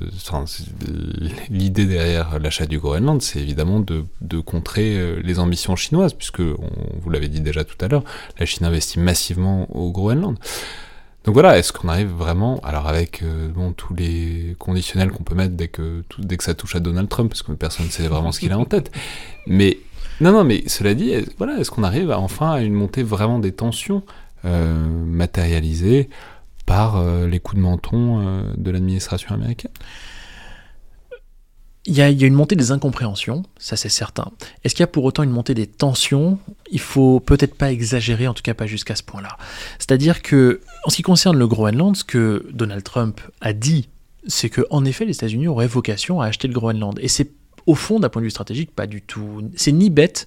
l'idée 1.51 1.85
derrière 1.85 2.39
l'achat 2.39 2.64
du 2.64 2.78
Groenland, 2.78 3.20
c'est 3.20 3.41
évidemment 3.41 3.80
de, 3.80 4.07
de, 4.22 4.41
contrer 4.41 5.20
les 5.22 5.39
ambitions 5.39 5.76
chinoises, 5.76 6.14
puisque, 6.14 6.41
on, 6.41 6.70
vous 7.03 7.11
l'avez 7.11 7.28
dit 7.28 7.43
déjà 7.43 7.62
tout 7.62 7.76
à 7.85 7.89
l'heure, 7.89 8.05
la 8.39 8.47
Chine 8.47 8.64
investit 8.64 9.01
massivement 9.01 9.68
au 9.76 9.91
Groenland. 9.91 10.39
Donc 11.25 11.33
voilà, 11.33 11.59
est-ce 11.59 11.72
qu'on 11.72 11.89
arrive 11.89 12.11
vraiment, 12.11 12.61
alors 12.62 12.87
avec 12.87 13.22
euh, 13.22 13.49
bon, 13.49 13.72
tous 13.72 13.95
les 13.95 14.57
conditionnels 14.59 15.11
qu'on 15.11 15.22
peut 15.22 15.35
mettre 15.35 15.55
dès 15.55 15.68
que, 15.68 16.05
dès 16.18 16.37
que 16.37 16.45
ça 16.45 16.53
touche 16.53 16.77
à 16.77 16.81
Donald 16.81 17.09
Trump, 17.09 17.31
parce 17.31 17.43
que 17.43 17.53
personne 17.53 17.87
ne 17.87 17.91
sait 17.91 18.07
vraiment 18.09 18.31
ce 18.31 18.41
qu'il 18.41 18.53
a 18.53 18.59
en 18.59 18.66
tête, 18.66 18.93
mais 19.47 19.79
non, 20.20 20.33
non, 20.33 20.45
mais 20.45 20.64
cela 20.68 20.93
dit, 20.93 21.11
est, 21.11 21.27
voilà, 21.39 21.59
est-ce 21.59 21.70
qu'on 21.70 21.83
arrive 21.83 22.11
enfin 22.11 22.53
à 22.53 22.61
une 22.61 22.75
montée 22.75 23.03
vraiment 23.03 23.39
des 23.39 23.53
tensions 23.53 24.03
euh, 24.45 24.87
matérialisées 25.07 26.11
par 26.66 26.97
euh, 26.97 27.27
les 27.27 27.41
coups 27.41 27.57
de 27.57 27.62
menton 27.62 28.45
de 28.57 28.70
l'administration 28.70 29.35
américaine? 29.35 29.72
Il 31.87 31.95
y, 31.95 32.01
a, 32.01 32.09
une 32.09 32.35
montée 32.35 32.57
des 32.57 32.70
incompréhensions, 32.70 33.43
ça 33.59 33.76
c'est 33.76 33.91
certain. 33.91 34.30
Est-ce 34.62 34.74
qu'il 34.74 34.82
y 34.82 34.85
a 34.85 34.89
pour 34.89 35.05
autant 35.05 35.22
une 35.22 35.30
montée 35.30 35.53
des 35.53 35.66
tensions? 35.66 36.39
Il 36.70 36.80
faut 36.80 37.20
peut-être 37.20 37.55
pas 37.55 37.70
exagérer, 37.70 38.26
en 38.26 38.32
tout 38.32 38.43
cas 38.43 38.55
pas 38.55 38.66
jusqu'à 38.66 38.97
ce 38.97 39.03
point-là. 39.03 39.37
C'est-à-dire 39.78 40.22
que, 40.22 40.61
en 40.85 40.91
ce 40.91 40.97
qui 40.97 41.03
concerne 41.03 41.37
le 41.37 41.47
Groenland, 41.47 41.95
ce 41.95 42.05
que 42.05 42.47
Donald 42.53 42.82
Trump 42.82 43.20
a 43.43 43.53
dit, 43.53 43.89
c'est 44.26 44.49
que 44.49 44.62
en 44.70 44.87
effet 44.87 45.05
les 45.05 45.12
États-Unis 45.12 45.47
auraient 45.47 45.66
vocation 45.66 46.22
à 46.22 46.26
acheter 46.26 46.49
le 46.49 46.55
Groenland. 46.55 46.99
Et 47.03 47.09
c'est 47.09 47.30
au 47.66 47.74
fond, 47.74 48.01
d'un 48.01 48.09
point 48.09 48.20
de 48.20 48.26
vue 48.26 48.30
stratégique, 48.30 48.74
pas 48.74 48.87
du 48.87 49.01
tout. 49.03 49.43
C'est 49.57 49.72
ni 49.72 49.91
bête, 49.91 50.26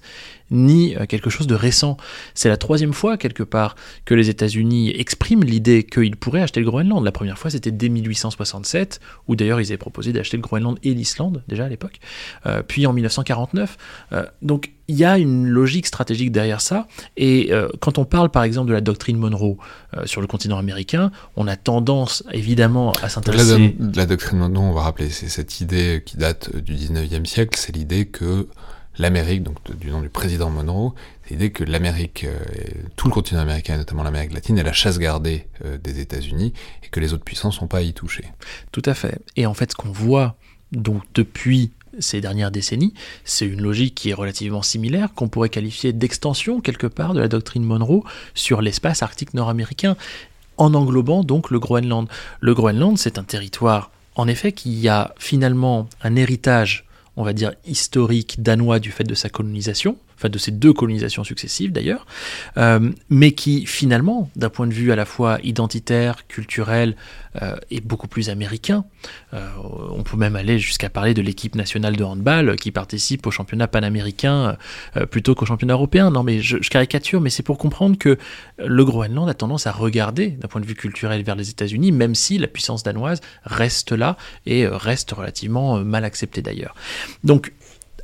ni 0.50 0.96
euh, 0.96 1.06
quelque 1.06 1.30
chose 1.30 1.46
de 1.46 1.54
récent. 1.54 1.96
C'est 2.34 2.48
la 2.48 2.56
troisième 2.56 2.92
fois, 2.92 3.16
quelque 3.16 3.42
part, 3.42 3.76
que 4.04 4.14
les 4.14 4.28
États-Unis 4.28 4.90
expriment 4.90 5.44
l'idée 5.44 5.84
qu'ils 5.84 6.16
pourraient 6.16 6.42
acheter 6.42 6.60
le 6.60 6.66
Groenland. 6.66 7.04
La 7.04 7.12
première 7.12 7.38
fois, 7.38 7.50
c'était 7.50 7.70
dès 7.70 7.88
1867, 7.88 9.00
où 9.26 9.36
d'ailleurs 9.36 9.60
ils 9.60 9.66
avaient 9.66 9.76
proposé 9.76 10.12
d'acheter 10.12 10.36
le 10.36 10.42
Groenland 10.42 10.78
et 10.82 10.94
l'Islande, 10.94 11.42
déjà 11.48 11.64
à 11.64 11.68
l'époque. 11.68 11.98
Euh, 12.46 12.62
puis 12.66 12.86
en 12.86 12.92
1949. 12.92 13.76
Euh, 14.12 14.24
donc 14.42 14.72
il 14.90 14.96
y 14.96 15.04
a 15.04 15.18
une 15.18 15.46
logique 15.46 15.86
stratégique 15.86 16.32
derrière 16.32 16.62
ça. 16.62 16.88
Et 17.18 17.50
quand 17.80 17.98
on 17.98 18.06
parle 18.06 18.30
par 18.30 18.42
exemple 18.42 18.68
de 18.68 18.72
la 18.72 18.80
doctrine 18.80 19.18
Monroe 19.18 19.58
sur 20.06 20.22
le 20.22 20.26
continent 20.26 20.56
américain, 20.56 21.10
on 21.36 21.46
a 21.46 21.56
tendance 21.56 22.24
évidemment 22.32 22.92
à 23.02 23.10
s'intéresser. 23.10 23.76
La, 23.78 23.86
la, 23.94 24.06
doctrine 24.06 24.38
Monroe, 24.38 24.62
on 24.62 24.72
va 24.72 24.80
rappeler, 24.80 25.10
c'est 25.10 25.28
cette 25.28 25.60
idée 25.60 26.02
qui 26.06 26.16
date 26.16 26.56
du 26.56 26.72
19e 26.72 27.26
siècle, 27.26 27.58
c'est 27.58 27.76
l'idée 27.76 28.06
que 28.06 28.48
l'Amérique, 28.98 29.42
donc 29.42 29.56
du 29.78 29.90
nom 29.90 30.00
du 30.00 30.08
président 30.08 30.50
Monroe, 30.50 30.92
c'est 31.24 31.34
l'idée 31.34 31.50
que 31.50 31.64
l'Amérique, 31.64 32.24
euh, 32.24 32.38
tout 32.96 33.06
le 33.08 33.12
continent 33.12 33.40
américain, 33.40 33.76
notamment 33.76 34.02
l'Amérique 34.02 34.32
latine, 34.32 34.58
est 34.58 34.62
la 34.62 34.72
chasse 34.72 34.98
gardée 34.98 35.46
euh, 35.64 35.78
des 35.78 36.00
États-Unis 36.00 36.52
et 36.82 36.88
que 36.88 37.00
les 37.00 37.12
autres 37.12 37.24
puissances 37.24 37.54
ne 37.54 37.60
sont 37.60 37.66
pas 37.68 37.78
à 37.78 37.82
y 37.82 37.92
toucher. 37.92 38.24
Tout 38.72 38.82
à 38.84 38.94
fait. 38.94 39.18
Et 39.36 39.46
en 39.46 39.54
fait, 39.54 39.72
ce 39.72 39.76
qu'on 39.76 39.92
voit 39.92 40.36
donc 40.72 41.02
depuis 41.14 41.70
ces 42.00 42.20
dernières 42.20 42.50
décennies, 42.50 42.94
c'est 43.24 43.46
une 43.46 43.62
logique 43.62 43.94
qui 43.94 44.10
est 44.10 44.14
relativement 44.14 44.62
similaire, 44.62 45.12
qu'on 45.14 45.28
pourrait 45.28 45.48
qualifier 45.48 45.92
d'extension 45.92 46.60
quelque 46.60 46.86
part 46.86 47.14
de 47.14 47.20
la 47.20 47.28
doctrine 47.28 47.64
Monroe 47.64 48.04
sur 48.34 48.62
l'espace 48.62 49.02
arctique 49.02 49.34
nord-américain, 49.34 49.96
en 50.56 50.74
englobant 50.74 51.22
donc 51.22 51.50
le 51.50 51.58
Groenland. 51.58 52.08
Le 52.40 52.54
Groenland, 52.54 52.98
c'est 52.98 53.18
un 53.18 53.24
territoire, 53.24 53.90
en 54.16 54.28
effet, 54.28 54.52
qui 54.52 54.88
a 54.88 55.14
finalement 55.18 55.88
un 56.02 56.16
héritage 56.16 56.87
on 57.18 57.24
va 57.24 57.32
dire, 57.32 57.52
historique 57.66 58.40
danois 58.42 58.78
du 58.78 58.92
fait 58.92 59.02
de 59.02 59.14
sa 59.14 59.28
colonisation, 59.28 59.98
enfin 60.18 60.28
de 60.28 60.38
ces 60.38 60.50
deux 60.50 60.72
colonisations 60.72 61.22
successives 61.22 61.72
d'ailleurs, 61.72 62.06
euh, 62.56 62.90
mais 63.08 63.32
qui 63.32 63.66
finalement, 63.66 64.30
d'un 64.34 64.50
point 64.50 64.66
de 64.66 64.74
vue 64.74 64.90
à 64.90 64.96
la 64.96 65.04
fois 65.04 65.38
identitaire, 65.44 66.26
culturel, 66.26 66.96
euh, 67.40 67.56
est 67.70 67.80
beaucoup 67.80 68.08
plus 68.08 68.30
américain. 68.30 68.84
Euh, 69.32 69.48
on 69.90 70.02
peut 70.02 70.16
même 70.16 70.34
aller 70.34 70.58
jusqu'à 70.58 70.90
parler 70.90 71.14
de 71.14 71.22
l'équipe 71.22 71.54
nationale 71.54 71.94
de 71.94 72.02
handball 72.02 72.56
qui 72.56 72.72
participe 72.72 73.26
au 73.26 73.30
championnat 73.30 73.68
panaméricain 73.68 74.56
plutôt 75.10 75.34
qu'au 75.34 75.46
championnat 75.46 75.74
européen. 75.74 76.10
Non 76.10 76.22
mais 76.22 76.40
je, 76.40 76.56
caricature, 76.68 77.20
mais 77.20 77.30
c'est 77.30 77.42
pour 77.42 77.58
comprendre 77.58 77.96
que 77.96 78.18
le 78.58 78.84
Groenland 78.84 79.28
a 79.28 79.34
tendance 79.34 79.66
à 79.66 79.72
regarder 79.72 80.28
d'un 80.28 80.48
point 80.48 80.60
de 80.60 80.66
vue 80.66 80.74
culturel 80.74 81.22
vers 81.22 81.36
les 81.36 81.50
États-Unis, 81.50 81.92
même 81.92 82.14
si 82.14 82.38
la 82.38 82.48
puissance 82.48 82.82
danoise 82.82 83.20
reste 83.44 83.92
là 83.92 84.16
et 84.46 84.66
reste 84.66 85.12
relativement 85.12 85.78
mal 85.84 86.04
acceptée 86.04 86.42
d'ailleurs. 86.42 86.74
Donc 87.22 87.52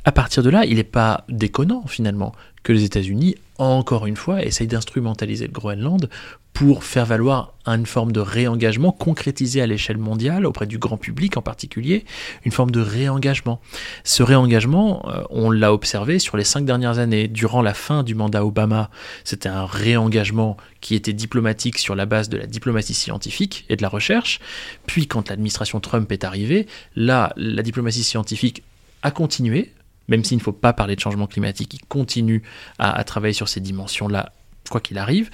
à 0.05 0.11
partir 0.11 0.43
de 0.43 0.49
là, 0.49 0.65
il 0.65 0.75
n'est 0.75 0.83
pas 0.83 1.25
déconnant 1.29 1.85
finalement 1.87 2.33
que 2.63 2.71
les 2.71 2.83
États-Unis, 2.83 3.35
encore 3.57 4.05
une 4.05 4.15
fois, 4.15 4.43
essayent 4.43 4.67
d'instrumentaliser 4.67 5.47
le 5.47 5.51
Groenland 5.51 6.09
pour 6.53 6.85
faire 6.85 7.05
valoir 7.05 7.53
une 7.65 7.85
forme 7.85 8.13
de 8.13 8.21
réengagement 8.21 8.93
concrétisé 8.93 9.61
à 9.61 9.67
l'échelle 9.67 9.97
mondiale, 9.97 10.45
auprès 10.45 10.65
du 10.65 10.77
grand 10.77 10.95
public 10.95 11.35
en 11.35 11.41
particulier, 11.41 12.05
une 12.45 12.51
forme 12.51 12.71
de 12.71 12.79
réengagement. 12.79 13.59
Ce 14.05 14.23
réengagement, 14.23 15.05
euh, 15.09 15.23
on 15.31 15.51
l'a 15.51 15.73
observé 15.73 16.17
sur 16.17 16.37
les 16.37 16.45
cinq 16.45 16.63
dernières 16.63 16.97
années. 16.97 17.27
Durant 17.27 17.61
la 17.61 17.73
fin 17.73 18.03
du 18.03 18.15
mandat 18.15 18.45
Obama, 18.45 18.89
c'était 19.25 19.49
un 19.49 19.65
réengagement 19.65 20.55
qui 20.79 20.95
était 20.95 21.13
diplomatique 21.13 21.77
sur 21.77 21.93
la 21.93 22.05
base 22.05 22.29
de 22.29 22.37
la 22.37 22.45
diplomatie 22.45 22.93
scientifique 22.93 23.65
et 23.67 23.75
de 23.75 23.81
la 23.81 23.89
recherche. 23.89 24.39
Puis 24.85 25.07
quand 25.07 25.29
l'administration 25.29 25.81
Trump 25.81 26.09
est 26.11 26.23
arrivée, 26.23 26.67
là, 26.95 27.33
la 27.35 27.63
diplomatie 27.63 28.03
scientifique 28.03 28.63
a 29.03 29.11
continué, 29.11 29.73
même 30.07 30.23
s'il 30.23 30.37
ne 30.37 30.43
faut 30.43 30.51
pas 30.51 30.73
parler 30.73 30.95
de 30.95 31.01
changement 31.01 31.27
climatique, 31.27 31.73
il 31.73 31.85
continue 31.85 32.43
à, 32.79 33.03
travailler 33.03 33.33
sur 33.33 33.47
ces 33.47 33.59
dimensions-là 33.59 34.31
crois 34.69 34.81
qu'il 34.81 34.97
arrive. 34.97 35.29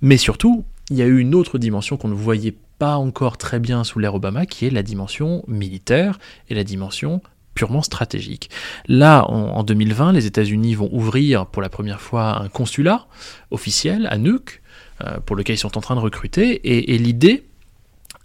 Mais 0.00 0.16
surtout, 0.16 0.64
il 0.90 0.96
y 0.96 1.02
a 1.02 1.06
eu 1.06 1.18
une 1.18 1.34
autre 1.34 1.58
dimension 1.58 1.96
qu'on 1.96 2.08
ne 2.08 2.14
voyait 2.14 2.54
pas 2.78 2.96
encore 2.96 3.36
très 3.36 3.58
bien 3.58 3.84
sous 3.84 3.98
l'ère 3.98 4.14
Obama, 4.14 4.46
qui 4.46 4.66
est 4.66 4.70
la 4.70 4.82
dimension 4.82 5.44
militaire 5.48 6.18
et 6.48 6.54
la 6.54 6.64
dimension 6.64 7.20
purement 7.54 7.82
stratégique. 7.82 8.50
Là, 8.86 9.24
en, 9.28 9.64
2020, 9.64 10.12
les 10.12 10.26
États-Unis 10.26 10.76
vont 10.76 10.88
ouvrir 10.92 11.46
pour 11.46 11.60
la 11.60 11.68
première 11.68 12.00
fois 12.00 12.40
un 12.40 12.48
consulat 12.48 13.08
officiel 13.50 14.06
à 14.10 14.16
Nuuk, 14.16 14.62
euh, 15.04 15.18
pour 15.26 15.34
lequel 15.34 15.56
ils 15.56 15.58
sont 15.58 15.76
en 15.76 15.80
train 15.80 15.96
de 15.96 16.00
recruter, 16.00 16.50
et, 16.50 16.94
et 16.94 16.98
l'idée, 16.98 17.44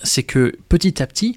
c'est 0.04 0.24
que 0.24 0.56
petit 0.70 1.02
à 1.02 1.08
petit, 1.08 1.36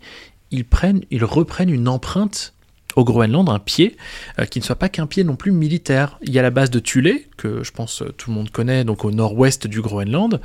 ils, 0.51 0.67
prennent, 0.67 1.05
ils 1.11 1.25
reprennent 1.25 1.71
une 1.71 1.89
empreinte 1.89 2.53
au 2.97 3.05
Groenland 3.05 3.49
un 3.49 3.59
pied 3.59 3.97
euh, 4.39 4.47
qui 4.47 4.59
ne 4.59 4.65
soit 4.65 4.77
pas 4.77 4.89
qu'un 4.89 5.07
pied 5.07 5.23
non 5.23 5.37
plus 5.37 5.53
militaire. 5.53 6.19
Il 6.23 6.33
y 6.33 6.39
a 6.39 6.43
la 6.43 6.51
base 6.51 6.71
de 6.71 6.81
Thule, 6.81 7.21
que 7.37 7.63
je 7.63 7.71
pense 7.71 8.03
euh, 8.03 8.13
tout 8.17 8.31
le 8.31 8.37
monde 8.37 8.51
connaît, 8.51 8.85
donc 8.85 9.05
au 9.05 9.11
nord-ouest 9.11 9.67
du 9.67 9.83
Groenland. 9.83 10.41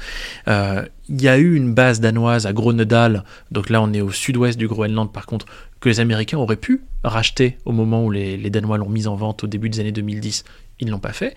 Euh, 0.47 0.85
il 1.09 1.21
y 1.21 1.27
a 1.27 1.37
eu 1.37 1.55
une 1.55 1.73
base 1.73 1.99
danoise 1.99 2.45
à 2.45 2.53
Gronedal, 2.53 3.23
donc 3.49 3.69
là 3.69 3.81
on 3.81 3.91
est 3.93 4.01
au 4.01 4.11
sud-ouest 4.11 4.57
du 4.57 4.67
Groenland 4.67 5.11
par 5.11 5.25
contre, 5.25 5.45
que 5.79 5.89
les 5.89 5.99
Américains 5.99 6.37
auraient 6.37 6.55
pu 6.57 6.83
racheter 7.03 7.57
au 7.65 7.71
moment 7.71 8.05
où 8.05 8.11
les, 8.11 8.37
Danois 8.49 8.77
l'ont 8.77 8.89
mise 8.89 9.07
en 9.07 9.15
vente 9.15 9.43
au 9.43 9.47
début 9.47 9.69
des 9.69 9.79
années 9.79 9.91
2010. 9.91 10.43
Ils 10.79 10.87
ne 10.87 10.91
l'ont 10.91 10.99
pas 10.99 11.13
fait. 11.13 11.35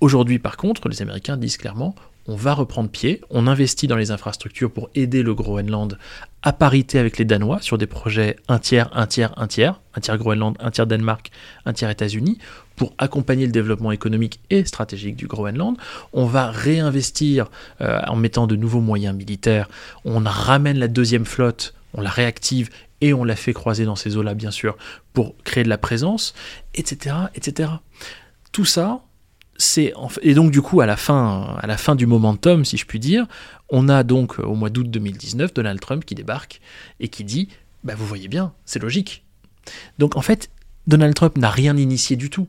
Aujourd'hui 0.00 0.38
par 0.38 0.56
contre, 0.56 0.88
les 0.88 1.02
Américains 1.02 1.36
disent 1.36 1.56
clairement, 1.56 1.94
on 2.26 2.36
va 2.36 2.54
reprendre 2.54 2.88
pied, 2.88 3.20
on 3.30 3.46
investit 3.46 3.86
dans 3.86 3.96
les 3.96 4.10
infrastructures 4.10 4.70
pour 4.70 4.90
aider 4.94 5.22
le 5.22 5.34
Groenland 5.34 5.98
à 6.42 6.52
parité 6.52 6.98
avec 6.98 7.18
les 7.18 7.24
Danois 7.24 7.60
sur 7.60 7.78
des 7.78 7.86
projets 7.86 8.36
un 8.48 8.58
tiers, 8.58 8.90
un 8.96 9.06
tiers, 9.06 9.32
un 9.36 9.46
tiers, 9.46 9.80
un 9.94 10.00
tiers 10.00 10.18
Groenland, 10.18 10.56
un 10.60 10.70
tiers 10.70 10.86
Danemark, 10.86 11.30
un 11.66 11.72
tiers 11.72 11.90
États-Unis, 11.90 12.38
pour 12.76 12.94
accompagner 12.98 13.46
le 13.46 13.52
développement 13.52 13.92
économique 13.92 14.40
et 14.50 14.64
stratégique 14.64 15.16
du 15.16 15.26
Groenland. 15.26 15.76
On 16.12 16.26
va 16.26 16.50
réinvestir 16.50 17.50
euh, 17.80 18.00
en 18.06 18.16
mettant 18.16 18.46
de 18.46 18.56
nouveaux 18.56 18.80
moyens 18.80 19.16
militaires. 19.16 19.68
On 20.04 20.20
ramène 20.24 20.78
la 20.78 20.88
deuxième 20.88 21.24
flotte, 21.24 21.74
on 21.94 22.00
la 22.00 22.10
réactive 22.10 22.70
et 23.00 23.12
on 23.12 23.24
la 23.24 23.36
fait 23.36 23.52
croiser 23.52 23.84
dans 23.84 23.96
ces 23.96 24.16
eaux-là, 24.16 24.34
bien 24.34 24.52
sûr, 24.52 24.76
pour 25.12 25.34
créer 25.42 25.64
de 25.64 25.68
la 25.68 25.78
présence, 25.78 26.34
etc., 26.74 27.16
etc. 27.34 27.70
Tout 28.52 28.64
ça, 28.64 29.02
et 30.22 30.34
donc 30.34 30.50
du 30.50 30.60
coup 30.60 30.80
à 30.80 30.86
la 30.86 30.96
fin 30.96 31.56
à 31.60 31.66
la 31.66 31.76
fin 31.76 31.94
du 31.94 32.06
momentum 32.06 32.64
si 32.64 32.76
je 32.76 32.86
puis 32.86 32.98
dire 32.98 33.26
on 33.68 33.88
a 33.88 34.02
donc 34.02 34.38
au 34.38 34.54
mois 34.54 34.70
d'août 34.70 34.90
2019 34.90 35.54
Donald 35.54 35.80
Trump 35.80 36.04
qui 36.04 36.14
débarque 36.14 36.60
et 37.00 37.08
qui 37.08 37.22
dit 37.24 37.48
bah 37.84 37.94
vous 37.96 38.06
voyez 38.06 38.28
bien 38.28 38.52
c'est 38.64 38.80
logique. 38.80 39.24
Donc 39.98 40.16
en 40.16 40.22
fait 40.22 40.50
Donald 40.86 41.14
Trump 41.14 41.36
n'a 41.38 41.50
rien 41.50 41.76
initié 41.76 42.16
du 42.16 42.30
tout 42.30 42.48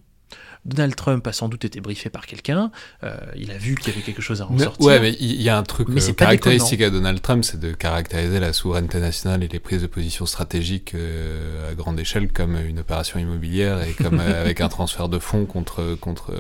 Donald 0.66 0.96
Trump 0.96 1.26
a 1.28 1.34
sans 1.34 1.50
doute 1.50 1.66
été 1.66 1.82
briefé 1.82 2.10
par 2.10 2.26
quelqu'un, 2.26 2.72
euh, 3.04 3.16
il 3.36 3.52
a 3.52 3.58
vu 3.58 3.76
qu'il 3.76 3.90
y 3.90 3.92
avait 3.92 4.02
quelque 4.02 4.22
chose 4.22 4.42
à 4.42 4.48
en 4.48 4.58
sortir. 4.58 4.86
Ouais, 4.86 5.00
mais 5.00 5.16
il 5.20 5.42
y 5.42 5.50
a 5.50 5.58
un 5.58 5.64
truc 5.64 5.90
euh, 5.90 6.14
caractéristique 6.14 6.82
à 6.82 6.90
Donald 6.90 7.22
Trump, 7.22 7.44
c'est 7.44 7.60
de 7.60 7.74
caractériser 7.74 8.40
la 8.40 8.54
souveraineté 8.54 9.00
nationale 9.00 9.44
et 9.44 9.48
les 9.48 9.60
prises 9.60 9.82
de 9.82 9.88
position 9.88 10.26
stratégiques 10.26 10.96
euh, 10.96 11.72
à 11.72 11.76
grande 11.76 12.00
échelle 12.00 12.32
comme 12.32 12.56
une 12.56 12.80
opération 12.80 13.20
immobilière 13.20 13.82
et 13.84 13.92
comme 13.94 14.20
avec 14.20 14.62
un 14.62 14.70
transfert 14.70 15.10
de 15.10 15.20
fonds 15.20 15.46
contre, 15.46 15.96
contre 16.00 16.34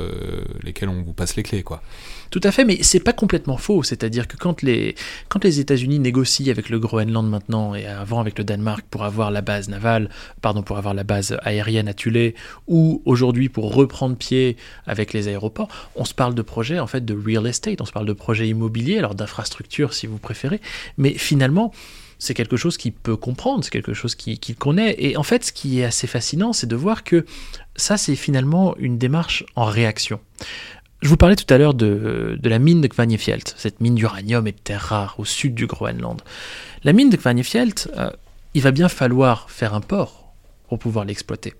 lesquels 0.63 0.89
on 0.89 1.01
vous 1.01 1.13
passe 1.13 1.35
les 1.35 1.43
clés, 1.43 1.63
quoi. 1.63 1.81
Tout 2.33 2.41
à 2.43 2.51
fait, 2.51 2.65
mais 2.65 2.79
c'est 2.81 2.99
pas 2.99 3.13
complètement 3.13 3.57
faux. 3.57 3.83
C'est-à-dire 3.83 4.27
que 4.27 4.37
quand 4.37 4.63
les, 4.63 4.95
quand 5.29 5.43
les 5.43 5.59
États-Unis 5.59 5.99
négocient 5.99 6.49
avec 6.49 6.69
le 6.69 6.79
Groenland 6.79 7.29
maintenant 7.29 7.75
et 7.75 7.85
avant 7.85 8.19
avec 8.19 8.39
le 8.39 8.43
Danemark 8.43 8.83
pour 8.89 9.03
avoir 9.03 9.29
la 9.29 9.41
base 9.41 9.69
navale, 9.69 10.09
pardon, 10.41 10.63
pour 10.63 10.79
avoir 10.79 10.95
la 10.95 11.03
base 11.03 11.37
aérienne 11.43 11.87
à 11.87 11.93
Tulé, 11.93 12.33
ou 12.67 13.03
aujourd'hui 13.05 13.49
pour 13.49 13.75
reprendre 13.75 14.12
pied 14.15 14.57
avec 14.85 15.13
les 15.13 15.27
aéroports, 15.27 15.69
on 15.95 16.05
se 16.05 16.13
parle 16.13 16.35
de 16.35 16.41
projets 16.41 16.79
en 16.79 16.87
fait 16.87 17.03
de 17.05 17.13
real 17.13 17.47
estate, 17.47 17.81
on 17.81 17.85
se 17.85 17.91
parle 17.91 18.05
de 18.05 18.13
projets 18.13 18.47
immobiliers, 18.47 18.97
alors 18.97 19.15
d'infrastructures 19.15 19.93
si 19.93 20.07
vous 20.07 20.17
préférez, 20.17 20.61
mais 20.97 21.13
finalement 21.13 21.71
c'est 22.23 22.33
quelque 22.33 22.55
chose 22.55 22.77
qu'il 22.77 22.93
peut 22.93 23.17
comprendre, 23.17 23.65
c'est 23.65 23.69
quelque 23.69 23.93
chose 23.93 24.15
qu'il 24.15 24.55
connaît. 24.55 24.95
Et 24.97 25.17
en 25.17 25.23
fait, 25.23 25.43
ce 25.43 25.51
qui 25.51 25.81
est 25.81 25.83
assez 25.83 26.07
fascinant, 26.07 26.53
c'est 26.53 26.67
de 26.67 26.75
voir 26.75 27.03
que 27.03 27.25
ça, 27.75 27.97
c'est 27.97 28.15
finalement 28.15 28.77
une 28.77 28.97
démarche 28.97 29.43
en 29.57 29.65
réaction. 29.65 30.21
Je 31.01 31.09
vous 31.09 31.17
parlais 31.17 31.35
tout 31.35 31.53
à 31.53 31.57
l'heure 31.57 31.73
de, 31.73 32.39
la 32.41 32.59
mine 32.59 32.79
de 32.79 32.87
Kvanjefjeld, 32.87 33.49
cette 33.57 33.81
mine 33.81 33.95
d'uranium 33.95 34.47
et 34.47 34.53
de 34.53 34.57
terres 34.57 34.83
rares 34.83 35.15
au 35.19 35.25
sud 35.25 35.53
du 35.53 35.67
Groenland. 35.67 36.21
La 36.85 36.93
mine 36.93 37.09
de 37.09 37.17
Kvanjefjeld, 37.17 37.91
euh, 37.97 38.09
il 38.53 38.61
va 38.61 38.71
bien 38.71 38.87
falloir 38.87 39.51
faire 39.51 39.73
un 39.73 39.81
port 39.81 40.31
pour 40.69 40.79
pouvoir 40.79 41.03
l'exploiter. 41.03 41.55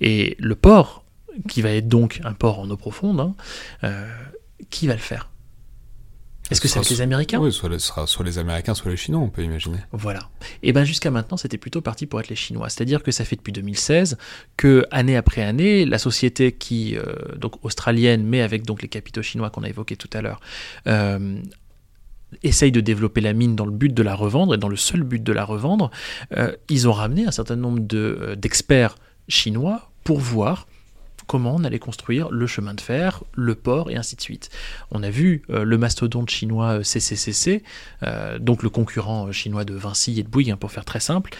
Et 0.00 0.36
le 0.38 0.54
port, 0.54 1.04
qui 1.48 1.62
va 1.62 1.70
être 1.70 1.88
donc 1.88 2.20
un 2.24 2.32
port 2.32 2.60
en 2.60 2.70
eau 2.70 2.76
profonde, 2.76 3.20
hein, 3.20 3.34
euh, 3.84 4.08
qui 4.70 4.86
va 4.86 4.94
le 4.94 5.00
faire? 5.00 5.30
Est-ce 6.50 6.60
que 6.60 6.68
c'est 6.68 6.78
avec 6.78 6.90
les 6.90 7.00
Américains? 7.00 7.40
Oui, 7.40 7.52
soit, 7.52 7.70
ce 7.72 7.78
sera 7.78 8.06
soit 8.06 8.24
les 8.24 8.38
Américains, 8.38 8.74
soit 8.74 8.90
les 8.90 8.96
Chinois, 8.96 9.20
on 9.20 9.28
peut 9.28 9.42
imaginer. 9.42 9.78
Voilà. 9.90 10.28
Et 10.62 10.72
bien 10.72 10.84
jusqu'à 10.84 11.10
maintenant, 11.10 11.36
c'était 11.36 11.58
plutôt 11.58 11.80
parti 11.80 12.06
pour 12.06 12.20
être 12.20 12.28
les 12.28 12.36
Chinois. 12.36 12.68
C'est-à-dire 12.68 13.02
que 13.02 13.10
ça 13.10 13.24
fait 13.24 13.34
depuis 13.34 13.52
2016 13.52 14.16
que, 14.56 14.86
année 14.92 15.16
après 15.16 15.42
année, 15.42 15.84
la 15.84 15.98
société 15.98 16.52
qui, 16.52 16.96
euh, 16.96 17.02
donc 17.36 17.64
australienne, 17.64 18.24
mais 18.24 18.42
avec 18.42 18.64
donc 18.64 18.82
les 18.82 18.88
capitaux 18.88 19.22
chinois 19.22 19.50
qu'on 19.50 19.64
a 19.64 19.68
évoqués 19.68 19.96
tout 19.96 20.10
à 20.12 20.22
l'heure, 20.22 20.40
euh, 20.86 21.40
essaye 22.44 22.70
de 22.70 22.80
développer 22.80 23.20
la 23.20 23.32
mine 23.32 23.56
dans 23.56 23.66
le 23.66 23.72
but 23.72 23.92
de 23.92 24.02
la 24.04 24.14
revendre, 24.14 24.54
et 24.54 24.58
dans 24.58 24.68
le 24.68 24.76
seul 24.76 25.02
but 25.02 25.22
de 25.22 25.32
la 25.32 25.44
revendre, 25.44 25.90
ils 26.68 26.88
ont 26.88 26.92
ramené 26.92 27.26
un 27.26 27.30
certain 27.30 27.56
nombre 27.56 27.80
d'experts 28.34 28.96
chinois 29.28 29.90
pour 30.04 30.18
voir 30.18 30.66
comment 31.26 31.54
on 31.56 31.64
allait 31.64 31.78
construire 31.78 32.30
le 32.30 32.46
chemin 32.46 32.74
de 32.74 32.80
fer, 32.80 33.24
le 33.34 33.54
port 33.54 33.90
et 33.90 33.96
ainsi 33.96 34.16
de 34.16 34.20
suite. 34.20 34.50
On 34.90 35.02
a 35.02 35.10
vu 35.10 35.42
euh, 35.50 35.64
le 35.64 35.78
mastodonte 35.78 36.30
chinois 36.30 36.82
CCCC, 36.82 37.62
euh, 38.02 38.06
euh, 38.06 38.38
donc 38.38 38.62
le 38.62 38.70
concurrent 38.70 39.32
chinois 39.32 39.64
de 39.64 39.74
Vinci 39.74 40.18
et 40.18 40.22
de 40.22 40.28
Bouygues, 40.28 40.50
hein, 40.50 40.56
pour 40.56 40.72
faire 40.72 40.84
très 40.84 41.00
simple, 41.00 41.34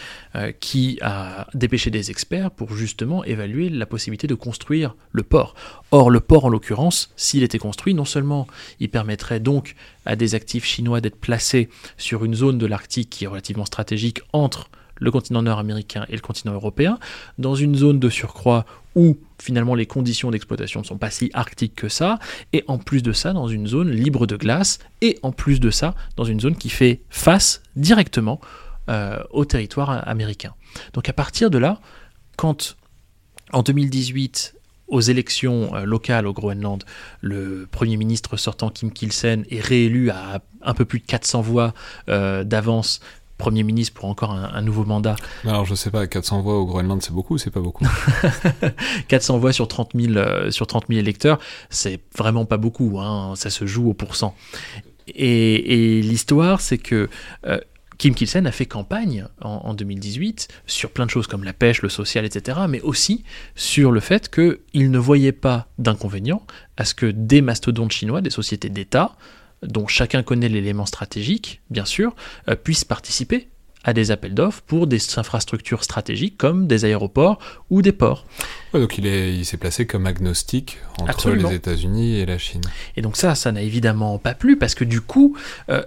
qui 0.60 0.98
a 1.00 1.46
dépêché 1.54 1.90
des 1.90 2.10
experts 2.10 2.50
pour 2.50 2.74
justement 2.74 3.24
évaluer 3.24 3.70
la 3.70 3.86
possibilité 3.86 4.26
de 4.26 4.34
construire 4.34 4.94
le 5.12 5.22
port. 5.22 5.54
Or, 5.92 6.10
le 6.10 6.20
port, 6.20 6.44
en 6.44 6.48
l'occurrence, 6.48 7.10
s'il 7.16 7.42
était 7.42 7.58
construit, 7.58 7.94
non 7.94 8.04
seulement 8.04 8.46
il 8.80 8.90
permettrait 8.90 9.40
donc 9.40 9.76
à 10.04 10.16
des 10.16 10.34
actifs 10.34 10.64
chinois 10.64 11.00
d'être 11.00 11.16
placés 11.16 11.68
sur 11.96 12.24
une 12.24 12.34
zone 12.34 12.58
de 12.58 12.66
l'Arctique 12.66 13.10
qui 13.10 13.24
est 13.24 13.28
relativement 13.28 13.64
stratégique 13.64 14.20
entre 14.32 14.68
le 14.98 15.10
continent 15.10 15.42
nord-américain 15.42 16.06
et 16.08 16.14
le 16.14 16.20
continent 16.20 16.54
européen, 16.54 16.98
dans 17.38 17.54
une 17.54 17.74
zone 17.74 18.00
de 18.00 18.08
surcroît 18.08 18.64
où 18.94 19.18
finalement 19.40 19.74
les 19.74 19.86
conditions 19.86 20.30
d'exploitation 20.30 20.80
ne 20.80 20.86
sont 20.86 20.98
pas 20.98 21.10
si 21.10 21.30
arctiques 21.34 21.74
que 21.74 21.88
ça, 21.88 22.18
et 22.52 22.64
en 22.66 22.78
plus 22.78 23.02
de 23.02 23.12
ça 23.12 23.32
dans 23.32 23.48
une 23.48 23.66
zone 23.66 23.90
libre 23.90 24.26
de 24.26 24.36
glace, 24.36 24.78
et 25.02 25.18
en 25.22 25.32
plus 25.32 25.60
de 25.60 25.70
ça 25.70 25.94
dans 26.16 26.24
une 26.24 26.40
zone 26.40 26.56
qui 26.56 26.70
fait 26.70 27.02
face 27.10 27.62
directement 27.76 28.40
euh, 28.88 29.18
au 29.30 29.44
territoire 29.44 30.08
américain. 30.08 30.54
Donc 30.94 31.08
à 31.08 31.12
partir 31.12 31.50
de 31.50 31.58
là, 31.58 31.80
quand 32.36 32.76
en 33.52 33.62
2018 33.62 34.54
aux 34.88 35.00
élections 35.00 35.74
euh, 35.74 35.84
locales 35.84 36.26
au 36.26 36.32
Groenland, 36.32 36.84
le 37.20 37.66
Premier 37.70 37.96
ministre 37.96 38.36
sortant 38.36 38.70
Kim 38.70 38.92
Kilsen 38.92 39.44
est 39.50 39.60
réélu 39.60 40.10
à 40.10 40.40
un 40.62 40.74
peu 40.74 40.84
plus 40.84 41.00
de 41.00 41.06
400 41.06 41.42
voix 41.42 41.74
euh, 42.08 42.44
d'avance 42.44 43.00
Premier 43.38 43.62
ministre 43.62 43.94
pour 43.94 44.06
encore 44.06 44.32
un, 44.32 44.62
nouveau 44.62 44.84
mandat. 44.84 45.16
Alors 45.44 45.66
je 45.66 45.74
sais 45.74 45.90
pas, 45.90 46.06
400 46.06 46.42
voix 46.42 46.58
au 46.58 46.66
Groenland 46.66 47.02
c'est 47.02 47.12
beaucoup 47.12 47.34
ou 47.34 47.38
c'est 47.38 47.50
pas 47.50 47.60
beaucoup? 47.60 47.84
400 49.08 49.38
voix 49.38 49.52
sur 49.52 49.68
30 49.68 49.90
000, 49.94 50.14
euh, 50.14 50.50
sur 50.50 50.66
30 50.66 50.90
électeurs, 50.90 51.38
c'est 51.68 52.00
vraiment 52.16 52.46
pas 52.46 52.56
beaucoup, 52.56 52.98
hein, 52.98 53.34
ça 53.36 53.50
se 53.50 53.66
joue 53.66 53.90
au 53.90 53.94
pourcent. 53.94 54.34
Et, 55.08 56.00
l'histoire 56.02 56.60
c'est 56.60 56.78
que... 56.78 57.08
Euh, 57.46 57.60
Kim 57.98 58.14
Kilsen 58.14 58.46
a 58.46 58.52
fait 58.52 58.66
campagne 58.66 59.26
en, 59.40 59.72
2018 59.72 60.48
sur 60.66 60.90
plein 60.90 61.06
de 61.06 61.10
choses 61.10 61.26
comme 61.26 61.44
la 61.44 61.54
pêche, 61.54 61.80
le 61.80 61.88
social, 61.88 62.26
etc., 62.26 62.58
mais 62.68 62.82
aussi 62.82 63.24
sur 63.54 63.90
le 63.90 64.00
fait 64.00 64.28
qu'il 64.28 64.90
ne 64.90 64.98
voyait 64.98 65.32
pas 65.32 65.68
d'inconvénient 65.78 66.42
à 66.76 66.84
ce 66.84 66.94
que 66.94 67.06
des 67.06 67.40
mastodontes 67.40 67.92
chinois, 67.92 68.20
des 68.20 68.28
sociétés 68.28 68.68
d'État, 68.68 69.16
dont 69.62 69.86
chacun 69.86 70.22
connaît 70.22 70.48
l'élément 70.48 70.86
stratégique, 70.86 71.60
bien 71.70 71.84
sûr, 71.84 72.14
euh, 72.48 72.56
puissent 72.56 72.84
participer 72.84 73.48
à 73.86 73.92
des 73.92 74.10
appels 74.10 74.34
d'offres 74.34 74.62
pour 74.66 74.88
des 74.88 74.98
infrastructures 75.16 75.84
stratégiques 75.84 76.36
comme 76.36 76.66
des 76.66 76.84
aéroports 76.84 77.38
ou 77.70 77.82
des 77.82 77.92
ports. 77.92 78.26
donc 78.72 78.98
il, 78.98 79.06
est, 79.06 79.32
il 79.32 79.44
s'est 79.44 79.56
placé 79.56 79.86
comme 79.86 80.06
agnostique 80.06 80.78
entre 80.98 81.30
les 81.30 81.54
États-Unis 81.54 82.16
et 82.16 82.26
la 82.26 82.36
Chine. 82.36 82.62
Et 82.96 83.02
donc 83.02 83.16
ça, 83.16 83.36
ça 83.36 83.52
n'a 83.52 83.62
évidemment 83.62 84.18
pas 84.18 84.34
plu 84.34 84.56
parce 84.56 84.74
que 84.74 84.82
du 84.82 85.00
coup, 85.00 85.36
euh, 85.70 85.84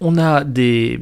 on 0.00 0.18
a, 0.18 0.44
des, 0.44 1.00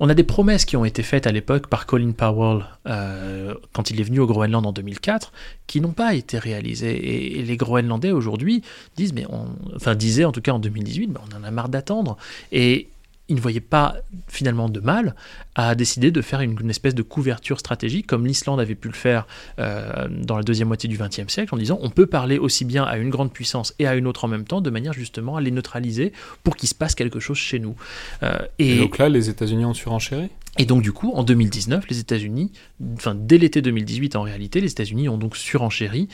on 0.00 0.08
a 0.08 0.14
des 0.14 0.24
promesses 0.24 0.64
qui 0.64 0.76
ont 0.76 0.84
été 0.84 1.02
faites 1.02 1.26
à 1.26 1.32
l'époque 1.32 1.68
par 1.68 1.86
Colin 1.86 2.12
Powell 2.12 2.64
euh, 2.86 3.54
quand 3.72 3.90
il 3.90 4.00
est 4.00 4.04
venu 4.04 4.20
au 4.20 4.26
Groenland 4.26 4.66
en 4.66 4.72
2004 4.72 5.32
qui 5.66 5.80
n'ont 5.80 5.92
pas 5.92 6.14
été 6.14 6.38
réalisées. 6.38 7.38
Et, 7.38 7.42
les 7.42 7.56
Groenlandais 7.56 8.10
aujourd'hui 8.10 8.62
disent, 8.96 9.12
mais 9.12 9.26
enfin 9.74 9.94
disaient 9.94 10.24
en 10.24 10.32
tout 10.32 10.42
cas 10.42 10.52
en 10.52 10.58
2018, 10.58 11.08
mais 11.08 11.20
on 11.32 11.36
en 11.36 11.44
a 11.44 11.50
marre 11.50 11.68
d'attendre. 11.68 12.16
Et 12.52 12.88
il 13.28 13.36
ne 13.36 13.40
voyait 13.40 13.60
pas 13.60 13.96
finalement 14.28 14.68
de 14.68 14.80
mal 14.80 15.14
à 15.54 15.74
décider 15.74 16.10
de 16.10 16.20
faire 16.20 16.40
une, 16.40 16.68
espèce 16.68 16.94
de 16.94 17.02
couverture 17.02 17.58
stratégique 17.58 18.06
comme 18.06 18.26
l'Islande 18.26 18.60
avait 18.60 18.74
pu 18.74 18.88
le 18.88 18.94
faire 18.94 19.26
euh, 19.58 20.08
dans 20.10 20.36
la 20.36 20.42
deuxième 20.42 20.68
moitié 20.68 20.88
du 20.88 20.98
XXe 20.98 21.28
siècle 21.28 21.54
en 21.54 21.58
disant 21.58 21.78
on 21.80 21.90
peut 21.90 22.06
parler 22.06 22.38
aussi 22.38 22.64
bien 22.64 22.84
à 22.84 22.98
une 22.98 23.10
grande 23.10 23.32
puissance 23.32 23.74
et 23.78 23.86
à 23.86 23.94
une 23.94 24.06
autre 24.06 24.24
en 24.24 24.28
même 24.28 24.44
temps 24.44 24.60
de 24.60 24.70
manière 24.70 24.92
justement 24.92 25.36
à 25.36 25.40
les 25.40 25.50
neutraliser 25.50 26.12
pour 26.42 26.56
qu'il 26.56 26.68
se 26.68 26.74
passe 26.74 26.94
quelque 26.94 27.18
chose 27.18 27.38
chez 27.38 27.58
nous. 27.58 27.76
Euh, 28.22 28.38
et, 28.58 28.78
donc 28.78 28.98
là, 28.98 29.08
les 29.08 29.30
États-Unis 29.30 29.64
ont 29.64 29.74
surenchéri? 29.74 30.28
Et 30.58 30.66
donc 30.66 30.82
du 30.82 30.92
coup, 30.92 31.12
en 31.14 31.24
2019, 31.24 31.88
les 31.88 31.98
États-Unis, 31.98 32.52
enfin 32.94 33.16
dès 33.18 33.38
l'été 33.38 33.62
2018 33.62 34.16
en 34.16 34.22
réalité, 34.22 34.60
les 34.60 34.70
États-Unis 34.70 35.08
ont 35.08 35.18
donc 35.18 35.36
surenchéri, 35.36 36.08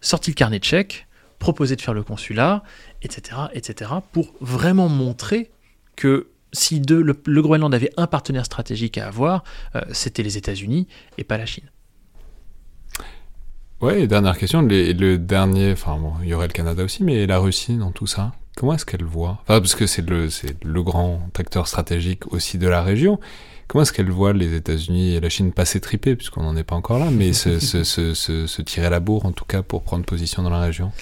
sorti 0.00 0.30
le 0.30 0.36
carnet 0.36 0.60
de 0.60 0.64
chèques, 0.64 1.06
proposé 1.38 1.74
de 1.74 1.80
faire 1.80 1.94
le 1.94 2.02
consulat, 2.02 2.62
etc., 3.02 3.36
etc., 3.52 3.90
pour 4.12 4.32
vraiment 4.40 4.88
montrer 4.88 5.50
que 6.00 6.28
si 6.52 6.80
le, 6.80 7.42
Groenland 7.42 7.72
avait 7.74 7.92
un 7.96 8.06
partenaire 8.06 8.46
stratégique 8.46 8.98
à 8.98 9.06
avoir, 9.06 9.44
euh, 9.76 9.82
c'était 9.92 10.22
les 10.22 10.36
États-Unis 10.36 10.88
et 11.18 11.24
pas 11.24 11.38
la 11.38 11.46
Chine. 11.46 11.70
Ouais, 13.80 14.06
dernière 14.06 14.36
question, 14.36 14.62
le 14.62 15.16
dernier, 15.16 15.72
enfin 15.72 15.96
bon, 15.96 16.12
il 16.22 16.28
y 16.28 16.34
aurait 16.34 16.48
le 16.48 16.52
Canada 16.52 16.82
aussi, 16.82 17.04
mais 17.04 17.26
la 17.26 17.38
Russie 17.38 17.76
dans 17.76 17.92
tout 17.92 18.06
ça, 18.06 18.32
comment 18.56 18.74
est-ce 18.74 18.84
qu'elle 18.84 19.04
voit? 19.04 19.38
Enfin, 19.42 19.60
parce 19.60 19.74
que 19.74 19.86
c'est 19.86 20.08
le, 20.08 20.28
le 20.64 20.82
grand 20.82 21.30
acteur 21.38 21.66
stratégique 21.68 22.32
aussi 22.32 22.58
de 22.58 22.68
la 22.68 22.82
région. 22.82 23.20
Comment 23.68 23.82
est-ce 23.82 23.92
qu'elle 23.92 24.10
voit 24.10 24.32
les 24.32 24.54
États-Unis 24.54 25.14
et 25.14 25.20
la 25.20 25.28
Chine 25.28 25.52
passer 25.52 25.80
triper, 25.80 26.16
puisqu'on 26.16 26.42
n'en 26.42 26.56
est 26.56 26.64
pas 26.64 26.74
encore 26.74 26.98
là, 26.98 27.10
mais 27.10 27.32
se, 27.34 27.58
se, 27.60 27.84
se, 27.84 28.14
se, 28.14 28.62
tirer 28.62 28.90
la 28.90 29.00
bourre 29.00 29.26
en 29.26 29.32
tout 29.32 29.44
cas 29.44 29.62
pour 29.62 29.82
prendre 29.82 30.04
position 30.04 30.42
dans 30.42 30.50
la 30.50 30.60
région? 30.60 30.92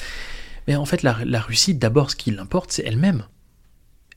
Mais 0.66 0.76
en 0.76 0.84
fait, 0.84 1.02
la, 1.02 1.16
la 1.24 1.40
Russie, 1.40 1.74
d'abord, 1.74 2.10
ce 2.10 2.16
qui 2.16 2.30
l'importe, 2.30 2.70
c'est 2.70 2.84
elle-même. 2.84 3.24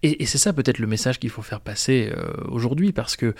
Et, 0.03 0.25
c'est 0.25 0.37
ça 0.37 0.53
peut-être 0.53 0.79
le 0.79 0.87
message 0.87 1.19
qu'il 1.19 1.29
faut 1.29 1.41
faire 1.41 1.61
passer 1.61 2.11
euh, 2.15 2.33
aujourd'hui, 2.49 2.91
parce 2.91 3.15
que 3.15 3.35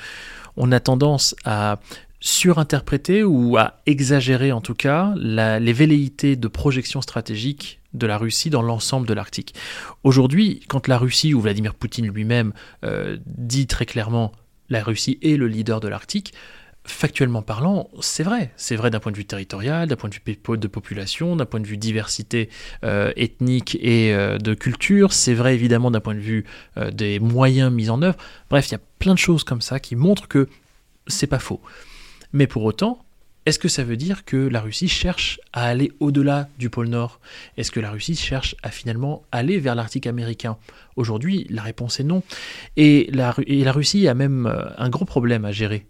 on 0.58 0.72
a 0.72 0.80
tendance 0.80 1.36
à 1.44 1.80
surinterpréter 2.20 3.24
ou 3.24 3.58
à 3.58 3.82
exagérer 3.88 4.52
en 4.52 4.62
tout 4.62 4.76
cas 4.76 5.14
les 5.16 5.74
velléités 5.74 6.36
de 6.36 6.48
projection 6.48 7.02
stratégique 7.02 7.80
de 7.94 8.06
la 8.06 8.18
Russie 8.18 8.50
dans 8.50 8.62
l'ensemble 8.62 9.08
de 9.08 9.14
l'Arctique. 9.14 9.56
Aujourd'hui, 10.04 10.62
quand 10.68 10.88
la 10.88 10.98
Russie 10.98 11.34
ou 11.34 11.42
Vladimir 11.42 11.74
Poutine 11.74 12.08
lui-même 12.08 12.54
euh, 12.86 13.18
dit 13.26 13.68
très 13.68 13.86
clairement 13.86 14.32
la 14.70 14.84
Russie 14.84 15.18
est 15.22 15.36
le 15.36 15.48
leader 15.48 15.80
de 15.80 15.88
l'Arctique, 15.88 16.34
factuellement 16.84 17.42
parlant, 17.42 17.90
c'est 18.02 18.24
vrai. 18.24 18.52
C'est 18.58 18.76
vrai 18.76 18.90
d'un 18.90 19.00
point 19.00 19.12
de 19.12 19.18
vue 19.18 19.26
territorial, 19.26 19.88
d'un 19.88 19.96
point 19.96 20.10
de 20.10 20.16
vue 20.16 20.58
de 20.58 20.68
population, 20.68 21.36
d'un 21.36 21.46
point 21.46 21.60
de 21.60 21.68
vue 21.68 21.78
diversité 21.78 22.50
euh, 22.84 23.12
ethnique 23.16 23.78
et 23.82 24.14
euh, 24.14 24.38
de 24.38 24.54
culture. 24.54 25.14
C'est 25.14 25.34
vrai 25.34 25.54
évidemment 25.54 25.92
d'un 25.92 26.00
point 26.00 26.16
de 26.16 26.20
vue 26.20 26.46
euh, 26.78 26.90
des 26.92 27.20
moyens 27.20 27.72
mis 27.72 27.90
en 27.90 28.02
œuvre. 28.02 28.18
Bref, 28.50 28.70
il 28.70 28.72
y 28.72 28.76
a 28.76 28.82
plein 29.00 29.14
de 29.14 29.20
choses 29.20 29.44
comme 29.44 29.62
ça 29.62 29.80
qui 29.80 29.96
montrent 29.96 30.28
que 30.28 30.48
c'est 31.08 31.28
pas 31.28 31.40
faux. 31.40 31.62
Mais 32.34 32.48
pour 32.48 32.64
autant, 32.64 33.04
est-ce 33.46 33.60
que 33.60 33.68
ça 33.68 33.84
veut 33.84 33.98
dire 33.98 34.26
que 34.26 34.38
la 34.38 34.62
Russie 34.62 34.88
cherche 34.88 35.40
à 35.54 35.66
aller 35.66 35.92
au-delà 36.00 36.50
du 36.58 36.70
pôle 36.70 36.90
Nord? 36.90 37.20
Est-ce 37.58 37.72
que 37.72 37.80
la 37.80 37.92
Russie 37.92 38.16
cherche 38.16 38.56
à 38.64 38.70
finalement 38.70 39.24
aller 39.32 39.60
vers 39.60 39.76
l'Arctique 39.76 40.08
américain? 40.08 40.58
Aujourd'hui, 40.96 41.46
la 41.50 41.62
réponse 41.64 42.00
est 42.00 42.04
non. 42.04 42.24
Et 42.78 43.10
la, 43.12 43.36
et 43.48 43.64
la 43.64 43.72
Russie 43.72 44.08
a 44.08 44.14
même 44.14 44.52
un 44.78 44.90
gros 44.90 45.06
problème 45.06 45.46
à 45.46 45.52
gérer 45.52 45.86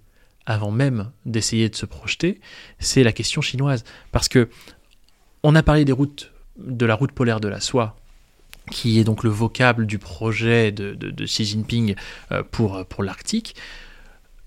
avant 0.45 0.71
même 0.71 1.11
d'essayer 1.25 1.69
de 1.69 1.75
se 1.75 1.85
projeter, 1.85 2.39
c'est 2.79 3.03
la 3.03 3.11
question 3.11 3.41
chinoise. 3.41 3.83
Parce 4.11 4.27
que 4.27 4.49
on 5.43 5.55
a 5.55 5.63
parlé 5.63 5.85
des 5.85 5.91
routes, 5.91 6.31
de 6.57 6.85
la 6.85 6.95
route 6.95 7.11
polaire 7.11 7.39
de 7.39 7.47
la 7.47 7.59
soie, 7.59 7.95
qui 8.69 8.99
est 8.99 9.03
donc 9.03 9.23
le 9.23 9.29
vocable 9.29 9.85
du 9.85 9.97
projet 9.97 10.71
de, 10.71 11.25
Xi 11.25 11.45
Jinping 11.45 11.95
euh, 12.31 12.43
pour, 12.43 12.85
pour 12.85 13.03
l'Arctique 13.03 13.55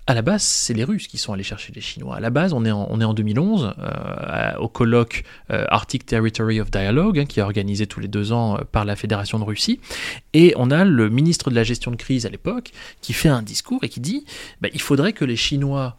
à 0.07 0.13
la 0.13 0.21
base, 0.21 0.43
c'est 0.43 0.73
les 0.73 0.83
Russes 0.83 1.07
qui 1.07 1.17
sont 1.17 1.33
allés 1.33 1.43
chercher 1.43 1.73
les 1.73 1.81
Chinois. 1.81 2.17
À 2.17 2.19
la 2.19 2.29
base, 2.29 2.53
on 2.53 2.63
est 2.63 2.71
en, 2.71 2.87
on 2.91 3.01
est 3.01 3.05
en 3.05 3.15
2011, 3.15 3.73
euh, 3.79 4.55
au 4.57 4.67
colloque 4.67 5.23
euh, 5.49 5.65
Arctic 5.69 6.05
Territory 6.05 6.61
of 6.61 6.69
Dialogue, 6.69 7.19
hein, 7.19 7.25
qui 7.25 7.39
est 7.39 7.43
organisé 7.43 7.87
tous 7.87 7.99
les 7.99 8.07
deux 8.07 8.31
ans 8.31 8.57
euh, 8.57 8.61
par 8.71 8.85
la 8.85 8.95
Fédération 8.95 9.39
de 9.39 9.43
Russie. 9.43 9.79
Et 10.33 10.53
on 10.57 10.69
a 10.69 10.85
le 10.85 11.09
ministre 11.09 11.49
de 11.49 11.55
la 11.55 11.63
gestion 11.63 11.89
de 11.89 11.95
crise 11.95 12.27
à 12.27 12.29
l'époque 12.29 12.71
qui 13.01 13.13
fait 13.13 13.29
un 13.29 13.41
discours 13.41 13.83
et 13.83 13.89
qui 13.89 13.99
dit 13.99 14.25
bah, 14.61 14.69
il 14.73 14.81
faudrait 14.81 15.13
que 15.13 15.25
les 15.25 15.35
Chinois 15.35 15.97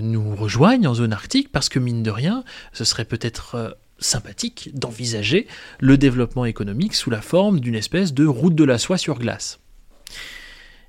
nous 0.00 0.34
rejoignent 0.34 0.88
en 0.88 0.94
zone 0.94 1.12
arctique 1.12 1.52
parce 1.52 1.68
que, 1.68 1.78
mine 1.78 2.02
de 2.02 2.10
rien, 2.10 2.44
ce 2.72 2.82
serait 2.84 3.04
peut-être 3.04 3.76
sympathique 3.98 4.70
d'envisager 4.72 5.46
le 5.80 5.98
développement 5.98 6.46
économique 6.46 6.94
sous 6.94 7.10
la 7.10 7.20
forme 7.20 7.60
d'une 7.60 7.74
espèce 7.74 8.14
de 8.14 8.24
route 8.24 8.54
de 8.54 8.64
la 8.64 8.78
soie 8.78 8.96
sur 8.96 9.18
glace. 9.18 9.60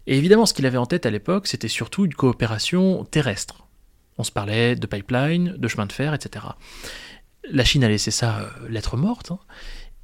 Et 0.07 0.17
évidemment, 0.17 0.45
ce 0.45 0.53
qu'il 0.53 0.65
avait 0.65 0.77
en 0.77 0.85
tête 0.85 1.05
à 1.05 1.11
l'époque, 1.11 1.47
c'était 1.47 1.67
surtout 1.67 2.05
une 2.05 2.13
coopération 2.13 3.03
terrestre. 3.03 3.67
On 4.17 4.23
se 4.23 4.31
parlait 4.31 4.75
de 4.75 4.87
pipeline, 4.87 5.55
de 5.57 5.67
chemin 5.67 5.85
de 5.85 5.91
fer, 5.91 6.13
etc. 6.13 6.45
La 7.49 7.65
Chine 7.65 7.83
a 7.83 7.89
laissé 7.89 8.09
ça 8.09 8.39
euh, 8.39 8.69
lettre 8.69 8.95
morte, 8.95 9.31
hein. 9.31 9.39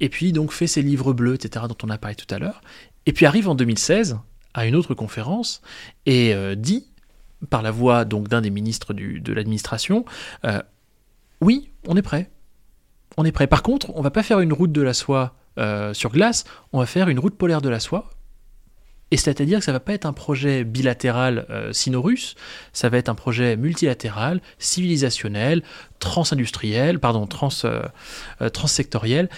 et 0.00 0.10
puis 0.10 0.32
donc 0.32 0.52
fait 0.52 0.66
ses 0.66 0.82
livres 0.82 1.14
bleus, 1.14 1.34
etc., 1.34 1.64
dont 1.68 1.76
on 1.82 1.88
a 1.88 1.98
parlé 1.98 2.14
tout 2.14 2.32
à 2.32 2.38
l'heure, 2.38 2.60
et 3.06 3.12
puis 3.12 3.26
arrive 3.26 3.48
en 3.48 3.54
2016 3.54 4.18
à 4.52 4.66
une 4.66 4.76
autre 4.76 4.94
conférence 4.94 5.62
et 6.06 6.34
euh, 6.34 6.54
dit, 6.54 6.86
par 7.50 7.62
la 7.62 7.70
voix 7.70 8.04
donc 8.04 8.28
d'un 8.28 8.42
des 8.42 8.50
ministres 8.50 8.92
de 8.92 9.32
l'administration, 9.32 10.04
euh, 10.44 10.62
oui, 11.40 11.70
on 11.88 11.96
est 11.96 12.02
prêt. 12.02 12.30
On 13.16 13.24
est 13.24 13.32
prêt. 13.32 13.46
Par 13.46 13.62
contre, 13.62 13.90
on 13.94 14.02
va 14.02 14.10
pas 14.10 14.22
faire 14.22 14.40
une 14.40 14.52
route 14.52 14.72
de 14.72 14.82
la 14.82 14.94
soie 14.94 15.34
sur 15.92 16.10
glace, 16.10 16.44
on 16.72 16.80
va 16.80 16.86
faire 16.86 17.08
une 17.08 17.20
route 17.20 17.36
polaire 17.36 17.60
de 17.60 17.68
la 17.68 17.78
soie 17.78 18.10
et 19.14 19.16
c'est-à-dire 19.16 19.60
que 19.60 19.64
ça 19.64 19.70
va 19.70 19.78
pas 19.78 19.92
être 19.92 20.06
un 20.06 20.12
projet 20.12 20.64
bilatéral 20.64 21.46
euh, 21.48 21.72
sino-russe, 21.72 22.34
ça 22.72 22.88
va 22.88 22.98
être 22.98 23.08
un 23.08 23.14
projet 23.14 23.56
multilatéral, 23.56 24.40
civilisationnel, 24.58 25.62
transindustriel, 26.00 26.98
pardon, 26.98 27.24
trans, 27.28 27.48
euh, 27.64 27.84
euh, 28.42 28.48
transsectoriel. 28.48 29.28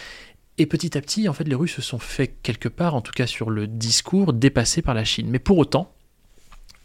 Et 0.57 0.65
petit 0.65 0.97
à 0.97 1.03
petit, 1.03 1.28
en 1.28 1.35
fait, 1.35 1.44
les 1.44 1.55
Russes 1.55 1.74
se 1.74 1.82
sont 1.82 1.98
fait 1.98 2.28
quelque 2.43 2.70
part, 2.70 2.94
en 2.94 3.03
tout 3.03 3.12
cas 3.12 3.27
sur 3.27 3.51
le 3.51 3.66
discours, 3.66 4.32
dépassés 4.32 4.81
par 4.81 4.94
la 4.94 5.05
Chine. 5.05 5.28
Mais 5.28 5.39
pour 5.39 5.59
autant, 5.59 5.93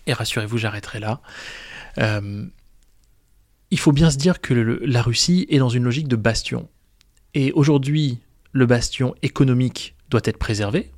et 0.05 0.11
rassurez-vous, 0.11 0.57
j'arrêterai 0.57 0.99
là, 0.99 1.21
il 3.71 3.79
faut 3.79 3.93
bien 3.93 4.11
se 4.11 4.17
dire 4.17 4.41
que 4.41 4.53
la 4.53 5.01
Russie 5.01 5.47
est 5.49 5.59
dans 5.59 5.69
une 5.69 5.85
logique 5.85 6.09
de 6.09 6.17
bastion. 6.17 6.67
Et 7.35 7.53
aujourd'hui, 7.53 8.19
le 8.51 8.65
bastion 8.65 9.15
économique 9.21 9.95
doit 10.09 10.19
être 10.25 10.37
préservé, 10.37 10.91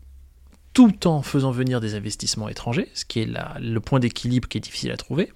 tout 0.74 1.08
en 1.08 1.22
faisant 1.22 1.52
venir 1.52 1.80
des 1.80 1.96
investissements 1.96 2.50
étrangers, 2.50 2.90
ce 2.94 3.06
qui 3.06 3.22
est 3.22 3.30
le 3.60 3.80
point 3.80 4.00
d'équilibre 4.00 4.48
qui 4.48 4.58
est 4.58 4.62
difficile 4.62 4.92
à 4.92 4.98
trouver. 4.98 5.32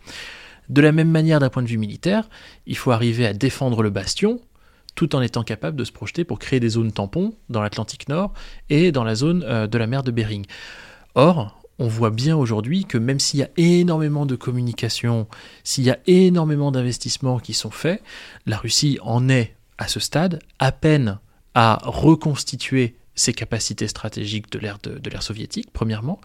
De 0.69 0.81
la 0.81 0.91
même 0.91 1.09
manière, 1.09 1.39
d'un 1.39 1.49
point 1.49 1.63
de 1.63 1.67
vue 1.67 1.77
militaire, 1.77 2.29
il 2.65 2.75
faut 2.75 2.91
arriver 2.91 3.25
à 3.25 3.33
défendre 3.33 3.81
le 3.83 3.89
bastion 3.89 4.41
tout 4.95 5.15
en 5.15 5.21
étant 5.21 5.43
capable 5.43 5.77
de 5.77 5.83
se 5.83 5.91
projeter 5.91 6.25
pour 6.25 6.39
créer 6.39 6.59
des 6.59 6.69
zones 6.69 6.91
tampons 6.91 7.35
dans 7.49 7.61
l'Atlantique 7.61 8.09
Nord 8.09 8.33
et 8.69 8.91
dans 8.91 9.03
la 9.03 9.13
zone 9.13 9.43
euh, 9.47 9.67
de 9.67 9.77
la 9.77 9.85
mer 9.85 10.01
de 10.01 10.09
Bering. 10.09 10.45
Or, 11.13 11.61
on 11.79 11.87
voit 11.87 12.09
bien 12.09 12.35
aujourd'hui 12.35 12.85
que 12.85 12.97
même 12.97 13.19
s'il 13.19 13.39
y 13.39 13.43
a 13.43 13.49
énormément 13.57 14.25
de 14.25 14.35
communication, 14.35 15.27
s'il 15.63 15.83
y 15.83 15.91
a 15.91 15.99
énormément 16.07 16.71
d'investissements 16.71 17.37
qui 17.37 17.53
sont 17.53 17.69
faits, 17.69 18.01
la 18.47 18.57
Russie 18.57 18.97
en 19.03 19.29
est 19.29 19.55
à 19.77 19.87
ce 19.87 19.99
stade 19.99 20.39
à 20.57 20.71
peine 20.71 21.19
à 21.53 21.79
reconstituer 21.83 22.95
ses 23.17 23.33
capacités 23.33 23.89
stratégiques 23.89 24.49
de 24.51 24.59
l'ère 24.59 25.23
soviétique, 25.23 25.67
premièrement. 25.73 26.21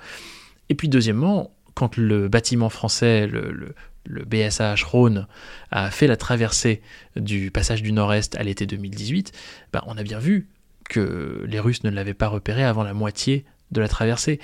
Et 0.69 0.75
puis 0.77 0.89
deuxièmement, 0.89 1.51
quand 1.75 1.97
le 1.97 2.29
bâtiment 2.29 2.69
français, 2.69 3.27
le, 3.27 3.75
BSH 4.07 4.83
Rhône, 4.85 5.27
a 5.71 5.91
fait 5.91 6.07
la 6.07 6.17
traversée 6.17 6.83
du 7.17 7.51
passage 7.51 7.83
du 7.83 7.93
Nord-Est 7.93 8.37
à 8.37 8.43
l'été 8.43 8.67
2018, 8.67 9.33
ben 9.73 9.83
on 9.87 9.97
a 9.97 10.03
bien 10.03 10.19
vu 10.19 10.49
que 10.89 11.45
les 11.47 11.61
Russes 11.61 11.85
ne 11.85 11.91
l'avaient 11.91 12.15
pas 12.15 12.29
repéré 12.29 12.65
avant 12.65 12.83
la 12.83 12.95
moitié 12.95 13.45
de 13.71 13.81
la 13.81 13.89
traversée. 13.89 14.41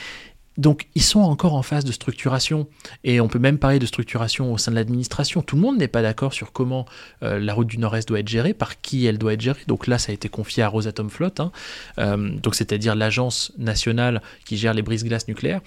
Donc 0.59 0.89
ils 0.97 1.03
sont 1.03 1.21
encore 1.21 1.55
en 1.55 1.63
phase 1.63 1.85
de 1.85 1.93
structuration, 1.93 2.67
et 3.05 3.21
on 3.21 3.29
peut 3.29 3.39
même 3.39 3.59
parler 3.59 3.79
de 3.79 3.87
structuration 3.87 4.53
au 4.53 4.59
sein 4.59 4.73
de 4.73 4.77
l'administration. 4.77 5.41
Tout 5.41 5.57
le 5.57 5.63
monde 5.63 5.79
n'est 5.79 5.89
pas 5.89 6.03
d'accord 6.03 6.35
sur 6.35 6.53
comment 6.53 6.85
euh, 7.23 7.39
la 7.39 7.55
route 7.55 7.69
du 7.69 7.79
Nord-Est 7.79 8.09
doit 8.09 8.19
être 8.19 8.29
gérée, 8.29 8.55
par 8.55 8.81
qui 8.81 9.07
elle 9.07 9.19
doit 9.19 9.33
être 9.35 9.41
gérée. 9.41 9.61
Donc 9.69 9.87
là, 9.87 9.99
ça 9.99 10.11
a 10.11 10.15
été 10.15 10.29
confié 10.29 10.65
à 10.65 10.69
Rosatom 10.69 11.09
Flotte, 11.09 11.41
hein. 11.41 11.53
euh, 11.99 12.31
donc 12.43 12.57
c'est-à-dire 12.57 12.97
l'agence 12.97 13.53
nationale 13.57 14.21
qui 14.45 14.57
gère 14.57 14.75
les 14.75 14.83
brises-glaces 14.83 15.29
nucléaires. 15.29 15.61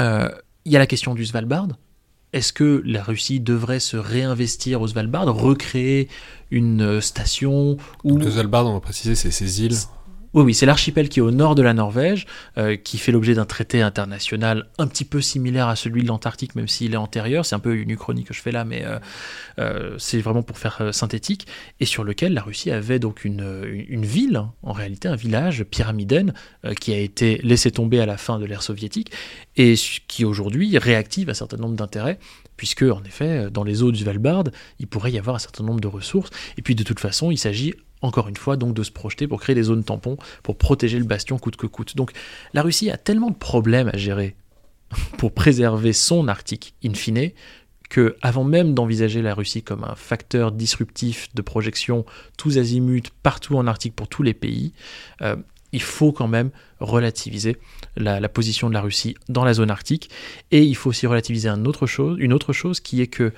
Euh, 0.00 0.28
il 0.66 0.72
y 0.72 0.76
a 0.76 0.78
la 0.78 0.86
question 0.86 1.14
du 1.14 1.24
Svalbard. 1.24 1.68
Est-ce 2.34 2.52
que 2.52 2.82
la 2.84 3.02
Russie 3.02 3.40
devrait 3.40 3.80
se 3.80 3.96
réinvestir 3.96 4.82
au 4.82 4.88
Svalbard, 4.88 5.32
recréer 5.34 6.08
une 6.50 7.00
station 7.00 7.78
ou... 8.02 8.18
Le 8.18 8.30
Svalbard, 8.30 8.66
on 8.66 8.74
va 8.74 8.80
préciser, 8.80 9.14
c'est 9.14 9.30
ces 9.30 9.62
îles 9.62 9.76
Oui, 10.34 10.42
oui, 10.42 10.54
c'est 10.54 10.66
l'archipel 10.66 11.08
qui 11.08 11.20
est 11.20 11.22
au 11.22 11.30
nord 11.30 11.54
de 11.54 11.62
la 11.62 11.74
Norvège, 11.74 12.26
euh, 12.58 12.74
qui 12.74 12.98
fait 12.98 13.12
l'objet 13.12 13.34
d'un 13.34 13.44
traité 13.44 13.82
international 13.82 14.66
un 14.78 14.88
petit 14.88 15.04
peu 15.04 15.20
similaire 15.20 15.68
à 15.68 15.76
celui 15.76 16.02
de 16.02 16.08
l'Antarctique, 16.08 16.56
même 16.56 16.66
s'il 16.66 16.92
est 16.92 16.96
antérieur. 16.96 17.46
C'est 17.46 17.54
un 17.54 17.60
peu 17.60 17.76
une 17.76 17.90
uchronie 17.90 18.24
que 18.24 18.34
je 18.34 18.42
fais 18.42 18.50
là, 18.50 18.64
mais 18.64 18.84
euh, 18.84 18.98
euh, 19.60 19.94
c'est 19.96 20.18
vraiment 20.18 20.42
pour 20.42 20.58
faire 20.58 20.88
synthétique. 20.92 21.46
Et 21.78 21.86
sur 21.86 22.02
lequel 22.02 22.34
la 22.34 22.42
Russie 22.42 22.72
avait 22.72 22.98
donc 22.98 23.24
une, 23.24 23.84
une 23.88 24.04
ville, 24.04 24.42
en 24.64 24.72
réalité 24.72 25.06
un 25.06 25.14
village 25.14 25.62
pyramidène, 25.62 26.34
qui 26.80 26.92
a 26.92 26.98
été 26.98 27.38
laissé 27.44 27.70
tomber 27.70 28.00
à 28.00 28.06
la 28.06 28.16
fin 28.16 28.40
de 28.40 28.44
l'ère 28.44 28.62
soviétique, 28.62 29.12
et 29.56 29.74
qui 30.08 30.24
aujourd'hui 30.24 30.76
réactive 30.78 31.30
un 31.30 31.34
certain 31.34 31.58
nombre 31.58 31.76
d'intérêts 31.76 32.18
puisque 32.56 32.82
en 32.82 33.02
effet, 33.02 33.50
dans 33.50 33.64
les 33.64 33.82
eaux 33.82 33.90
du 33.90 34.04
Svalbard, 34.04 34.44
il 34.78 34.86
pourrait 34.86 35.10
y 35.10 35.18
avoir 35.18 35.34
un 35.34 35.40
certain 35.40 35.64
nombre 35.64 35.80
de 35.80 35.88
ressources, 35.88 36.30
et 36.56 36.62
puis 36.62 36.76
de 36.76 36.84
toute 36.84 37.00
façon, 37.00 37.32
il 37.32 37.36
s'agit 37.36 37.74
encore 38.04 38.28
une 38.28 38.36
fois, 38.36 38.56
donc 38.56 38.74
de 38.74 38.82
se 38.82 38.90
projeter 38.90 39.26
pour 39.26 39.40
créer 39.40 39.54
des 39.54 39.64
zones 39.64 39.84
tampons, 39.84 40.16
pour 40.42 40.56
protéger 40.56 40.98
le 40.98 41.04
bastion 41.04 41.38
coûte 41.38 41.56
que 41.56 41.66
coûte. 41.66 41.96
Donc 41.96 42.12
la 42.52 42.62
Russie 42.62 42.90
a 42.90 42.96
tellement 42.96 43.30
de 43.30 43.36
problèmes 43.36 43.90
à 43.92 43.96
gérer 43.96 44.36
pour 45.18 45.32
préserver 45.32 45.92
son 45.92 46.28
Arctique 46.28 46.74
in 46.84 46.94
fine, 46.94 47.30
que 47.90 48.16
avant 48.22 48.44
même 48.44 48.74
d'envisager 48.74 49.22
la 49.22 49.34
Russie 49.34 49.62
comme 49.62 49.84
un 49.84 49.94
facteur 49.94 50.52
disruptif 50.52 51.28
de 51.34 51.42
projection 51.42 52.04
tous 52.36 52.58
azimuts, 52.58 53.10
partout 53.22 53.56
en 53.56 53.66
Arctique 53.66 53.94
pour 53.94 54.08
tous 54.08 54.22
les 54.22 54.34
pays, 54.34 54.72
euh, 55.22 55.36
il 55.72 55.82
faut 55.82 56.12
quand 56.12 56.28
même 56.28 56.50
relativiser 56.78 57.56
la, 57.96 58.28
position 58.28 58.68
de 58.68 58.74
la 58.74 58.80
Russie 58.80 59.16
dans 59.28 59.44
la 59.44 59.54
zone 59.54 59.72
arctique. 59.72 60.08
Et 60.52 60.62
il 60.62 60.76
faut 60.76 60.90
aussi 60.90 61.06
relativiser 61.08 61.50
chose, 61.86 62.16
une 62.20 62.32
autre 62.32 62.52
chose 62.52 62.78
qui 62.78 63.02
est 63.02 63.08
que 63.08 63.32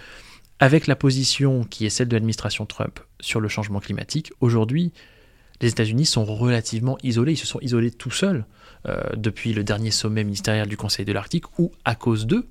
avec 0.59 0.86
la 0.86 0.97
position 0.97 1.64
qui 1.64 1.86
est 1.86 1.90
celle 1.90 2.09
de 2.09 2.14
l'administration 2.14 2.66
Trump 2.66 3.01
sur 3.20 3.40
le 3.40 3.48
changement 3.48 3.80
climatique, 3.80 4.32
aujourd'hui, 4.40 4.93
les 5.60 5.68
États-Unis 5.68 6.06
sont 6.06 6.24
relativement 6.24 6.98
isolés. 7.02 7.32
Ils 7.32 7.38
se 7.38 7.47
sont 7.47 7.60
isolés 7.60 7.90
tout 7.90 8.10
seuls 8.10 8.47
euh, 8.86 9.02
depuis 9.16 9.52
le 9.52 9.64
dernier 9.64 9.90
sommet 9.90 10.24
ministériel 10.24 10.68
du 10.68 10.76
Conseil 10.76 11.05
de 11.05 11.12
l'Arctique, 11.12 11.59
où 11.59 11.72
à 11.84 11.94
cause 11.94 12.26
d'eux, 12.26 12.47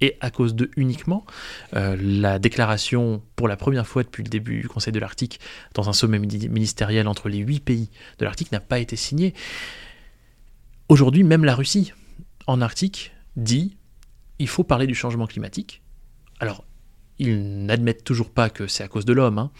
et 0.00 0.16
à 0.20 0.30
cause 0.30 0.54
d'eux 0.54 0.70
uniquement, 0.76 1.26
euh, 1.74 1.96
la 2.00 2.38
déclaration, 2.38 3.22
pour 3.34 3.48
la 3.48 3.56
première 3.56 3.86
fois 3.86 4.04
depuis 4.04 4.22
le 4.22 4.28
début 4.28 4.60
du 4.60 4.68
Conseil 4.68 4.92
de 4.92 5.00
l'Arctique, 5.00 5.40
dans 5.74 5.88
un 5.88 5.92
sommet 5.92 6.20
ministériel 6.20 7.08
entre 7.08 7.28
les 7.28 7.38
huit 7.38 7.60
pays 7.60 7.90
de 8.18 8.24
l'Arctique, 8.24 8.52
n'a 8.52 8.60
pas 8.60 8.78
été 8.78 8.94
signée. 8.94 9.34
Aujourd'hui, 10.88 11.24
même 11.24 11.44
la 11.44 11.56
Russie, 11.56 11.92
en 12.46 12.60
Arctique, 12.60 13.12
dit 13.36 13.76
il 14.38 14.48
faut 14.48 14.64
parler 14.64 14.86
du 14.86 14.94
changement 14.94 15.26
climatique. 15.26 15.82
Alors, 16.38 16.64
ils 17.18 17.66
n'admettent 17.66 18.04
toujours 18.04 18.30
pas 18.30 18.50
que 18.50 18.66
c'est 18.66 18.82
à 18.82 18.88
cause 18.88 19.04
de 19.04 19.12
l'homme, 19.12 19.38
hein. 19.38 19.50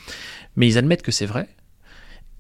mais 0.57 0.69
ils 0.69 0.79
admettent 0.79 1.03
que 1.03 1.13
c'est 1.13 1.27
vrai, 1.27 1.49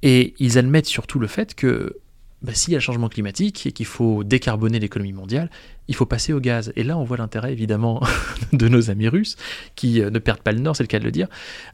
et 0.02 0.34
ils 0.38 0.58
admettent 0.58 0.86
surtout 0.86 1.18
le 1.18 1.26
fait 1.26 1.54
que 1.54 1.96
bah, 2.40 2.54
s'il 2.54 2.72
y 2.72 2.76
a 2.76 2.78
le 2.78 2.82
changement 2.82 3.08
climatique 3.08 3.66
et 3.66 3.72
qu'il 3.72 3.86
faut 3.86 4.22
décarboner 4.22 4.78
l'économie 4.78 5.12
mondiale, 5.12 5.50
il 5.88 5.96
faut 5.96 6.06
passer 6.06 6.32
au 6.32 6.38
gaz. 6.38 6.72
Et 6.76 6.84
là, 6.84 6.96
on 6.96 7.02
voit 7.02 7.16
l'intérêt 7.16 7.52
évidemment 7.52 8.00
de 8.52 8.68
nos 8.68 8.90
amis 8.90 9.08
russes, 9.08 9.36
qui 9.74 10.00
euh, 10.00 10.10
ne 10.10 10.20
perdent 10.20 10.42
pas 10.42 10.52
le 10.52 10.60
nord, 10.60 10.76
c'est 10.76 10.84
le 10.84 10.88
cas 10.88 11.00
de 11.00 11.04
le 11.04 11.10
dire. 11.10 11.26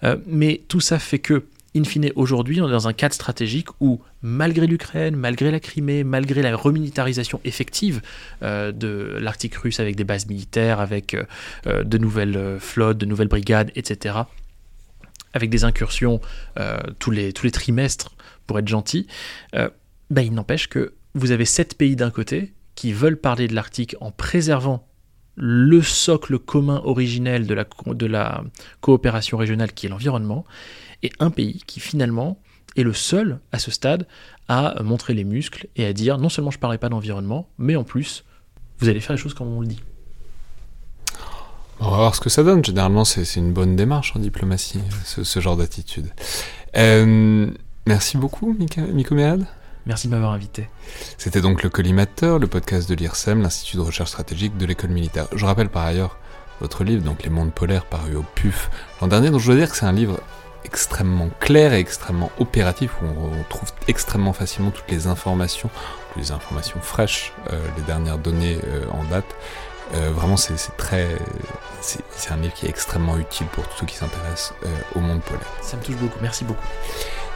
Euh, 0.05 0.17
mais 0.27 0.63
tout 0.69 0.81
ça 0.81 0.99
fait 0.99 1.19
que 1.19 1.45
in 1.77 1.85
fine, 1.85 2.11
aujourd'hui, 2.15 2.61
on 2.61 2.69
est 2.69 2.73
dans 2.73 2.89
un 2.89 2.93
cadre 2.93 3.15
stratégique 3.15 3.69
où, 3.81 4.01
malgré 4.23 4.67
l'Ukraine, 4.67 5.17
malgré 5.17 5.51
la 5.51 5.59
Crimée, 5.59 6.05
malgré 6.05 6.41
la 6.41 6.55
remilitarisation 6.57 7.41
effective 7.45 8.01
euh, 8.43 8.71
de 8.71 9.19
l'Arctique 9.21 9.57
russe 9.57 9.81
avec 9.81 9.97
des 9.97 10.05
bases 10.05 10.27
militaires, 10.27 10.79
avec 10.81 11.15
euh, 11.15 11.25
euh, 11.67 11.83
de 11.83 11.99
nouvelles 11.99 12.59
flottes, 12.61 12.99
de 12.99 13.07
nouvelles 13.07 13.29
brigades, 13.29 13.73
etc., 13.75 14.17
avec 15.33 15.51
des 15.51 15.65
incursions 15.65 16.21
tous, 17.01 17.11
les, 17.11 17.33
trimestres, 17.33 18.15
pour 18.47 18.57
être 18.61 18.69
gentil, 18.69 19.09
bah, 19.53 20.23
il 20.23 20.33
n'empêche 20.33 20.69
que 20.69 20.95
vous 21.15 21.33
avez 21.33 21.45
sept 21.45 21.77
pays 21.77 21.97
d'un 21.97 22.13
côté 22.13 22.53
qui 22.77 22.93
veulent 22.93 23.17
parler 23.17 23.49
de 23.49 23.55
l'Arctique 23.57 23.97
en 24.01 24.13
préservant 24.13 24.87
le 25.35 25.83
socle 25.83 26.39
commun 26.39 26.81
originel 26.85 27.49
de 27.49 28.07
la 28.07 28.45
coopération 28.81 29.37
régionale 29.37 29.73
qui 29.73 29.87
est 29.87 29.89
l'environnement, 29.89 30.45
et 31.05 31.13
un 31.21 31.31
pays 31.31 31.63
qui 31.67 31.79
finalement 31.79 32.39
est 32.77 32.83
le 32.83 32.93
seul 32.93 33.39
à 33.53 33.61
ce 33.61 33.71
stade 33.71 34.09
à 34.49 34.83
montrer 34.83 35.15
les 35.15 35.23
muscles 35.23 35.69
et 35.77 35.87
à 35.87 35.93
dire 35.93 36.19
non 36.19 36.29
seulement 36.29 36.51
je 36.51 36.57
ne 36.57 36.61
parlerai 36.61 36.79
pas 36.79 36.89
d'environnement, 36.89 37.47
mais 37.59 37.77
en 37.77 37.85
plus, 37.85 38.25
vous 38.81 38.89
allez 38.89 39.01
faire 39.01 39.15
les 39.15 39.23
choses 39.23 39.35
comme 39.35 39.49
on 39.49 39.61
le 39.61 39.69
dit. 39.69 39.81
On 41.81 41.91
va 41.91 41.97
voir 41.99 42.15
ce 42.15 42.21
que 42.21 42.31
ça 42.31 42.43
donne. 42.43 42.65
Généralement, 42.65 43.05
c'est 43.05 43.37
une 43.37 43.53
bonne 43.53 43.77
démarche 43.77 44.15
en 44.17 44.19
diplomatie, 44.19 44.81
ce, 45.05 45.41
genre 45.41 45.57
d'attitude. 45.57 46.09
Euh, 46.77 47.51
merci 47.87 48.17
beaucoup, 48.17 48.57
Miko 48.59 49.15
Méad. 49.15 49.47
Merci 49.87 50.07
de 50.07 50.13
m'avoir 50.13 50.33
invité. 50.33 50.69
C'était 51.19 51.43
donc 51.43 51.63
le 51.63 51.69
Collimateur, 51.69 52.39
le 52.39 52.47
podcast 52.47 52.89
de 52.89 52.95
l'IRSEM, 52.95 53.43
l'Institut 53.43 53.77
de 53.77 53.83
recherche 53.83 54.11
stratégique 54.11 54.57
de 54.57 54.65
l'école 54.65 54.91
militaire. 54.91 55.27
Je 55.35 55.45
rappelle 55.45 55.69
par 55.69 55.85
ailleurs 55.85 56.19
votre 56.61 56.85
livre, 56.85 57.03
donc 57.03 57.23
Les 57.23 57.31
mondes 57.31 57.53
polaires, 57.53 57.85
paru 57.85 58.17
au 58.17 58.25
PUF 58.35 58.71
l'an 59.03 59.09
dernier, 59.09 59.31
dont 59.31 59.39
je 59.39 59.47
dois 59.47 59.57
dire 59.57 59.71
que 59.71 59.77
c'est 59.77 59.85
un 59.85 59.93
livre 59.93 60.21
extrêmement 60.65 61.31
clair 61.41 61.73
et 61.73 61.79
extrêmement 61.79 62.31
opératif, 62.39 62.91
où 63.03 63.07
on 63.07 63.43
trouve 63.49 63.71
extrêmement 63.89 64.33
facilement 64.33 64.71
toutes 64.71 64.91
les 64.91 65.07
informations, 65.07 65.71
les 66.17 66.33
informations 66.33 66.81
fraîches, 66.81 67.33
euh, 67.53 67.61
les 67.77 67.83
dernières 67.83 68.19
données 68.19 68.59
euh, 68.65 68.85
en 68.93 69.05
date. 69.05 69.27
Euh, 69.95 70.11
vraiment, 70.13 70.37
c'est 70.37 70.57
très. 70.77 71.09
C'est 71.81 72.33
un 72.33 72.39
livre 72.39 72.55
qui 72.55 72.67
est 72.67 72.71
extrêmement 72.71 73.19
utile 73.19 73.47
pour 73.49 73.69
tous 73.69 73.81
ceux 73.81 73.87
qui 73.87 73.97
s'intéressent 73.97 74.55
au 74.95 75.01
monde 75.01 75.21
polaire. 75.21 75.47
Ça 75.61 75.77
me 75.77 75.83
touche 75.83 75.97
beaucoup, 75.97 76.19
merci 76.23 76.45
beaucoup. 76.45 76.65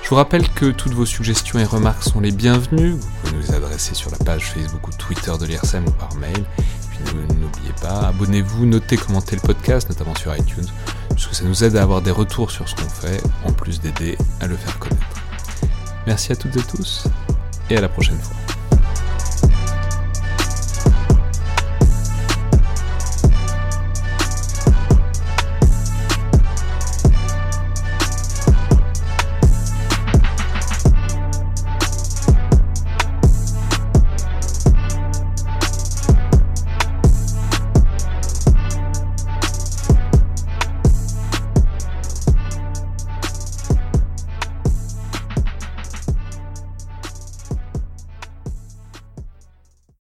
Je 0.03 0.09
vous 0.09 0.15
rappelle 0.17 0.49
que 0.49 0.71
toutes 0.71 0.95
vos 0.95 1.05
suggestions 1.05 1.59
et 1.59 1.65
remarques 1.65 2.03
sont 2.03 2.21
les 2.21 2.31
bienvenues. 2.31 2.93
Vous 2.93 3.09
pouvez 3.21 3.33
nous 3.37 3.43
les 3.43 3.55
adresser 3.55 3.95
sur 3.95 4.11
la 4.11 4.17
page 4.17 4.53
Facebook 4.53 4.89
ou 4.89 4.91
Twitter 4.93 5.33
de 5.39 5.45
l'IRSEM 5.45 5.87
ou 5.87 5.91
par 5.91 6.15
mail. 6.15 6.45
puis 6.91 7.15
n'oubliez 7.15 7.75
pas, 7.83 8.09
abonnez-vous, 8.09 8.65
notez, 8.65 8.97
commentez 8.97 9.37
le 9.37 9.43
podcast, 9.43 9.89
notamment 9.91 10.15
sur 10.15 10.35
iTunes 10.35 10.69
parce 11.19 11.27
que 11.27 11.35
ça 11.35 11.45
nous 11.45 11.65
aide 11.65 11.75
à 11.75 11.83
avoir 11.83 12.01
des 12.01 12.13
retours 12.13 12.53
sur 12.53 12.69
ce 12.69 12.77
qu'on 12.77 12.89
fait, 12.89 13.21
en 13.45 13.53
plus 13.53 13.81
d'aider 13.81 14.17
à 14.41 14.47
le 14.47 14.57
faire 14.57 14.79
connaître. 14.79 15.03
Merci 16.07 16.31
à 16.31 16.37
toutes 16.37 16.57
et 16.57 16.63
tous, 16.63 17.09
et 17.71 17.77
à 17.77 17.81
la 17.81 17.89
prochaine 17.89 18.21
fois. 18.21 18.58